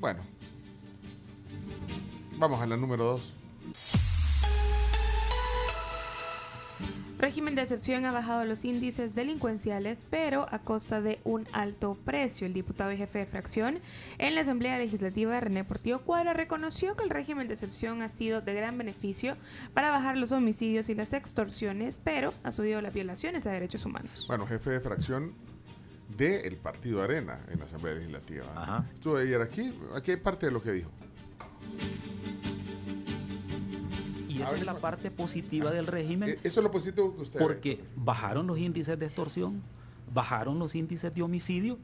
[0.00, 0.22] Bueno.
[2.36, 3.32] Vamos a la número dos.
[7.16, 12.46] Régimen de excepción ha bajado los índices delincuenciales, pero a costa de un alto precio.
[12.46, 13.78] El diputado y jefe de fracción
[14.18, 18.42] en la Asamblea Legislativa, René Portillo Cuadra, reconoció que el régimen de excepción ha sido
[18.42, 19.36] de gran beneficio
[19.72, 24.26] para bajar los homicidios y las extorsiones, pero ha subido las violaciones a derechos humanos.
[24.28, 25.32] Bueno, jefe de fracción
[26.18, 28.44] del Partido Arena en la Asamblea Legislativa.
[28.54, 28.84] Ajá.
[28.92, 29.72] Estuve ayer aquí.
[29.96, 30.90] Aquí hay parte de lo que dijo.
[34.28, 36.30] Y esa es la parte positiva del régimen.
[36.30, 37.38] Eh, Eso es lo positivo que usted.
[37.40, 39.62] Porque bajaron los índices de extorsión,
[40.12, 41.78] bajaron los índices de homicidio,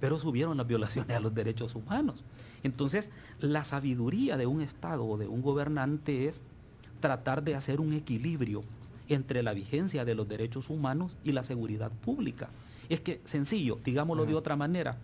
[0.00, 2.24] pero subieron las violaciones a los derechos humanos.
[2.62, 6.42] Entonces, la sabiduría de un Estado o de un gobernante es
[7.00, 8.62] tratar de hacer un equilibrio
[9.08, 12.48] entre la vigencia de los derechos humanos y la seguridad pública.
[12.88, 14.98] Es que, sencillo, digámoslo de otra manera,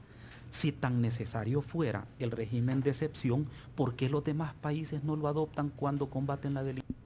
[0.57, 5.29] si tan necesario fuera el régimen de excepción, ¿por qué los demás países no lo
[5.29, 6.97] adoptan cuando combaten la delincuencia?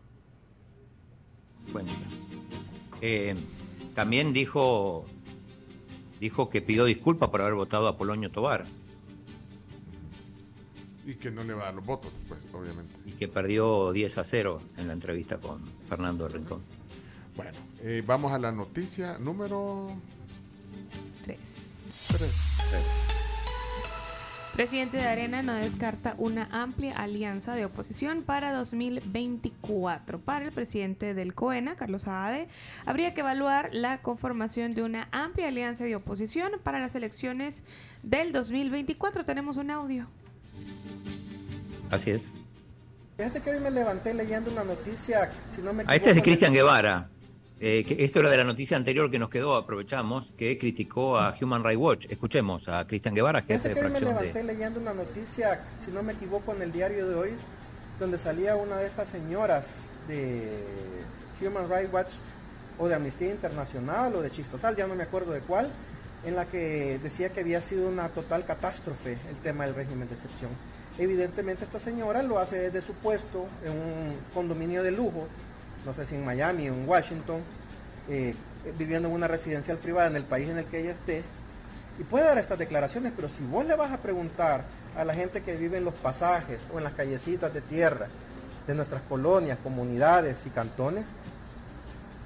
[1.72, 1.90] Bueno,
[3.00, 3.34] eh,
[3.94, 5.04] también dijo,
[6.20, 8.66] dijo que pidió disculpas por haber votado a Polonio Tobar
[11.06, 12.94] Y que no le va a dar los votos, pues, obviamente.
[13.04, 16.62] y que perdió 10 a 0 en la entrevista con Fernando Rincón.
[17.36, 19.88] Bueno, eh, vamos a la noticia número
[21.22, 22.06] Tres.
[22.16, 22.30] 3.
[24.60, 30.20] Presidente de Arena no descarta una amplia alianza de oposición para 2024.
[30.20, 32.46] Para el presidente del COENA, Carlos Saade,
[32.84, 37.62] habría que evaluar la conformación de una amplia alianza de oposición para las elecciones
[38.02, 39.24] del 2024.
[39.24, 40.08] Tenemos un audio.
[41.90, 42.30] Así es.
[43.16, 46.20] Fíjate que hoy me levanté leyendo una noticia, si no me Ah, este es de
[46.20, 47.08] equivoco, Cristian Guevara.
[47.62, 51.34] Eh, que esto era de la noticia anterior que nos quedó, aprovechamos, que criticó a
[51.38, 52.06] Human Rights Watch.
[52.08, 54.44] Escuchemos a Cristian Guevara, jefe de hoy me fracción levanté de...
[54.44, 57.30] leyendo una noticia, si no me equivoco, en el diario de hoy,
[57.98, 59.74] donde salía una de estas señoras
[60.08, 60.64] de
[61.42, 62.12] Human Rights Watch
[62.78, 65.70] o de Amnistía Internacional o de Chistosal, ya no me acuerdo de cuál,
[66.24, 70.14] en la que decía que había sido una total catástrofe el tema del régimen de
[70.14, 70.50] excepción.
[70.98, 75.28] Evidentemente esta señora lo hace desde su puesto en un condominio de lujo,
[75.84, 77.42] no sé si en Miami o en Washington,
[78.08, 78.34] eh,
[78.78, 81.24] viviendo en una residencial privada en el país en el que ella esté,
[81.98, 84.64] y puede dar estas declaraciones, pero si vos le vas a preguntar
[84.96, 88.08] a la gente que vive en los pasajes o en las callecitas de tierra
[88.66, 91.04] de nuestras colonias, comunidades y cantones,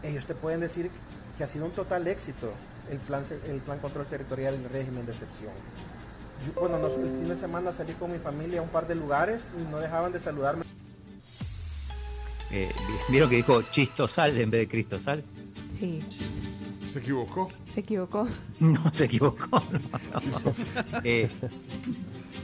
[0.02, 0.90] ellos te pueden decir
[1.36, 2.52] que ha sido un total éxito
[2.90, 5.52] el plan, el plan control territorial del régimen de excepción.
[6.54, 9.40] Bueno, nos- el fin de semana salí con mi familia a un par de lugares
[9.58, 10.64] y no dejaban de saludarme.
[12.50, 15.24] Eh, vi- ¿Vieron que dijo Chistosal en vez de Cristosal?
[15.78, 16.00] Sí,
[16.88, 17.50] ¿Se equivocó?
[17.72, 18.28] se equivocó.
[18.60, 19.46] No, se equivocó.
[20.14, 21.00] No, no.
[21.02, 21.28] Eh,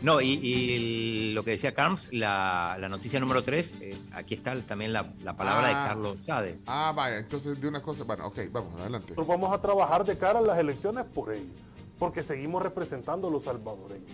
[0.02, 3.77] no, y, y lo que decía Carms, la, la noticia número 3,
[4.12, 5.85] aquí está también la, la palabra de Ah.
[5.89, 6.59] Carlos Sade.
[6.66, 8.05] Ah, vaya, entonces de una cosa.
[8.05, 9.10] Bueno, ok, vamos, adelante.
[9.12, 11.52] Nosotros vamos a trabajar de cara a las elecciones por ello,
[11.98, 14.10] porque seguimos representando a los salvadoreños.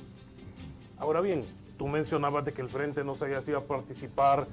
[0.98, 1.44] Ahora bien,
[1.78, 4.48] Tú mencionabas de que el Frente no se hacía participar.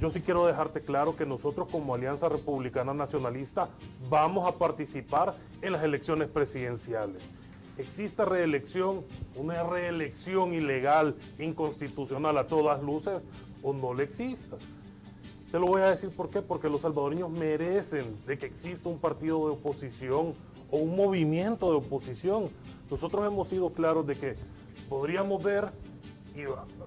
[0.00, 3.68] Yo sí quiero dejarte claro que nosotros como Alianza Republicana Nacionalista
[4.08, 7.22] vamos a participar en las elecciones presidenciales.
[7.78, 9.04] Exista reelección,
[9.34, 13.24] una reelección ilegal, inconstitucional a todas luces,
[13.62, 14.56] o no le exista.
[15.50, 18.98] Te lo voy a decir por qué, porque los salvadoreños merecen de que exista un
[18.98, 20.34] partido de oposición
[20.70, 22.48] o un movimiento de oposición.
[22.90, 24.34] Nosotros hemos sido claros de que
[24.88, 25.70] podríamos ver
[26.34, 26.42] y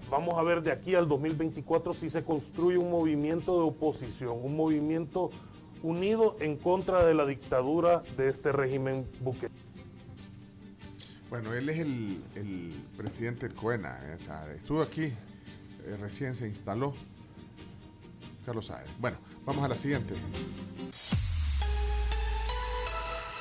[0.09, 4.55] vamos a ver de aquí al 2024 si se construye un movimiento de oposición, un
[4.55, 5.29] movimiento
[5.83, 9.49] unido en contra de la dictadura de este régimen buque.
[11.29, 16.93] Bueno, él es el, el presidente Coena, o sea, estuvo aquí, eh, recién se instaló.
[18.45, 18.89] Carlos Saez.
[18.99, 20.13] Bueno, vamos a la siguiente.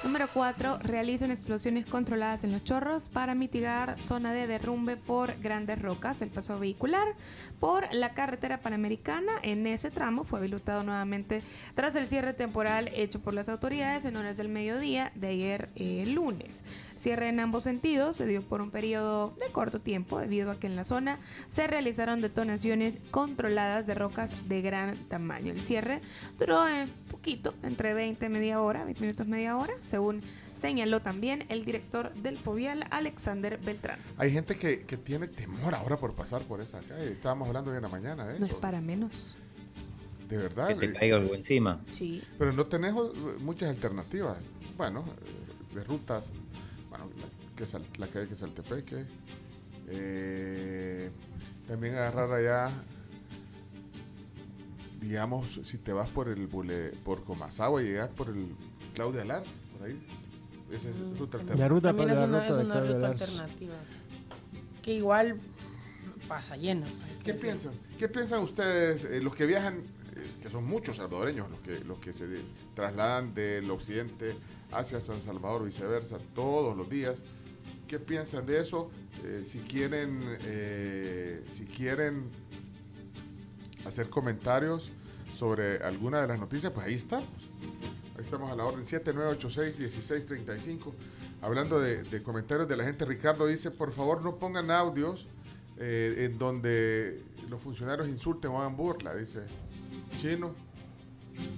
[0.07, 0.79] Número 4.
[0.85, 6.23] Realizan explosiones controladas en los chorros para mitigar zona de derrumbe por grandes rocas.
[6.23, 7.09] El paso vehicular
[7.59, 11.43] por la carretera panamericana en ese tramo fue habilitado nuevamente
[11.75, 16.05] tras el cierre temporal hecho por las autoridades en horas del mediodía de ayer eh,
[16.07, 16.63] lunes.
[16.95, 20.69] Cierre en ambos sentidos se dio por un periodo de corto tiempo debido a que
[20.69, 21.19] en la zona
[21.49, 25.53] se realizaron detonaciones controladas de rocas de gran tamaño.
[25.53, 26.01] El cierre
[26.39, 26.89] duró un
[27.27, 30.21] poquito, entre 20 media hora, 20 minutos media hora, según
[30.57, 33.99] señaló también el director del Fovial, Alexander Beltrán.
[34.17, 37.11] Hay gente que, que tiene temor ahora por pasar por esa calle.
[37.11, 39.37] Estábamos hablando hoy en la mañana de No es para menos.
[40.29, 40.69] De verdad.
[40.69, 41.81] Que te caiga algo encima.
[41.91, 42.23] Sí.
[42.39, 42.65] Pero no
[43.13, 44.39] eh, muchas alternativas.
[44.77, 46.33] Bueno, eh, de rutas.
[46.89, 47.27] Bueno, la,
[47.57, 49.05] que sal- la calle que es Saltepeque.
[49.89, 51.11] Eh,
[51.67, 52.71] también agarrar allá.
[55.01, 58.47] Digamos, si te vas por el bule, por Comasagua y llegas por el
[58.95, 59.45] Claudia Lar,
[59.77, 59.99] por ahí.
[60.73, 61.57] Esa es ruta alternativa.
[61.57, 63.75] La ruta También para es la una, ruta es una ruta alternativa.
[64.83, 65.39] Que igual
[66.27, 66.87] pasa lleno.
[67.25, 67.75] ¿Qué piensan?
[67.99, 69.83] ¿Qué piensan ustedes, eh, los que viajan, eh,
[70.43, 72.43] que son muchos salvadoreños, los que, los que se de-
[72.75, 74.35] trasladan del occidente
[74.73, 77.23] hacia San Salvador, viceversa, todos los días?
[77.87, 78.91] ¿Qué piensan de eso?
[79.25, 82.25] Eh, si quieren, eh, si quieren
[83.87, 84.91] hacer comentarios
[85.35, 87.29] sobre alguna de las noticias, pues ahí estamos.
[88.17, 90.93] Ahí estamos a la orden 7986-1635.
[91.43, 95.27] Hablando de, comentarios de la gente, Ricardo dice, por favor no pongan audios
[95.79, 99.41] eh, en donde los funcionarios insulten o hagan burla, dice
[100.19, 100.55] Chino.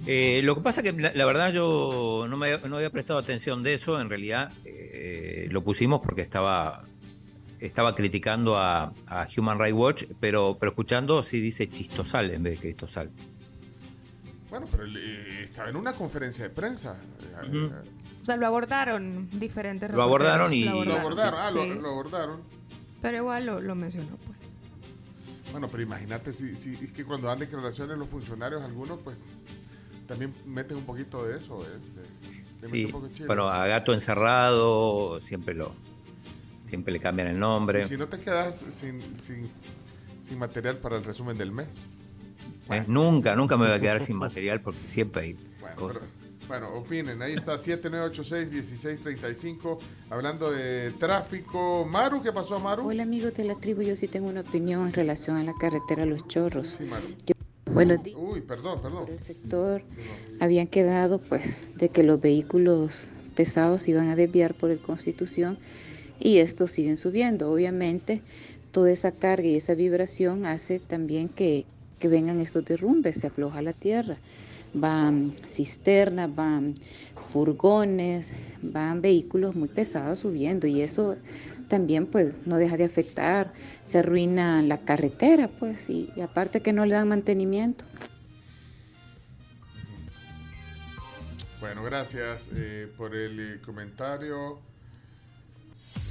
[0.05, 4.09] Eh, lo que pasa que la, verdad yo no había prestado atención de eso, en
[4.09, 6.83] realidad eh, lo pusimos porque estaba,
[7.59, 12.55] estaba criticando a, a Human Rights Watch, pero, pero escuchando sí dice chistosal en vez
[12.55, 13.09] de cristosal.
[14.49, 16.99] Bueno, pero él, eh, estaba en una conferencia de prensa.
[17.43, 17.69] eh, eh,
[18.21, 21.69] O sea, lo abordaron diferentes Lo abordaron y- lo abordaron, ah, lo, sí.
[21.79, 22.41] lo abordaron.
[23.01, 24.37] Pero igual lo, lo mencionó, pues.
[25.51, 29.21] Bueno, pero imagínate si, si es que cuando dan declaraciones los funcionarios, algunos pues
[30.07, 31.69] también meten un poquito de eso, ¿eh?
[31.95, 32.29] De-
[32.61, 33.27] le meten Sí, un poco de chile.
[33.27, 35.71] bueno, a gato encerrado siempre lo
[36.69, 37.83] siempre le cambian el nombre.
[37.83, 39.47] Y si no te quedas sin, sin,
[40.21, 41.79] sin material para el resumen del mes.
[42.69, 46.01] Eh, Nunca, nunca me voy a quedar sin material porque siempre hay Bueno, cosas.
[46.01, 47.21] pero- bueno, opinen.
[47.21, 49.77] Ahí está 7986-1635.
[50.09, 51.85] Hablando de tráfico.
[51.85, 52.87] Maru, ¿qué pasó, Maru?
[52.87, 56.05] Hola amigos de la tribu, yo sí tengo una opinión en relación a la carretera
[56.05, 56.77] Los Chorros.
[56.79, 57.05] Sí, Maru.
[57.71, 58.17] Buenos días.
[58.19, 59.05] Uy, perdón, perdón.
[59.09, 59.83] El sector
[60.39, 65.57] habían quedado pues de que los vehículos pesados iban a desviar por el Constitución
[66.19, 67.51] y estos siguen subiendo.
[67.51, 68.21] Obviamente
[68.71, 71.65] toda esa carga y esa vibración hace también que,
[71.99, 74.17] que vengan estos derrumbes, se afloja la tierra.
[74.73, 76.75] Van cisternas, van
[77.31, 81.15] furgones, van vehículos muy pesados subiendo y eso
[81.69, 86.85] también pues no deja de afectar, se arruina la carretera pues y, aparte que no
[86.85, 87.85] le dan mantenimiento.
[91.59, 94.59] Bueno, gracias eh, por el eh, comentario.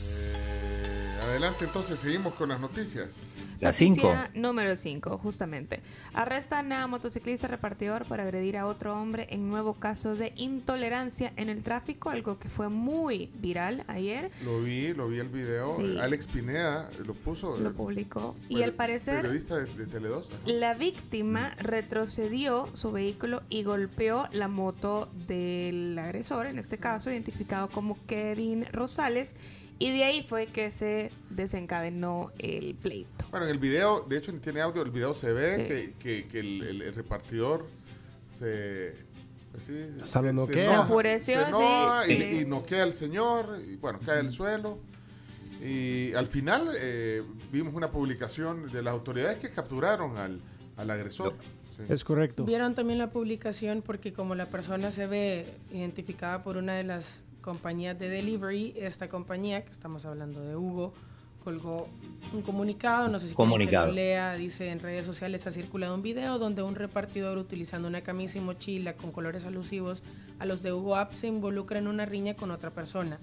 [0.05, 3.21] Eh, adelante, entonces, seguimos con las noticias.
[3.61, 3.97] La 5.
[3.97, 5.81] Noticia número 5, justamente.
[6.15, 11.49] Arrestan a motociclista repartidor por agredir a otro hombre en nuevo caso de intolerancia en
[11.49, 14.31] el tráfico, algo que fue muy viral ayer.
[14.45, 15.77] Lo vi, lo vi el video.
[15.77, 15.99] Sí.
[15.99, 17.57] Alex Pineda lo puso.
[17.59, 18.37] Lo eh, publicó.
[18.49, 20.19] Y al parecer, Periodista de, de Tele2.
[20.19, 20.37] ajá.
[20.47, 27.69] la víctima retrocedió su vehículo y golpeó la moto del agresor, en este caso identificado
[27.69, 29.35] como Kevin Rosales.
[29.79, 33.27] Y de ahí fue que se desencadenó el pleito.
[33.31, 35.63] Bueno, en el video, de hecho tiene audio, el video se ve Sí.
[35.65, 37.67] que, que- que el, el- el repartidor
[38.27, 38.95] se...
[39.53, 40.31] pues sí, noquea.
[40.31, 42.39] enoja, Se enfureció, se enoja sí, y, sí.
[42.41, 44.79] y noquea al señor, y bueno, cae al suelo.
[45.63, 47.23] Y al final eh,
[47.53, 50.41] vimos una publicación de las autoridades que capturaron al,
[50.77, 51.35] al agresor.
[51.77, 51.83] Sí.
[51.93, 52.45] Es correcto.
[52.45, 57.21] Vieron también la publicación porque como la persona se ve identificada por una de las
[57.41, 60.93] compañías de delivery, esta compañía, que estamos hablando de Hugo,
[61.43, 61.89] colgó
[62.35, 63.87] un comunicado, no sé si Comunicado.
[63.87, 68.03] lo lea, dice en redes sociales ha circulado un video donde un repartidor utilizando una
[68.03, 70.03] camisa y mochila con colores alusivos
[70.39, 73.19] a los de Hugo App se involucra en una riña con otra persona.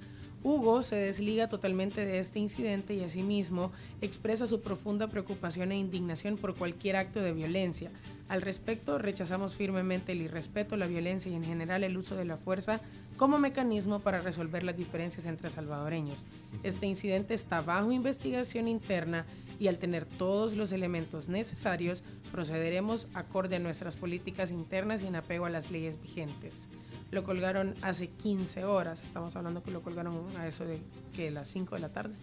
[0.45, 3.71] Hugo se desliga totalmente de este incidente y asimismo
[4.01, 7.89] expresa su profunda preocupación e indignación por cualquier acto de violencia.
[8.29, 12.37] Al respecto, rechazamos firmemente el irrespeto, la violencia y en general el uso de la
[12.37, 12.79] fuerza
[13.17, 16.23] como mecanismo para resolver las diferencias entre salvadoreños.
[16.63, 19.25] Este incidente está bajo investigación interna
[19.59, 25.15] y al tener todos los elementos necesarios, procederemos acorde a nuestras políticas internas y en
[25.15, 26.67] apego a las leyes vigentes.
[27.11, 30.79] Lo colgaron hace 15 horas, estamos hablando que lo colgaron a eso de
[31.15, 32.15] que las 5 de la tarde.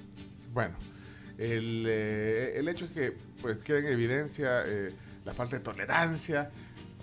[0.53, 0.77] Bueno,
[1.39, 4.93] el, eh, el hecho es que pues queda en evidencia eh,
[5.25, 6.51] la falta de tolerancia.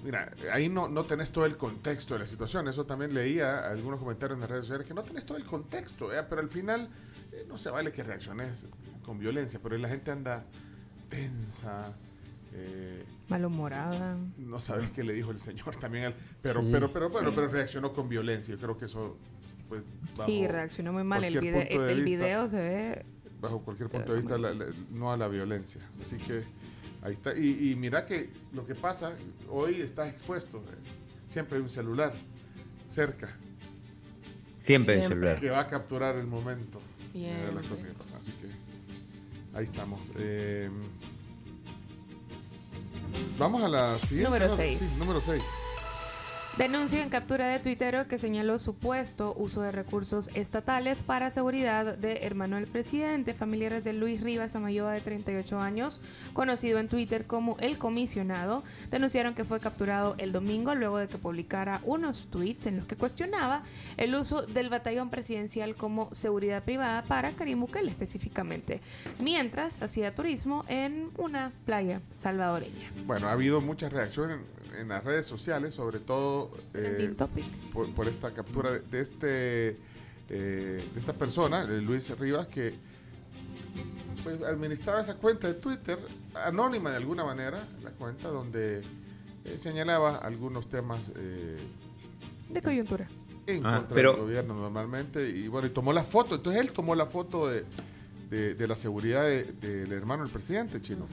[0.04, 2.68] Mira, ahí no, no tenés todo el contexto de la situación.
[2.68, 6.14] Eso también leía algunos comentarios en las redes sociales que no tenés todo el contexto,
[6.14, 6.24] ¿eh?
[6.30, 6.88] pero al final
[7.34, 8.70] eh, no se vale que reacciones
[9.06, 10.46] con violencia, pero la gente anda
[11.10, 11.94] tensa.
[12.54, 14.18] eh, Malhumorada.
[14.38, 17.36] no sabes qué le dijo el señor también, al- pero, Sí, pero, pero, bueno, sí.
[17.36, 18.56] pero reaccionó con violencia.
[18.56, 19.18] Yo creo que eso,
[19.68, 19.84] pues,
[20.26, 21.24] Sí, reaccionó muy mal.
[21.24, 23.06] El, vista- video se ve...
[23.40, 25.82] bajo cualquier punto de vista, la- la- no a la violencia.
[26.02, 26.44] Así que
[27.02, 27.38] ahí está.
[27.38, 29.18] Y, y mira que lo que pasa,
[29.50, 30.58] hoy estás expuesto.
[30.60, 30.76] eh,
[31.28, 32.14] Siempre hay un celular
[32.88, 33.36] cerca.
[34.60, 35.40] Siempre hay un celular.
[35.40, 36.80] Que va a capturar el momento
[37.14, 37.70] eh, de las Siempre.
[37.70, 38.18] cosas que pasan.
[38.22, 38.48] Así que
[39.58, 40.02] ahí estamos.
[40.18, 40.70] Eh,
[43.38, 44.26] vamos a la siguiente.
[44.32, 44.56] Número ¿no?
[44.56, 44.80] seis.
[44.80, 45.44] Sí, número 6.
[46.58, 52.26] Denuncio en captura de tuitero que señaló supuesto uso de recursos estatales para seguridad de
[52.26, 53.34] hermano del presidente.
[53.34, 56.02] Familiares de Luis Rivas Amayoa, de 38 años,
[56.34, 61.18] conocido en Twitter como El Comisionado, denunciaron que fue capturado el domingo luego de que
[61.18, 63.64] publicara unos tweets en los que cuestionaba
[63.96, 68.82] el uso del batallón presidencial como seguridad privada para Karim Bukele específicamente,
[69.20, 72.92] mientras hacía turismo en una playa salvadoreña.
[73.06, 76.39] Bueno, ha habido muchas reacciones en, en las redes sociales, sobre todo
[76.74, 77.16] eh,
[77.74, 79.70] por, por esta captura de, de este
[80.32, 82.74] eh, de esta persona, de Luis Rivas, que
[84.24, 85.98] pues, administraba esa cuenta de Twitter,
[86.46, 88.82] anónima de alguna manera, la cuenta donde
[89.46, 91.58] eh, señalaba algunos temas eh,
[92.50, 93.08] De coyuntura.
[93.48, 96.72] en Ah, contra pero- del gobierno normalmente, y bueno, y tomó la foto, entonces él
[96.74, 97.66] tomó la foto de,
[98.30, 101.08] de- de la seguridad de- del hermano del presidente chino.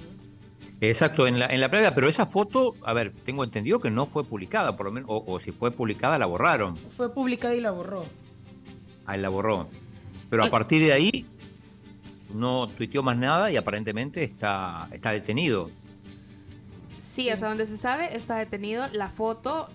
[0.81, 4.05] Exacto, en la, en la playa, pero esa foto, a ver, tengo entendido que no
[4.07, 7.61] fue publicada, por lo menos, o, o si fue publicada la borraron, Fue publicada y
[7.61, 8.05] la borró.
[9.07, 9.69] ahí la borró.
[10.29, 11.25] Pero a partir de ahí
[12.35, 15.71] no tuiteó más nada y aparentemente está, está detenido.
[17.15, 18.87] Sí, hasta donde se sabe está detenido.
[18.93, 19.69] La foto,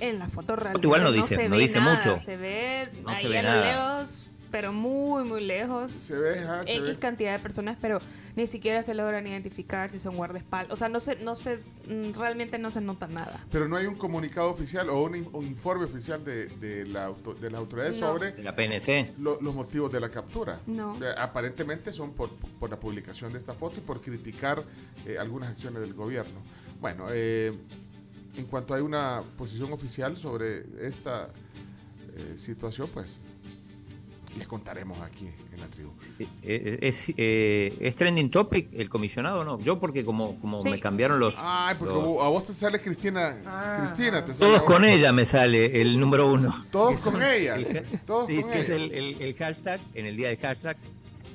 [0.00, 2.18] en la foto realmente igual no dice- se no ve dice nada, mucho.
[2.24, 4.06] Se ve No ahí se ve a nada.
[4.52, 5.90] Pero muy, muy lejos.
[5.90, 6.98] Se ve, ajá, se X ve.
[6.98, 7.98] cantidad de personas, pero
[8.36, 10.72] ni siquiera se logran identificar si son guardaespaldas.
[10.72, 11.56] O sea, no se, no se,
[11.88, 13.44] mm, realmente no se nota nada.
[13.50, 17.34] Pero no hay un comunicado oficial o un, un informe oficial de, de la auto-
[17.34, 18.12] de las autoridades No.
[18.12, 19.14] sobre De la PNC.
[19.18, 20.60] lo- los motivos de la captura.
[20.66, 20.94] No.
[21.02, 22.30] Eh, aparentemente son por,
[22.60, 24.62] por la publicación de esta foto y por criticar
[25.06, 26.40] eh, algunas acciones del gobierno.
[26.80, 27.52] Bueno, eh,
[28.36, 31.28] en cuanto hay una posición oficial sobre esta
[32.16, 33.20] eh, situación, pues
[34.38, 35.90] les contaremos aquí en la tribu.
[36.42, 39.58] Eh, Es, eh, ¿Es trending topic el comisionado no?
[39.60, 40.70] Yo porque como, como Sí.
[40.70, 41.34] me cambiaron los...
[41.36, 43.36] Ay, porque los- a vos te sale Cristina.
[43.46, 43.76] Ah.
[43.80, 46.50] Cristina, te sale Todos con ella me sale el número uno.
[46.70, 47.56] Todos con ella.
[47.56, 48.84] El- Todos sí, con que es ella.
[48.84, 50.76] el, el- el hashtag, en el día del hashtag,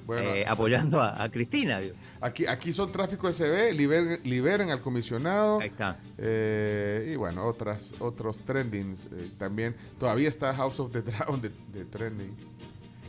[0.06, 1.80] Bueno, eh, apoyando a, a Cristina.
[1.80, 1.95] digo.
[2.19, 5.60] Aquí, aquí son tráfico SB, liberen, liberen al comisionado.
[5.60, 5.99] Ahí está.
[6.18, 9.76] Eh, y bueno, otras, otros trendings eh, también.
[9.99, 12.36] Todavía está House of the Dragon de, de trending.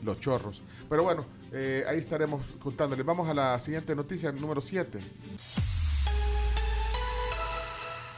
[0.02, 0.62] Los chorros.
[0.88, 3.04] Pero bueno, eh, ahí estaremos contándoles.
[3.04, 5.00] Vamos a la siguiente noticia, número 7.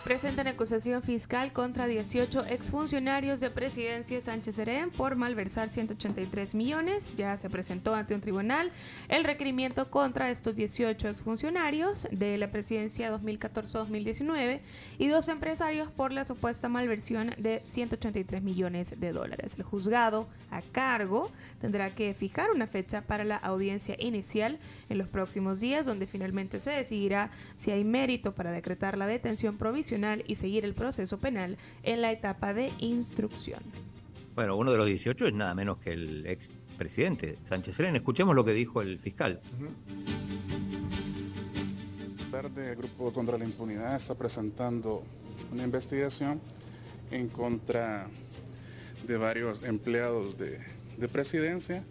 [0.04, 7.14] Presentan acusación fiscal contra 18 exfuncionarios de Presidencia Sánchez Serén por malversar 183 millones.
[7.16, 8.72] Ya se presentó ante un tribunal
[9.08, 14.60] el requerimiento contra estos 18 exfuncionarios de la Presidencia 2014-2019
[14.98, 19.54] y dos empresarios por la supuesta malversión de 183 millones de dólares.
[19.58, 24.58] El juzgado a cargo tendrá que fijar una fecha para la audiencia inicial
[24.90, 29.56] en los próximos días, donde finalmente se decidirá si hay mérito para decretar la detención
[29.56, 33.62] provisional y seguir el proceso penal en la etapa de instrucción.
[34.34, 36.48] Bueno, uno de los 18 es nada menos que el ex
[36.80, 37.94] expresidente Sánchez Serén.
[37.94, 39.40] Escuchemos lo que dijo el fiscal.
[42.56, 45.02] El Grupo contra la Impunidad está presentando
[45.52, 46.40] una investigación
[47.10, 48.06] en contra
[49.06, 50.58] de varios empleados de,
[50.96, 51.84] de presidencia,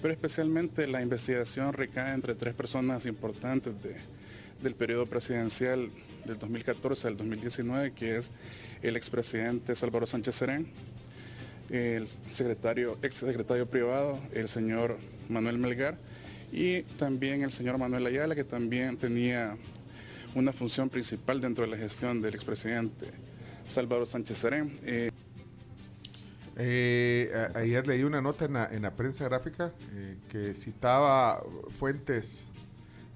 [0.00, 3.96] pero especialmente la investigación recae entre tres personas importantes de,
[4.62, 5.90] del periodo presidencial
[6.24, 8.30] del 2014 al 2019, que es
[8.82, 10.66] el expresidente Salvador Sánchez Serén,
[11.70, 14.98] el secretario, ex secretario privado, el señor
[15.28, 15.96] Manuel Melgar,
[16.52, 19.56] y también el señor Manuel Ayala, que también tenía
[20.34, 23.06] una función principal dentro de la gestión del expresidente
[23.66, 24.72] Salvador Sánchez Serén.
[24.84, 25.10] Eh,
[26.62, 31.42] Eh, a- ayer leí una nota en la, en la prensa gráfica eh, que citaba
[31.70, 32.48] fuentes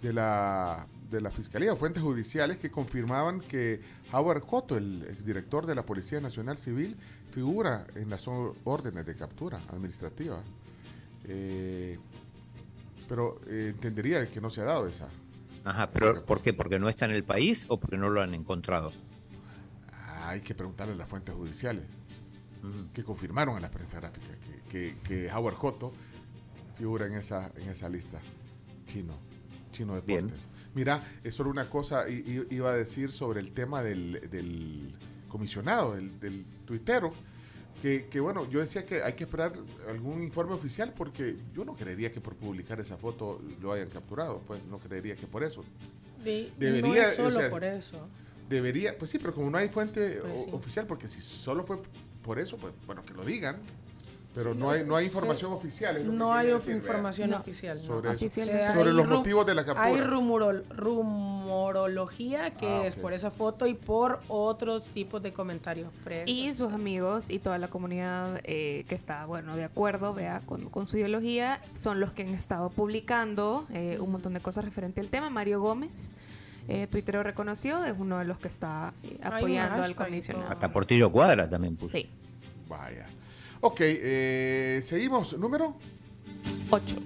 [0.01, 5.67] de la, de la Fiscalía o fuentes judiciales que confirmaban que Howard Cotto, el exdirector
[5.67, 6.97] de la Policía Nacional Civil,
[7.33, 10.43] figura en las órdenes de captura administrativa.
[11.27, 11.99] Eh,
[13.07, 15.11] pero eh, entendería que no se ha dado esa.
[15.65, 16.55] Ajá, pero ¿por qué?
[16.55, 18.91] ¿Porque no está en el país o porque no lo han encontrado?
[20.27, 21.85] Hay que preguntarle a las fuentes judiciales
[22.93, 24.27] que confirmaron en la prensa gráfica
[24.71, 25.93] que, que- que Howard Cotto
[26.77, 28.21] figura en esa, en esa lista.
[28.87, 29.15] Chino,
[29.73, 30.39] chino deportes.
[30.75, 34.93] Mira, es solo una cosa iba a decir sobre el tema del, del
[35.29, 37.13] comisionado, del, del tuitero.
[37.81, 39.53] Que, que, bueno, yo decía que hay que esperar
[39.89, 44.41] algún informe oficial porque yo no creería que por publicar esa foto lo hayan capturado,
[44.47, 45.63] pues no creería que por eso.
[46.25, 48.09] De- no Debería, es solo o sea, por eso.
[48.49, 50.51] Debería, pues sí, pero como no hay fuente Pues o- sí.
[50.53, 51.79] oficial, porque si solo fue
[52.25, 53.57] por eso, pues bueno, que lo digan.
[54.35, 56.19] Pero Sí, no hay no hay se- información oficial.
[56.19, 57.37] No hay decir, información No.
[57.37, 57.77] oficial.
[57.79, 57.85] no.
[57.85, 58.29] Sobre, eso.
[58.75, 59.87] Sobre los motivos de la captura.
[59.87, 65.89] Hay rumorol- rumorología que Ah, es por esa foto y por otros tipos de comentarios
[66.03, 66.29] previos.
[66.37, 70.69] Y sus amigos y toda la comunidad eh, que está, bueno, de acuerdo, vea, con,
[70.69, 75.01] con su ideología, son los que han estado publicando eh, un montón de cosas referente
[75.01, 75.31] al tema.
[75.31, 76.11] Mario Gómez,
[76.69, 80.51] eh, tuitero reconocido, es uno de los que está eh, apoyando al comisionado.
[80.51, 81.97] Acá Portillo Cuadra también puso.
[81.97, 82.09] Sí.
[82.69, 83.07] Vaya.
[83.61, 85.37] Ok, eh, seguimos.
[85.39, 85.77] ¿Número?
[86.71, 86.97] 8.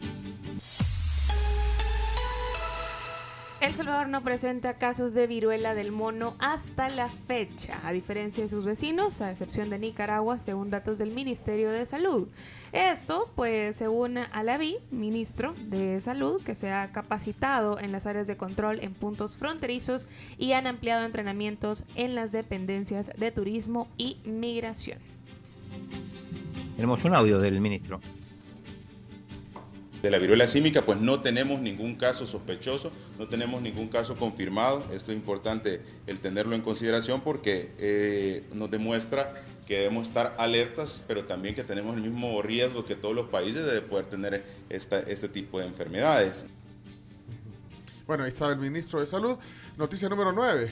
[3.61, 8.49] El Salvador no presenta casos de viruela del mono hasta la fecha, a diferencia de
[8.49, 12.29] sus vecinos, a excepción de Nicaragua, según datos del Ministerio de Salud.
[12.71, 18.37] Esto, pues, según Alaví, ministro de Salud, que se ha capacitado en las áreas de
[18.37, 20.09] control en puntos fronterizos
[20.39, 24.99] y han ampliado entrenamientos en las dependencias de turismo y migración.
[26.77, 27.99] Tenemos un audio del ministro.
[30.03, 34.85] De la viruela símica, pues no tenemos ningún caso sospechoso, no tenemos ningún caso confirmado.
[34.93, 39.35] Esto es importante el tenerlo en consideración porque eh, nos demuestra
[39.67, 43.67] que debemos estar alertas, pero también que tenemos el mismo riesgo que todos los países
[43.67, 46.47] de poder tener este tipo de enfermedades.
[48.07, 49.37] Bueno, ahí estaba el ministro de Salud.
[49.77, 50.71] Noticia número 9.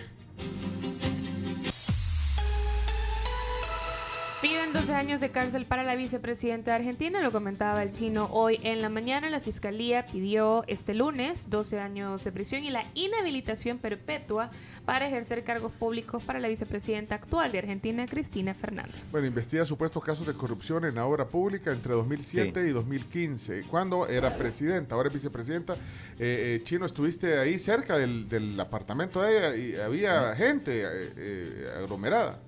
[4.43, 8.61] Piden 12 años de cárcel para la vicepresidenta de Argentina, lo comentaba el chino hoy
[8.63, 9.31] en la mañana.
[9.31, 14.51] La fiscalía pidió este lunes 12 años de prisión y la inhabilitación perpetua
[14.85, 19.11] para ejercer cargos públicos para la vicepresidenta actual de Argentina, Cristina Fernández.
[19.11, 24.07] Bueno, investiga supuestos casos de corrupción en la obra pública entre 2007 y 2015, cuando
[24.07, 25.77] era presidenta, ahora es vicepresidenta.
[26.19, 31.13] Eh, eh, Chino, estuviste ahí cerca del, del apartamento de ella y había gente eh,
[31.17, 32.39] eh, aglomerada.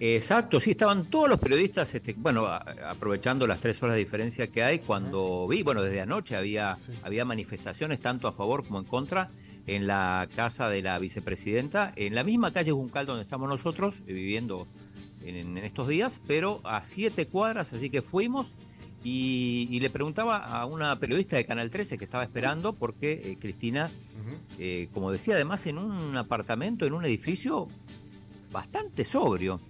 [0.00, 2.58] Exacto, sí, estaban todos los periodistas, este, bueno, a-
[2.88, 7.24] aprovechando las tres horas de diferencia que hay, cuando vi, bueno, desde anoche había, había
[7.24, 9.30] manifestaciones tanto a favor como en contra
[9.66, 14.12] en la casa de la vicepresidenta, en la misma calle Juncal donde estamos nosotros, eh,
[14.12, 14.66] viviendo
[15.24, 18.54] en, en estos días, pero a siete cuadras, así que fuimos
[19.04, 23.36] y, y le preguntaba a una periodista de Canal 13 que estaba esperando, porque eh,
[23.40, 23.90] Cristina,
[24.58, 27.68] eh, como decía, además en un apartamento, en un edificio
[28.50, 29.60] bastante sobrio.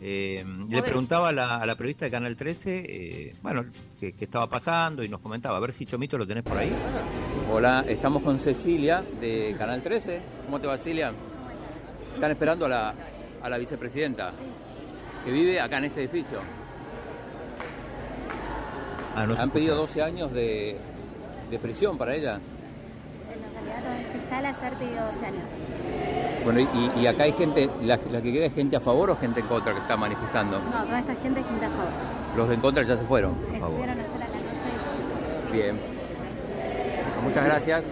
[0.00, 3.66] Eh, le preguntaba a la, a la periodista de Canal 13, eh, bueno,
[3.98, 6.72] qué, estaba pasando y nos comentaba, a ver si Chomito lo tenés por ahí.
[7.52, 10.22] Hola, estamos con Cecilia de Canal 13.
[10.46, 11.12] ¿Cómo te va, Cecilia?
[12.14, 12.94] Están esperando a la,
[13.42, 14.32] a la vicepresidenta,
[15.24, 16.38] que vive acá en este edificio.
[19.14, 20.78] Han pedido 12 años de,
[21.50, 22.40] de prisión para ella.
[23.30, 25.44] El candidato fiscal ayer pidió 12 años.
[26.52, 29.16] Bueno, y, y acá hay gente, la, la que queda es gente a favor o
[29.16, 30.58] gente en contra que está manifestando.
[30.58, 31.92] No, toda esta gente es gente a favor.
[32.36, 33.32] Los de en contra ya se fueron.
[33.32, 33.86] a favor.
[33.88, 35.80] Estuvieron a la noche Bien.
[37.22, 37.84] Muchas gracias.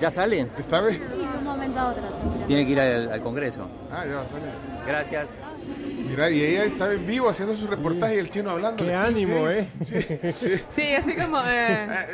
[0.00, 0.48] ¿Ya salen?
[0.58, 1.02] ¿Está bien?
[1.14, 2.02] y de un momento a otro.
[2.46, 3.68] Tiene que ir al, al Congreso.
[3.92, 4.48] Ah, ya va a salir.
[4.86, 5.26] Gracias.
[6.08, 8.82] Mira, y ella estaba en vivo haciendo su reportaje y el chino hablando.
[8.84, 9.68] Qué ánimo, Sí, ¿eh?
[9.82, 10.00] Sí,
[10.32, 10.64] sí.
[10.68, 12.06] Sí, así como, eh, Ah,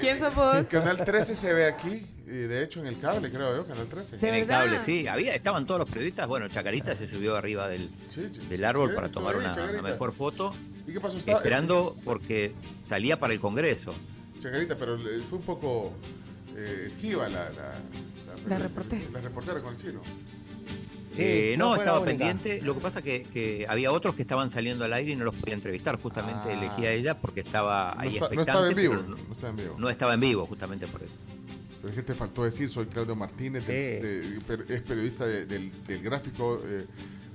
[0.00, 0.66] ¿quién sos vos?
[0.68, 2.06] Canal 13 se ve aquí,
[2.36, 4.16] de hecho en el cable, creo yo, Canal 13.
[4.18, 5.06] ¿De En el cable, sí.
[5.06, 6.26] Había, estaban todos los periodistas.
[6.26, 7.90] Bueno, Chacarita se subió arriba del,
[8.48, 10.54] del árbol sí, para tomar una, mejor foto.
[10.86, 11.18] ¿Y qué pasó?
[11.18, 12.52] Estaba- Esperando porque
[12.82, 13.94] salía para el Congreso.
[14.40, 14.98] Chacarita, pero
[15.28, 15.92] fue un poco
[16.56, 17.74] eh, esquiva la, la,
[18.48, 19.04] La reportera.
[19.12, 20.00] La reportera con el chino.
[21.18, 22.62] Eh, no la estaba pendiente.
[22.62, 25.34] Lo que pasa que, que había otros que estaban saliendo al aire y no los
[25.34, 26.00] podía entrevistar.
[26.00, 26.52] Justamente Ah.
[26.54, 28.50] elegí a ella porque estaba No, ahí está- no expectante.
[28.50, 28.94] estaba en vivo.
[28.94, 29.74] pero No, no, estaba en vivo.
[29.78, 31.12] no estaba en vivo, justamente por eso.
[31.82, 33.84] Pero es que te faltó decir, soy Claudio Martínez, del- Sí.
[34.06, 36.86] de- per- es periodista de- del, del gráfico, eh,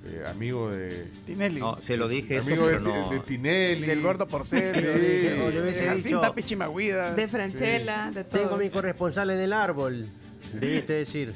[0.05, 1.05] eh, amigo de...
[1.25, 1.59] Tinelli.
[1.59, 3.09] No, se lo dije eso, amigo de, pero no.
[3.11, 3.85] de Tinelli.
[3.85, 4.73] Del gordo Porcel.
[4.73, 4.81] Sí.
[4.81, 7.13] de- O le hubiese de Jacinta dicho- Pichimagüida.
[7.13, 8.41] De Franchella, de todo.
[8.41, 10.07] Tengo mi corresponsal en el árbol.
[10.53, 11.35] Debiste decir.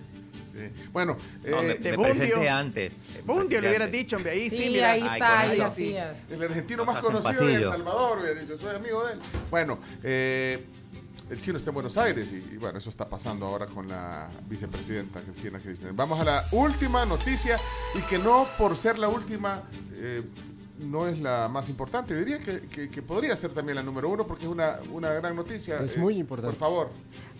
[0.49, 0.59] Sí.
[0.93, 2.13] Bueno, No, eh, de me Bundio.
[2.15, 2.93] presenté antes.
[3.25, 4.01] Bundio le hubieras antes.
[4.01, 4.31] dicho, hombre.
[4.31, 4.91] Ahí sí, Sí, mira.
[4.91, 5.65] ahí está, ahí eso.
[5.65, 6.29] hacías.
[6.29, 7.63] el argentino Nos más conocido de El.
[7.63, 9.19] Salvador, hubiera dicho, soy amigo de él.
[9.49, 10.63] Bueno, eh,
[11.31, 14.29] el chino está en Buenos Aires y, y bueno, eso está pasando ahora con la
[14.49, 15.93] vicepresidenta Cristina Kirchner.
[15.93, 17.57] Vamos a la última noticia
[17.95, 19.63] y que no por ser la última
[19.93, 20.23] eh,
[20.79, 22.15] no es la más importante.
[22.17, 25.35] Diría que, que- que podría ser también la número uno porque es una, una gran
[25.35, 25.79] noticia.
[25.79, 26.51] Es Eh, muy importante.
[26.55, 26.89] Por favor.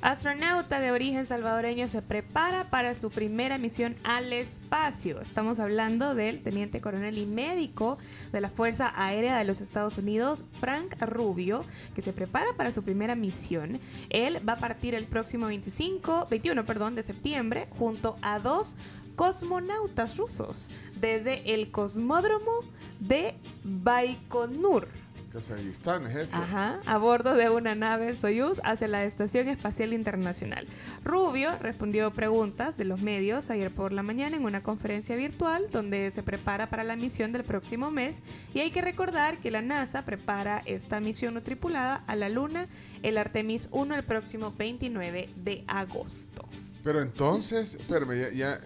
[0.02, 5.22] Astronauta de origen salvadoreño se prepara para su primera misión al espacio.
[5.22, 8.00] Estamos hablando del teniente coronel y médico
[8.32, 12.82] de la Fuerza Aérea de los Estados Unidos, Frank Rubio, que se prepara para su
[12.82, 13.80] primera misión.
[14.10, 18.78] Él va a partir el próximo 25, 21 perdón, de septiembre junto a dos
[19.16, 22.62] cosmonautas rusos desde el cosmódromo
[23.00, 24.88] de Baikonur.
[25.32, 26.36] Kazajistán es esto.
[26.36, 30.68] Ajá, a bordo de una nave Soyuz hacia la Estación Espacial Internacional.
[31.04, 36.12] Rubio respondió preguntas de los medios ayer por la mañana en una conferencia virtual donde
[36.12, 38.22] se prepara para la misión del próximo mes
[38.54, 42.68] y hay que recordar que la NASA prepara esta misión no tripulada a la Luna,
[43.02, 46.48] el Artemis 1 el próximo 29 de agosto.
[46.84, 48.62] Pero entonces, espérame, ya, ya,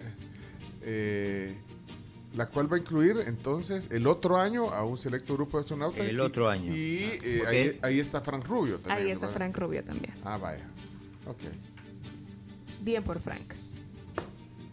[0.82, 1.56] eh,
[2.36, 6.06] la cual va a incluir entonces el otro año a un selecto grupo de astronautas.
[6.06, 6.74] El y- otro año.
[6.76, 9.08] Y eh, ahí, ahí está Frank Rubio también.
[9.08, 9.28] Ahí está.
[9.30, 10.14] Frank Rubio también.
[10.24, 10.66] Ah, vaya.
[11.26, 11.40] Ok.
[12.82, 13.54] Bien por Frank.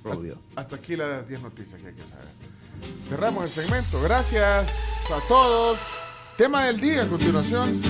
[0.04, 0.38] Rubio.
[0.56, 2.26] Hasta aquí las 10 noticias que hay que saber.
[3.06, 4.02] Cerramos el segmento.
[4.02, 5.78] Gracias a todos.
[6.36, 7.80] Tema del día a continuación.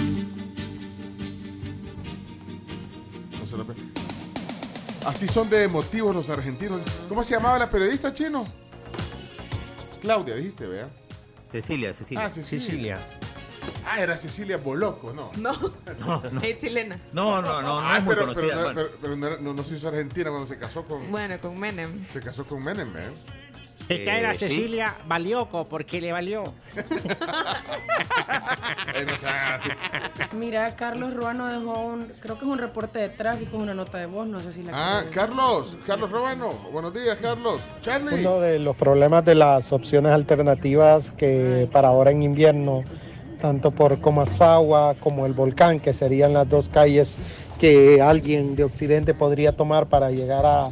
[3.41, 3.65] No se lo
[5.07, 6.83] Así son de emotivos los argentinos.
[7.09, 8.62] ¿Cómo se llamaba la periodista chino?
[10.03, 10.89] Claudia, dijiste, vea.
[11.51, 12.25] Cecilia, Cecilia.
[12.27, 12.65] Ah, Cecilia.
[12.67, 12.99] Sicilia.
[13.87, 15.31] Ah, era Cecilia Boloco, ¿no?
[15.39, 15.53] No,
[16.01, 16.41] No, no.
[16.41, 16.99] es chilena.
[17.13, 18.49] No, no, no, no Ah, es muy pero, conocida.
[18.55, 18.75] pero, bueno.
[18.75, 21.59] pero- pero no, era- no- no se hizo argentina cuando se casó con, Bueno, con
[21.59, 22.07] Menem.
[22.13, 23.13] se casó con Menem, ¿eh?
[23.95, 24.41] Esta era Eh, sí.
[24.41, 26.45] Cecilia Balioco porque le valió.
[30.33, 34.07] Mira, Carlos Ruano dejó un, creo que es un reporte de tráfico, una nota de
[34.07, 35.03] voz, no sé si la Ah.
[35.13, 36.51] Carlos, Carlos Robano.
[36.73, 37.61] Buenos días, Carlos.
[37.81, 38.21] Charlie.
[38.21, 42.81] Uno de los problemas de las opciones alternativas que para ahora en invierno,
[43.41, 47.19] tanto por Comasagua como el volcán, que serían las dos calles
[47.59, 50.69] que alguien de Occidente podría tomar para llegar a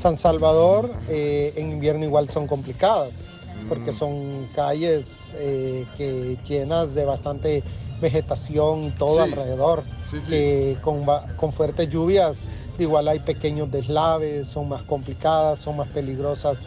[0.00, 3.24] San Salvador, eh, en invierno igual son complicadas,
[3.68, 7.62] porque son calles eh, que llenas de bastante
[8.00, 9.20] vegetación y todo Sí.
[9.32, 10.30] alrededor, Sí, sí.
[10.30, 11.04] que con,
[11.36, 12.38] con fuertes lluvias
[12.78, 16.58] igual hay pequeños deslaves, son más complicadas, son más peligrosas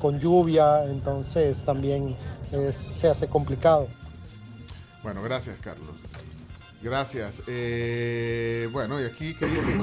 [0.00, 2.14] con lluvia, entonces también
[2.52, 3.88] es- se hace complicado.
[5.02, 5.88] Bueno, gracias, Carlos.
[6.82, 7.42] Gracias.
[7.46, 9.74] Eh, bueno, y aquí, ¿qué dice?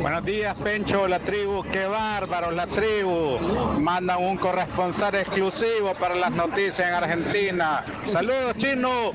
[0.00, 1.62] Buenos días, Pencho, la tribu.
[1.70, 3.38] Qué bárbaros, la tribu.
[3.78, 7.82] Mandan un corresponsal exclusivo para las noticias en Argentina.
[8.04, 9.12] Saludos, chino.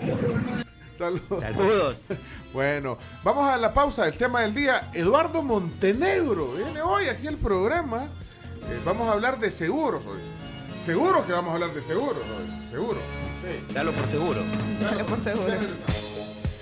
[0.94, 1.42] Saludos.
[1.42, 1.98] Saludos.
[2.54, 4.08] Bueno, vamos a la pausa.
[4.08, 6.54] El tema del día, Eduardo Montenegro.
[6.54, 8.06] Viene hoy aquí al programa.
[8.06, 10.22] Eh, vamos a hablar de seguros hoy.
[10.76, 12.70] Seguro que vamos a hablar de seguros hoy.
[12.72, 12.98] Seguro.
[13.44, 13.74] Sí.
[13.74, 14.40] Dalo por seguro.
[14.82, 15.54] Dale por seguro.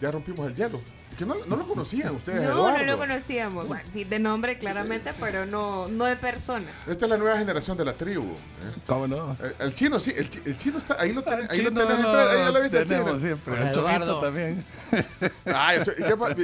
[0.00, 0.80] ya rompimos el hielo.
[1.16, 2.78] Que no, no lo conocían ustedes, No, Eduardo.
[2.78, 3.68] no lo conocíamos.
[3.68, 6.66] Bueno, sí, de nombre claramente, pero no, no de persona.
[6.88, 8.32] Esta es la nueva generación de la tribu.
[8.32, 8.80] ¿eh?
[8.84, 9.36] ¿Cómo no?
[9.40, 12.18] El, el chino, sí, el, el chino está, ahí lo, tenés, ahí lo tenés, enfrente,
[12.18, 13.20] ahí lo viste el chino.
[13.20, 13.72] siempre, el
[14.20, 14.64] también.
[15.54, 16.34] Ay, el Cho- ¿y qué pa-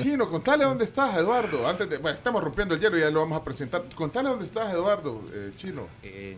[0.00, 1.66] Chino, contale dónde estás, Eduardo.
[1.66, 3.82] Antes de, bueno, estamos rompiendo el hielo y ya lo vamos a presentar.
[3.94, 5.88] Contale dónde estás, Eduardo, eh, Chino.
[6.04, 6.36] Eh,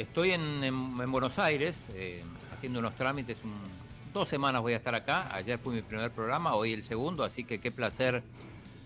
[0.00, 2.22] estoy en, en- en Buenos Aires eh,
[2.54, 3.38] haciendo unos trámites.
[3.44, 3.78] un-
[4.14, 5.28] dos semanas voy a estar acá.
[5.34, 8.22] Ayer fue mi primer programa, hoy el segundo, así que qué placer,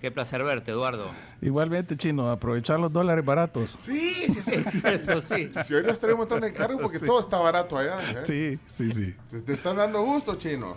[0.01, 1.07] qué placer verte, Eduardo.
[1.41, 3.71] Igualmente, chino, aprovechar los dólares baratos.
[3.79, 4.55] Sí, sí, sí.
[4.55, 5.51] Es cierto, sí.
[5.65, 7.07] Si hoy nos trae un montón de cargos porque Sí.
[7.07, 8.01] todo está barato allá.
[8.11, 8.25] ¿eh?
[8.27, 9.15] Sí, sí, sí.
[9.31, 10.77] Te, te están dando gusto, Chino.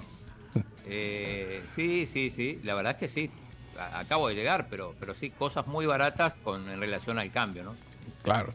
[0.85, 3.31] Eh, sí, sí, sí, la verdad es que sí.
[3.77, 7.63] A- Acabo de llegar, pero, pero sí, cosas muy baratas con, en relación al cambio,
[7.63, 7.75] ¿no?
[8.23, 8.51] Claro.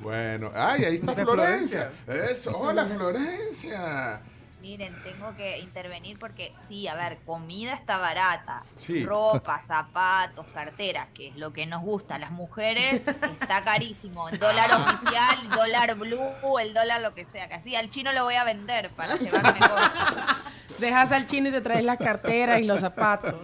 [0.00, 1.90] Bueno, ay, ahí está De Florencia.
[2.06, 4.20] Eso, hola Florencia.
[4.60, 8.64] Miren, tengo que intervenir porque sí, a ver, comida está barata.
[8.74, 9.04] Sí.
[9.04, 14.28] Ropa, zapatos, carteras, que es lo que nos gusta a las mujeres, está carísimo.
[14.28, 17.48] El dólar oficial, el dólar blue, el dólar lo que sea.
[17.48, 20.36] Que así al chino lo voy a vender para llevarme cosas.
[20.78, 23.36] Dejas al chino y te traes las carteras y los zapatos.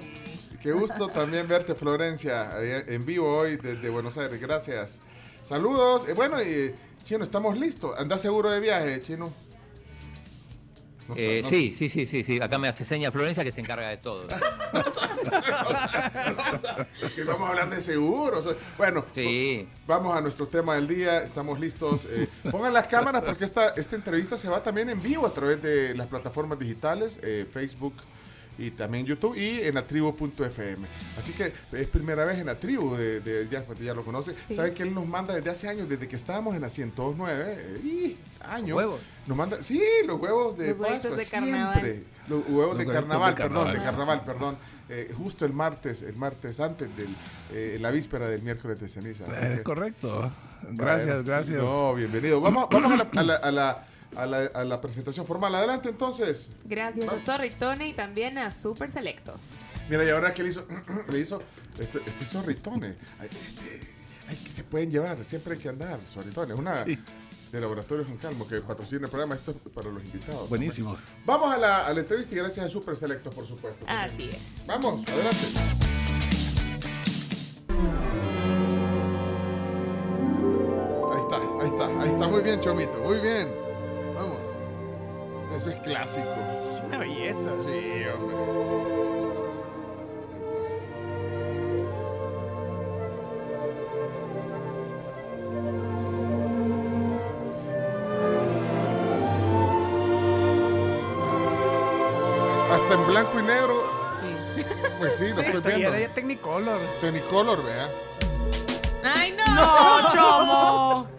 [0.60, 4.40] Qué gusto también verte, Florencia, en vivo hoy desde Buenos Aires.
[4.40, 5.02] Gracias.
[5.42, 6.08] Saludos.
[6.08, 6.74] Eh, bueno, y
[7.04, 7.98] Chino, estamos listos.
[7.98, 9.32] ¿Andás seguro de viaje, Chino?
[11.08, 12.40] No sé, Eh, no sí, sí, sí, sí, sí.
[12.40, 14.24] Acá me hace seña Florencia que se encarga de todo.
[17.14, 18.54] que vamos a hablar de seguros.
[18.78, 19.68] Bueno, Sí.
[19.86, 21.22] vamos a nuestro tema del día.
[21.24, 22.02] Estamos listos.
[22.08, 25.60] Eh, pongan las cámaras porque esta, esta entrevista se va también en vivo a través
[25.60, 27.94] de las plataformas digitales, eh, Facebook
[28.58, 30.86] y también YouTube y en atribu.fm.
[31.18, 34.34] Así que es primera vez en la tribu, de, de- ya, pues, ya lo conoce.
[34.48, 34.54] Sí.
[34.54, 37.80] Sabe que él nos manda desde hace años, desde que estábamos en la 109, eh,
[37.84, 38.76] y años.
[38.76, 39.00] huevos?
[39.26, 41.50] Nos manda, sí, los huevos de Los Pascua, de siempre.
[41.52, 42.04] carnaval.
[42.28, 43.84] Los huevos Los de carnaval, de perdón, de carnaval.
[43.84, 44.56] carnaval, perdón.
[44.88, 47.08] Eh, justo el martes, el martes antes del,
[47.52, 49.24] eh, la víspera del miércoles de ceniza.
[49.40, 50.30] Es que- correcto.
[50.70, 51.56] Gracias, Bueno, gracias.
[51.62, 52.40] No, bienvenido.
[52.40, 55.54] Vamos, vamos a, la, a la- a la- a la- a la presentación formal.
[55.54, 56.50] Adelante entonces.
[56.64, 59.60] Gracias a Zorritone y también a Super Selectos.
[59.88, 60.66] Mira, y ahora que le hizo,
[61.08, 61.42] le hizo
[61.78, 62.96] este, este zorritone.
[63.18, 63.94] Ay, este,
[64.28, 66.56] ay, que se pueden llevar, siempre hay que andar, zorritones.
[66.58, 69.34] Una de Laboratorios Juan Calmo que patrocina el programa.
[69.34, 70.48] Esto es para los invitados.
[70.48, 70.96] Buenísimo.
[71.26, 73.84] Vamos a la, a la entrevista y gracias a Super Selectos, por supuesto.
[73.88, 74.66] Así es.
[74.66, 75.46] Vamos, adelante.
[81.12, 82.28] Ahí está, ahí está, ahí está.
[82.28, 83.48] Muy bien, Chomito, muy bien.
[85.62, 86.26] Eso es clásico.
[86.58, 87.50] Es una belleza.
[87.64, 88.36] Sí, hombre.
[102.72, 103.74] Hasta en blanco y negro.
[104.20, 104.64] Sí.
[104.98, 105.90] Pues sí, lo estoy viendo.
[105.90, 106.80] ya era Technicolor.
[107.00, 107.88] Technicolor, vea.
[109.04, 109.54] ¡Ay, no!
[109.54, 111.11] ¡No, chomo!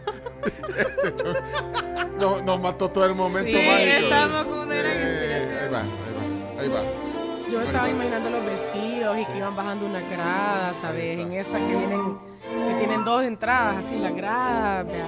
[2.19, 4.03] No, nos mató todo el momento Sí, mágico.
[4.03, 5.57] estamos con una gran Sí, inspiración.
[5.59, 6.81] Ahí va, ahí va, ahí va.
[7.51, 7.89] Yo Ahí estaba va.
[7.89, 11.11] imaginando los vestidos y que iban bajando unas gradas, ¿sabes?
[11.11, 12.17] En estas que vienen,
[12.67, 15.05] que tienen dos entradas, así, las gradas, vea.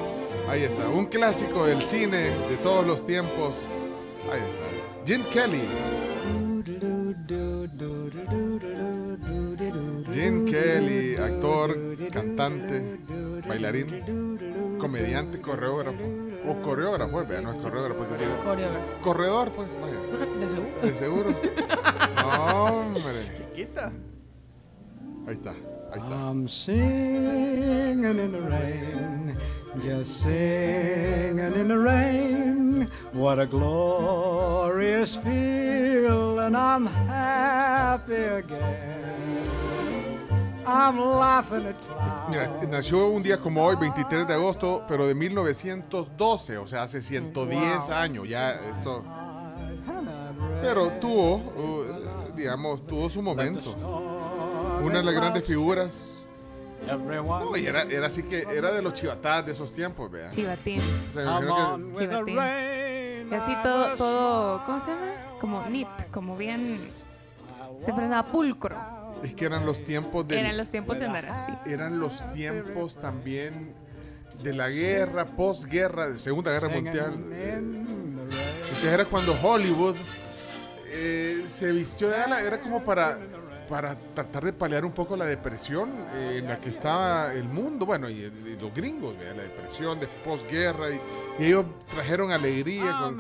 [0.50, 3.62] Ahí está, un clásico del cine de todos los tiempos.
[4.32, 5.06] Ahí está.
[5.06, 5.62] Jim Kelly.
[10.12, 11.78] Jim Kelly, actor,
[12.12, 12.98] cantante,
[13.48, 14.02] bailarín,
[14.78, 16.04] comediante, coreógrafo.
[16.48, 18.04] O coreógrafo, vea, no es coreógrafo.
[18.06, 19.02] tiene- Coreógrafo.
[19.02, 20.00] Corredor, pues, vaya.
[20.40, 20.70] De seguro.
[20.82, 21.36] De seguro.
[22.26, 23.48] Hombre.
[23.56, 23.92] Chiquita.
[25.28, 26.30] Ahí está, ahí está.
[26.30, 29.36] I'm singing in the rain,
[29.82, 32.88] just singing in the rain.
[33.14, 39.25] What a glorious feeling, I'm happy again.
[40.68, 42.30] I'm laughing at clouds.
[42.30, 47.02] Mira, nació un día como hoy, 23 de agosto, pero de 1912, o sea, hace
[47.02, 49.04] 110 años ya esto.
[50.62, 53.76] Pero tuvo, uh, digamos, tuvo su momento.
[54.82, 56.00] Una de las grandes figuras.
[56.88, 60.30] No, y era, era así que era de los chivatás de esos tiempos, vea.
[60.30, 60.80] Chivatín.
[61.08, 62.38] O sea, que- Chivatín.
[63.32, 65.12] Y así todo, todo, ¿cómo se llama?
[65.42, 66.90] Como neat, como bien.
[67.80, 68.76] Siempre andaba pulcro.
[69.24, 70.40] Es que eran los tiempos de.
[70.40, 71.54] Eran los tiempos de andar así.
[71.66, 73.74] Eran los tiempos también
[74.42, 77.14] de la guerra, posguerra, de Segunda Guerra Mundial.
[77.32, 79.96] Entonces era cuando Hollywood
[80.88, 83.18] eh, se vistió de gala, era como para,
[83.70, 87.86] para tratar de paliar un poco la depresión eh, en la que estaba el mundo,
[87.86, 89.38] bueno, y, y los gringos, ¿verdad?
[89.38, 91.00] la depresión de posguerra, y,
[91.40, 93.18] y ellos trajeron alegría con,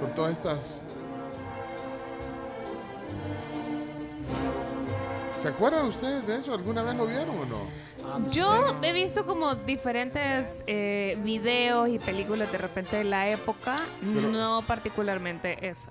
[0.00, 0.82] con todas estas...
[5.42, 6.52] ¿Se acuerdan ustedes de eso?
[6.52, 8.28] ¿Alguna vez lo vieron o no?
[8.30, 14.28] Yo he visto como diferentes eh, videos y películas de repente de la época, Pero-
[14.32, 15.90] no particularmente esa.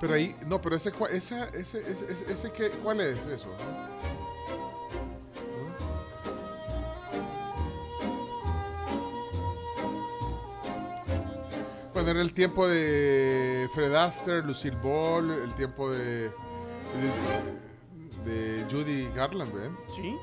[0.00, 1.80] Pero ahí, no, pero ese, esa, ese, ese,
[2.12, 3.48] ese, ese qué- ¿cuál es eso?
[11.94, 17.65] Bueno, era el tiempo de Fred Astaire, Lucille Ball, el tiempo de, de, de
[18.70, 19.76] Judy Garland, ¿ven?
[19.94, 20.16] Sí.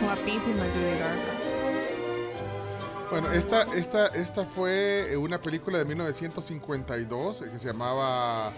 [0.00, 1.38] Guapísima Judy Garland.
[3.10, 8.52] Bueno, esta, esta, esta fue una película de 1952 eh, que se llamaba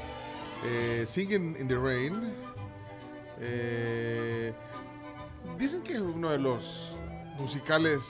[0.64, 2.34] eh, Singing in the Rain.
[3.40, 4.52] Eh,
[5.56, 6.92] dicen que es uno de los
[7.38, 8.00] musicales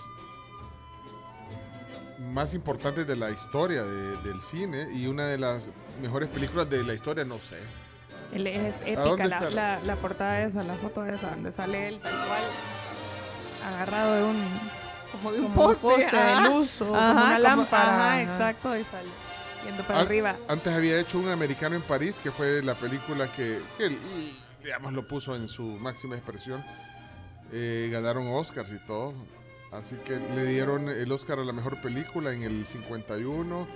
[2.33, 5.71] más importantes de la historia de- del cine y una de las
[6.01, 7.59] mejores películas de la historia, no sé.
[8.33, 12.13] Él es épica la, la, la portada esa, la foto esa, donde sale él tal
[12.27, 12.43] cual
[13.75, 14.43] agarrado de un
[15.13, 18.23] como de un Como un poste, poste de luz o como una lámpara, Ajá, ajá.
[18.23, 19.09] exacto, y sale
[19.67, 20.37] yendo para An- arriba.
[20.49, 23.97] Antes había hecho un americano en París, que fue la película que, que,
[24.63, 26.65] digamos, lo puso en su máxima expresión.
[27.53, 29.13] Eh, ganaron Oscars y todo.
[29.73, 33.69] Así que le dieron el Oscar a la mejor película en el 51.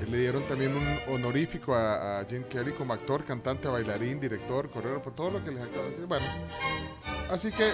[0.00, 4.70] Eh, Le dieron también un honorífico a, a Gene Kelly como actor, cantante, bailarín, director,
[4.70, 6.06] coreógrafo, todo lo que les acabo de decir.
[6.06, 6.24] Bueno,
[7.30, 7.68] así que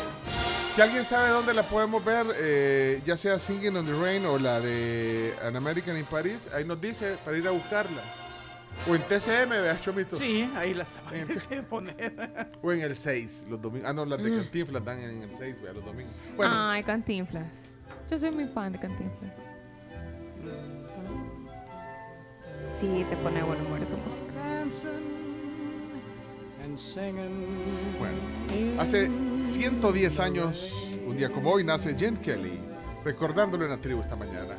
[0.75, 4.39] si alguien sabe dónde la podemos ver, eh, ya sea Singing on the Rain o
[4.39, 8.03] la de An American in Paris, ahí nos dice para ir a buscarla.
[8.89, 10.17] O en TCM, veas, Chomito.
[10.17, 12.49] Sí, ahí las En- que poner.
[12.63, 13.89] O en el 6, los domingos.
[13.91, 14.37] Ah, no, las de Mm.
[14.37, 16.13] Cantinflas dan en el 6, vea, los domingos.
[16.37, 17.65] Bueno, Ay, Cantinflas.
[18.09, 19.33] Yo soy muy fan de Cantinflas.
[22.81, 24.23] Sí, te pone buen humor esa música.
[27.99, 28.81] bueno.
[28.81, 29.11] Hace
[29.43, 30.73] 110 años,
[31.07, 32.61] un día como hoy, nace Jen Kelly,
[33.05, 34.57] recordándolo en la tribu esta mañana.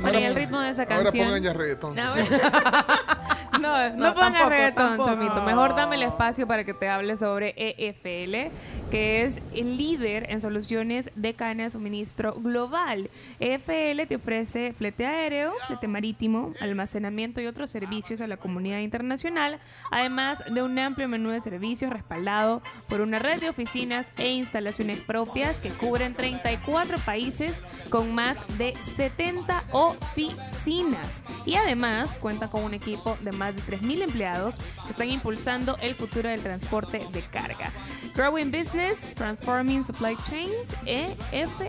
[0.00, 1.26] Bueno, y el ritmo de esa Ahora canción.
[1.26, 1.94] pongan ya reggaetón.
[1.94, 2.14] No,
[3.60, 5.10] no, no, tampoco, reggaetón, tampoco.
[5.10, 5.42] Chomito.
[5.42, 8.52] Mejor dame el espacio para que te hable sobre EFL,
[8.92, 13.08] que es el líder en soluciones de cadena de suministro global.
[13.40, 19.60] EFL te ofrece flete aéreo, flete marítimo, almacenamiento y otros servicios a la comunidad internacional,
[19.90, 24.98] además de un amplio menú de servicios respaldado por una red de oficinas e instalaciones
[24.98, 31.24] propias que cubren 34 países con más de 70 oficinas.
[31.46, 35.94] Y además cuenta con un equipo de más de 3.000 empleados que están impulsando el
[35.94, 37.72] futuro del transporte de carga.
[38.14, 38.81] Growing Business,
[39.14, 41.68] Transforming Supply Chains, EFL.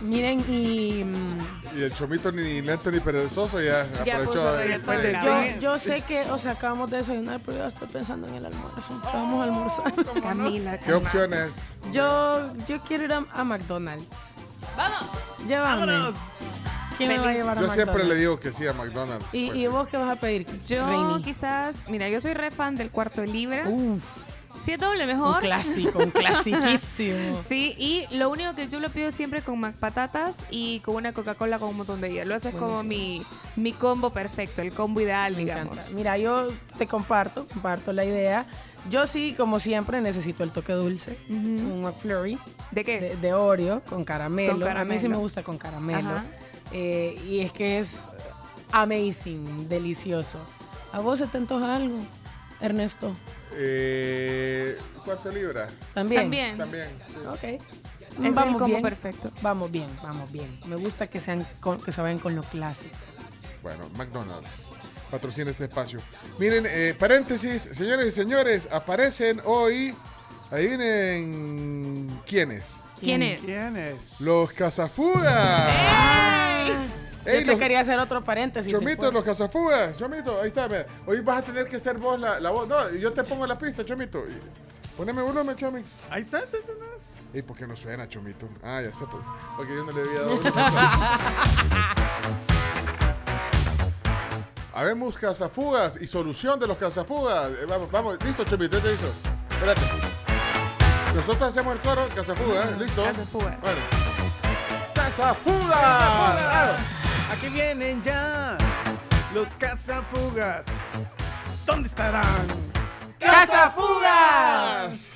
[0.00, 4.32] Miren, y mm, Y el Chomito ni lento ni perezoso ya, Ya aprovechó.
[4.80, 5.14] puso el
[5.54, 8.46] yo, yo sé que, o sea, acabamos de desayunar, pero yo estoy pensando en el
[8.46, 9.00] almuerzo.
[9.10, 9.94] ¿Qué vamos a almorzar?
[10.22, 11.82] Camila, ¿Qué opciones?
[11.92, 14.06] Yo, yo quiero ir a, a McDonald's.
[14.76, 15.08] ¡Vamos!
[15.46, 15.86] Llévame.
[15.86, 16.14] ¡Vámonos!
[16.96, 19.32] ¿Quién me va a llevar a Yo siempre le digo que sí a McDonald's.
[19.32, 21.22] ¿Y, pues, y vos qué vas a pedir, Yo Reini?
[21.22, 23.64] quizás, mira, yo soy re fan del cuarto de libra.
[23.68, 24.02] Uf,
[24.62, 25.34] Si es doble, mejor.
[25.36, 27.40] un clásico, un clasiquísimo.
[27.48, 31.12] Sí, y lo único que yo lo pido siempre con Mac patatas y con una
[31.12, 32.34] Coca-Cola con un montón de hielo.
[32.34, 33.22] Eso es como mi,
[33.56, 35.72] mi combo perfecto, el combo ideal, Me digamos.
[35.74, 35.92] encanta.
[35.94, 38.46] Mira, yo te comparto, comparto la idea.
[38.90, 41.18] Yo sí, como siempre, necesito el toque dulce.
[41.28, 42.38] Un McFlurry.
[42.70, 43.00] ¿De qué?
[43.00, 44.58] De, de Oreo con caramelo.
[44.66, 46.10] Con A mí sí me gusta con caramelo.
[46.72, 48.06] Eh, y es que es
[48.72, 50.38] amazing, delicioso.
[50.92, 51.98] ¿A vos se te antoja algo,
[52.60, 53.14] Ernesto?
[53.54, 55.68] Eh, ¿Cuánto libra?
[55.94, 56.22] También.
[56.22, 56.56] También.
[56.58, 56.88] También.
[57.08, 57.14] sí.
[57.26, 57.44] Ok.
[57.44, 57.60] Es
[58.24, 58.82] el vamos combo bien.
[58.82, 59.30] perfecto.
[59.42, 60.58] Vamos bien, vamos bien.
[60.66, 62.96] Me gusta que sean con- que se vayan con lo clásico.
[63.62, 64.64] Bueno, McDonald's
[65.10, 66.00] patrocina este espacio.
[66.38, 69.94] Miren, eh, paréntesis, señores y señores, aparecen hoy,
[70.50, 72.76] adivinen quiénes.
[73.00, 73.40] ¿Quién es?
[73.42, 74.20] ¿Quién es?
[74.20, 75.72] Los Cazafugas.
[77.28, 78.72] Ey, Yo te los- quería hacer otro paréntesis.
[78.72, 79.96] Chomito, los Cazafugas.
[79.96, 80.68] Chomito, ahí está.
[80.68, 80.86] mira.
[81.06, 82.66] Hoy vas a tener que ser vos la, la voz.
[82.68, 84.24] No, yo te pongo la pista, Chomito.
[84.26, 84.40] Y-
[84.96, 85.80] Poneme volumen, Chomi.
[86.10, 87.10] Ahí está, ¿te tenés?
[87.32, 88.48] ¿Y por qué no suena, Chomito?
[88.64, 89.22] Ah, ya sé, pues,
[89.56, 90.40] porque yo no le había dado.
[94.74, 97.50] Habemos cazafugas y solución de los cazafugas.
[97.52, 99.10] Eh, vamos, vamos, listo, Chomito, ya te hizo.
[99.50, 99.80] Espérate.
[101.14, 103.02] Nosotros hacemos el coro, cazafugas, ¿listo?
[103.04, 103.60] Cazafugas.
[103.60, 103.80] Bueno.
[104.94, 105.78] ¡Cazafugas!
[105.78, 106.97] ¡Cazafugas!
[107.30, 108.56] Aquí vienen ya
[109.34, 110.66] los cazafugas.
[111.66, 112.46] ¿Dónde estarán?
[113.18, 115.10] ¡Cazafugas!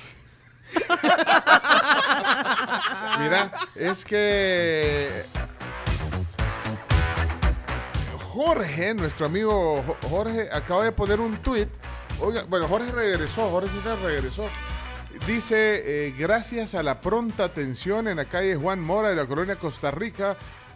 [3.19, 5.23] Mira, es que
[8.29, 11.67] Jorge, nuestro amigo Jo- Jorge, acaba de poner un tweet.
[12.19, 13.69] Oiga, bueno, Jorge regresó, Jorge
[14.03, 14.43] regresó.
[15.27, 19.55] Dice, eh, gracias a la pronta atención en la calle Juan Mora de la colonia
[19.55, 20.35] Costa Rica,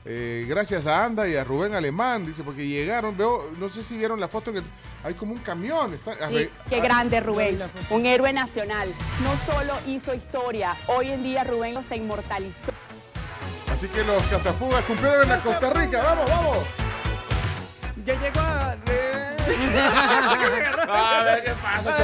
[0.10, 3.98] eh, gracias a Anda y a Rubén Alemán, dice, porque llegaron, veo, no sé si
[3.98, 4.62] vieron la foto, que
[5.04, 5.94] hay como un camión.
[5.94, 7.60] Está, Sí, qué grande Rubén,
[7.90, 8.90] un héroe nacional.
[9.22, 12.54] No solo hizo historia, hoy en día Rubén los inmortalizó.
[13.72, 16.58] Así que los cazafugas cumplieron en la Costa Rica, vamos, vamos.
[18.06, 18.76] Ya llegó a...
[21.20, 21.96] A ver, ¿qué pasa,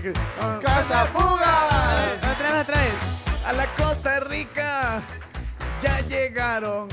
[0.00, 0.58] que- ah.
[0.62, 2.20] ¡Cazafugas!
[2.60, 2.92] Otra vez.
[3.44, 5.02] A la Costa Rica
[5.82, 6.88] ya llegaron.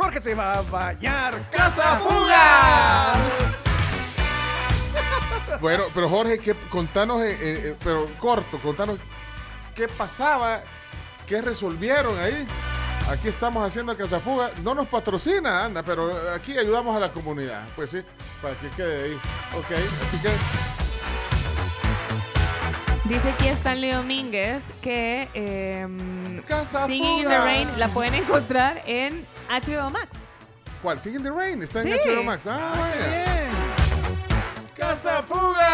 [0.00, 1.34] Jorge se va a bañar.
[1.50, 3.18] ¡Cazafugas!
[5.60, 8.98] Bueno, pero Jorge, ¿qué- contanos, eh, eh, pero corto, contanos
[9.74, 10.62] qué pasaba,
[11.26, 12.46] qué resolvieron ahí.
[13.10, 14.50] Aquí estamos haciendo Cazafuga.
[14.62, 17.66] No nos patrocina, anda, pero aquí ayudamos a la comunidad.
[17.76, 18.02] Pues sí,
[18.40, 19.20] para que quede ahí.
[19.58, 20.30] Ok, así que
[23.04, 25.28] Dice aquí Stanley Domínguez que
[26.40, 26.86] em, Cazafuga.
[26.86, 30.34] Singing in the Rain la pueden encontrar en HBO Max.
[30.82, 30.98] ¿cuál?
[30.98, 31.98] Singing the Rain, está en Sí.
[32.08, 32.46] HBO Max.
[32.46, 33.50] Ah, vaya.
[34.74, 35.68] ¡Cazafuga!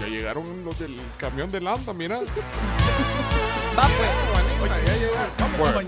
[0.00, 2.20] Ya llegaron los del camión de Landa, mira.
[3.78, 4.12] Va pues.
[4.86, 5.58] Ya llegaron.
[5.58, 5.80] Bueno,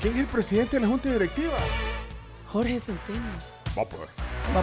[0.00, 1.56] ¿Quién es el presidente de la Junta Directiva?
[2.48, 3.20] Jorge Centeno.
[3.76, 4.08] Va pues.
[4.56, 4.62] Va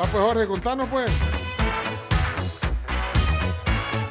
[0.00, 1.08] Va pues Jorge, contanos pues.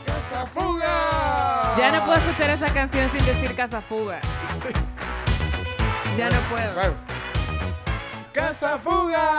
[0.05, 1.75] ¡Cazafuga!
[1.77, 4.21] Ya no puedo escuchar esa canción sin decir Cazafuga.
[6.17, 6.95] Ya no puedo.
[8.31, 9.29] ¡Cazafuga!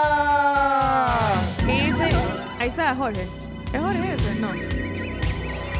[1.64, 2.10] ¿Qué dice?
[2.58, 3.26] Ahí está Jorge.
[3.72, 4.34] ¿Es Jorge ese?
[4.34, 4.50] No.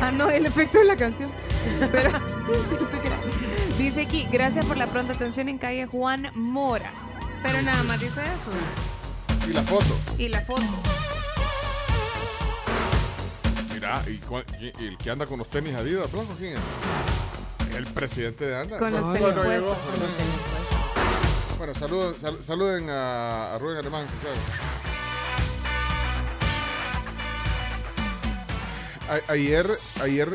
[0.01, 1.31] Ah, no, el efecto de la canción.
[1.93, 2.11] Pero
[3.78, 6.91] dice aquí, gracias por la pronta atención en calle Juan Mora.
[7.43, 8.51] Pero nada más dice eso.
[9.48, 9.96] Y la foto.
[10.18, 10.62] Y la foto.
[13.72, 14.20] Mira, ¿y,
[14.82, 17.74] y el que anda con los tenis Adidas, Blanco, quién es?
[17.76, 18.78] El presidente de Anda.
[18.78, 19.66] Con los tenis no llegó.
[19.66, 19.76] puestos.
[21.58, 24.36] Bueno, saluden, sal- saluden a, a Rubén Alemán, que sabe.
[29.28, 29.66] A- ayer,
[30.00, 30.28] ayer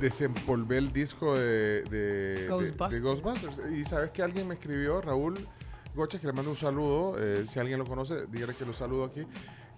[0.00, 1.98] desempolvé el disco de, de,
[2.42, 2.90] de- Ghostbusters.
[2.94, 3.60] de Ghostbusters.
[3.76, 5.46] Y sabes que alguien me escribió, Raúl
[5.94, 7.16] Gocha, que le mando un saludo.
[7.18, 9.22] eh, si alguien lo conoce, dígale que lo saludo aquí.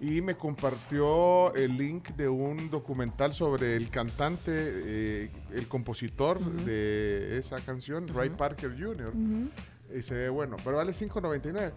[0.00, 7.38] Y me compartió el link de un documental sobre el cantante, eh, el compositor de
[7.38, 9.12] esa canción, Ray Parker Jr.
[9.94, 11.72] Y se ve bueno, pero vale 5.99.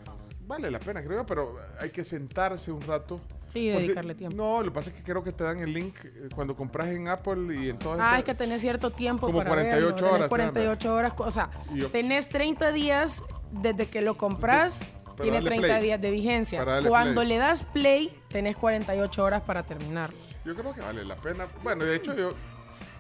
[0.48, 3.22] Vale la pena, creo, pero hay que sentarse un rato.
[3.49, 4.36] Sí, dedicarle tiempo.
[4.36, 6.88] No, lo que pasa es que creo que te dan el link eh, cuando compras
[6.90, 9.95] en Apple y en todas Ah, estas- es que tenés cierto tiempo Como para 48
[9.95, 10.14] verlo.
[10.16, 11.14] Horas, 48 horas.
[11.18, 14.86] O sea, yo- tenés 30 días desde que lo compras.
[15.04, 15.84] Para Tiene darle 30 play.
[15.84, 16.64] días de vigencia.
[16.88, 17.28] Cuando play.
[17.28, 20.16] le das play, tenés 48 horas para terminarlo.
[20.46, 21.48] Yo creo que vale la pena.
[21.62, 22.34] Bueno, de hecho, yo.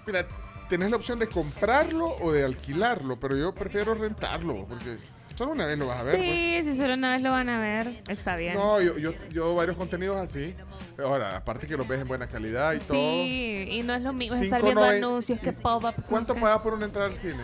[0.05, 0.27] Mira,
[0.67, 4.97] tenés la opción de comprarlo o de alquilarlo, pero yo prefiero rentarlo, porque
[5.35, 6.15] solo una vez lo vas a ver.
[6.17, 6.65] pues.
[6.65, 8.55] Sí, si solo una vez lo van a ver, está bien.
[8.55, 10.53] No, yo, yo, yo varios contenidos así.
[11.01, 12.91] Ahora, aparte que los ves en buena calidad y todo.
[12.91, 15.93] Sí, y no es lo mismo estar viendo anuncios que pop-up.
[16.09, 17.43] ¿Cuánto pagas por una entrada al cine?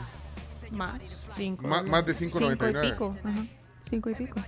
[0.72, 1.02] Más.
[1.30, 1.68] Cinco.
[1.68, 2.92] Ma- más de Cinco y 5.99.
[2.92, 3.16] pico.
[3.24, 3.46] Ajá.
[3.88, 4.40] Cinco y pico.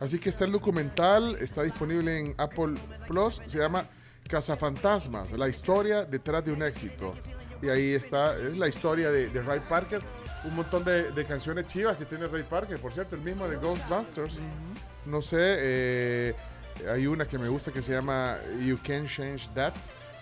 [0.00, 2.74] Así que está el documental, está disponible en Apple
[3.06, 3.84] Plus, se llama
[4.28, 7.14] Cazafantasmas, la historia detrás de un éxito.
[7.62, 10.02] Y ahí está, es la historia de, de Ray Parker,
[10.44, 13.56] un montón de, de canciones chivas que tiene Ray Parker, por cierto, el mismo de
[13.56, 14.40] Ghostbusters.
[15.06, 16.34] No sé, eh,
[16.92, 19.72] hay una que me gusta que se llama You Can't Change That.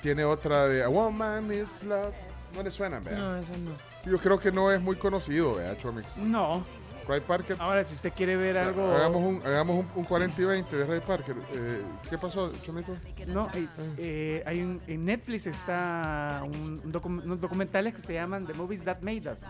[0.02, 2.12] Tiene otra de A Woman Needs Love.
[2.54, 3.16] No le suenan, vea.
[3.18, 3.70] No, eso no.
[4.04, 6.16] Yo creo que no es muy conocido, vea, Chomix.
[6.16, 6.64] No.
[7.08, 7.56] Ray Parker.
[7.58, 8.92] Ahora, si usted quiere ver algo.
[8.94, 11.34] Hagamos un, hagamos un, un 40 y 20 de Ray Parker.
[11.52, 12.96] Eh, ¿Qué pasó, Chomito?
[13.26, 18.14] No, es, eh, hay un, en Netflix está un, un docu- unos documentales que se
[18.14, 19.40] llaman The Movies That Made Us.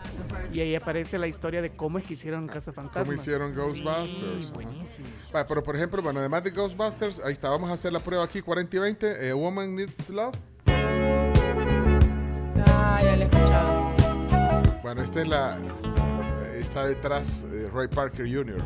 [0.51, 3.03] Y ahí aparece la historia de cómo es que hicieron Casa Fantasma.
[3.03, 4.47] ¿Cómo hicieron Ghostbusters?
[4.47, 5.07] Sí, buenísimo.
[5.31, 8.23] Vale, pero por ejemplo, bueno, además de Ghostbusters, ahí está, vamos a hacer la prueba
[8.23, 9.27] aquí, 40 y 20.
[9.29, 10.33] eh, Woman Needs Love.
[12.65, 13.72] Ah, ya le he escuchado.
[14.93, 15.57] Bueno, esta es la.
[15.57, 18.57] eh, Está detrás de Ray Parker Jr.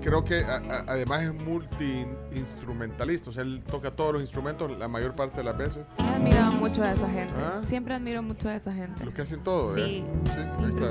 [0.00, 4.86] creo que a- a- además es multi-instrumentalista, o sea, él toca todos los instrumentos la
[4.86, 5.84] mayor parte de las veces.
[5.98, 7.34] He admirado mucho a esa gente.
[7.36, 7.60] Ah.
[7.64, 9.04] Siempre admiro mucho a esa gente.
[9.04, 9.80] Los que hacen todo, Sí.
[9.80, 10.04] ¿eh?
[10.26, 10.88] Sí, ahí está.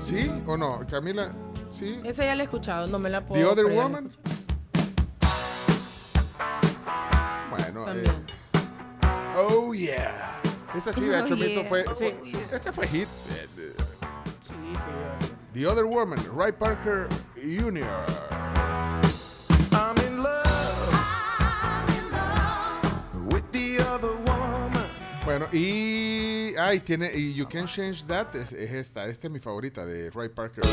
[0.00, 0.80] ¿Sí o no?
[0.90, 1.28] Camila,
[1.70, 1.98] ¿sí?
[2.04, 3.40] Esa ya la he escuchado, no me la puedo.
[3.40, 4.10] The Other Woman.
[7.50, 8.04] Bueno, eh.
[9.36, 10.40] Oh yeah.
[10.74, 11.68] Esa sí, de Oh, hecho, Mito, yeah.
[11.68, 12.16] fue, fue-
[12.52, 13.08] este fue hit.
[13.30, 13.74] Eh, eh,
[15.52, 17.84] The Other Woman, Ray Parker Jr.
[19.74, 20.92] I'm in love
[23.32, 24.82] with the other woman.
[25.24, 26.54] Bueno, y.
[26.58, 27.10] Ay, tiene.
[27.14, 29.04] Y You Can Change That es, es esta.
[29.06, 30.64] Esta es mi favorita de Ray Parker.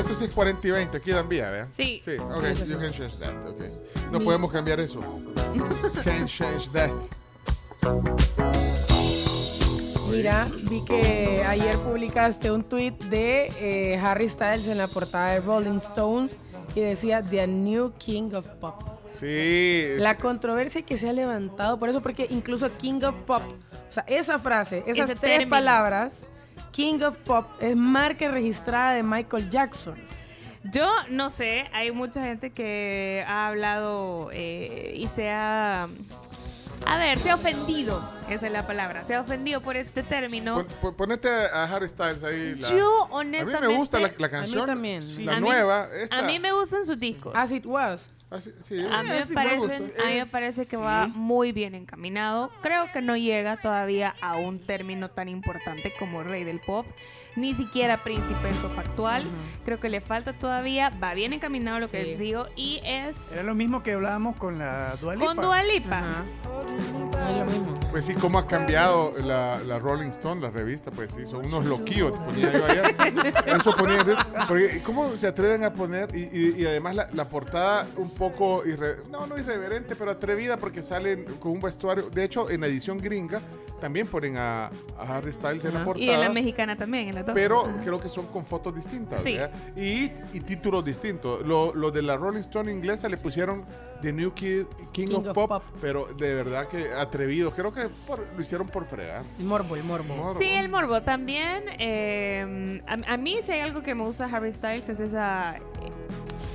[0.00, 0.96] Pero esto sí es 40 y 20.
[0.96, 1.68] Aquí dan vía, ¿verdad?
[1.76, 2.00] Sí.
[2.02, 2.44] Sí, ok.
[2.54, 2.64] Sí.
[2.72, 3.48] You Can Change That.
[3.48, 3.62] Ok.
[4.10, 5.00] No Mi- podemos cambiar eso.
[6.04, 6.90] Can Change That.
[10.10, 15.40] Mira, vi que ayer publicaste un tweet de eh, Harry Styles en la portada de
[15.40, 16.32] Rolling Stones
[16.74, 18.80] y decía The New King of Pop.
[19.14, 19.84] Sí.
[19.98, 23.42] La controversia que se ha levantado por eso, porque incluso King of Pop,
[23.88, 25.50] o sea, esa frase, esas Ese tres término.
[25.50, 26.22] palabras,
[26.72, 29.94] King of Pop es marca registrada de Michael Jackson.
[30.64, 35.88] Yo no sé, hay mucha gente que ha hablado eh, y se ha...
[36.86, 40.54] A ver, se ha ofendido, esa es la palabra, se ha ofendido por este término.
[40.56, 42.54] Pon- pon- ponete a Harry Styles ahí.
[42.54, 43.68] la- Yo, A mí honestamente...
[43.68, 44.64] me gusta la, la canción.
[44.66, 45.26] también.
[45.26, 45.88] La A mí- nueva.
[45.94, 46.18] Esta.
[46.18, 47.32] A mí me gustan sus discos.
[47.36, 48.08] As It Was.
[48.30, 50.02] Así- sí, A mí, me parecen- gusta.
[50.04, 52.50] a mí me parece que va muy bien encaminado.
[52.62, 56.86] Creo que no llega todavía a un término tan importante como rey del pop,
[57.36, 59.24] ni siquiera príncipe del pop actual.
[59.64, 62.08] Creo que le falta todavía, va bien encaminado lo que Sí.
[62.10, 65.26] les digo y es Era lo mismo que hablábamos con la Dua Lipa.
[65.26, 66.02] con Dua Lipa.
[67.28, 67.74] Es lo mismo.
[67.90, 71.64] Pues sí, cómo ha cambiado la, la Rolling Stone, la revista, pues sí, son unos
[71.66, 72.96] loquillos, ponía yo ayer.
[73.46, 74.04] Eso ponía
[74.48, 76.14] porque ¿cómo se atreven a poner?
[76.14, 80.56] Y, y- y además la, la portada un poco, irre- no, no irreverente, pero atrevida
[80.56, 82.10] porque salen con un vestuario.
[82.10, 83.40] De hecho, en la edición gringa
[83.80, 84.66] también ponen a,
[84.98, 86.06] a Harry Styles en la portada.
[86.06, 87.34] Y en la mexicana también, en la dos.
[87.34, 87.80] Pero Ajá.
[87.82, 89.22] creo que son con fotos distintas.
[89.22, 89.36] Sí.
[89.76, 91.44] Y, y títulos distintos.
[91.46, 93.64] Lo, lo de la Rolling Stone inglesa le pusieron
[94.02, 95.62] The New Kid, King, King of, of Pop, Pop.
[95.80, 97.50] pero de verdad que atrevido.
[97.52, 99.24] Creo que por- lo hicieron por fregar.
[99.38, 100.34] El morbo, el morbo.
[100.38, 101.64] Sí, el morbo también.
[101.78, 105.56] eh, a, a mí si hay algo que me gusta Harry Styles es esa...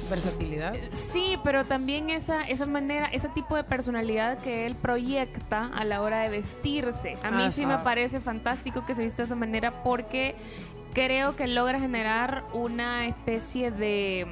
[0.09, 0.73] Versatilidad.
[0.93, 6.01] Sí, pero también esa, esa manera, ese tipo de personalidad que él proyecta a la
[6.01, 7.17] hora de vestirse.
[7.23, 7.65] A mí Ah, sí sí.
[7.65, 10.35] me parece fantástico que se vista de esa manera porque
[10.93, 14.27] creo que logra generar una especie de...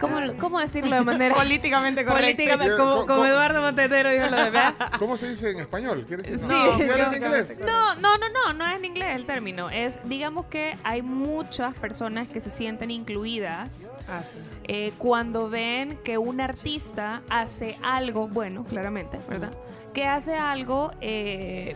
[0.00, 2.24] ¿Cómo, cómo decirlo de manera Políticamente correcto.
[2.26, 4.74] Políticamente, como, ¿Cómo- como cómo- Eduardo Montenegro dijo lo de ¿verdad?
[4.98, 6.04] ¿Cómo se dice en español?
[6.06, 6.38] ¿Quieres decir?
[6.48, 7.60] Sí, no, ¿quieres no, en inglés?
[7.66, 9.70] no, no, no, no, no es en inglés el término.
[9.70, 14.36] Es, digamos que hay muchas personas que se sienten incluidas Ah, sí.
[14.64, 19.52] eh, cuando ven que un artista hace algo, bueno, claramente, ¿verdad?
[19.94, 21.74] Que hace algo eh,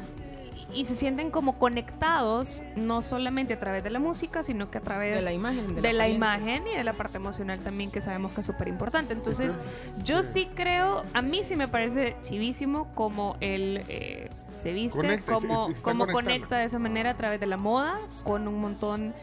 [0.75, 4.81] y se sienten como conectados, no solamente a través de la música, sino que a
[4.81, 6.39] través De la imagen, de de la la apariencia.
[6.39, 9.13] imagen y de la parte emocional también, que sabemos que es súper importante.
[9.13, 9.59] Entonces,
[10.05, 15.35] yo sí creo, a mí sí me parece chivísimo como él eh, se viste, Conecta,
[15.35, 19.15] como, como conecta de esa manera a través de la moda con un montón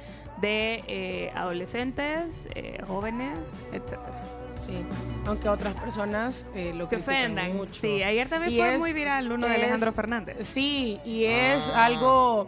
[0.42, 4.37] de eh, adolescentes, eh, jóvenes, etcétera.
[4.68, 4.78] Sí.
[5.26, 7.56] Aunque otras personas eh, lo Se ofendan.
[7.56, 7.74] mucho.
[7.82, 10.46] Sí, ayer también Y fue es- muy viral uno de Alejandro Fernández.
[10.46, 11.86] Sí, y es Ah.
[11.86, 12.48] algo.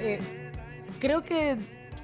[0.00, 0.20] eh,
[1.00, 1.56] creo que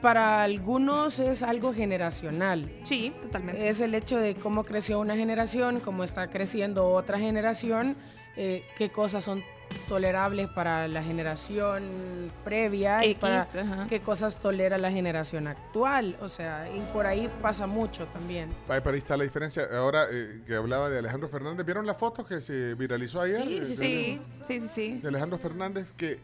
[0.03, 2.71] para algunos es algo generacional.
[2.83, 3.69] Sí, totalmente.
[3.69, 7.97] Es el hecho de cómo creció una generación, cómo está creciendo otra generación,
[8.37, 9.43] eh, qué cosas son
[9.89, 13.87] tolerables para la generación previa y para ajá.
[13.89, 16.17] qué cosas tolera la generación actual.
[16.21, 18.51] O sea, y por ahí pasa mucho también.
[18.69, 19.65] Ahí, pero ahí está la diferencia.
[19.73, 23.43] Ahora eh, que hablaba de Alejandro Fernández, ¿vieron la foto que se viralizó ayer?
[23.43, 24.99] Sí, sí, sí, sí, sí, sí.
[25.01, 26.19] de Alejandro Fernández que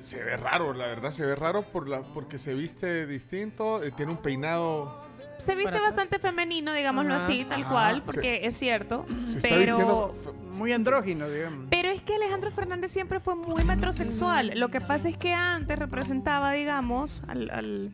[0.00, 3.92] se ve raro, la verdad, se ve raro por la, porque se viste distinto, eh,
[3.92, 5.00] tiene un peinado...
[5.44, 7.24] Se viste bastante femenino, digámoslo Ajá.
[7.24, 9.06] así, tal Ajá, cual, se- porque es cierto.
[9.26, 10.14] Se está pero.
[10.52, 11.66] Muy andrógino, digamos.
[11.70, 14.52] pero es que Alejandro Fernández siempre fue muy metrosexual.
[14.56, 17.90] Lo que pasa es que antes representaba, digamos, al, al-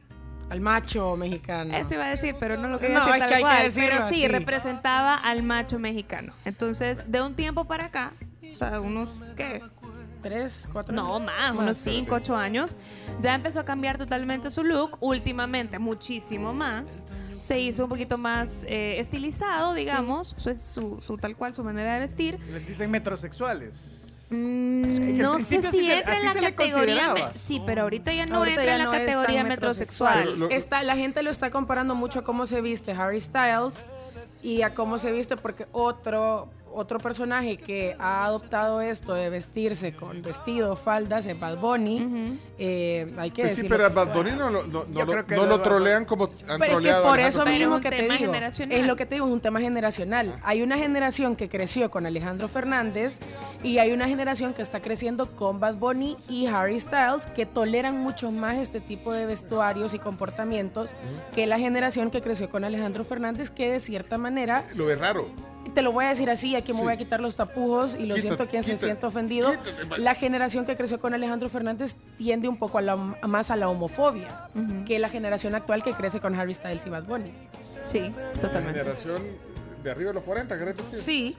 [0.50, 1.76] Al macho mexicano.
[1.76, 3.48] Eso iba a decir, pero no lo quería No, decir es tal que hay que
[3.48, 3.62] cual.
[3.64, 4.28] decirlo pero sí, así.
[4.28, 6.32] representaba al macho mexicano.
[6.44, 8.12] Entonces, de un tiempo para acá,
[8.48, 9.62] o sea, unos, ¿qué?
[10.22, 11.26] ¿Tres, cuatro No, años?
[11.26, 11.76] más, Más, unos.
[11.76, 12.76] 5, 8 años.
[13.22, 14.96] Ya empezó a cambiar totalmente su look.
[15.00, 17.04] Últimamente, muchísimo más.
[17.42, 20.34] Se hizo un poquito más eh, estilizado, digamos.
[20.36, 22.38] Eso es su, su tal cual, su manera de vestir.
[22.52, 24.04] Les dicen metrosexuales.
[24.30, 27.14] Mm, que no sé si se- entra en la categoría.
[27.14, 30.16] me- Sí, pero ahorita ya no Ahorita entra ya en la no categoría metrosexual.
[30.18, 30.52] metrosexual.
[30.52, 33.86] Está, la gente lo está comparando mucho a cómo se viste Harry Styles
[34.42, 39.92] y a cómo se viste porque otro otro personaje que ha adoptado esto de vestirse
[39.94, 42.38] con vestido, faldas, es Bad Bunny.
[42.58, 43.76] Eh, hay que Pues sí, decirlo.
[43.76, 46.24] pero a Bad Bunny no, lo- no, no lo- no lo lo Bad trolean como
[46.24, 48.14] han Pero es que troleado a por eso Pero mismo es que un te tema
[48.16, 48.78] digo, generacional.
[48.78, 50.40] es lo que te digo, es un tema generacional.
[50.42, 53.18] Hay una generación que creció con Alejandro Fernández
[53.62, 57.98] y hay una generación que está creciendo con Bad Bunny y Harry Styles que toleran
[57.98, 60.90] mucho más este tipo de vestuarios y comportamientos
[61.34, 65.26] que la generación que creció con Alejandro Fernández que de cierta manera Lo ve raro.
[65.74, 68.14] Te lo voy a decir así, aquí me voy a quitar los tapujos y lo
[68.14, 69.52] Quítate, siento quien se siente ofendido.
[69.98, 73.68] La generación que creció con Alejandro Fernández tiende un poco a la- más a la
[73.68, 74.48] homofobia
[74.86, 77.32] que la generación actual que crece con Harry Styles y Bad Bunny.
[77.86, 78.12] Sí,
[78.42, 79.22] La generación
[79.82, 80.98] de arriba de los 40, ¿querés decir?
[81.00, 81.36] Sí,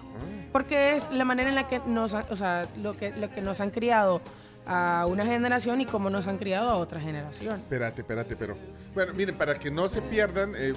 [0.51, 3.59] porque es la manera en la que nos, o sea, lo que, lo que nos
[3.61, 4.21] han criado
[4.65, 7.59] a una generación y cómo nos han criado a otra generación.
[7.59, 8.55] Espérate, espérate, pero.
[8.93, 10.73] Bueno, miren, para que no se pierdan, eh,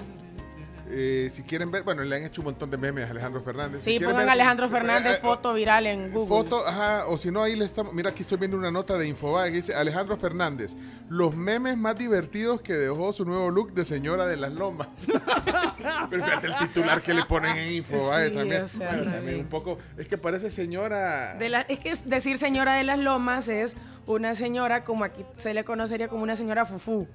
[0.92, 3.78] eh, si quieren ver, bueno, le han hecho un montón de memes a Alejandro Fernández.
[3.82, 6.28] Si Sí, quieren pongan ver- Alejandro eh, Fernández eh, foto viral en Google.
[6.28, 7.92] Foto, ajá, o si no, ahí le estamos.
[7.94, 10.76] Mira, aquí estoy viendo una nota de Infobae que dice: Alejandro Fernández,
[11.08, 14.88] los memes más divertidos que dejó su nuevo look de señora de las lomas.
[16.10, 18.62] Pero fíjate el titular que le ponen en Infobae Sí, también.
[18.62, 19.40] o sea, Bueno, también.
[19.40, 19.78] un poco.
[19.96, 21.34] Es que parece señora.
[21.34, 25.54] De la- es que decir señora de las lomas es una señora como aquí se
[25.54, 27.06] le conocería como una señora fufú.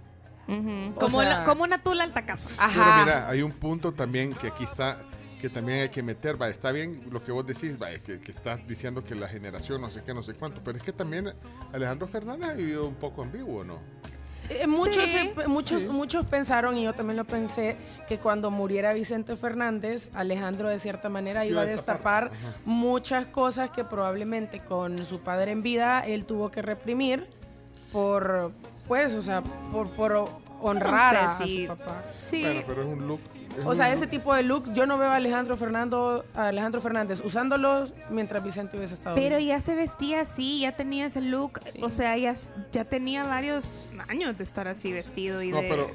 [0.96, 2.50] Como, sea, la- como una tula alta casa.
[2.58, 4.98] Pero mira, hay un punto también que aquí está,
[5.42, 8.32] que también hay que meter, va, está bien lo que vos decís, va, que, que
[8.32, 11.30] estás diciendo que la generación no sé qué, no sé cuánto, pero es que también
[11.74, 13.80] Alejandro Fernández ha vivido un poco ambiguo, ¿no?
[14.50, 17.76] Eh, muchos, Sí, eh, muchos, muchos pensaron, y yo también lo pensé,
[18.08, 22.50] que cuando muriera Vicente Fernández, Alejandro de cierta manera Sí, iba a destapar destapar.
[22.52, 22.58] Ajá.
[22.64, 27.28] muchas cosas que probablemente con su padre en vida él tuvo que reprimir
[27.92, 28.54] por,
[28.88, 29.42] pues, o sea,
[29.72, 30.30] por, por
[30.62, 32.04] honrar No sé a, su papá.
[32.20, 32.42] Sí.
[32.42, 33.20] Bueno, pero es un look.
[33.60, 36.26] es O un sea, look- ese tipo de looks, yo no veo a Alejandro Fernando,
[36.36, 41.06] a Alejandro Fernández usándolos mientras Vicente hubiese estado Pero ya se vestía así, ya tenía
[41.08, 41.60] ese look.
[41.82, 42.34] O sea, ya,
[42.72, 45.70] ya tenía varios años de estar así vestido y No, de...
[45.70, 45.88] pero,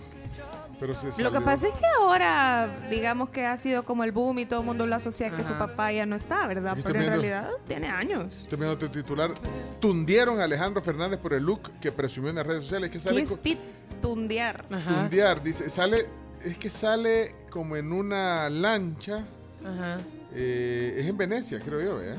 [0.83, 4.41] pero se Lo que pasa es que ahora, digamos que ha sido como el boom
[4.41, 5.69] y todo el mundo lo asocia que su Ajá.
[5.69, 6.77] papá ya no está, ¿verdad?
[6.83, 8.41] Pero en realidad tiene años.
[8.43, 9.31] Estoy viendo tu titular.
[9.79, 12.91] Tundieron a Alejandro Fernández por el look que presumió en las redes sociales.
[12.91, 14.65] Que ¿Qué sale es co- titundear?
[14.67, 16.05] tundear, dice, sale,
[16.45, 19.25] es que sale como en una lancha.
[19.65, 19.99] Ajá,
[20.35, 22.17] eh, es en Venecia, creo yo, ¿verdad?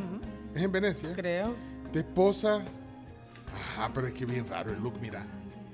[0.56, 1.10] Es en Venecia.
[1.14, 1.54] creo.
[1.92, 2.62] Te posa.
[3.54, 5.26] Ajá, pero es que bien raro el look, mira.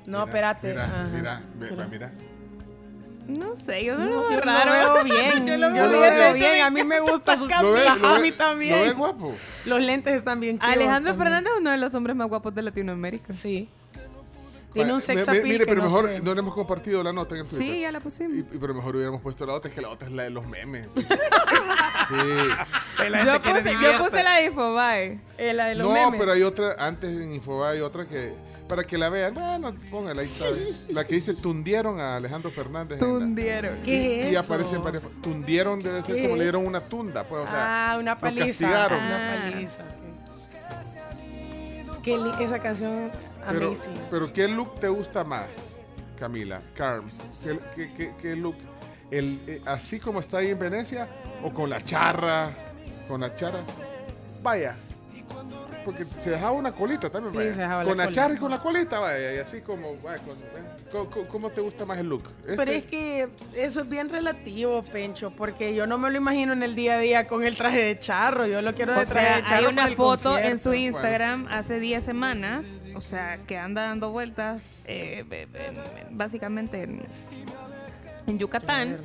[0.07, 0.67] No, Mira, espérate.
[0.69, 1.07] Mira, Ajá.
[1.13, 1.41] mira,
[1.77, 2.11] va, mira.
[3.29, 4.93] No sé, yo no, No, lo veo lo raro.
[4.95, 5.45] veo bien.
[5.47, 6.51] yo Yo lo lo veo veo bien.
[6.53, 6.61] bien.
[6.65, 8.89] A mí me gusta su ¿Lo lo A mí también.
[8.89, 9.35] ¿Lo guapo?
[9.65, 10.73] Los lentes están bien chidos.
[10.73, 11.25] Alejandro también.
[11.25, 13.31] Fernández es uno de los hombres más guapos de Latinoamérica.
[13.33, 13.69] Sí.
[14.71, 16.19] Tiene un sex appeal Mire, que pero no mejor sé.
[16.21, 17.67] no le hemos compartido la nota en el Twitter.
[17.67, 18.37] Sí, ya la pusimos.
[18.37, 20.45] Y, pero mejor hubiéramos puesto la otra, es que la otra es la de los
[20.47, 20.85] memes.
[20.95, 22.15] sí.
[23.25, 25.19] Yo puse, yo puse la de Infobae.
[25.39, 26.19] Eh, la de los No, memes.
[26.19, 28.33] pero hay otra, antes en Infobae hay otra que,
[28.69, 30.29] para que la vean, bueno, póngala ahí.
[30.89, 33.01] La que dice, tundieron a Alejandro Fernández.
[33.01, 33.79] la- Tundieron.
[33.79, 34.39] y, ¿Qué es y eso?
[34.45, 36.21] aparecen varias, tundieron debe ser ¿Qué?
[36.23, 38.45] como le dieron una tunda, pues, o sea, ah, una paliza.
[38.45, 39.03] castigaron.
[39.03, 39.81] Una paliza.
[42.03, 43.11] Qué esa canción
[43.51, 43.93] Pero, amazing.
[44.09, 45.75] pero ¿qué look te gusta más,
[46.17, 46.61] Camila?
[46.73, 48.55] Carms, ¿qué, qué, qué- qué look?
[49.11, 51.09] El, eh, ¿Así como está ahí en Venecia?
[51.43, 52.51] ¿O con la charra?
[53.07, 53.65] ¿Con las charras?
[54.41, 54.77] Vaya.
[55.85, 57.53] Porque se dejaba una colita también, Sí, vaya.
[57.53, 58.21] se dejaba la Con la, colita.
[58.21, 59.33] charra y con la colita, vaya.
[59.35, 60.35] Y así como, vaya, con-.
[60.91, 62.23] ¿Cómo, cómo- cómo te gusta más el look?
[62.45, 66.53] Pero Este- es que eso es bien relativo, Pencho, porque yo no me lo imagino
[66.53, 68.45] en el día a día con el traje de charro.
[68.47, 70.59] Yo lo quiero de O traje sea, de charro hay para una el foto en
[70.59, 75.23] su Instagram hace 10 semanas, o sea, que anda dando vueltas eh,
[76.11, 77.01] básicamente en,
[78.27, 78.97] en Yucatán.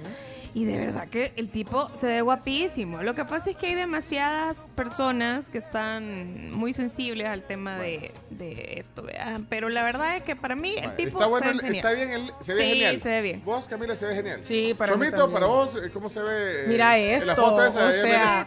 [0.57, 3.03] Y de verdad que el tipo se ve guapísimo.
[3.03, 8.13] Lo que pasa es que hay demasiadas personas que están muy sensibles al tema de,
[8.31, 9.41] de esto, ¿verdad?
[9.49, 11.77] Pero la verdad es que para mí el tipo Está bueno, se ve genial.
[11.77, 13.03] está bien, el- se ve Sí, genial.
[13.03, 13.43] se ve bien.
[13.45, 14.45] Vos, Camila, se ve genial.
[14.45, 15.35] Sí, para mí Chomito, también.
[15.35, 16.31] para vos, eh, ¿cómo se ve?
[16.31, 18.47] eh, Mira en esto, La foto esa o sea?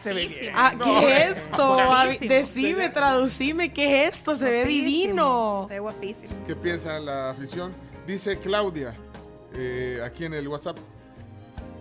[0.55, 1.75] Ah, ¿qué es esto?
[2.21, 4.33] Decime, traducime, ¿qué es esto?
[4.33, 5.65] Se ve divino.
[5.67, 6.33] Se ve guapísimo.
[6.47, 7.73] ¿Qué piensa la afición?
[8.07, 8.95] Dice Claudia,
[9.53, 10.77] eh, aquí en el WhatsApp,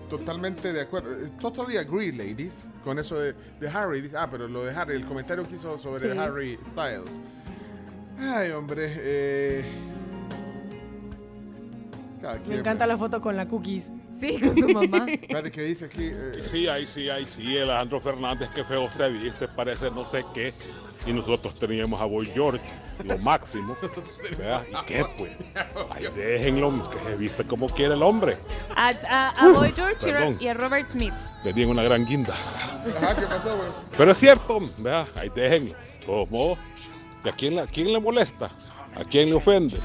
[0.09, 1.13] totalmente de acuerdo.
[1.13, 4.01] Eh, Totally agree, ladies, con eso de, de Harry.
[4.01, 6.19] Dice, ah, pero lo de Harry, el comentario que hizo sobre Sí.
[6.19, 7.11] Harry Styles.
[8.19, 8.93] Ay, hombre.
[8.97, 9.65] eh,
[12.21, 13.91] Cada Me encanta la foto con la cookies.
[14.11, 15.07] Sí, con su mamá.
[15.09, 16.05] Espérate, ¿qué dice aquí?
[16.13, 20.25] Eh, Sí, ahí sí, ahí sí, Alejandro Fernández, que feo se viste, parece no sé
[20.35, 20.53] qué.
[21.07, 22.61] Y nosotros teníamos a Boy George,
[23.05, 23.77] lo máximo.
[24.39, 24.63] ¿verdad?
[24.71, 25.31] ¿Y qué pues?
[25.91, 28.39] Ahí déjenlo, que se viste como quiere el hombre.
[28.75, 30.37] A, a, a Boy George y Ro- perdón.
[30.41, 31.13] y a Robert Smith.
[31.43, 32.35] Tenían una gran guinda.
[32.97, 33.69] Ajá, ¿qué pasó, güey?
[33.97, 35.07] Pero es cierto, ¿verdad?
[35.15, 35.71] ahí déjenlo.
[36.01, 36.59] De todos modos,
[37.25, 38.51] ¿y a quién, le- a quién le molesta?
[38.97, 39.79] ¿A quién le ofende?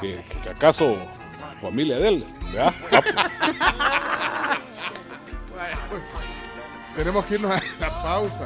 [0.00, 0.96] ¿Que, que acaso
[1.58, 2.24] familia de él?
[2.52, 2.74] ¿verdad?
[2.92, 3.02] Ah,
[5.88, 6.02] pues.
[6.96, 8.44] Tenemos que irnos a la pausa.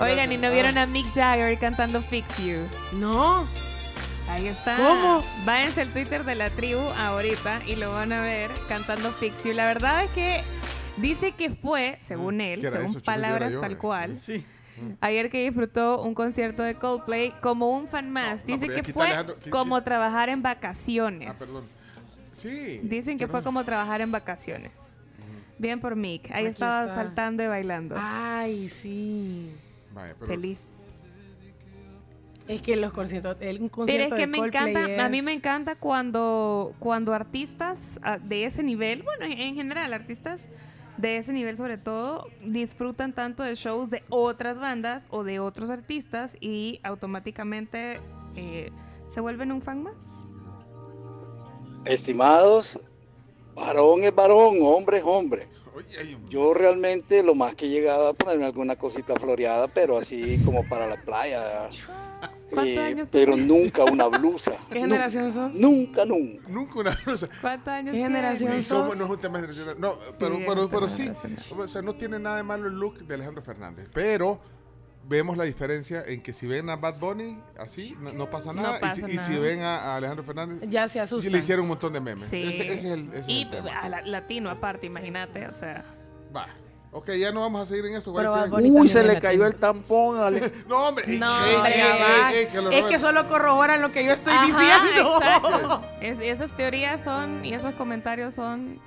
[0.00, 2.66] Oigan, ¿y no vieron a Mick Jagger cantando Fix You?
[2.92, 3.46] No.
[4.28, 4.76] Ahí está.
[4.76, 5.22] ¿Cómo?
[5.44, 9.52] Váyanse al Twitter de la tribu ahorita y lo van a ver cantando Fix You.
[9.52, 10.42] La verdad es que
[10.96, 13.78] dice que fue, según él, ¿Qué era según eso, palabras yo, tal eh.
[13.78, 14.16] cual.
[14.16, 14.44] Sí.
[15.02, 18.46] Ayer que disfrutó un concierto de Coldplay como un fan más.
[18.46, 19.36] No, Dice que fue Alejandro.
[19.38, 21.28] ¿Quién- como trabajar en vacaciones.
[21.30, 21.64] Ah, perdón.
[22.30, 22.80] Sí.
[22.82, 24.72] Dicen que fue como trabajar en vacaciones.
[25.58, 26.30] Bien por Mick.
[26.30, 26.94] Ahí Aquí estaba está.
[26.94, 27.94] saltando y bailando.
[27.98, 29.54] Ay, sí.
[29.92, 30.60] Vaya, pero Feliz.
[32.48, 35.08] Es que los conciertos, el un Pero concierto es que de me Coldplay encanta, a
[35.08, 40.48] mí me encanta cuando, cuando artistas ah, de ese nivel, bueno, en, en general artistas
[40.96, 45.70] de ese nivel sobre todo, disfrutan tanto de shows de otras bandas o de otros
[45.70, 48.00] artistas y automáticamente
[48.34, 48.72] eh,
[49.08, 49.94] se vuelven un fan más.
[51.84, 52.78] Estimados,
[53.54, 55.48] varón es varón, hombre es hombre.
[56.28, 60.68] Yo realmente lo más que he llegado a ponerme alguna cosita floreada, pero así como
[60.68, 61.70] para la playa.
[62.50, 63.46] ¿Cuántos Eh, años pero tienes?
[63.46, 64.52] nunca una blusa.
[64.70, 65.54] ¿Qué generación sos?
[65.54, 66.48] Nunca, nunca.
[66.48, 67.28] Nunca una blusa.
[67.40, 68.78] ¿Cuántos años ¿Qué generación Ni sos?
[68.82, 69.76] cómo no es un tema generacional.
[69.80, 71.46] No, pero, es pero, pero tema sí.
[71.56, 73.88] O sea, no tiene nada de malo el look de Alejandro Fernández.
[73.94, 74.40] Pero
[75.08, 78.62] vemos la diferencia en que si ven a Bad Bunny así, no, no pasa No
[78.62, 78.78] nada.
[79.08, 81.32] y, si, y ven a, a Alejandro Fernández, Ya se y asustan.
[81.32, 82.28] le hicieron un montón de memes.
[82.28, 82.42] Sí.
[82.42, 83.80] Ese, ese es el, ese es y el tema.
[83.80, 85.84] a la- latino aparte, imagínate, o sea.
[86.34, 86.46] Va.
[86.92, 88.12] Ok, ya no vamos a seguir en esto.
[88.12, 88.42] Pero ¿vale?
[88.50, 90.52] Bad ¿Quieren- Bunny Uy, se le cayó el tampón, Alex.
[90.68, 91.06] No, hombre.
[91.18, 92.32] No, ey, hombre, ey, ya ey, va.
[92.32, 95.16] ey, que lo Es que solo corroboran lo que yo estoy Ajá, diciendo.
[95.20, 95.82] exacto.
[96.00, 98.80] Es- esas teorías son y esos comentarios son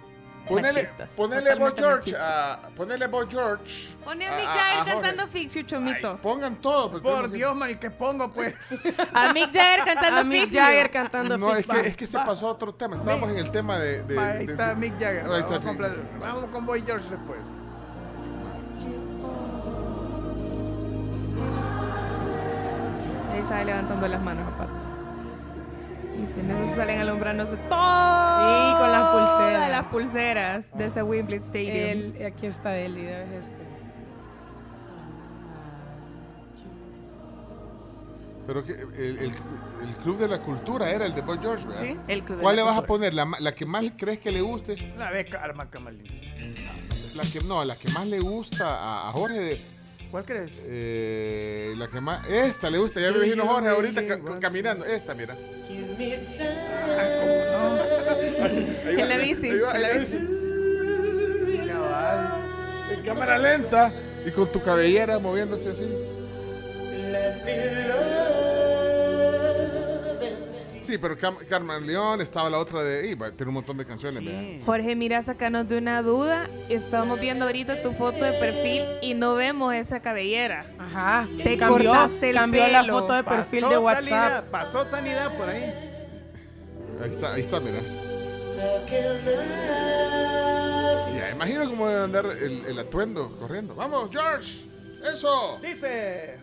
[0.47, 3.95] Ponele, ponele Boy totalmente George, a, ponele Boy George.
[4.03, 6.11] Pone a a- Mick Jagger cantando Fix You, Chomito.
[6.11, 6.91] Ay, pongan todo.
[6.91, 8.53] pues, Por que- Dios, man, ¿y qué pongo, pues?
[9.13, 10.59] A Mick Jagger cantando A Mick Fix You.
[10.59, 12.95] Jagger cantando No, Fix es que, es que se pasó a otro tema.
[12.97, 13.99] Estábamos en el tema de.
[14.19, 15.25] ahí de- está de- Mick Jagger.
[15.31, 16.19] Ahí está vamos, con, Mick.
[16.19, 17.39] vamos con Boy George después.
[23.31, 24.73] Ahí sale levantando las manos aparte.
[26.23, 27.69] Y si en eso se salen alumbrándose todo.
[27.69, 29.69] Sí, con las pulseras.
[29.71, 31.71] las pulseras de ese Wembley Stadium.
[31.75, 33.63] El- aquí está el video, es este.
[38.45, 39.19] Pero que el, el-
[39.83, 41.81] el Club de la Cultura era el de Boy George, ¿verdad?
[41.81, 43.11] Sí, el Club de ¿Cuál la le vas a Cultura.
[43.11, 43.13] poner?
[43.13, 44.75] ¿La, la que más crees que le guste?
[44.97, 46.05] La de Karma, Camalín.
[47.15, 49.39] La que, no, la que más le gusta a, a Jorge.
[49.39, 49.61] de-
[50.11, 50.61] ¿Cuál crees?
[50.65, 52.29] eh, la que más.
[52.29, 52.99] Esta le gusta.
[52.99, 54.85] Ya me imagino Jorge ahorita ca- caminando.
[54.85, 55.33] Esta, mira.
[58.43, 60.17] Así, ahí En la bici, ahí va, en la bici.
[62.91, 63.91] En cámara lenta
[64.25, 65.85] y con tu cabellera moviéndose así.
[70.93, 73.07] Sí, pero Cam- Carmen León estaba la otra de.
[73.09, 74.61] Y, tiene un montón de canciones, vean.
[74.63, 76.47] Jorge, mira, sacanos de una duda.
[76.69, 80.67] Estamos viendo ahorita tu foto de perfil y no vemos esa cabellera.
[80.77, 81.25] Ajá.
[81.43, 84.03] Te cambió, cortaste el cambió la foto de perfil Pasó de WhatsApp.
[84.03, 85.63] sanidad, pasó sanidad por ahí.
[87.03, 87.79] Ahí está, ahí está, mira.
[91.17, 93.73] Ya, imagino cómo debe andar el, el atuendo corriendo.
[93.73, 94.59] ¡Vamos, George!
[95.11, 95.57] ¡Eso!
[95.59, 96.37] Dice.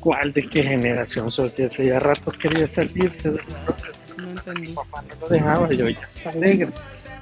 [0.00, 1.54] ¿Cuál de qué generación sos?
[1.56, 3.40] Ya hace ya rato quería salirse de
[4.18, 4.72] No entendí.
[4.74, 4.84] no
[5.20, 6.68] lo dejaba yo ya está alegre.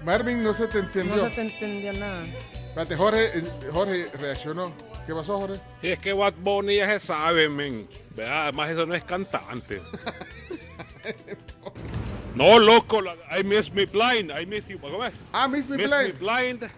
[0.04, 1.14] Marvin, no se te entendió.
[1.14, 2.22] No se te entendió nada.
[2.52, 3.20] Espérate, Jorge,
[3.72, 4.72] Jorge reaccionó.
[5.06, 5.60] ¿Qué pasó, Jorge?
[5.82, 7.86] Y es que Bad Bunny ya se sabe, men.
[8.16, 8.42] ¿verdad?
[8.48, 9.80] Además, eso no es cantante.
[12.34, 13.00] no, loco.
[13.00, 14.32] la- I miss me blind.
[14.36, 14.80] I miss you.
[14.80, 15.14] ¿Cómo es?
[15.32, 16.14] Ah, Miss Me Miss Blind.
[16.14, 16.18] me
[16.58, 16.70] blind.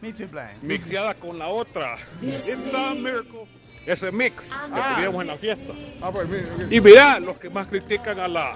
[0.00, 0.62] Me Blind.
[0.62, 1.96] Mixeada con la otra.
[2.22, 3.46] It's a miracle.
[3.86, 4.94] Ese mix que Ah.
[4.96, 5.76] teníamos en las fiestas.
[6.02, 6.44] Ah, pues, mira.
[6.70, 8.52] Y mira, los que más critican a la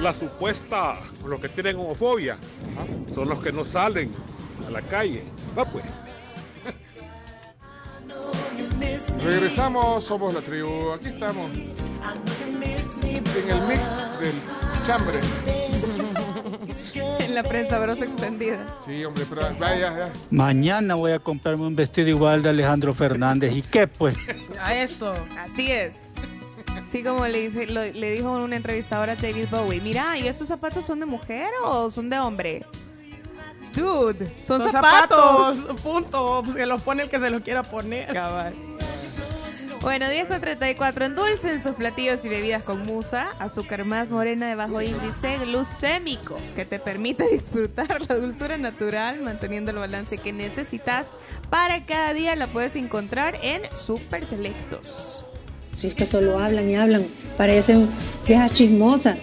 [0.00, 2.36] la supuesta, los que tienen homofobia,
[3.14, 4.12] son los que no salen
[4.66, 5.24] a la calle.
[5.56, 5.84] Va pues.
[9.22, 10.92] Regresamos, somos la tribu.
[10.92, 11.50] Aquí estamos.
[11.54, 14.34] En el mix del
[14.82, 15.20] chambre.
[16.94, 18.64] En la prensa brosa extendida.
[18.84, 20.12] Sí, hombre, pero vaya, ya.
[20.30, 23.52] Mañana voy a comprarme un vestido igual de Alejandro Fernández.
[23.52, 24.16] ¿Y qué pues?
[24.62, 25.12] A eso.
[25.38, 25.96] Así es.
[26.86, 30.48] Sí, como le, dice, lo- le dijo una entrevistadora a David Bowie, mira, ¿y estos
[30.48, 32.64] zapatos son de mujer o son de hombre?
[33.74, 35.56] Dude, son, Son zapatos.
[35.56, 35.80] zapatos.
[35.80, 36.42] Punto.
[36.44, 38.06] Pues que los pone el que se los quiera poner.
[39.84, 44.54] Bueno, 10 con 34 endulcen sus platillos y bebidas con musa, azúcar más morena de
[44.54, 51.08] bajo índice glucémico, que te permite disfrutar la dulzura natural, manteniendo el balance que necesitas.
[51.50, 55.26] Para cada día la puedes encontrar en Super Selectos.
[55.76, 57.06] Si es que solo hablan y hablan,
[57.36, 57.86] parecen
[58.26, 59.18] viejas chismosas.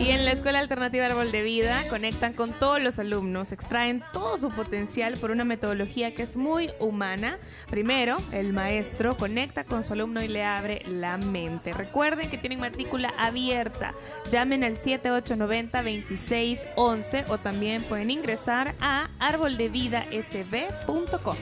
[0.00, 4.38] Y en la Escuela Alternativa Árbol de Vida conectan con todos los alumnos, extraen todo
[4.38, 7.36] su potencial por una metodología que es muy humana.
[7.68, 11.74] Primero, el maestro conecta con su alumno y le abre la mente.
[11.74, 13.92] Recuerden que tienen matrícula abierta.
[14.30, 21.36] Llamen al 7890-2611 o también pueden ingresar a arboldevidasb.com.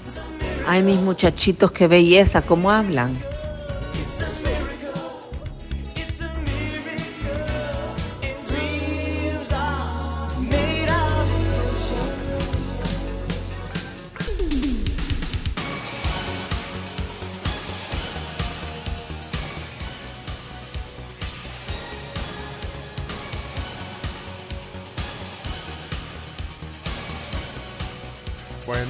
[0.66, 3.16] Ay, mis muchachitos, qué belleza, cómo hablan.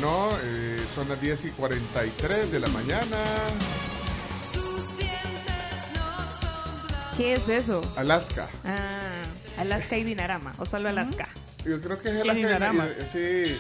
[0.01, 3.17] Bueno, eh, son las 10 y 43 de la mañana.
[7.17, 7.83] ¿Qué es eso?
[7.97, 8.49] Alaska.
[8.65, 9.11] Ah,
[9.59, 11.27] Alaska y Dinarama, o solo Alaska.
[11.65, 12.39] Yo creo que es ¿Qué Alaska.
[12.47, 12.87] Dinarama?
[12.87, 13.59] eh, Sí.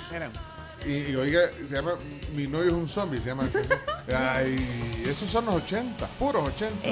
[0.89, 1.94] Y, y oiga, se llama
[2.36, 3.49] Mi novio es un zombie, se llama.
[4.17, 6.86] Ay, esos son los 80, puros 80.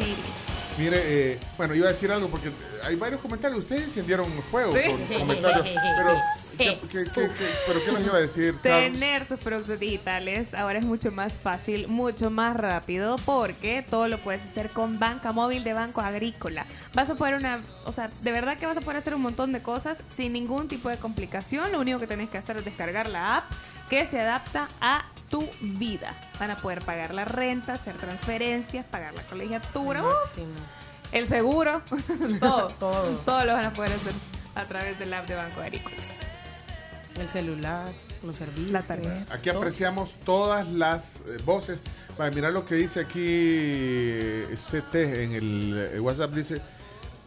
[0.77, 2.51] Mire, eh, bueno, iba a decir algo porque
[2.85, 3.61] hay varios comentarios.
[3.61, 4.91] Ustedes encendieron fuego Sí.
[4.91, 5.69] con comentarios.
[5.69, 6.21] Pero,
[6.57, 8.93] ¿qué, qué- qué- qué- pero ¿qué nos iba a decir, Carlos?
[8.93, 14.19] Tener sus productos digitales ahora es mucho más fácil, mucho más rápido, porque todo lo
[14.19, 16.65] puedes hacer con banca móvil de Banco Agrícola.
[16.95, 19.53] Vas a poder una, o sea, de verdad que vas a poder hacer un montón
[19.53, 21.71] de cosas sin ningún tipo de complicación.
[21.73, 23.45] Lo único que tenés que hacer es descargar la app
[23.91, 26.15] que se adapta a tu vida.
[26.39, 30.03] Van a poder pagar la renta, hacer transferencias, pagar la colegiatura,
[31.13, 31.83] el seguro,
[32.41, 34.13] todo, todo, todo lo van a poder hacer
[34.55, 35.97] a través del app de Banco Agrícola.
[37.19, 38.71] El celular, los servicios.
[38.71, 39.27] La tarea.
[39.31, 41.79] Aquí apreciamos todas las eh, voces.
[42.17, 46.61] Para mirar lo que dice aquí eh, CT en el eh, WhatsApp, dice,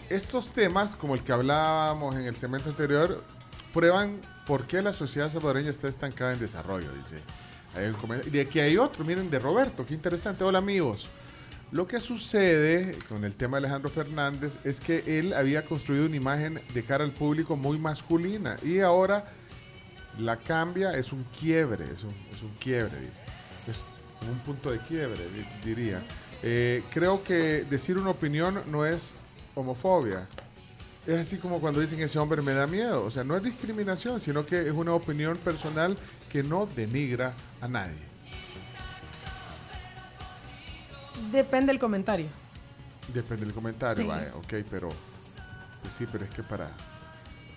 [0.10, 3.24] estos temas, como el que hablábamos en el segmento anterior,
[3.74, 7.22] prueban por qué la sociedad salvadoreña está estancada en desarrollo, dice.
[7.76, 8.32] Hay un comentario.
[8.32, 10.44] Y de aquí hay otro, miren, de Roberto, qué interesante.
[10.44, 11.08] Hola amigos.
[11.72, 16.16] Lo que sucede con el tema de Alejandro Fernández es que él había construido una
[16.16, 19.26] imagen de cara al público muy masculina y ahora
[20.18, 23.24] la cambia, es un quiebre, es un, es un quiebre, dice.
[23.68, 23.80] Es
[24.30, 26.04] un punto de quiebre, di- diría.
[26.42, 29.14] Eh, creo que decir una opinión no es
[29.56, 30.28] homofobia.
[31.08, 33.04] Es así como cuando dicen ese hombre me da miedo.
[33.04, 35.98] O sea, no es discriminación, sino que es una opinión personal
[36.30, 38.10] que no denigra a nadie.
[41.32, 42.28] Depende del comentario.
[43.14, 44.08] Depende del comentario, Sí.
[44.08, 44.90] vaya, ok, pero
[45.82, 46.70] pues sí, pero es que para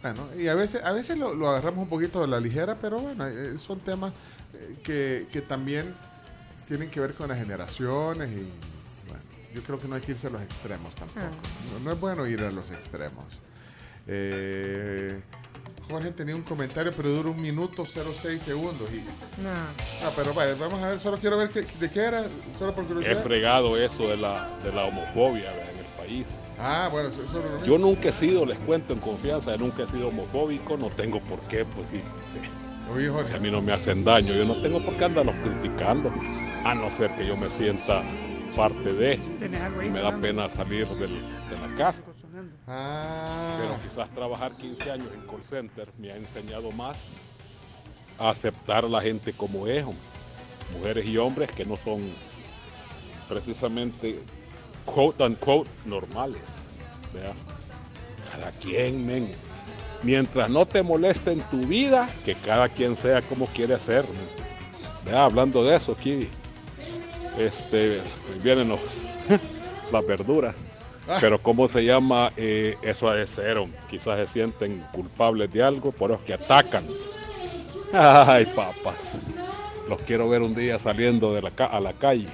[0.03, 2.99] bueno, y a veces, a veces lo, lo agarramos un poquito a la ligera, pero
[2.99, 4.13] bueno, eh, son temas
[4.55, 5.95] eh, que, que también
[6.67, 8.49] tienen que ver con las generaciones y
[9.07, 9.23] bueno,
[9.55, 11.21] yo creo que no hay que irse a los extremos tampoco.
[11.21, 11.31] Ah.
[11.79, 13.25] No, no es bueno ir a los extremos.
[14.07, 15.21] Eh,
[15.89, 18.89] Jorge tenía un comentario, pero dura un minuto 06 segundos.
[18.91, 18.99] Y,
[19.43, 19.53] No.
[20.03, 22.25] no, pero vaya, vamos a ver, solo quiero ver qué- de qué era,
[22.57, 23.23] solo por He curiosidad.
[23.23, 25.71] fregado eso de la, de la homofobia ¿verdad?
[25.73, 26.42] en el país.
[26.65, 29.87] Ah, bueno, eso, eso no- Yo nunca he sido, les cuento en confianza, nunca he
[29.87, 32.01] sido homofóbico, no tengo por qué, pues sí.
[33.27, 36.13] Si a mí no me hacen daño, yo no tengo por qué andarlos criticando,
[36.65, 38.03] a no ser que yo me sienta
[38.55, 39.15] parte de.
[39.15, 39.49] Y
[39.91, 42.03] me da pena salir del- de la casa.
[42.67, 43.57] Ah.
[43.61, 47.15] Pero quizás trabajar 15 años en call center me ha enseñado más
[48.19, 49.85] a aceptar a la gente como es,
[50.77, 52.01] mujeres y hombres que no son
[53.29, 54.21] precisamente
[54.85, 56.71] quote unquote normales.
[57.13, 57.33] ¿vea?
[58.33, 59.31] Cada quien, men.
[60.03, 64.05] Mientras no te moleste en tu vida, que cada quien sea como quiere ser.
[65.05, 66.29] Vea, hablando de eso, aquí
[67.39, 68.01] este,
[68.43, 68.81] vienen los,
[69.93, 70.67] las verduras.
[71.09, 71.19] Ah.
[71.21, 72.33] Pero ¿cómo se llama?
[72.37, 73.79] Eh, eso ser, hombre.
[73.89, 76.85] quizás se sienten culpables de algo, por eso que atacan.
[77.93, 79.19] Ay, papas.
[79.89, 82.29] Los quiero ver un día saliendo de la a la calle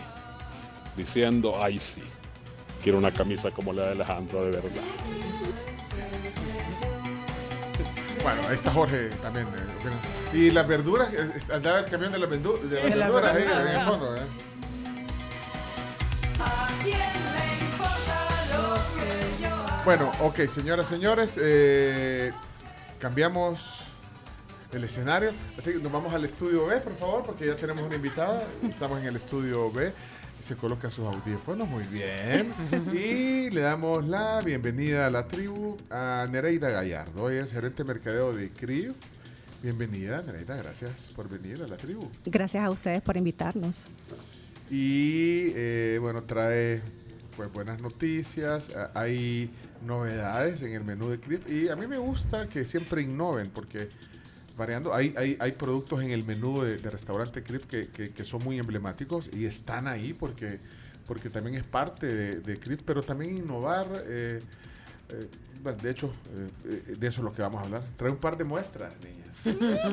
[0.99, 2.02] diciendo, ay sí,
[2.89, 4.70] quiero una camisa como la de Alejandro de verdad.
[8.23, 9.47] Bueno, ahí está Jorge también.
[9.47, 11.12] eh, y las verduras,
[11.52, 14.17] andaba el camión de las, vendu- de las Sí, las verduras ahí en el fondo.
[14.17, 14.23] ¿eh?
[19.84, 22.33] Bueno, ok, señoras, señores, eh,
[22.99, 23.84] cambiamos
[24.73, 25.33] el escenario.
[25.57, 28.42] Así que nos vamos al estudio B, por favor, porque ya tenemos una invitada.
[28.68, 29.92] Estamos en el estudio B.
[30.41, 32.52] Se coloca sus audífonos, muy bien.
[32.92, 37.28] Y le damos la bienvenida a la tribu a Nereida Gallardo.
[37.28, 38.92] Ella es gerente de mercadeo de CRIF.
[39.62, 42.08] Bienvenida, Nereida, gracias por venir a la tribu.
[42.25, 43.86] Gracias a ustedes por invitarnos.
[44.70, 46.81] Y eh, bueno, trae
[47.36, 49.50] pues buenas noticias, a- hay
[49.86, 53.91] novedades en el menú de CRIF y a mí me gusta que siempre innoven porque
[54.59, 58.59] variando, hay, hay, hay productos en el menú de, restaurante CRIF que, que- son muy
[58.59, 60.61] emblemáticos y están ahí porque,
[61.07, 64.43] porque también es parte de, de CRIF, pero también innovar, eh,
[65.11, 65.28] eh,
[65.62, 67.83] bueno, de hecho, eh, eh, de eso es lo que vamos a hablar.
[67.97, 69.28] Trae un par de muestras, niñas.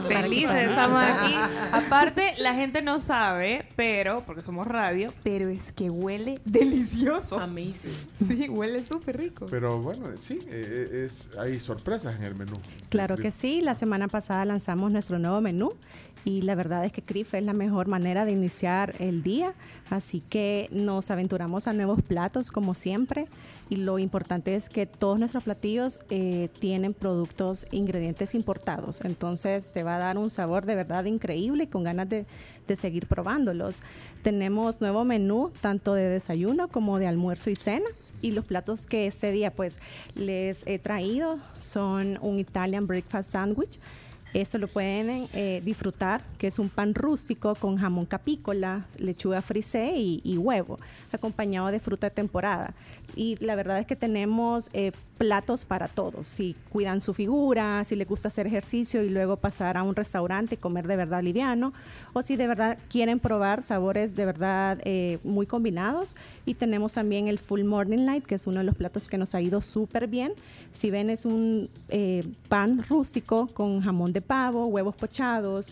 [0.08, 1.34] Felices estamos aquí.
[1.72, 7.40] Aparte, la gente no sabe, pero, porque somos radio, pero es que huele delicioso.
[7.40, 7.94] Amazing.
[8.14, 9.48] Sí, huele súper rico.
[9.50, 12.54] Pero bueno, sí, eh, es, hay sorpresas en el menú.
[12.90, 15.74] Claro que sí, la semana pasada lanzamos nuestro nuevo menú
[16.24, 19.54] y la verdad es que CRIF es la mejor manera de iniciar el día,
[19.90, 23.28] así que nos aventuramos a nuevos platos como siempre
[23.70, 29.84] y lo importante es que todos nuestros platillos eh, tienen productos, ingredientes importados, entonces te
[29.84, 32.26] va a dar un sabor de verdad increíble y con ganas de,
[32.76, 33.84] seguir probándolos.
[34.24, 37.86] Tenemos nuevo menú tanto de desayuno como de almuerzo y cena.
[38.22, 39.78] Y los platos que este día pues
[40.16, 43.80] les he traído son un Italian breakfast sandwich.
[44.34, 49.94] Esto lo pueden eh, disfrutar, que es un pan rústico con jamón capícola, lechuga frisé
[49.96, 50.80] y, y huevo,
[51.14, 52.74] acompañado de fruta de temporada.
[53.16, 56.28] Y la verdad es que tenemos eh, platos para todos.
[56.28, 60.56] Si cuidan su figura, si les gusta hacer ejercicio y luego pasar a un restaurante
[60.56, 61.74] y comer de verdad liviano,
[62.14, 66.16] o si de verdad quieren probar sabores de verdad eh, muy combinados.
[66.46, 69.36] Y tenemos también el Full Morning Light, que es uno de los platos que nos
[69.36, 70.34] ha ido súper bien.
[70.74, 75.70] Si ven, es un eh, pan rústico con jamón de pavo, huevos pochados,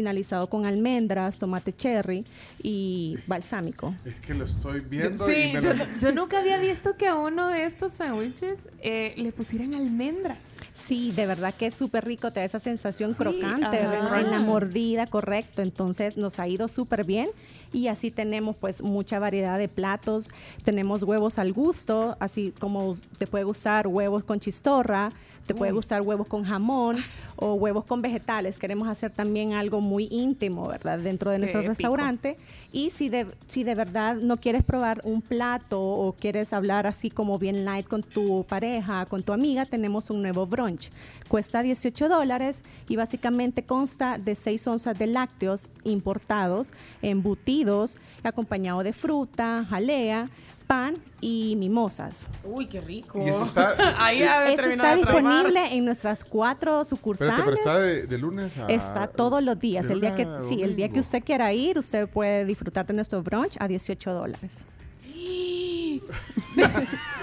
[0.00, 2.22] finalizado con almendras, tomate cherry
[2.62, 3.94] y balsámico.
[4.04, 7.06] Es que lo estoy viendo y Sí, me yo, lo- yo nunca había visto que
[7.08, 10.36] a uno de estos sándwiches eh, le pusieran almendras.
[10.74, 14.38] Sí, de verdad que es súper rico, te da esa sensación Sí, crocante en la
[14.38, 15.62] mordida, correcto.
[15.62, 17.28] Entonces nos ha ido súper bien
[17.72, 20.28] y así tenemos pues mucha variedad de platos.
[20.62, 25.10] Tenemos huevos al gusto, así como te puede gustar huevos con chistorra,
[25.46, 25.76] te puede Uy.
[25.76, 26.96] gustar huevos con jamón
[27.36, 28.58] o huevos con vegetales.
[28.58, 30.98] Queremos hacer también algo muy íntimo, ¿verdad?
[30.98, 32.36] Dentro de nuestro restaurante.
[32.72, 37.10] Y si de, si de verdad no quieres probar un plato o quieres hablar así
[37.10, 40.90] como bien light con tu pareja, con tu amiga, tenemos un nuevo brunch.
[41.28, 48.92] Cuesta 18 dólares y básicamente consta de 6 onzas de lácteos importados, embutidos, acompañado de
[48.92, 50.28] fruta, jalea,
[50.66, 52.28] pan y mimosas.
[52.44, 53.22] Uy, qué rico.
[53.24, 57.34] Y eso está- Ahí Eso está disponible en nuestras cuatro sucursales.
[57.38, 58.66] Espérate, pero está de, de lunes a...
[58.66, 59.88] Está todos los días.
[59.90, 63.22] El día que, sí, el día que usted quiera ir, usted puede disfrutar de nuestro
[63.22, 64.64] brunch a 18 dólares.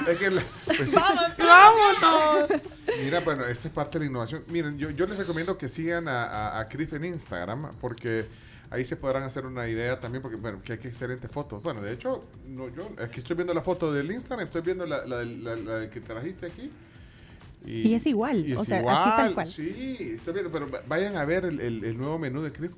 [0.08, 0.42] Es que la-
[0.78, 0.98] pues sí.
[1.40, 2.62] ¡Vámonos!
[3.02, 4.44] Mira, bueno, esto es parte de la innovación.
[4.48, 8.28] Miren, yo, yo les recomiendo que sigan a, a, a Chris en Instagram porque
[8.74, 11.62] ahí se podrán hacer una idea también porque, bueno, que hay que excelentes fotos.
[11.62, 15.06] Bueno, de hecho, no, yo aquí estoy viendo la foto del Instagram, estoy viendo la,
[15.06, 16.72] la, la- la que trajiste aquí.
[17.66, 19.48] Y es igual, y es o sea, así tal cual.
[19.48, 22.72] Sí, estoy viendo, pero va- vayan a ver el, el- el nuevo menú de Chris.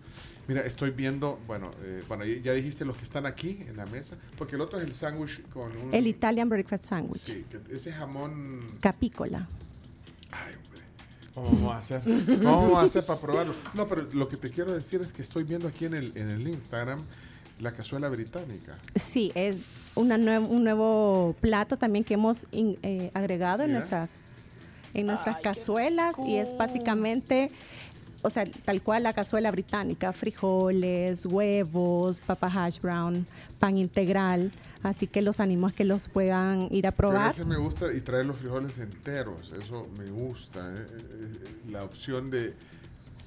[0.48, 4.16] Mira, estoy viendo, bueno, eh, bueno, ya dijiste los que están aquí en la mesa,
[4.38, 5.92] porque el otro es el sándwich con un...
[5.94, 7.20] El Italian Breakfast Sandwich.
[7.22, 8.68] Sí, ese jamón...
[8.80, 9.48] Capícola.
[11.36, 12.02] ¿Cómo vamos a hacer?
[12.04, 13.54] ¿Cómo vamos a hacer para probarlo?
[13.74, 16.30] No, pero lo que te quiero decir es que estoy viendo aquí en el, en
[16.30, 17.04] el Instagram
[17.60, 18.78] la cazuela británica.
[18.96, 24.10] Sí, es una nue- un nuevo plato también que hemos in- eh, agregado en, nuestra,
[24.94, 27.52] en nuestras cazuelas y es básicamente,
[28.26, 33.26] o sea, tal cual la cazuela británica, frijoles, huevos, papa hash brown,
[33.60, 34.52] pan integral.
[34.84, 37.32] Así que los animo a que los puedan ir a Pero probar.
[37.32, 40.60] ese me gusta y traer los frijoles enteros, eso me gusta.
[40.72, 42.54] eh, eh, La opción de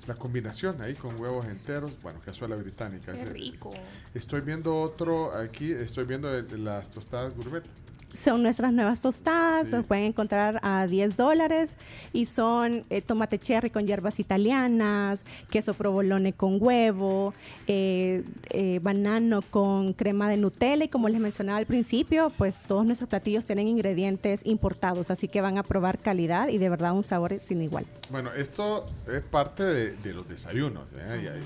[0.06, 3.12] la combinación ahí con huevos enteros, bueno, cazuela británica.
[3.12, 3.72] Qué ese- rico.
[4.14, 7.64] Estoy viendo otro aquí, estoy viendo el- las tostadas gourmet.
[8.12, 11.76] Son nuestras nuevas tostadas, se pueden encontrar a 10 dólares
[12.12, 17.34] y son eh, tomate cherry con hierbas italianas, queso provolone con huevo,
[17.66, 22.86] eh, eh, banano con crema de Nutella y como les mencionaba al principio, pues todos
[22.86, 27.02] nuestros platillos tienen ingredientes importados, así que van a probar calidad y de verdad un
[27.02, 27.86] sabor sin igual.
[28.10, 30.88] Bueno, esto es parte de, de los desayunos.
[30.92, 31.40] Ya,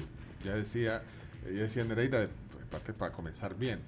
[0.44, 1.02] ya decía,
[1.44, 2.28] ya decía Nereida,
[2.72, 3.80] parte para comenzar bien.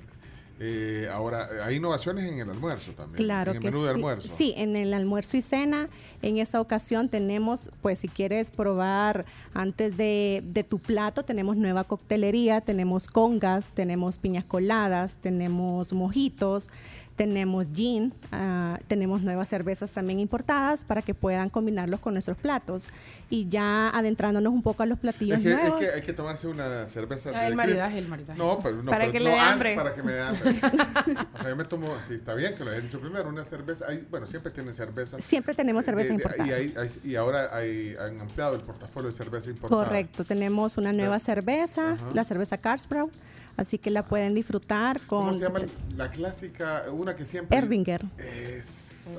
[0.60, 3.16] Eh, ahora, hay innovaciones en el almuerzo también.
[3.16, 3.94] Claro en el que menú de sí.
[3.94, 4.28] almuerzo.
[4.28, 5.88] Sí, en el almuerzo y cena,
[6.22, 11.84] en esa ocasión tenemos, pues si quieres probar antes de, de tu plato, tenemos nueva
[11.84, 16.70] coctelería, tenemos congas, tenemos piñas coladas, tenemos mojitos,
[17.16, 22.88] tenemos gin, ah, tenemos nuevas cervezas también importadas para que puedan combinarlos con nuestros platos.
[23.30, 25.80] Y ya adentrándonos un poco a los platillos Es que, es nuevos.
[25.80, 27.30] que hay que tomarse una cerveza.
[27.34, 28.38] Ah, el de- maridaje, el maridaje.
[28.38, 28.90] No, pero no.
[28.90, 29.74] Para pero que no, le dé hambre.
[29.76, 30.50] Para que me dé hambre.
[31.34, 33.86] o sea, yo me tomo, sí, está bien que lo haya dicho primero, una cerveza.
[33.88, 35.20] Hay, bueno, siempre tienen cerveza.
[35.20, 36.48] Siempre tenemos cerveza De- de- importada.
[36.48, 39.84] Y, hay- hay- y ahora hay, han ampliado el portafolio de cerveza importada.
[39.84, 42.06] Correcto, tenemos una nueva cerveza, Ajá.
[42.12, 43.08] la cerveza Carlsberg,
[43.56, 45.60] así que la pueden disfrutar con ¿Cómo se llama
[45.96, 46.84] la clásica?
[46.92, 47.56] Una que siempre.
[47.58, 48.04] Erdinger.
[48.18, 49.18] Es.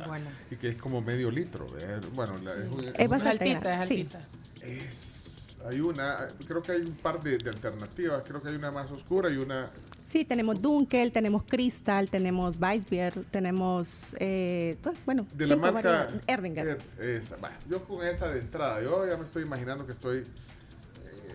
[0.52, 1.68] Y que es como medio litro.
[1.78, 2.00] ¿eh?
[2.14, 3.94] Bueno, la- es, Es bastante altita, es sí.
[4.02, 4.22] altita.
[4.62, 8.24] es- hay una, creo que hay un par de, de alternativas.
[8.28, 9.70] Creo que hay una más oscura y una.
[10.04, 16.08] Sí, tenemos Dunkel, tenemos Crystal, tenemos Weissbier, tenemos, eh, bueno, De la marca.
[16.28, 16.68] Erdinger.
[16.68, 17.52] Er- esa, va.
[17.68, 20.24] Yo con esa de entrada, yo ya me estoy imaginando que estoy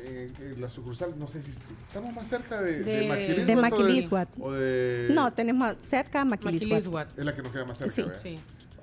[0.05, 4.29] eh, en la sucursal, no sé si est- estamos más cerca de, de, De- Maquilisguat
[4.35, 7.19] de o de- No, tenemos cerca Maquilisguat.
[7.19, 7.93] Es la que nos queda más cerca.
[7.93, 8.05] Sí.
[8.23, 8.39] Sí.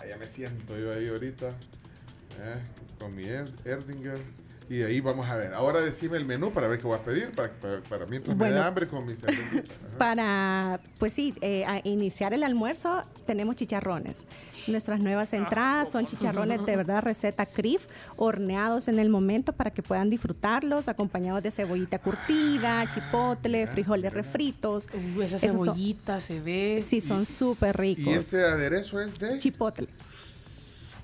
[0.08, 2.56] Ya me siento yo ahí ahorita eh,
[3.00, 4.22] con mi Er- Erdinger.
[4.70, 5.54] Y ahí vamos a ver.
[5.54, 8.40] Ahora decime el menú para ver qué voy a pedir, para, para, para mientras me
[8.48, 8.56] Bueno.
[8.56, 9.74] dé hambre con mi cervecita.
[9.88, 9.98] Ajá.
[9.98, 14.26] Para, pues sí, eh, a iniciar el almuerzo tenemos chicharrones.
[14.68, 17.88] Nuestras nuevas entradas son chicharrones de verdad receta CRIF,
[18.18, 24.90] horneados en el momento para que puedan disfrutarlos, acompañados de cebollita curtida, chipotle, frijoles refritos.
[25.18, 26.84] Uh, esa son- cebollita se ve.
[26.86, 28.06] Sí, son súper ricos.
[28.06, 29.38] Y ese aderezo es de.
[29.40, 29.88] Chipotle.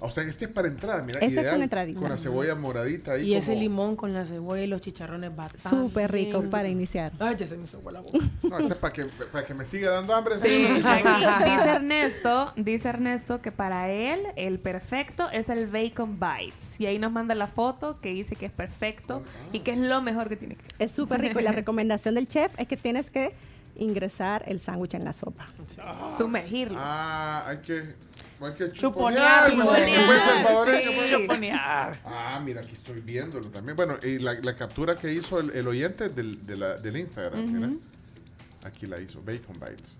[0.03, 1.17] O sea, este es para entrada, mira.
[1.19, 1.99] Ese es ideal, con entradita.
[1.99, 3.29] Con la cebolla moradita ahí.
[3.29, 5.69] Y ese limón con la cebolla y los chicharrones bastante.
[5.69, 7.13] Súper rico para iniciar.
[7.19, 8.17] Ay, ya se me hizo la boca.
[8.43, 10.35] No, este es para que, para que me siga dando hambre.
[10.35, 16.79] Sí, dice Ernesto, dice Ernesto que para él el perfecto es el bacon bites.
[16.81, 20.01] Y ahí nos manda la foto que dice que es perfecto y que es lo
[20.01, 23.09] mejor que tiene que Es súper rico y la recomendación del chef es que tienes
[23.09, 23.33] que
[23.75, 25.47] ingresar el sándwich en la sopa.
[26.15, 26.77] sumergirlo.
[26.79, 27.83] Ah, hay que,
[28.41, 29.49] hay que Chuponear, chuponear.
[29.51, 30.95] como chuponear, que fue salvadoreño, sí.
[30.97, 31.11] pues.
[31.11, 31.99] Chuponear.
[32.05, 33.75] Ah, mira, aquí estoy viéndolo también.
[33.75, 37.51] Bueno, y la, la captura que hizo el, el oyente del, de la- del Instagram,
[37.51, 37.69] mira.
[38.63, 39.97] Aquí la hizo, Bacon Bites.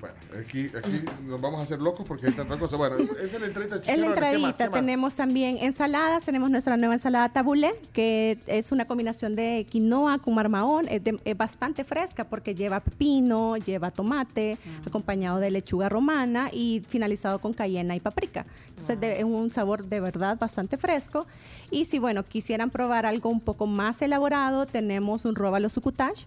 [0.00, 2.78] Bueno, aquí, aquí nos vamos a hacer locos porque hay tantas cosas.
[2.78, 4.06] Bueno, esa es la entradita de En la chicharrones.
[4.06, 4.16] ¿Qué más?
[4.16, 4.80] entradita ¿Qué más?
[4.80, 10.34] tenemos también ensaladas, tenemos nuestra nueva ensalada tabulé, que es una combinación de quinoa con
[10.34, 14.56] marmahón, es, de- es bastante fresca porque lleva pepino, lleva tomate,
[14.86, 18.46] acompañado de lechuga romana y finalizado con cayena y paprika.
[18.80, 21.26] Entonces de- es un sabor de verdad bastante fresco.
[21.70, 26.22] Y si bueno, quisieran probar algo un poco más elaborado, tenemos un róbalo sucutash,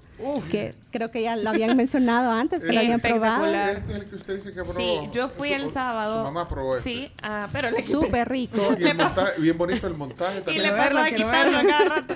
[0.51, 3.45] que creo que ya lo habían mencionado antes, que lo habían probado.
[3.47, 4.73] Este es el que usted dice que probó.
[4.73, 6.19] Sí, yo fui Su- el sábado.
[6.19, 6.89] Su mamá probó este.
[6.89, 8.75] Sí, ah, pero le Súper rico.
[8.79, 10.63] Y el montaje, bien bonito el montaje Y también.
[10.63, 12.15] le pasó a quitarlo cada rato.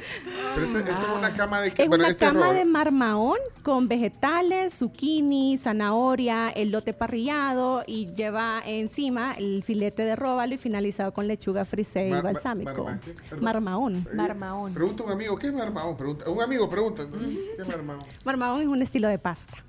[0.55, 1.67] Pero este, este es una cama de...
[1.69, 8.61] Es bueno, una este cama de marmahón con vegetales, zucchini, zanahoria, elote parrillado y lleva
[8.65, 12.83] encima el filete de róbalo y finalizado con lechuga frisé y Mar- mar- balsámico.
[12.83, 13.13] marma- ¿qué?
[13.29, 13.43] Perdón.
[13.43, 14.71] Marmahón.
[14.71, 15.95] Eh, Pregunta un amigo, ¿qué es marmahón?
[15.97, 18.03] Pregunta, un amigo pregunta, ¿qué es marmahón?
[18.25, 19.63] Marmahón es un estilo de pasta.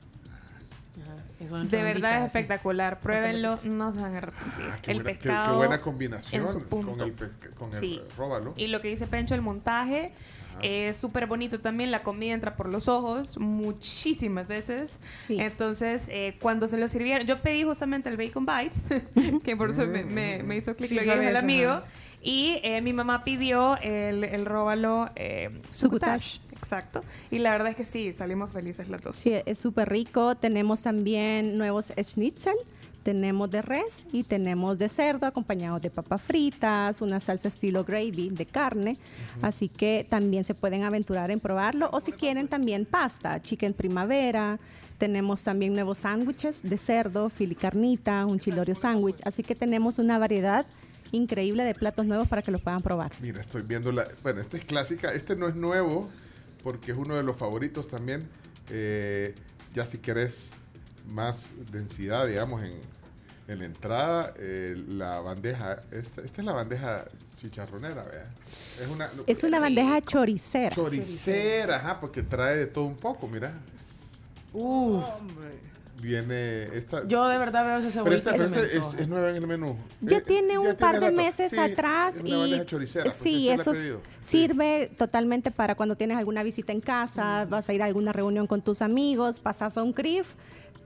[1.39, 2.99] De verdad es espectacular.
[3.01, 4.65] Pruébenlo, no se van a arrepentir.
[4.73, 5.51] Ah, qué el buena- pescado.
[5.53, 8.01] qué buena combinación con el pesca- con el Sí.
[8.17, 8.55] róbalo.
[8.57, 10.12] Y lo que dice Pencho, el montaje
[10.62, 11.91] es súper bonito también.
[11.91, 14.99] La comida entra por los ojos muchísimas veces.
[15.28, 18.83] Entonces, eh, cuando se lo sirvieron, yo pedí justamente el Bacon Bites,
[19.45, 21.39] que por eso me, me- me hizo clic Sí, el ajá.
[21.39, 21.83] amigo.
[22.20, 25.51] Y eh, mi mamá pidió el, el róbalo eh.
[26.61, 27.05] Exacto.
[27.31, 29.17] Y la verdad es que sí, salimos felices las dos.
[29.17, 30.35] Sí, es súper rico.
[30.35, 32.57] Tenemos también nuevos schnitzel.
[33.09, 38.28] Tenemos de res y tenemos de cerdo acompañados de papas fritas, una salsa estilo gravy
[38.28, 38.99] de carne.
[39.41, 41.89] Así que también se pueden aventurar en probarlo.
[41.95, 44.59] O si quieren también pasta, chicken primavera.
[44.99, 49.17] Tenemos también nuevos sándwiches de cerdo, filicarnita, un chilorio sándwich.
[49.25, 50.67] Así que tenemos una variedad
[51.11, 53.12] increíble de platos nuevos para que los puedan probar.
[53.23, 54.07] Mira, estoy viendo la...
[54.23, 55.15] Bueno, esta es clásica.
[55.15, 56.11] Este no es nuevo
[56.62, 58.28] porque es uno de los favoritos también.
[58.69, 59.35] Eh,
[59.75, 60.51] ya si querés
[61.07, 62.98] más densidad, digamos, en,
[63.49, 64.35] en la entrada.
[64.39, 67.05] eh, la bandeja, esta, esta es la bandeja
[67.36, 68.27] chicharronera, vea.
[68.47, 70.75] Es una, Es una bandeja choricera.
[70.75, 73.52] choricera, ajá, porque trae de todo un poco, mira.
[74.52, 75.05] Uf.
[76.01, 77.09] Viene esta.
[77.09, 78.31] Yo de verdad veo Pero cebollita.
[78.31, 79.77] pero esta es, es nueva en el menú.
[80.01, 81.12] Ya Eh, tiene un ya par de rato.
[81.17, 83.73] meses Sí, atrás es una y bandeja choricera, pues sí, eso
[84.20, 88.47] sirve totalmente para cuando tienes alguna visita en casa, vas a ir a alguna reunión
[88.47, 90.28] con tus amigos, pasas a un CRIF,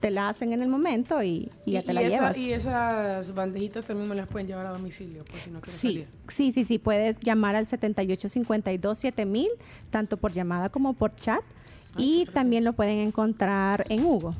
[0.03, 2.37] te la hacen en el momento y, y ya te la esa- llevas.
[2.37, 5.87] y esas bandejitas también me las pueden llevar a domicilio, pues si no quiero Sí,
[5.93, 6.07] salir.
[6.27, 9.47] sí, sí, sí, puedes llamar al 7852-7000,
[9.91, 11.39] tanto por llamada como por chat.
[11.39, 14.35] Ah, y también lo pueden encontrar en Hugo.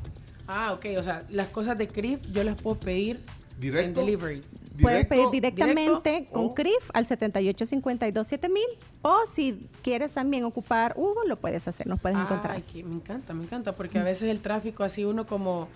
[0.46, 3.20] Ah, ok, o sea, las cosas de CRIF yo las puedo pedir
[3.58, 4.00] ¿Directo?
[4.00, 4.42] en delivery.
[4.80, 8.60] Puedes pedir directamente directo, con o- CRIF al 7852-7000
[9.02, 12.56] o si quieres también ocupar Hugo, lo puedes hacer, nos puedes encontrar.
[12.56, 15.68] Ay, que me encanta, me encanta, porque a veces el tráfico así uno como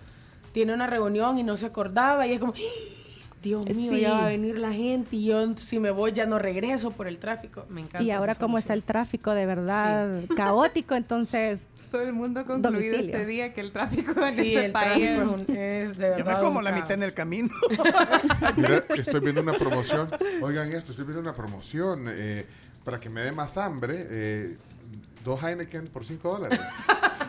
[0.52, 2.94] tiene una reunión y no se acordaba y es como, ¡Ah!
[3.40, 4.00] Dios mío, Sí.
[4.00, 7.06] ya va a venir la gente y yo si me voy ya no regreso por
[7.06, 7.66] el tráfico.
[7.68, 8.02] Me encanta.
[8.02, 12.70] Y ahora como está el tráfico de verdad caótico, entonces Todo el mundo ha concluido
[12.72, 13.16] Domicilio.
[13.16, 16.10] este día que el tráfico en Sí, este el país tráfico es, un- es de
[16.10, 16.32] verdad.
[16.34, 17.48] es como la mitad en el camino.
[18.56, 20.08] Mira, estoy viendo una promoción.
[20.42, 22.04] Oigan esto, estoy viendo una promoción.
[22.08, 22.46] eh,
[22.84, 24.56] para que me dé más hambre, eh,
[25.24, 26.60] dos Heineken por 5 dólares.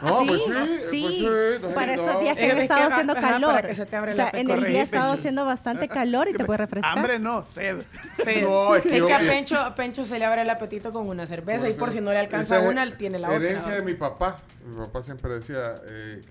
[0.02, 0.52] No, sí, pues sí,
[0.90, 3.62] sí, pues sí, dos para esos días que Es han que estado haciendo ajá, calor.
[3.68, 6.30] que se te abra o sea, la en el día ha estado haciendo bastante calor
[6.30, 6.98] y te puede refrescar.
[6.98, 7.84] Hambre no, sed.
[8.24, 8.42] Sí.
[8.42, 11.26] No, es es que a, Pencho, a Pencho se le abre el apetito con una
[11.26, 13.80] cerveza y por si no le alcanza Esa es una, él tiene la Herencia de
[13.80, 13.86] otra.
[13.92, 14.40] mi papá.
[14.66, 16.24] Mi papá siempre decía, eh,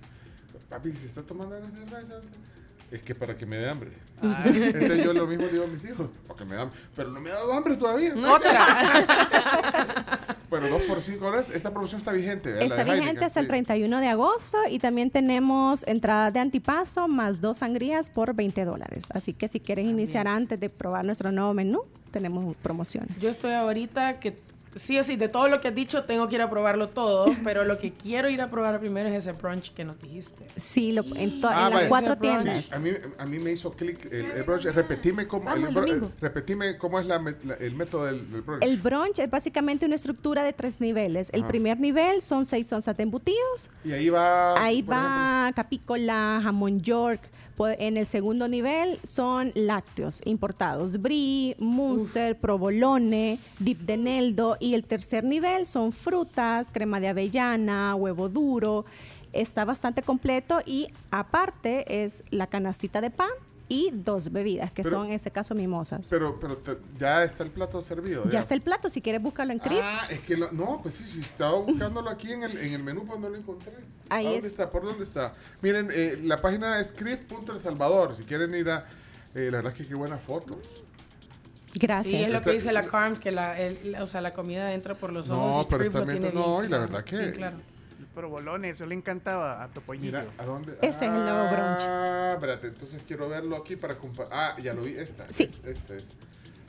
[0.71, 2.23] papi, si está tomando una cerveza,
[2.91, 3.91] es que para que me dé hambre.
[4.23, 4.45] Ah.
[4.47, 6.79] Entonces yo lo mismo digo a mis hijos, para que me dé hambre.
[6.97, 8.15] Pero no me ha dado hambre todavía.
[10.49, 11.49] Bueno, 2 por 5 dólares.
[11.55, 12.51] Esta promoción está vigente.
[12.51, 13.51] La Está de vigente Heineken, hasta el sí.
[13.51, 19.07] 31 de agosto y también tenemos entradas de antipaso más dos sangrías por 20 dólares.
[19.13, 23.21] Así que si quieres iniciar antes de probar nuestro nuevo menú, tenemos promociones.
[23.21, 24.37] Yo estoy ahorita que
[24.79, 27.27] sí o sí, de todo lo que has dicho, tengo que ir a probarlo todo,
[27.45, 30.47] pero lo que quiero ir a probar primero es ese brunch que nos dijiste.
[30.57, 32.65] Sí, lo- en, to- en Ah, las cuatro tiendas.
[32.67, 34.65] Sí, a mí, a mí me hizo clic el, el brunch.
[34.67, 38.63] Repetime cómo, Vamos, el, el repetime cómo es la la- el método del, del brunch.
[38.65, 41.31] El brunch es básicamente una estructura de tres niveles.
[41.33, 41.49] El Ajá.
[41.49, 43.71] primer nivel son seis onzas de embutidos.
[43.85, 44.63] y ahí va.
[44.63, 47.21] Ahí va capícola, jamón york.
[47.67, 54.57] En el segundo nivel son lácteos importados, brie, munster, provolone, dip de neldo.
[54.61, 58.85] Y el tercer nivel son frutas, crema de avellana, huevo duro.
[59.33, 63.29] Está bastante completo y aparte es la canastita de pan
[63.69, 66.07] y dos bebidas, que Pero- son en este caso mimosas.
[66.09, 68.29] Pero, pero te- ya está el plato servido.
[68.31, 69.81] ya está el plato, si quieres búscalo en Crif.
[69.83, 72.83] Ah, es que lo- no, pues sí, sí, estaba buscándolo aquí en el, en el
[72.83, 73.73] menú, pues no lo encontré.
[74.09, 74.53] Ahí ¿A ¿Dónde es.
[74.53, 74.71] está?
[74.71, 75.35] ¿Por dónde está?
[75.61, 78.15] Miren, eh, la página es crif.el Salvador.
[78.17, 78.87] Si quieren ir a.
[79.35, 80.59] eh, la verdad es que qué buenas fotos.
[81.75, 82.07] Gracias.
[82.09, 84.95] Sí, es lo que dice la Carms, que la, el- o sea, la comida entra
[84.95, 85.55] por los ojos.
[85.57, 86.31] No, y pero está bien.
[86.35, 87.17] No, y la verdad que.
[87.19, 87.59] bien claro.
[88.19, 90.19] El provolone, eso le encantaba a Topollillo.
[90.19, 90.73] Mira, ¿a dónde?
[90.83, 91.83] Ese es el nuevo brunch.
[91.83, 94.33] Ah, espérate, entonces quiero verlo aquí para comparar.
[94.33, 95.33] Ah, ya lo vi, esta.
[95.33, 95.45] Sí.
[95.45, 96.17] Este, este es.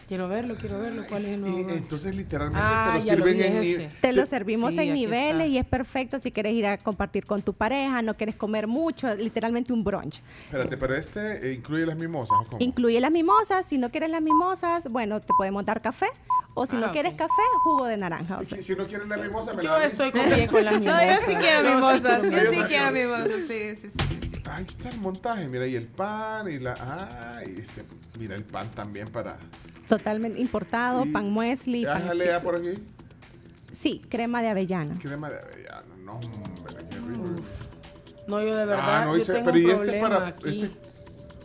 [0.09, 1.03] Quiero verlo, quiero verlo.
[1.07, 1.69] ¿Cuál es el nuevo?
[1.69, 3.89] Y entonces literalmente Ah, te lo lo sirven en este.
[4.01, 5.45] Te lo servimos Sí, en niveles está.
[5.45, 9.13] y es perfecto si quieres ir a compartir con tu pareja, no quieres comer mucho,
[9.13, 10.21] literalmente un brunch.
[10.45, 12.35] Espérate, pero este eh, incluye las mimosas.
[12.41, 12.57] ¿o cómo?
[12.59, 16.07] Incluye las mimosas, si no quieres las mimosas, bueno, te podemos dar café
[16.55, 16.91] o si Ah, no ok.
[16.93, 18.39] quieres café, jugo de naranja.
[18.39, 18.57] o Y sea.
[18.57, 20.79] si, si no quieren la mimosa, me la Yo estoy con bien con las No,
[20.79, 21.05] mimosas.
[21.21, 22.21] yo sí quiero Yo mimosas.
[22.23, 23.27] Yo sí quiero mimosas.
[23.47, 23.89] Sí, sí, sí.
[24.09, 24.41] sí, sí.
[24.49, 26.75] Ahí está el montaje, mira, y el pan y la.
[26.79, 27.83] Ah, y este,
[28.17, 29.37] mira el pan también para.
[29.89, 31.83] Totalmente importado, Y- pan muesli.
[31.83, 32.41] pan ya stick.
[32.43, 32.81] por aquí.
[33.71, 34.97] Sí, crema de avellana.
[34.99, 37.23] Crema de avellana, no, hombre, qué rico.
[38.27, 40.27] No, yo de verdad, Ah, no, yo dice, tengo pero un y este problema para.
[40.27, 40.49] aquí.
[40.49, 40.71] Este,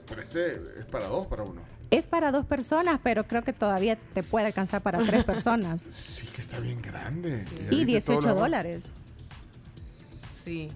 [0.07, 1.63] pero este es para dos, para uno.
[1.91, 5.81] Es para dos personas, pero creo que todavía te puede alcanzar para tres personas.
[5.83, 7.45] Sí, que está bien grande.
[7.71, 8.91] Y viste todo 18 lo- dólares.
[10.35, 10.71] Sí.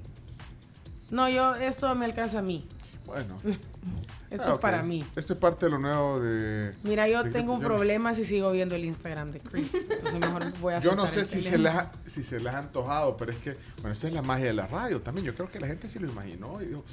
[1.11, 2.67] No, yo, esto me alcanza a mí.
[3.07, 3.37] Bueno.
[4.31, 5.05] Esto Ah, es para mí.
[5.17, 6.75] Esto es parte de lo nuevo de.
[6.83, 9.73] Mira, yo de- tengo un yo- problema si sigo viendo el Instagram de Chris.
[9.75, 12.59] Entonces mejor voy a Yo no sé si se, les ha, si se les ha
[12.59, 15.27] antojado, pero es que, bueno, esa es la magia de la radio también.
[15.27, 16.61] Yo creo que la gente sí lo imaginó.
[16.61, 16.85] Y digo,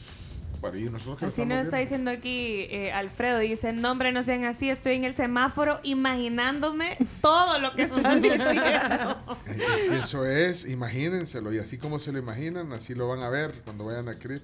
[0.61, 1.77] bueno, y nosotros que lo Así nos está viendo.
[1.77, 3.39] diciendo aquí eh, Alfredo.
[3.39, 4.69] Dice, no hombre, no sean así.
[4.69, 9.17] Estoy en el semáforo imaginándome todo lo que están diciendo.
[9.47, 11.53] Eh, Eso es, imagínenselo.
[11.53, 14.41] Y así como se lo imaginan, así lo van a ver cuando vayan a CRIP.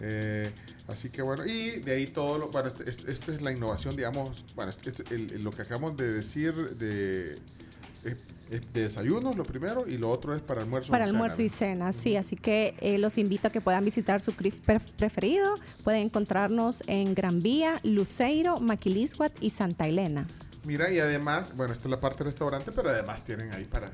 [0.00, 0.50] Eh,
[0.86, 2.48] así que bueno, y de ahí todo lo.
[2.50, 4.44] Bueno, este- este- esta es la innovación, digamos.
[4.54, 7.34] Bueno, este- el- lo que acabamos de decir de,
[8.04, 8.16] eh,
[8.50, 10.90] es de desayunos lo primero y lo otro es para almuerzo.
[10.90, 12.16] Para cena, almuerzo y cena, sí.
[12.16, 15.56] Así que eh, los invito a que puedan visitar su CRIF pre- preferido.
[15.84, 20.26] Pueden encontrarnos en Gran Vía, Luceiro, Maquilisguat y Santa Elena.
[20.64, 23.90] Mira, y además, bueno, esta es la parte restaurante, pero además tienen ahí para,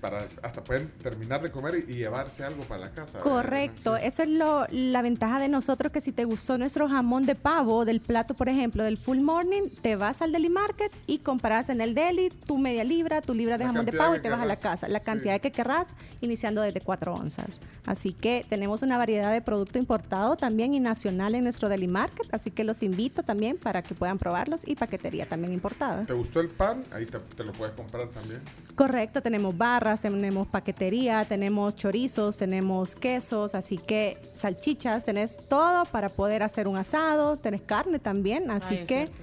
[0.00, 3.20] para hasta pueden terminar de comer y, y llevarse algo para la casa.
[3.20, 7.34] Correcto, esa es lo, la ventaja de nosotros que si te gustó nuestro jamón de
[7.34, 11.68] pavo del plato, por ejemplo, del full morning, te vas al deli market y compras
[11.68, 14.30] en el deli tu media libra, tu libra de La jamón de pavo y te
[14.30, 15.06] vas a la casa, la sí.
[15.06, 17.60] cantidad que querrás, iniciando desde 4 onzas.
[17.86, 22.32] Así que tenemos una variedad de producto importado también y nacional en nuestro deli market,
[22.32, 26.04] así que los invito también para que puedan probarlos y paquetería también importada.
[26.04, 26.84] ¿Te gustó el pan?
[26.92, 28.40] Ahí te, te lo puedes comprar también.
[28.74, 29.56] Correcto, tenemos
[29.96, 36.76] tenemos paquetería, tenemos chorizos, tenemos quesos, así que salchichas, tenés todo para poder hacer un
[36.76, 39.14] asado, tenés carne también, así Ay, es que cierto.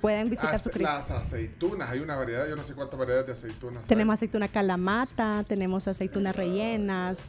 [0.00, 3.32] pueden visitar Ace- su las aceitunas, hay una variedad, yo no sé cuántas variedades de
[3.32, 3.82] aceitunas.
[3.82, 3.88] hay.
[3.88, 7.26] Tenemos aceituna calamata, tenemos aceitunas rellenas,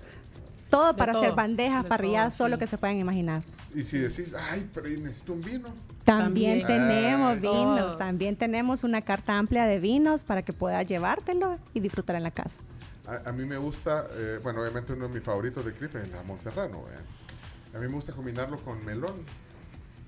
[0.78, 2.60] todo De para todo, hacer bandejas, de parrilladas, todo, todo lo sí.
[2.60, 3.44] que se puedan imaginar.
[3.74, 5.70] Y si decís, ay, pero necesito un vino.
[6.04, 6.68] También, También.
[6.88, 7.40] tenemos Ay.
[7.40, 7.98] vinos, Todo.
[7.98, 12.32] también tenemos una carta amplia de vinos para que puedas llevártelo y disfrutar en la
[12.32, 12.62] casa.
[13.08, 16.04] A, a mí me gusta, eh, bueno, obviamente uno de mis favoritos de Criff es
[16.06, 16.78] el jamón serrano.
[16.80, 17.76] ¿eh?
[17.76, 19.16] A mí me gusta combinarlo con melón.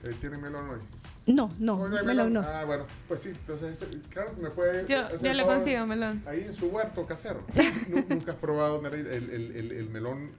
[0.03, 0.79] Eh, ¿Tiene melón hoy?
[1.25, 2.39] No, no, Hoy no hay melón no.
[2.41, 3.29] Ah, bueno, pues sí.
[3.29, 4.85] Entonces, claro, me puede.
[4.87, 6.21] Yo, yo le consigo melón.
[6.25, 7.43] Ahí en su huerto casero.
[7.89, 10.29] Nu- Nunca has probado el, el, el, el melón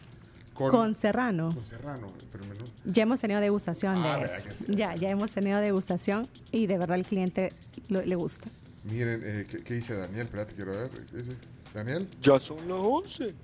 [0.58, 1.54] con, Con serrano.
[1.54, 2.12] con serrano.
[2.32, 2.44] Pero.
[2.84, 4.64] Ya hemos tenido degustación Ah, de ¿verdad eso.
[4.66, 4.74] sí?
[4.74, 7.52] Ya, ya hemos tenido degustación y de verdad el cliente
[7.88, 8.48] lo- le gusta.
[8.84, 10.26] Miren, eh, ¿qué, qué dice Daniel?
[10.26, 10.90] Espérate, quiero ver.
[10.90, 11.34] ¿Qué dice?
[11.72, 12.08] ¿Daniel?
[12.22, 13.34] Ya son las 11.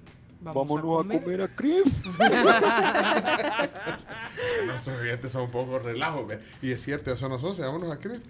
[0.40, 1.22] Vamos Vámonos a a comer.
[1.22, 1.86] comer a Crif.
[4.66, 6.32] Nuestros clientes son un poco relajos.
[6.62, 8.20] Y es cierto, ya son las 11, vámonos a creer.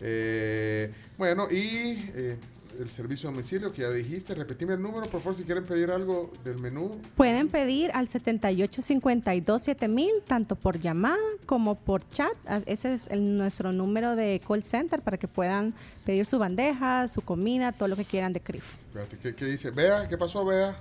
[0.00, 2.36] Eh, bueno, y eh,
[2.78, 5.90] el servicio a domicilio que ya dijiste, repetime el número, por favor, si quieren pedir
[5.90, 7.00] algo del menú.
[7.16, 12.32] Pueden pedir al 78527000 tanto por llamada como por chat.
[12.46, 17.08] Ah, Ese es el- nuestro número de call center para que puedan pedir su bandeja,
[17.08, 18.74] su comida, todo lo que quieran de CRIF.
[18.86, 19.70] Espérate, ¿qué, qué dice?
[19.70, 20.76] Vea, ¿qué pasó, Vea?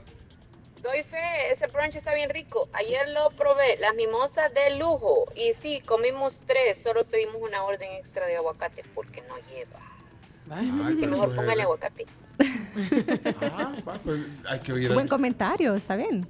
[0.81, 2.67] Doy fe, ese brunch está bien rico.
[2.73, 5.25] Ayer lo probé, las mimosas de lujo.
[5.35, 9.79] Y sí, comimos tres, solo pedimos una orden extra de aguacate porque no lleva.
[10.53, 12.05] Ay, que pero mejor póngale aguacate.
[13.41, 13.71] Ah,
[14.03, 14.93] pues, hay que oír.
[14.93, 16.27] Buen comentario, está bien.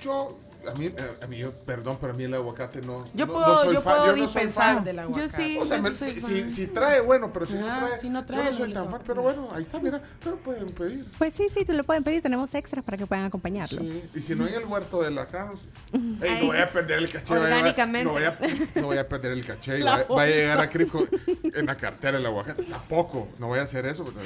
[0.00, 0.38] Yo,
[0.70, 3.04] a mí, eh, a mí, yo- perdón, pero a mí el aguacate no.
[3.14, 4.84] Yo no- puedo, no soy yo fan, puedo yo no soy dispensar fan.
[4.84, 5.22] del aguacate.
[5.28, 6.50] Yo sí, O sea, yo me- sí soy si, fan.
[6.50, 8.00] si trae, bueno, pero si no trae.
[8.00, 10.00] si no trae, yo no soy tan fan, pero bueno, ahí está, mira.
[10.22, 11.06] Pero pueden pedir.
[11.18, 12.22] Pues sí, sí, te lo pueden pedir.
[12.22, 13.80] Tenemos extras para que puedan acompañarlo.
[13.80, 15.26] Sí, y si no en el huerto de la
[15.92, 16.40] Ay.
[16.40, 17.34] no voy a perder el caché.
[17.34, 18.04] vaya- Orgánicamente.
[18.04, 18.38] No voy a,
[18.76, 19.82] no voy a perder el caché.
[19.82, 20.70] Va, va a llegar a bolsa.
[20.70, 21.08] Crip con-
[21.54, 22.62] en la cartera el aguacate.
[22.64, 24.04] Tampoco, no voy a hacer eso.
[24.04, 24.20] porque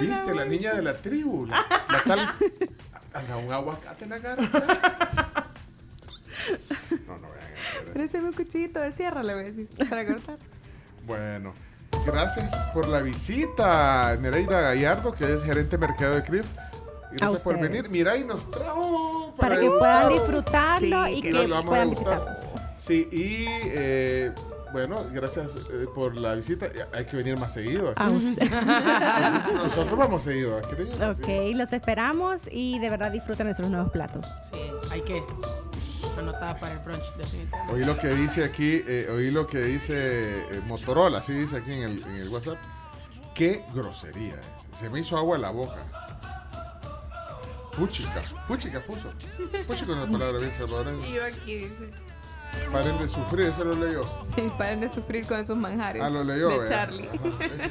[0.00, 2.28] Viste, la niña de la tribu, la, la tal.
[3.12, 5.46] Anda, un aguacate en la cara.
[7.06, 7.92] No, no eso.
[7.92, 10.36] Préstame un cuchillito de sierra, le voy a decir, para cortar.
[11.06, 11.54] Bueno,
[12.06, 16.46] gracias por la visita, Nereida Gallardo, que es gerente de mercado de CRIF.
[17.12, 17.88] Gracias por venir.
[17.90, 20.06] Mira, y nos trajo Para que degustar.
[20.06, 22.48] puedan disfrutarlo Sí, y que que puedan visitarnos.
[22.76, 24.32] Sí, y eh,
[24.72, 26.68] bueno, gracias eh, por la visita.
[26.92, 27.90] Hay que venir más seguido.
[27.90, 28.02] aquí.
[28.02, 28.50] A usted.
[29.54, 30.76] Nosotros vamos seguido aquí.
[31.02, 34.32] Ok, los esperamos y de verdad disfruten nuestros nuevos platos.
[34.48, 34.60] Sí,
[34.92, 35.24] hay que
[36.18, 37.74] anotar para el brunch, definitivamente.
[37.74, 41.72] Oí lo que dice aquí, eh, oí lo que dice eh, Motorola, así dice aquí
[41.72, 42.58] en el, en el WhatsApp.
[43.34, 44.78] Qué grosería es.
[44.78, 45.84] Se me hizo agua en la boca.
[47.76, 49.10] Puchica, puchica puso.
[49.66, 51.06] Puchica es una palabra bien salvadoreña.
[51.06, 51.90] Y yo aquí dice,
[52.72, 54.02] Paren de sufrir, eso lo leyó.
[54.34, 56.60] sí, paren de sufrir con esos manjares Ah, lo leyó.
[56.62, 56.68] de.
[56.68, 57.08] Charlie.
[57.08, 57.70] Ajá, eh.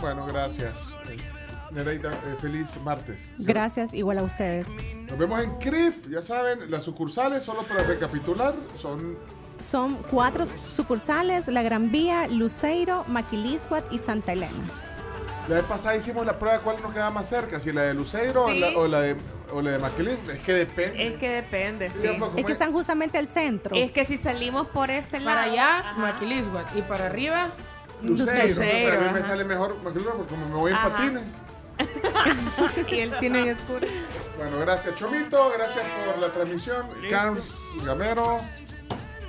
[0.00, 0.88] Bueno, gracias.
[1.70, 3.32] Nereida, eh, feliz martes.
[3.38, 4.68] Gracias, igual a ustedes.
[5.08, 9.16] Nos vemos en CRIF, ya saben, las sucursales, solo para recapitular, son
[9.58, 14.52] Son cuatro sucursales, La Gran Vía, Luceiro, Maquilisguat y Santa Elena.
[15.48, 17.94] La vez pasada hicimos la prueba de cuál nos queda más cerca, si la de
[17.94, 19.16] Luceiro o, la, o la de,
[19.52, 20.18] o la de Maquilín.
[20.30, 21.06] Es que depende.
[21.06, 22.06] Es que depende, sí.
[22.36, 23.74] Es que están justamente al centro.
[23.76, 25.38] Es que si salimos por este lado.
[25.38, 25.94] Para allá.
[25.96, 26.76] Maquilisguat.
[26.76, 27.48] Y para arriba,
[28.02, 30.90] Luceiro, Luceiro, pero a mí me sale mejor Maquilín porque como me voy en Ajá.
[30.90, 31.24] patines.
[32.90, 33.86] y el chino en oscuro.
[34.36, 36.88] Bueno, gracias Chomito, gracias por la transmisión.
[37.08, 38.40] Carlos Gamero,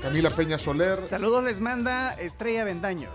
[0.02, 1.04] Camila Peña Soler.
[1.04, 3.10] Saludos les manda Estrella Bendaño.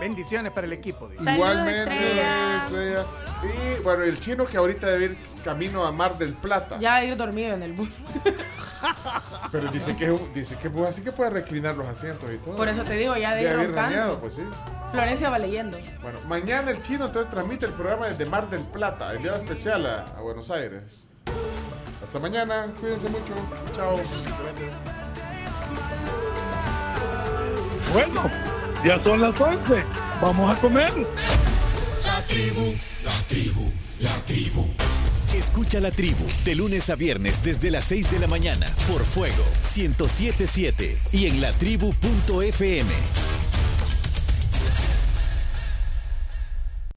[0.00, 1.08] Bendiciones para el equipo.
[1.08, 1.32] dice.
[1.32, 2.64] Igualmente, Estrella.
[2.66, 3.04] Estrella.
[3.78, 6.78] Y bueno, el chino que ahorita debe ir camino a Mar del Plata.
[6.80, 7.88] ya ir dormido en el bus.
[9.52, 12.56] Pero dice que, dice que pues, así que puede reclinar los asientos y todo.
[12.56, 14.42] Por eso te digo, ya de De ir raneado, pues sí.
[14.90, 15.78] Florencia va leyendo.
[16.02, 20.02] Bueno, mañana el chino entonces transmite el programa desde Mar del Plata, enviado especial a,
[20.16, 21.06] a Buenos Aires.
[22.02, 23.34] Hasta mañana, cuídense mucho.
[23.72, 23.96] Chao.
[23.96, 25.03] Gracias.
[27.94, 28.28] Bueno,
[28.84, 29.84] ya son las 11.
[30.20, 30.92] Vamos a comer.
[32.04, 32.74] La tribu,
[33.04, 34.68] la tribu, la tribu.
[35.32, 39.44] Escucha la tribu de lunes a viernes desde las 6 de la mañana por Fuego
[39.76, 42.90] 1077 y en latribu.fm.